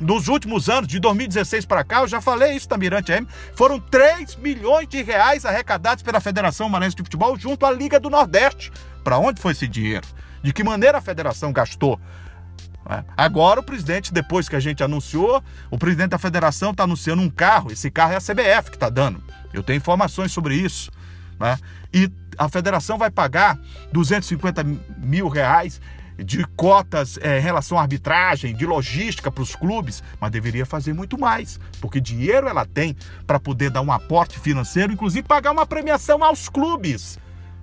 Nos 0.00 0.28
últimos 0.28 0.68
anos, 0.68 0.86
de 0.86 1.00
2016 1.00 1.66
para 1.66 1.82
cá, 1.82 2.00
eu 2.00 2.08
já 2.08 2.20
falei 2.20 2.52
isso 2.52 2.68
da 2.68 2.78
Mirante 2.78 3.10
M, 3.10 3.26
foram 3.54 3.80
3 3.80 4.36
milhões 4.36 4.86
de 4.86 5.02
reais 5.02 5.44
arrecadados 5.44 6.04
pela 6.04 6.20
Federação 6.20 6.68
Maranhense 6.68 6.94
de 6.94 7.02
Futebol 7.02 7.36
junto 7.36 7.66
à 7.66 7.72
Liga 7.72 7.98
do 7.98 8.08
Nordeste. 8.08 8.70
Para 9.02 9.18
onde 9.18 9.40
foi 9.40 9.52
esse 9.52 9.66
dinheiro? 9.66 10.06
De 10.40 10.52
que 10.52 10.62
maneira 10.62 10.98
a 10.98 11.00
federação 11.00 11.52
gastou? 11.52 11.98
Né? 12.88 13.04
Agora 13.16 13.60
o 13.60 13.62
presidente, 13.62 14.12
depois 14.12 14.48
que 14.48 14.56
a 14.56 14.60
gente 14.60 14.82
anunciou, 14.82 15.42
o 15.70 15.78
presidente 15.78 16.10
da 16.10 16.18
federação 16.18 16.70
está 16.70 16.84
anunciando 16.84 17.22
um 17.22 17.28
carro. 17.28 17.70
Esse 17.70 17.90
carro 17.90 18.12
é 18.12 18.16
a 18.16 18.20
CBF 18.20 18.70
que 18.70 18.76
está 18.76 18.88
dando. 18.88 19.22
Eu 19.52 19.62
tenho 19.62 19.76
informações 19.76 20.32
sobre 20.32 20.54
isso. 20.54 20.90
Né? 21.38 21.58
E 21.92 22.10
a 22.38 22.48
federação 22.48 22.96
vai 22.96 23.10
pagar 23.10 23.58
250 23.92 24.64
mil 24.96 25.28
reais 25.28 25.80
de 26.18 26.44
cotas 26.56 27.16
é, 27.18 27.38
em 27.38 27.42
relação 27.42 27.78
à 27.78 27.82
arbitragem, 27.82 28.54
de 28.54 28.66
logística 28.66 29.30
para 29.30 29.42
os 29.42 29.54
clubes, 29.54 30.02
mas 30.20 30.32
deveria 30.32 30.66
fazer 30.66 30.92
muito 30.92 31.16
mais, 31.16 31.60
porque 31.80 32.00
dinheiro 32.00 32.48
ela 32.48 32.66
tem 32.66 32.96
para 33.24 33.38
poder 33.38 33.70
dar 33.70 33.82
um 33.82 33.92
aporte 33.92 34.36
financeiro, 34.40 34.92
inclusive 34.92 35.26
pagar 35.26 35.52
uma 35.52 35.64
premiação 35.64 36.24
aos 36.24 36.48
clubes 36.48 37.20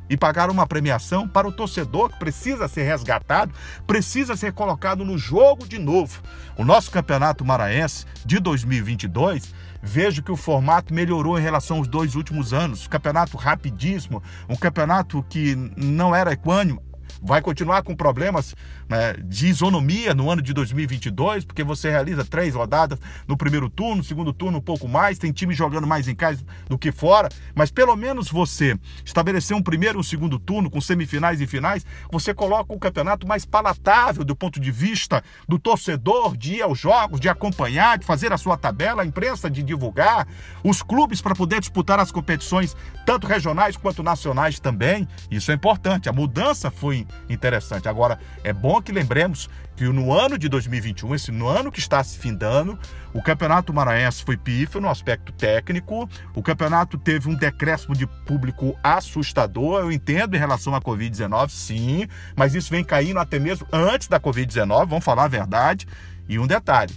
e 0.09 0.17
pagar 0.17 0.49
uma 0.49 0.67
premiação 0.67 1.27
para 1.27 1.47
o 1.47 1.51
torcedor 1.51 2.09
que 2.09 2.19
precisa 2.19 2.67
ser 2.67 2.83
resgatado, 2.83 3.53
precisa 3.85 4.35
ser 4.35 4.53
colocado 4.53 5.03
no 5.03 5.17
jogo 5.17 5.67
de 5.67 5.79
novo. 5.79 6.21
O 6.57 6.63
nosso 6.63 6.91
Campeonato 6.91 7.43
Maranhense 7.43 8.05
de 8.25 8.39
2022, 8.39 9.53
vejo 9.81 10.23
que 10.23 10.31
o 10.31 10.35
formato 10.35 10.93
melhorou 10.93 11.37
em 11.37 11.41
relação 11.41 11.77
aos 11.77 11.87
dois 11.87 12.15
últimos 12.15 12.53
anos. 12.53 12.87
campeonato 12.87 13.37
rapidíssimo, 13.37 14.21
um 14.49 14.55
campeonato 14.55 15.23
que 15.29 15.55
não 15.77 16.13
era 16.15 16.33
equânime, 16.33 16.79
vai 17.21 17.41
continuar 17.41 17.83
com 17.83 17.95
problemas 17.95 18.55
né, 18.87 19.13
de 19.23 19.47
isonomia 19.47 20.13
no 20.13 20.29
ano 20.29 20.41
de 20.41 20.53
2022, 20.53 21.45
porque 21.45 21.63
você 21.63 21.89
realiza 21.89 22.23
três 22.23 22.55
rodadas 22.55 22.99
no 23.27 23.37
primeiro 23.37 23.69
turno, 23.69 23.97
no 23.97 24.03
segundo 24.03 24.33
turno 24.33 24.57
um 24.57 24.61
pouco 24.61 24.87
mais, 24.87 25.17
tem 25.17 25.31
time 25.31 25.53
jogando 25.53 25.87
mais 25.87 26.07
em 26.07 26.15
casa 26.15 26.43
do 26.67 26.77
que 26.77 26.91
fora, 26.91 27.29
mas 27.53 27.71
pelo 27.71 27.95
menos 27.95 28.29
você 28.29 28.77
estabelecer 29.03 29.55
um 29.55 29.61
primeiro 29.61 29.97
e 29.97 30.01
um 30.01 30.03
segundo 30.03 30.39
turno 30.39 30.69
com 30.69 30.79
semifinais 30.81 31.41
e 31.41 31.47
finais, 31.47 31.85
você 32.11 32.33
coloca 32.33 32.73
o 32.73 32.79
campeonato 32.79 33.27
mais 33.27 33.45
palatável 33.45 34.23
do 34.23 34.35
ponto 34.35 34.59
de 34.59 34.71
vista 34.71 35.23
do 35.47 35.57
torcedor, 35.57 36.35
de 36.37 36.55
ir 36.55 36.61
aos 36.61 36.79
jogos, 36.79 37.19
de 37.19 37.29
acompanhar, 37.29 37.97
de 37.97 38.05
fazer 38.05 38.31
a 38.31 38.37
sua 38.37 38.57
tabela, 38.57 39.03
a 39.03 39.05
imprensa 39.05 39.49
de 39.49 39.63
divulgar, 39.63 40.27
os 40.63 40.81
clubes 40.81 41.21
para 41.21 41.35
poder 41.35 41.59
disputar 41.59 41.99
as 41.99 42.11
competições, 42.11 42.75
tanto 43.05 43.27
regionais 43.27 43.77
quanto 43.77 44.03
nacionais 44.03 44.59
também. 44.59 45.07
Isso 45.29 45.51
é 45.51 45.55
importante. 45.55 46.09
A 46.09 46.13
mudança 46.13 46.69
foi 46.69 47.05
interessante. 47.29 47.87
Agora, 47.87 48.19
é 48.43 48.53
bom 48.53 48.81
que 48.81 48.91
lembremos 48.91 49.49
que 49.75 49.83
no 49.85 50.13
ano 50.13 50.37
de 50.37 50.47
2021, 50.47 51.15
esse 51.15 51.31
no 51.31 51.47
ano 51.47 51.71
que 51.71 51.79
está 51.79 52.03
se 52.03 52.17
findando, 52.17 52.79
o 53.13 53.21
Campeonato 53.21 53.73
Maranhense 53.73 54.23
foi 54.23 54.37
pífio 54.37 54.79
no 54.79 54.89
aspecto 54.89 55.31
técnico. 55.33 56.09
O 56.33 56.41
campeonato 56.41 56.97
teve 56.97 57.29
um 57.29 57.35
decréscimo 57.35 57.95
de 57.95 58.07
público 58.07 58.77
assustador. 58.83 59.81
Eu 59.81 59.91
entendo 59.91 60.35
em 60.35 60.39
relação 60.39 60.73
à 60.75 60.81
Covid-19, 60.81 61.49
sim, 61.49 62.07
mas 62.35 62.55
isso 62.55 62.71
vem 62.71 62.83
caindo 62.83 63.19
até 63.19 63.39
mesmo 63.39 63.67
antes 63.71 64.07
da 64.07 64.19
Covid-19, 64.19 64.87
vamos 64.87 65.03
falar 65.03 65.25
a 65.25 65.29
verdade. 65.29 65.87
E 66.27 66.39
um 66.39 66.47
detalhe: 66.47 66.93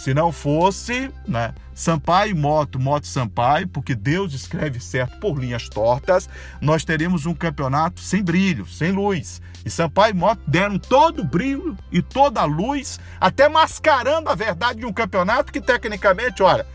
se 0.00 0.14
não 0.14 0.32
fosse 0.32 1.12
né, 1.28 1.52
Sampaio 1.74 2.34
Moto, 2.34 2.80
Moto 2.80 3.06
Sampaio, 3.06 3.68
porque 3.68 3.94
Deus 3.94 4.32
escreve 4.32 4.80
certo 4.80 5.18
por 5.18 5.38
linhas 5.38 5.68
tortas, 5.68 6.26
nós 6.58 6.86
teremos 6.86 7.26
um 7.26 7.34
campeonato 7.34 8.00
sem 8.00 8.22
brilho, 8.22 8.64
sem 8.64 8.92
luz. 8.92 9.42
E 9.62 9.68
Sampaio 9.68 10.12
e 10.12 10.16
Moto 10.16 10.40
deram 10.46 10.78
todo 10.78 11.20
o 11.20 11.24
brilho 11.24 11.76
e 11.92 12.00
toda 12.00 12.40
a 12.40 12.46
luz, 12.46 12.98
até 13.20 13.46
mascarando 13.46 14.30
a 14.30 14.34
verdade 14.34 14.78
de 14.80 14.86
um 14.86 14.92
campeonato 14.92 15.52
que 15.52 15.60
tecnicamente, 15.60 16.42
olha, 16.42 16.66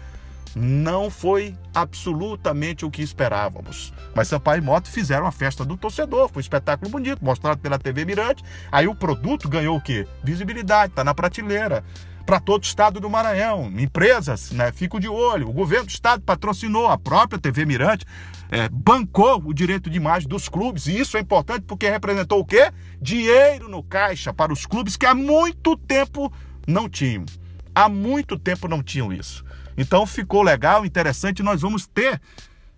não 0.56 1.10
foi 1.10 1.58
absolutamente 1.74 2.86
o 2.86 2.92
que 2.92 3.02
esperávamos. 3.02 3.92
Mas 4.14 4.28
Sampaio 4.28 4.62
e 4.62 4.64
Moto 4.64 4.88
fizeram 4.88 5.26
a 5.26 5.32
festa 5.32 5.66
do 5.66 5.76
torcedor, 5.76 6.30
foi 6.30 6.42
um 6.42 6.42
espetáculo 6.42 6.92
bonito, 6.92 7.26
mostrado 7.26 7.60
pela 7.60 7.80
TV 7.80 8.06
Mirante. 8.06 8.44
Aí 8.72 8.88
o 8.88 8.94
produto 8.94 9.50
ganhou 9.50 9.78
o 9.78 9.82
quê? 9.82 10.08
Visibilidade, 10.24 10.92
está 10.92 11.04
na 11.04 11.16
prateleira 11.16 11.84
para 12.26 12.40
todo 12.40 12.64
o 12.64 12.66
estado 12.66 13.00
do 13.00 13.10
Maranhão. 13.10 13.72
Empresas, 13.78 14.52
né, 14.52 14.72
ficam 14.72 15.00
de 15.00 15.08
olho. 15.08 15.50
O 15.50 15.54
governo 15.54 15.86
do 15.86 15.90
estado 15.90 16.24
patrocinou, 16.24 16.88
a 16.88 16.98
própria 16.98 17.40
TV 17.40 17.66
Mirante 17.66 18.06
é, 18.50 18.68
bancou 18.70 19.42
o 19.46 19.54
direito 19.54 19.90
de 19.90 19.98
imagem 19.98 20.28
dos 20.28 20.50
clubes. 20.50 20.88
E 20.88 21.00
isso 21.00 21.18
é 21.18 21.20
importante 21.20 21.64
porque 21.68 21.90
representou 21.90 22.40
o 22.40 22.46
quê? 22.46 22.72
Dinheiro 23.02 23.70
no 23.70 23.84
caixa 23.84 24.34
para 24.34 24.52
os 24.52 24.66
clubes 24.66 24.98
que 24.98 25.06
há 25.06 25.14
muito 25.14 25.78
tempo 25.78 26.32
não 26.68 26.90
tinham. 26.90 27.26
Há 27.74 27.88
muito 27.90 28.40
tempo 28.40 28.68
não 28.68 28.82
tinham 28.82 29.14
isso. 29.14 29.44
Então 29.78 30.06
ficou 30.08 30.42
legal, 30.42 30.86
interessante. 30.86 31.44
Nós 31.44 31.62
vamos 31.62 31.86
ter 31.86 32.22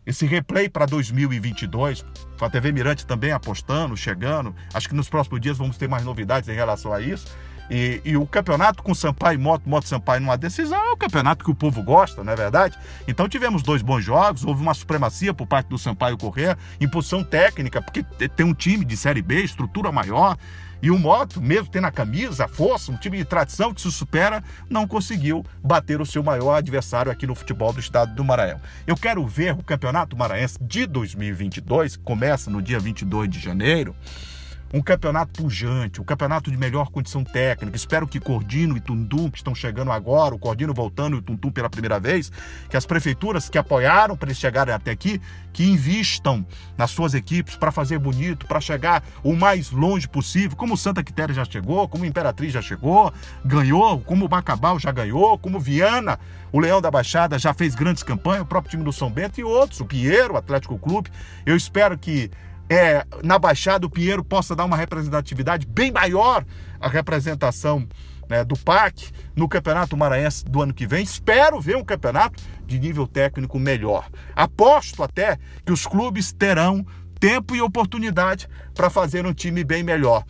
esse 0.06 0.26
replay 0.26 0.70
para 0.70 0.86
2022, 0.86 2.06
com 2.40 2.46
a 2.46 2.50
TV 2.50 2.72
Mirante 2.72 3.06
também 3.06 3.32
apostando, 3.32 3.96
chegando. 3.96 4.56
Acho 4.74 4.90
que 4.90 4.96
nos 4.96 5.10
próximos 5.10 5.40
dias 5.42 5.58
vamos 5.58 5.78
ter 5.78 5.88
mais 5.88 6.04
novidades 6.04 6.48
em 6.50 6.56
relação 6.56 6.94
a 6.94 7.02
isso. 7.02 7.28
E, 7.70 8.02
e, 8.06 8.16
o 8.16 8.26
campeonato 8.26 8.82
com 8.82 8.94
Sampaio 8.96 9.36
e 9.36 9.42
Moto, 9.42 9.68
Moto 9.68 9.88
Sampaio 9.88 10.22
numa 10.22 10.38
decisão 10.38 10.78
é 10.78 10.92
o 10.92 10.98
campeonato 10.98 11.44
que 11.44 11.52
o 11.52 11.56
povo 11.56 11.84
gosta, 11.84 12.24
não 12.24 12.32
é 12.32 12.36
verdade? 12.36 12.78
Então 13.08 13.28
tivemos 13.28 13.62
dois 13.62 13.82
bons 13.82 14.04
jogos, 14.04 14.46
houve 14.46 14.62
uma 14.62 14.74
supremacia 14.74 15.34
por 15.34 15.46
parte 15.46 15.68
do 15.68 15.78
Sampaio 15.78 16.18
Corrêa, 16.18 16.58
imposição 16.80 17.24
técnica, 17.24 17.82
porque 17.82 18.04
tem 18.04 18.46
um 18.46 18.54
time 18.54 18.86
de 18.86 18.96
Série 18.96 19.22
B, 19.22 19.44
estrutura 19.44 19.92
maior, 19.92 20.38
e 20.82 20.92
o 20.92 20.98
Moto, 20.98 21.42
mesmo 21.42 21.70
tendo 21.70 21.88
a 21.88 21.92
camisa, 21.92 22.46
a 22.46 22.48
força, 22.48 22.92
um 22.92 22.98
time 22.98 23.18
de 23.18 23.26
tradição 23.26 23.74
que 23.74 23.82
se 23.82 23.92
supera, 23.92 24.44
não 24.70 24.88
conseguiu 24.88 25.44
bater 25.64 26.00
o 26.00 26.06
seu 26.06 26.22
maior 26.22 26.56
adversário 26.56 27.12
aqui 27.12 27.26
no 27.26 27.34
futebol 27.34 27.74
do 27.74 27.80
estado 27.80 28.14
do 28.14 28.24
Maranhão. 28.24 28.62
Eu 28.86 28.96
quero 28.96 29.26
ver 29.26 29.54
o 29.54 29.64
Campeonato 29.64 30.16
Maranhense 30.16 30.58
de 30.62 30.86
2022, 30.86 31.98
que 31.98 32.04
começa 32.04 32.52
no 32.52 32.62
dia 32.62 32.80
22 32.80 33.28
de 33.30 33.40
janeiro, 33.40 33.96
um 34.74 34.82
campeonato 34.82 35.42
pujante, 35.42 36.02
um 36.02 36.04
campeonato 36.04 36.52
de 36.52 36.58
melhor 36.58 36.90
condição 36.90 37.24
técnica. 37.24 37.76
Espero 37.76 38.08
que 38.08 38.20
Cordino 38.20 38.76
e 38.76 38.82
Tundum, 38.82 39.30
que 39.30 39.38
estão 39.38 39.56
chegando 39.56 39.92
agora, 39.92 40.36
o 40.36 40.40
Cordino 40.40 40.74
voltando 40.74 41.16
e 41.16 41.20
o 41.20 41.22
Tundum 41.22 41.52
pela 41.52 41.70
primeira 41.70 42.00
vez, 42.00 42.32
que 42.70 42.76
as 42.76 42.86
prefeituras 42.86 43.50
que 43.50 43.58
apoiaram 43.58 44.18
para 44.18 44.30
eles 44.30 44.38
chegarem 44.38 44.74
até 44.74 44.92
aqui, 44.92 45.22
que 45.54 45.64
invistam 45.64 46.46
nas 46.78 46.92
suas 46.92 47.14
equipes 47.14 47.56
para 47.56 47.72
fazer 47.72 47.98
bonito, 47.98 48.46
para 48.46 48.60
chegar 48.60 49.04
o 49.24 49.34
mais 49.34 49.72
longe 49.72 50.08
possível, 50.08 50.58
como 50.58 50.78
Santa 50.78 51.04
Quitéria 51.04 51.34
já 51.34 51.46
chegou, 51.46 51.88
como 51.88 52.06
Imperatriz 52.06 52.52
já 52.52 52.62
chegou, 52.62 53.14
ganhou, 53.44 54.00
como 54.02 54.26
o 54.26 54.28
Bacabal 54.28 54.78
já 54.80 54.92
ganhou, 54.92 55.38
como 55.38 55.60
Viana, 55.60 56.20
o 56.52 56.60
Leão 56.60 56.82
da 56.82 56.92
Baixada 56.92 57.40
já 57.40 57.54
fez 57.54 57.76
grandes 57.76 58.04
campanhas, 58.04 58.42
o 58.42 58.46
próprio 58.46 58.72
time 58.72 58.84
do 58.84 58.94
São 58.94 59.10
Bento 59.10 59.40
e 59.40 59.44
outros, 59.44 59.80
o 59.80 59.86
Pinheiro, 59.86 60.34
o 60.34 60.38
Atlético 60.38 60.78
Clube. 60.78 61.10
Eu 61.46 61.56
espero 61.56 61.98
que 61.98 62.30
é, 62.70 63.06
na 63.24 63.40
Baixada 63.40 63.86
o 63.86 63.90
Pinheiro 63.90 64.24
possa 64.24 64.56
dar 64.56 64.66
uma 64.66 64.78
representatividade 64.78 65.66
bem 65.66 65.92
maior 65.92 66.46
à 66.80 66.88
representação 66.88 67.88
né, 68.30 68.44
do 68.44 68.58
PAC 68.58 69.12
no 69.36 69.48
Campeonato 69.48 69.96
Maranhense 69.96 70.44
do 70.44 70.62
ano 70.62 70.74
que 70.74 70.86
vem. 70.86 71.04
Espero 71.04 71.62
ver 71.62 71.78
um 71.78 71.84
campeonato 71.84 72.44
de 72.66 72.78
nível 72.78 73.08
técnico 73.08 73.58
melhor. 73.58 74.10
Aposto 74.36 75.02
até 75.02 75.38
que 75.66 75.72
os 75.72 75.86
clubes 75.86 76.34
terão 76.34 76.86
tempo 77.20 77.56
e 77.56 77.62
oportunidade 77.62 78.48
para 78.76 78.90
fazer 78.90 79.26
um 79.26 79.34
time 79.34 79.64
bem 79.64 79.82
melhor. 79.82 80.24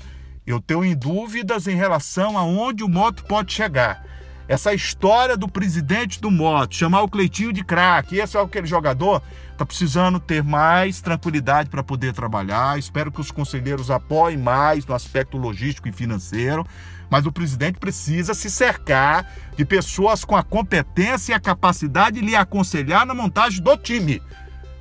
Eu 0.46 0.62
tenho 0.62 0.86
em 0.86 0.96
dúvidas 0.96 1.68
em 1.68 1.76
relação 1.76 2.38
a 2.38 2.44
onde 2.44 2.84
o 2.84 2.88
Moto 2.88 3.24
pode 3.26 3.52
chegar. 3.52 4.06
Essa 4.48 4.74
história 4.74 5.36
do 5.36 5.50
presidente 5.50 6.22
do 6.22 6.32
Moto, 6.32 6.74
chamar 6.74 7.02
o 7.02 7.10
Cleitinho 7.10 7.52
de 7.52 7.66
craque, 7.66 8.18
esse 8.18 8.38
é 8.38 8.42
aquele 8.42 8.66
jogador 8.66 9.22
Está 9.58 9.66
precisando 9.66 10.20
ter 10.20 10.44
mais 10.44 11.02
tranquilidade 11.02 11.68
para 11.68 11.82
poder 11.82 12.14
trabalhar. 12.14 12.78
Espero 12.78 13.12
que 13.12 13.20
os 13.20 13.32
conselheiros 13.32 13.90
apoiem 13.90 14.38
mais 14.38 14.86
no 14.86 14.94
aspecto 14.94 15.36
logístico 15.36 15.88
e 15.88 15.92
financeiro. 15.92 16.64
Mas 17.10 17.26
o 17.26 17.32
presidente 17.32 17.80
precisa 17.80 18.36
se 18.36 18.52
cercar 18.52 19.28
de 19.56 19.66
pessoas 19.66 20.24
com 20.24 20.36
a 20.36 20.44
competência 20.44 21.32
e 21.32 21.36
a 21.36 21.40
capacidade 21.40 22.20
de 22.20 22.26
lhe 22.28 22.36
aconselhar 22.36 23.04
na 23.04 23.16
montagem 23.16 23.60
do 23.64 23.76
time. 23.76 24.22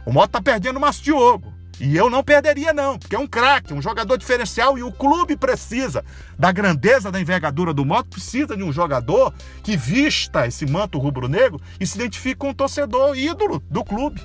O 0.05 0.13
Moto 0.13 0.27
está 0.27 0.43
perdendo 0.43 0.77
o 0.77 0.81
Márcio 0.81 1.05
Diogo. 1.05 1.55
E 1.81 1.97
eu 1.97 2.11
não 2.11 2.23
perderia, 2.23 2.75
não, 2.75 2.99
porque 2.99 3.17
é 3.17 3.19
um 3.19 3.27
craque, 3.27 3.73
um 3.73 3.81
jogador 3.81 4.19
diferencial 4.19 4.77
e 4.77 4.83
o 4.83 4.93
clube 4.93 5.39
precisa 5.39 6.05
da 6.39 6.53
grandeza, 6.53 7.11
da 7.11 7.21
envergadura 7.21 7.73
do 7.73 7.85
moto, 7.85 8.09
precisa 8.09 8.55
de 8.55 8.63
um 8.63 8.73
jogador 8.73 9.33
que 9.63 9.75
vista 9.75 10.47
esse 10.47 10.67
manto 10.67 10.99
rubro-negro 10.99 11.61
e 11.81 11.87
se 11.87 11.97
identifique 11.97 12.37
com 12.37 12.51
um 12.51 12.55
torcedor 12.55 13.17
ídolo 13.17 13.63
do 13.71 13.83
clube. 13.83 14.23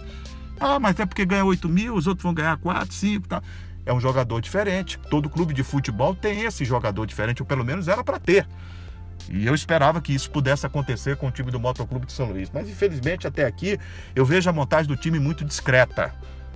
Ah, 0.63 0.79
mas 0.79 0.99
é 0.99 1.07
porque 1.07 1.25
ganha 1.25 1.43
8 1.43 1.67
mil, 1.67 1.95
os 1.95 2.05
outros 2.05 2.21
vão 2.21 2.35
ganhar 2.35 2.55
4, 2.55 2.93
5 2.93 3.27
tá. 3.27 3.41
É 3.83 3.91
um 3.91 3.99
jogador 3.99 4.39
diferente. 4.39 4.99
Todo 5.09 5.27
clube 5.27 5.55
de 5.55 5.63
futebol 5.63 6.13
tem 6.13 6.41
esse 6.43 6.63
jogador 6.63 7.07
diferente, 7.07 7.41
ou 7.41 7.47
pelo 7.47 7.65
menos 7.65 7.87
era 7.87 8.03
para 8.03 8.19
ter. 8.19 8.47
E 9.27 9.47
eu 9.47 9.55
esperava 9.55 9.99
que 9.99 10.13
isso 10.13 10.29
pudesse 10.29 10.63
acontecer 10.63 11.17
com 11.17 11.27
o 11.27 11.31
time 11.31 11.49
do 11.49 11.59
Motoclube 11.59 12.05
de 12.05 12.11
São 12.11 12.27
Luís. 12.27 12.51
Mas 12.53 12.69
infelizmente 12.69 13.25
até 13.25 13.43
aqui 13.43 13.79
eu 14.15 14.23
vejo 14.23 14.47
a 14.51 14.53
montagem 14.53 14.87
do 14.87 14.95
time 14.95 15.19
muito 15.19 15.43
discreta 15.43 16.13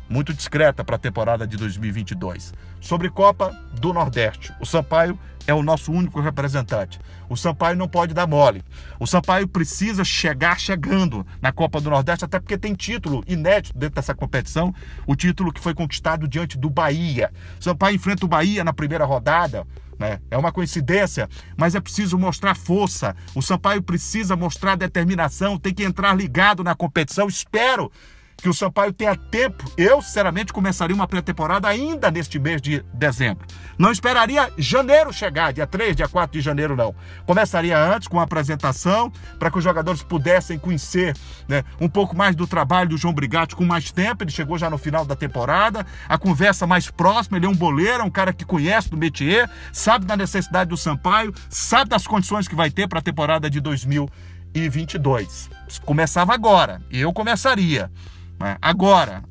muito 0.10 0.34
discreta 0.34 0.84
para 0.84 0.96
a 0.96 1.00
temporada 1.00 1.48
de 1.48 1.58
2022. 1.58 2.54
Sobre 2.80 3.10
Copa 3.10 3.52
do 3.80 3.94
Nordeste, 3.94 4.54
o 4.60 4.66
Sampaio 4.66 5.18
é 5.48 5.54
o 5.54 5.64
nosso 5.64 5.92
único 5.92 6.20
representante. 6.20 7.00
O 7.30 7.36
Sampaio 7.36 7.76
não 7.76 7.88
pode 7.88 8.14
dar 8.14 8.28
mole. 8.28 8.64
O 9.00 9.06
Sampaio 9.06 9.48
precisa 9.48 10.04
chegar 10.04 10.60
chegando 10.60 11.26
na 11.42 11.52
Copa 11.52 11.80
do 11.80 11.90
Nordeste, 11.90 12.26
até 12.26 12.40
porque 12.40 12.58
tem 12.58 12.74
título 12.74 13.24
inédito 13.28 13.78
dentro 13.78 13.96
dessa 13.96 14.16
competição, 14.16 14.74
o 15.06 15.16
título 15.16 15.52
que 15.52 15.60
foi 15.60 15.74
conquistado 15.74 16.28
diante 16.28 16.58
do 16.58 16.70
Bahia. 16.70 17.32
O 17.60 17.64
Sampaio 17.64 17.96
enfrenta 17.96 18.26
o 18.26 18.30
Bahia 18.30 18.64
na 18.64 18.74
primeira 18.74 19.06
rodada. 19.06 19.66
Né? 19.98 20.20
É 20.30 20.38
uma 20.38 20.52
coincidência, 20.52 21.30
mas 21.56 21.74
é 21.74 21.80
preciso 21.80 22.18
mostrar 22.18 22.56
força. 22.56 23.16
O 23.34 23.42
Sampaio 23.42 23.82
precisa 23.82 24.36
mostrar 24.36 24.76
determinação, 24.76 25.58
tem 25.58 25.74
que 25.74 25.84
entrar 25.84 26.14
ligado 26.14 26.64
na 26.64 26.76
competição. 26.76 27.28
Espero 27.28 27.92
que 28.38 28.50
o 28.50 28.54
Sampaio 28.54 28.94
tenha 28.94 29.16
tempo. 29.16 29.64
Eu, 29.78 30.02
sinceramente, 30.02 30.54
começaria 30.54 30.96
uma 30.96 31.08
pré-temporada 31.08 31.68
ainda 31.68 32.12
neste 32.12 32.38
mês 32.38 32.62
de 32.62 32.84
dezembro. 32.94 33.46
Não 33.78 33.92
esperaria 33.92 34.52
janeiro 34.58 35.12
chegar, 35.12 35.52
dia 35.52 35.68
3, 35.68 35.96
dia 35.96 36.08
4 36.08 36.38
de 36.38 36.42
janeiro, 36.44 36.76
não. 36.76 36.94
Começaria 37.26 37.78
antes 37.78 38.08
com 38.08 38.20
a 38.20 38.24
apresentação, 38.24 39.12
para 39.40 39.50
que 39.50 39.58
os 39.58 39.64
jogadores 39.64 40.04
pudessem 40.04 40.60
conhecer 40.60 41.16
né, 41.48 41.64
um 41.80 41.90
pouco 41.90 42.16
mais 42.16 42.36
do 42.36 42.46
trabalho 42.46 42.90
do 42.90 42.98
João 42.98 43.14
Brigatti 43.14 43.56
com 43.56 43.66
mais 43.66 43.92
tempo. 43.92 44.24
Ele 44.24 44.32
chegou 44.32 44.58
já 44.58 44.70
no 44.70 44.78
final 44.78 45.06
da 45.06 45.16
temporada, 45.16 45.86
a 46.08 46.18
conversa 46.18 46.68
mais 46.68 46.90
próxima. 46.90 47.38
Ele 47.38 47.46
é 47.46 47.50
um 47.50 47.56
boleiro, 47.56 48.02
é 48.02 48.06
um 48.06 48.12
cara 48.12 48.32
que 48.34 48.46
conhece 48.46 48.90
do 48.90 48.98
métier, 48.98 49.50
sabe 49.72 50.06
da 50.06 50.16
necessidade 50.16 50.70
do 50.70 50.78
Sampaio, 50.78 51.34
sabe 51.50 51.90
das 51.90 52.06
condições 52.06 52.48
que 52.48 52.56
vai 52.56 52.70
ter 52.70 52.88
para 52.88 53.00
a 53.00 53.02
temporada 53.02 53.50
de 53.50 53.60
2022. 53.60 55.50
Começava 55.84 56.34
agora, 56.34 56.82
eu 56.92 57.12
começaria. 57.12 57.92
Né? 58.40 58.58
Agora, 58.62 59.24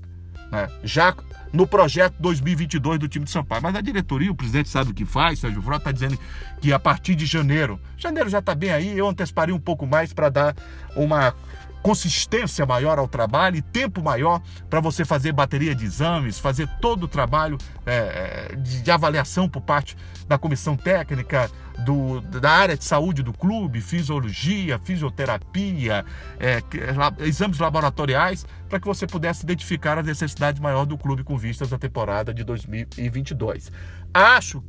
né? 0.50 0.68
já 0.82 1.14
no 1.54 1.68
projeto 1.68 2.16
2022 2.18 2.98
do 2.98 3.08
time 3.08 3.24
de 3.24 3.30
Sampaio. 3.30 3.62
Mas 3.62 3.76
a 3.76 3.80
diretoria, 3.80 4.30
o 4.30 4.34
presidente 4.34 4.68
sabe 4.68 4.90
o 4.90 4.94
que 4.94 5.04
faz, 5.04 5.38
Sérgio 5.38 5.62
Frota 5.62 5.78
está 5.78 5.92
dizendo 5.92 6.18
que 6.60 6.72
a 6.72 6.78
partir 6.80 7.14
de 7.14 7.24
janeiro, 7.24 7.78
janeiro 7.96 8.28
já 8.28 8.40
está 8.40 8.54
bem 8.56 8.72
aí, 8.72 8.98
eu 8.98 9.08
anteciparia 9.08 9.54
um 9.54 9.60
pouco 9.60 9.86
mais 9.86 10.12
para 10.12 10.28
dar 10.28 10.56
uma 10.96 11.32
consistência 11.84 12.64
maior 12.64 12.98
ao 12.98 13.06
trabalho 13.06 13.56
e 13.56 13.62
tempo 13.62 14.02
maior 14.02 14.40
para 14.70 14.80
você 14.80 15.04
fazer 15.04 15.32
bateria 15.32 15.74
de 15.74 15.84
exames, 15.84 16.38
fazer 16.38 16.66
todo 16.80 17.02
o 17.02 17.08
trabalho 17.08 17.58
é, 17.84 18.56
de, 18.56 18.80
de, 18.80 18.90
avaliação 18.90 19.46
por 19.46 19.60
parte 19.60 19.94
da 20.26 20.38
comissão 20.38 20.78
técnica, 20.78 21.50
do, 21.84 22.22
da 22.22 22.50
área 22.50 22.74
de 22.74 22.84
saúde 22.84 23.22
do 23.22 23.34
clube, 23.34 23.82
fisiologia, 23.82 24.78
fisioterapia, 24.78 26.06
é, 26.40 26.62
exames 27.18 27.58
laboratoriais, 27.58 28.46
para 28.66 28.80
que 28.80 28.86
você 28.86 29.06
pudesse 29.06 29.42
identificar 29.42 29.98
as 29.98 30.06
necessidades 30.06 30.62
maiores 30.62 30.88
do 30.88 30.96
clube 30.96 31.22
com 31.22 31.36
vistas 31.36 31.70
à 31.70 31.76
temporada 31.76 32.32
de 32.32 32.42
2022. 32.44 33.70
Acho 34.14 34.64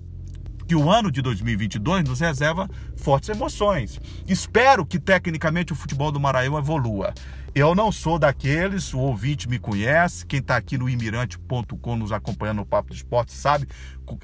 que 0.67 0.75
o 0.75 0.89
ano 0.89 1.11
de 1.11 1.21
2022 1.21 2.03
nos 2.03 2.19
reserva 2.19 2.69
fortes 2.97 3.29
emoções. 3.29 3.99
Espero 4.27 4.85
que 4.85 4.99
tecnicamente 4.99 5.73
o 5.73 5.75
futebol 5.75 6.11
do 6.11 6.19
Maranhão 6.19 6.57
evolua. 6.57 7.13
Eu 7.53 7.73
não 7.73 7.89
sou 7.89 8.19
daqueles, 8.19 8.93
o 8.93 8.99
ouvinte 8.99 9.47
me 9.47 9.57
conhece, 9.57 10.25
quem 10.25 10.39
está 10.39 10.57
aqui 10.57 10.77
no 10.77 10.89
imirante.com 10.89 11.95
nos 11.95 12.11
acompanhando 12.11 12.57
no 12.57 12.65
Papo 12.65 12.89
do 12.89 12.95
Esporte 12.95 13.31
sabe 13.31 13.65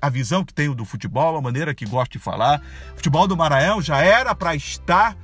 a 0.02 0.10
visão 0.10 0.44
que 0.44 0.54
tenho 0.54 0.76
do 0.76 0.84
futebol, 0.84 1.38
a 1.38 1.42
maneira 1.42 1.74
que 1.74 1.86
gosto 1.86 2.14
de 2.14 2.20
falar. 2.20 2.62
O 2.92 2.98
futebol 2.98 3.28
do 3.28 3.38
Maranhão 3.38 3.82
já 3.82 4.00
era 4.00 4.36
para 4.36 4.54
estar 4.54 5.16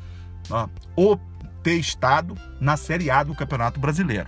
ó, 0.49 0.69
ou 0.95 1.19
ter 1.61 1.76
estado 1.76 2.38
na 2.61 2.77
Série 2.77 3.11
A 3.11 3.23
do 3.23 3.35
Campeonato 3.35 3.77
Brasileiro. 3.77 4.27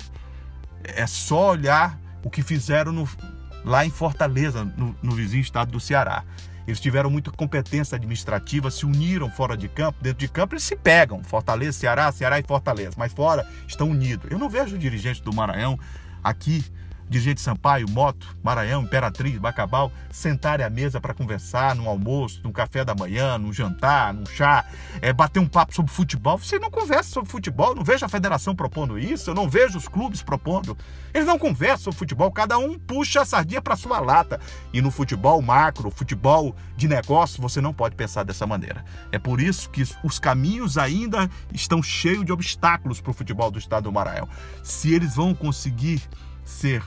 É 0.83 1.07
só 1.07 1.51
olhar 1.51 1.97
o 2.21 2.29
que 2.29 2.41
fizeram 2.41 2.91
no, 2.91 3.07
lá 3.63 3.85
em 3.85 3.89
Fortaleza, 3.89 4.65
no, 4.65 4.93
no 5.01 5.11
vizinho 5.13 5.41
estado 5.41 5.71
do 5.71 5.79
Ceará. 5.79 6.25
Eles 6.69 6.79
tiveram 6.79 7.09
muita 7.09 7.31
competência 7.31 7.95
administrativa, 7.95 8.69
se 8.69 8.85
uniram 8.85 9.29
fora 9.29 9.57
de 9.57 9.67
campo. 9.67 9.97
Dentro 10.01 10.19
de 10.19 10.27
campo 10.27 10.53
eles 10.53 10.63
se 10.63 10.75
pegam. 10.75 11.23
Fortaleza, 11.23 11.79
Ceará, 11.79 12.11
Ceará 12.11 12.39
e 12.39 12.43
Fortaleza. 12.43 12.91
Mas 12.95 13.11
fora 13.11 13.47
estão 13.67 13.89
unidos. 13.89 14.29
Eu 14.29 14.37
não 14.37 14.49
vejo 14.49 14.77
dirigente 14.77 15.23
do 15.23 15.33
Maranhão 15.33 15.79
aqui 16.23 16.63
dirigente 17.09 17.41
Sampaio, 17.41 17.89
Moto, 17.89 18.37
Maranhão, 18.43 18.83
Imperatriz, 18.83 19.37
Bacabal, 19.37 19.91
sentarem 20.11 20.65
à 20.65 20.69
mesa 20.69 21.01
para 21.01 21.13
conversar 21.13 21.75
num 21.75 21.89
almoço, 21.89 22.41
num 22.43 22.51
café 22.51 22.85
da 22.85 22.93
manhã, 22.93 23.37
num 23.37 23.51
jantar, 23.51 24.13
num 24.13 24.25
chá, 24.25 24.65
é, 25.01 25.11
bater 25.11 25.39
um 25.39 25.47
papo 25.47 25.73
sobre 25.73 25.91
futebol. 25.91 26.37
Você 26.37 26.59
não 26.59 26.69
conversa 26.69 27.09
sobre 27.09 27.29
futebol, 27.29 27.73
não 27.73 27.83
vejo 27.83 28.05
a 28.05 28.09
federação 28.09 28.55
propondo 28.55 28.99
isso, 28.99 29.29
eu 29.29 29.35
não 29.35 29.49
vejo 29.49 29.77
os 29.77 29.87
clubes 29.87 30.21
propondo. 30.21 30.77
Eles 31.13 31.27
não 31.27 31.39
conversam 31.39 31.85
sobre 31.85 31.99
futebol, 31.99 32.31
cada 32.31 32.57
um 32.57 32.77
puxa 32.77 33.21
a 33.21 33.25
sardinha 33.25 33.61
para 33.61 33.75
sua 33.75 33.99
lata. 33.99 34.39
E 34.71 34.81
no 34.81 34.91
futebol 34.91 35.41
macro, 35.41 35.89
futebol 35.89 36.55
de 36.77 36.87
negócio, 36.87 37.41
você 37.41 37.59
não 37.59 37.73
pode 37.73 37.95
pensar 37.95 38.23
dessa 38.23 38.45
maneira. 38.45 38.85
É 39.11 39.17
por 39.17 39.41
isso 39.41 39.69
que 39.69 39.83
os 40.03 40.19
caminhos 40.19 40.77
ainda 40.77 41.29
estão 41.51 41.81
cheios 41.81 42.23
de 42.23 42.31
obstáculos 42.31 43.01
para 43.01 43.11
o 43.11 43.13
futebol 43.13 43.49
do 43.49 43.57
estado 43.57 43.85
do 43.85 43.91
Maranhão. 43.91 44.29
Se 44.63 44.93
eles 44.93 45.15
vão 45.15 45.33
conseguir 45.33 46.01
ser 46.43 46.83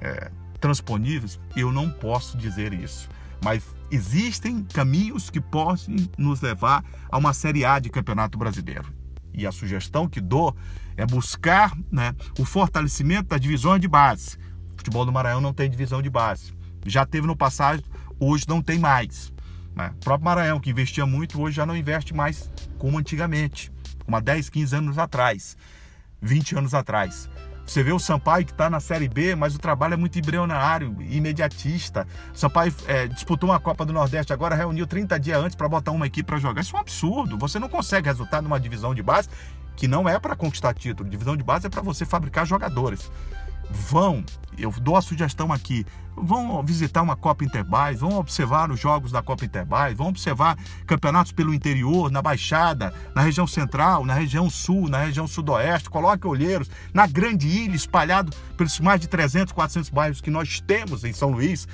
é, 0.00 0.30
transponíveis, 0.60 1.38
eu 1.56 1.72
não 1.72 1.90
posso 1.90 2.36
dizer 2.36 2.72
isso. 2.72 3.08
Mas 3.44 3.62
existem 3.90 4.62
caminhos 4.62 5.28
que 5.28 5.40
podem 5.40 6.08
nos 6.16 6.40
levar 6.40 6.84
a 7.10 7.18
uma 7.18 7.34
Série 7.34 7.64
A 7.64 7.78
de 7.78 7.90
Campeonato 7.90 8.38
Brasileiro. 8.38 8.92
E 9.32 9.46
a 9.46 9.52
sugestão 9.52 10.08
que 10.08 10.20
dou 10.20 10.56
é 10.96 11.04
buscar 11.04 11.76
né, 11.90 12.14
o 12.38 12.44
fortalecimento 12.44 13.28
das 13.28 13.40
divisões 13.40 13.80
de 13.80 13.88
base. 13.88 14.38
O 14.72 14.76
futebol 14.76 15.04
do 15.04 15.12
Maranhão 15.12 15.40
não 15.40 15.52
tem 15.52 15.68
divisão 15.68 16.00
de 16.00 16.08
base. 16.08 16.54
Já 16.86 17.04
teve 17.04 17.26
no 17.26 17.36
passado, 17.36 17.82
hoje 18.18 18.44
não 18.48 18.62
tem 18.62 18.78
mais. 18.78 19.32
Né? 19.74 19.90
O 19.96 20.04
próprio 20.04 20.24
Maranhão, 20.24 20.60
que 20.60 20.70
investia 20.70 21.04
muito, 21.04 21.40
hoje 21.40 21.56
já 21.56 21.66
não 21.66 21.76
investe 21.76 22.14
mais 22.14 22.50
como 22.78 22.98
antigamente, 22.98 23.72
como 24.04 24.16
há 24.16 24.20
10, 24.20 24.48
15 24.50 24.76
anos 24.76 24.98
atrás, 24.98 25.56
20 26.22 26.56
anos 26.56 26.74
atrás. 26.74 27.28
Você 27.66 27.82
vê 27.82 27.92
o 27.92 27.98
Sampaio 27.98 28.44
que 28.44 28.52
está 28.52 28.68
na 28.68 28.78
Série 28.78 29.08
B, 29.08 29.34
mas 29.34 29.54
o 29.54 29.58
trabalho 29.58 29.94
é 29.94 29.96
muito 29.96 30.18
embrionário, 30.18 30.94
imediatista. 31.00 32.06
Sampaio 32.32 32.74
é, 32.86 33.06
disputou 33.08 33.50
uma 33.50 33.58
Copa 33.58 33.84
do 33.84 33.92
Nordeste, 33.92 34.32
agora 34.32 34.54
reuniu 34.54 34.86
30 34.86 35.18
dias 35.18 35.38
antes 35.38 35.56
para 35.56 35.68
botar 35.68 35.90
uma 35.90 36.06
equipe 36.06 36.26
para 36.26 36.38
jogar. 36.38 36.60
Isso 36.60 36.74
é 36.74 36.78
um 36.78 36.82
absurdo. 36.82 37.38
Você 37.38 37.58
não 37.58 37.68
consegue 37.68 38.06
resultado 38.06 38.44
numa 38.44 38.60
divisão 38.60 38.94
de 38.94 39.02
base 39.02 39.28
que 39.76 39.88
não 39.88 40.08
é 40.08 40.18
para 40.18 40.36
conquistar 40.36 40.74
título. 40.74 41.08
Divisão 41.08 41.36
de 41.36 41.42
base 41.42 41.66
é 41.66 41.70
para 41.70 41.82
você 41.82 42.04
fabricar 42.04 42.46
jogadores 42.46 43.10
vão, 43.70 44.24
eu 44.56 44.70
dou 44.80 44.96
a 44.96 45.02
sugestão 45.02 45.52
aqui, 45.52 45.84
vão 46.16 46.62
visitar 46.62 47.02
uma 47.02 47.16
Copa 47.16 47.44
Interbais, 47.44 48.00
vão 48.00 48.18
observar 48.18 48.70
os 48.70 48.78
jogos 48.78 49.10
da 49.10 49.22
Copa 49.22 49.44
Interbais, 49.44 49.96
vão 49.96 50.08
observar 50.08 50.56
campeonatos 50.86 51.32
pelo 51.32 51.52
interior, 51.52 52.10
na 52.10 52.22
Baixada, 52.22 52.94
na 53.14 53.22
região 53.22 53.46
central, 53.46 54.04
na 54.04 54.14
região 54.14 54.48
sul, 54.48 54.88
na 54.88 54.98
região 54.98 55.26
sudoeste, 55.26 55.90
coloque 55.90 56.26
olheiros 56.26 56.70
na 56.92 57.06
grande 57.06 57.48
ilha, 57.48 57.74
espalhado 57.74 58.32
pelos 58.56 58.78
mais 58.80 59.00
de 59.00 59.08
300, 59.08 59.52
400 59.52 59.90
bairros 59.90 60.20
que 60.20 60.30
nós 60.30 60.60
temos 60.60 61.04
em 61.04 61.12
São 61.12 61.30
Luís, 61.30 61.66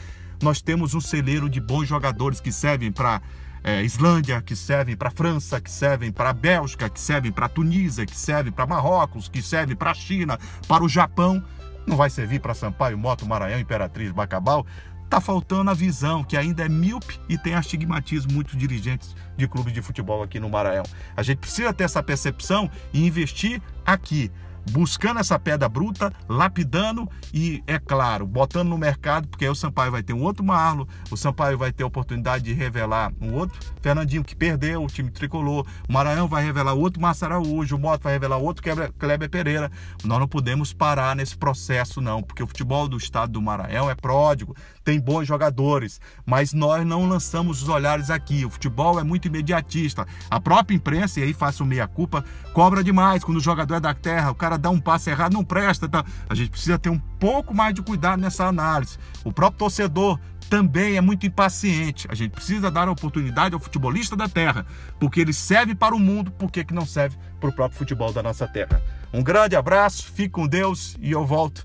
nós 0.42 0.62
temos 0.62 0.94
um 0.94 1.00
celeiro 1.00 1.48
de 1.48 1.60
bons 1.60 1.86
jogadores 1.86 2.40
que 2.40 2.50
servem 2.50 2.90
para 2.90 3.20
é, 3.62 3.82
Islândia, 3.82 4.40
que 4.40 4.56
servem 4.56 4.96
para 4.96 5.10
França, 5.10 5.60
que 5.60 5.70
servem 5.70 6.10
para 6.10 6.32
Bélgica, 6.32 6.88
que 6.88 6.98
servem 6.98 7.30
para 7.30 7.48
Tunísia, 7.48 8.06
que 8.06 8.16
servem 8.16 8.50
para 8.50 8.66
Marrocos, 8.66 9.28
que 9.28 9.42
servem 9.42 9.76
para 9.76 9.92
China, 9.92 10.38
para 10.66 10.82
o 10.82 10.88
Japão 10.88 11.44
não 11.86 11.96
vai 11.96 12.10
servir 12.10 12.40
para 12.40 12.54
Sampaio, 12.54 12.98
Moto, 12.98 13.26
Maranhão, 13.26 13.58
Imperatriz, 13.58 14.12
Bacabal. 14.12 14.66
Tá 15.08 15.20
faltando 15.20 15.70
a 15.70 15.74
visão, 15.74 16.22
que 16.22 16.36
ainda 16.36 16.64
é 16.64 16.68
míope 16.68 17.18
e 17.28 17.36
tem 17.36 17.54
astigmatismo 17.54 18.32
muitos 18.32 18.56
dirigentes 18.56 19.16
de 19.36 19.48
clubes 19.48 19.72
de 19.72 19.82
futebol 19.82 20.22
aqui 20.22 20.38
no 20.38 20.48
Maranhão. 20.48 20.84
A 21.16 21.22
gente 21.22 21.38
precisa 21.38 21.72
ter 21.72 21.84
essa 21.84 22.00
percepção 22.00 22.70
e 22.92 23.04
investir 23.04 23.60
aqui 23.84 24.30
buscando 24.70 25.20
essa 25.20 25.38
pedra 25.38 25.68
bruta, 25.68 26.12
lapidando 26.28 27.08
e, 27.32 27.62
é 27.66 27.78
claro, 27.78 28.26
botando 28.26 28.68
no 28.68 28.78
mercado, 28.78 29.28
porque 29.28 29.44
aí 29.44 29.50
o 29.50 29.54
Sampaio 29.54 29.92
vai 29.92 30.02
ter 30.02 30.12
um 30.12 30.22
outro 30.22 30.44
Marlo, 30.44 30.88
o 31.10 31.16
Sampaio 31.16 31.58
vai 31.58 31.72
ter 31.72 31.82
a 31.82 31.86
oportunidade 31.86 32.44
de 32.44 32.52
revelar 32.52 33.12
um 33.20 33.34
outro. 33.34 33.58
Fernandinho 33.80 34.24
que 34.24 34.36
perdeu, 34.36 34.82
o 34.84 34.86
time 34.86 35.10
tricolor, 35.10 35.66
o 35.88 35.92
Maranhão 35.92 36.28
vai 36.28 36.44
revelar 36.44 36.74
outro 36.74 37.00
Márcio 37.00 37.26
Araújo, 37.26 37.76
o 37.76 37.78
Moto 37.78 38.02
vai 38.02 38.12
revelar 38.12 38.36
outro 38.36 38.62
Kleber 38.98 39.30
Pereira. 39.30 39.70
Nós 40.04 40.18
não 40.18 40.28
podemos 40.28 40.72
parar 40.72 41.16
nesse 41.16 41.36
processo, 41.36 42.00
não, 42.00 42.22
porque 42.22 42.42
o 42.42 42.46
futebol 42.46 42.88
do 42.88 42.96
estado 42.96 43.32
do 43.32 43.42
Maranhão 43.42 43.90
é 43.90 43.94
pródigo, 43.94 44.54
tem 44.90 44.98
bons 44.98 45.24
jogadores, 45.24 46.00
mas 46.26 46.52
nós 46.52 46.84
não 46.84 47.08
lançamos 47.08 47.62
os 47.62 47.68
olhares 47.68 48.10
aqui. 48.10 48.44
O 48.44 48.50
futebol 48.50 48.98
é 48.98 49.04
muito 49.04 49.28
imediatista. 49.28 50.04
A 50.28 50.40
própria 50.40 50.74
imprensa, 50.74 51.20
e 51.20 51.22
aí 51.22 51.32
faço 51.32 51.64
meia-culpa, 51.64 52.24
cobra 52.52 52.82
demais 52.82 53.22
quando 53.22 53.36
o 53.36 53.40
jogador 53.40 53.76
é 53.76 53.80
da 53.80 53.94
terra, 53.94 54.32
o 54.32 54.34
cara 54.34 54.58
dá 54.58 54.68
um 54.68 54.80
passe 54.80 55.08
errado, 55.08 55.32
não 55.32 55.44
presta. 55.44 55.88
Tá? 55.88 56.04
A 56.28 56.34
gente 56.34 56.50
precisa 56.50 56.76
ter 56.76 56.90
um 56.90 56.98
pouco 56.98 57.54
mais 57.54 57.72
de 57.72 57.82
cuidado 57.82 58.20
nessa 58.20 58.46
análise. 58.46 58.98
O 59.22 59.32
próprio 59.32 59.60
torcedor 59.60 60.18
também 60.48 60.96
é 60.96 61.00
muito 61.00 61.24
impaciente. 61.24 62.08
A 62.10 62.14
gente 62.16 62.32
precisa 62.32 62.68
dar 62.68 62.88
a 62.88 62.90
oportunidade 62.90 63.54
ao 63.54 63.60
futebolista 63.60 64.16
da 64.16 64.28
terra, 64.28 64.66
porque 64.98 65.20
ele 65.20 65.32
serve 65.32 65.72
para 65.72 65.94
o 65.94 66.00
mundo, 66.00 66.32
porque 66.32 66.64
que 66.64 66.74
não 66.74 66.84
serve 66.84 67.16
para 67.38 67.48
o 67.48 67.52
próprio 67.52 67.78
futebol 67.78 68.12
da 68.12 68.24
nossa 68.24 68.48
terra. 68.48 68.82
Um 69.12 69.22
grande 69.22 69.54
abraço, 69.54 70.10
fique 70.10 70.30
com 70.30 70.48
Deus 70.48 70.96
e 71.00 71.12
eu 71.12 71.24
volto 71.24 71.64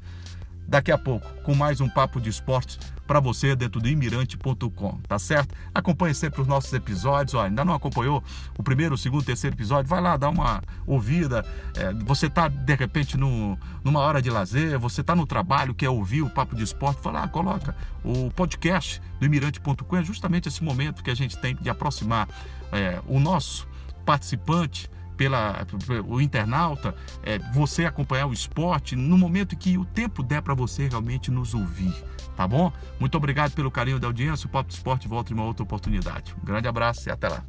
daqui 0.68 0.92
a 0.92 0.98
pouco 0.98 1.28
com 1.44 1.54
mais 1.54 1.80
um 1.80 1.88
papo 1.88 2.20
de 2.20 2.30
esporte 2.30 2.80
para 3.06 3.20
você 3.20 3.56
dentro 3.56 3.80
do 3.80 3.88
imirante.com, 3.88 5.00
tá 5.08 5.20
certo? 5.20 5.54
Acompanhe 5.74 6.14
sempre 6.14 6.42
os 6.42 6.48
nossos 6.48 6.72
episódios. 6.74 7.34
Ó, 7.34 7.42
ainda 7.42 7.64
não 7.64 7.74
acompanhou 7.74 8.24
o 8.58 8.64
primeiro, 8.64 8.96
o 8.96 8.98
segundo, 8.98 9.22
o 9.22 9.26
terceiro 9.26 9.56
episódio? 9.56 9.90
Vai 9.90 10.02
lá, 10.02 10.18
dá 10.18 10.30
uma 10.30 10.62
ouvida. 10.86 11.46
É, 11.76 11.94
você 11.94 12.30
tá 12.30 12.48
de 12.48 12.76
repente 12.76 13.18
no, 13.18 13.58
numa 13.84 14.00
hora 14.00 14.22
de 14.22 14.30
lazer, 14.30 14.78
você 14.80 15.04
tá 15.04 15.16
no 15.16 15.26
trabalho, 15.26 15.74
quer 15.74 15.90
ouvir 15.90 16.22
o 16.22 16.30
papo 16.30 16.56
de 16.56 16.64
esporte? 16.64 17.06
Lá, 17.06 17.28
coloca. 17.28 17.76
O 18.04 18.32
podcast 18.32 19.02
do 19.20 19.26
imirante.com 19.26 19.98
é 19.98 20.04
justamente 20.04 20.48
esse 20.48 20.64
momento 20.64 21.04
que 21.04 21.12
a 21.12 21.16
gente 21.16 21.38
tem 21.38 21.56
de 21.56 21.70
aproximar 21.70 22.28
é, 22.72 23.00
o 23.08 23.20
nosso 23.20 23.68
participante 24.06 24.90
pela, 25.18 25.66
o 26.08 26.22
internauta, 26.22 26.96
é, 27.24 27.40
você 27.54 27.86
acompanhar 27.86 28.28
o 28.28 28.34
esporte 28.34 28.96
no 28.96 29.18
momento 29.18 29.56
que 29.56 29.78
o 29.78 29.86
tempo 29.86 30.22
der 30.24 30.42
para 30.42 30.54
você 30.54 30.88
realmente 30.88 31.32
nos 31.32 31.54
ouvir, 31.54 31.94
tá 32.36 32.48
bom? 32.48 32.72
Muito 33.00 33.16
obrigado 33.16 33.54
pelo 33.54 33.72
carinho 33.72 34.00
da 34.00 34.08
audiência. 34.08 34.48
O 34.48 34.50
Papo 34.50 34.70
do 34.70 34.74
Esporte 34.74 35.08
volta 35.08 35.32
em 35.32 35.36
uma 35.36 35.46
outra 35.46 35.64
oportunidade. 35.64 36.36
Um 36.42 36.46
grande 36.46 36.68
abraço 36.68 37.08
e 37.08 37.12
até 37.12 37.30
lá. 37.30 37.44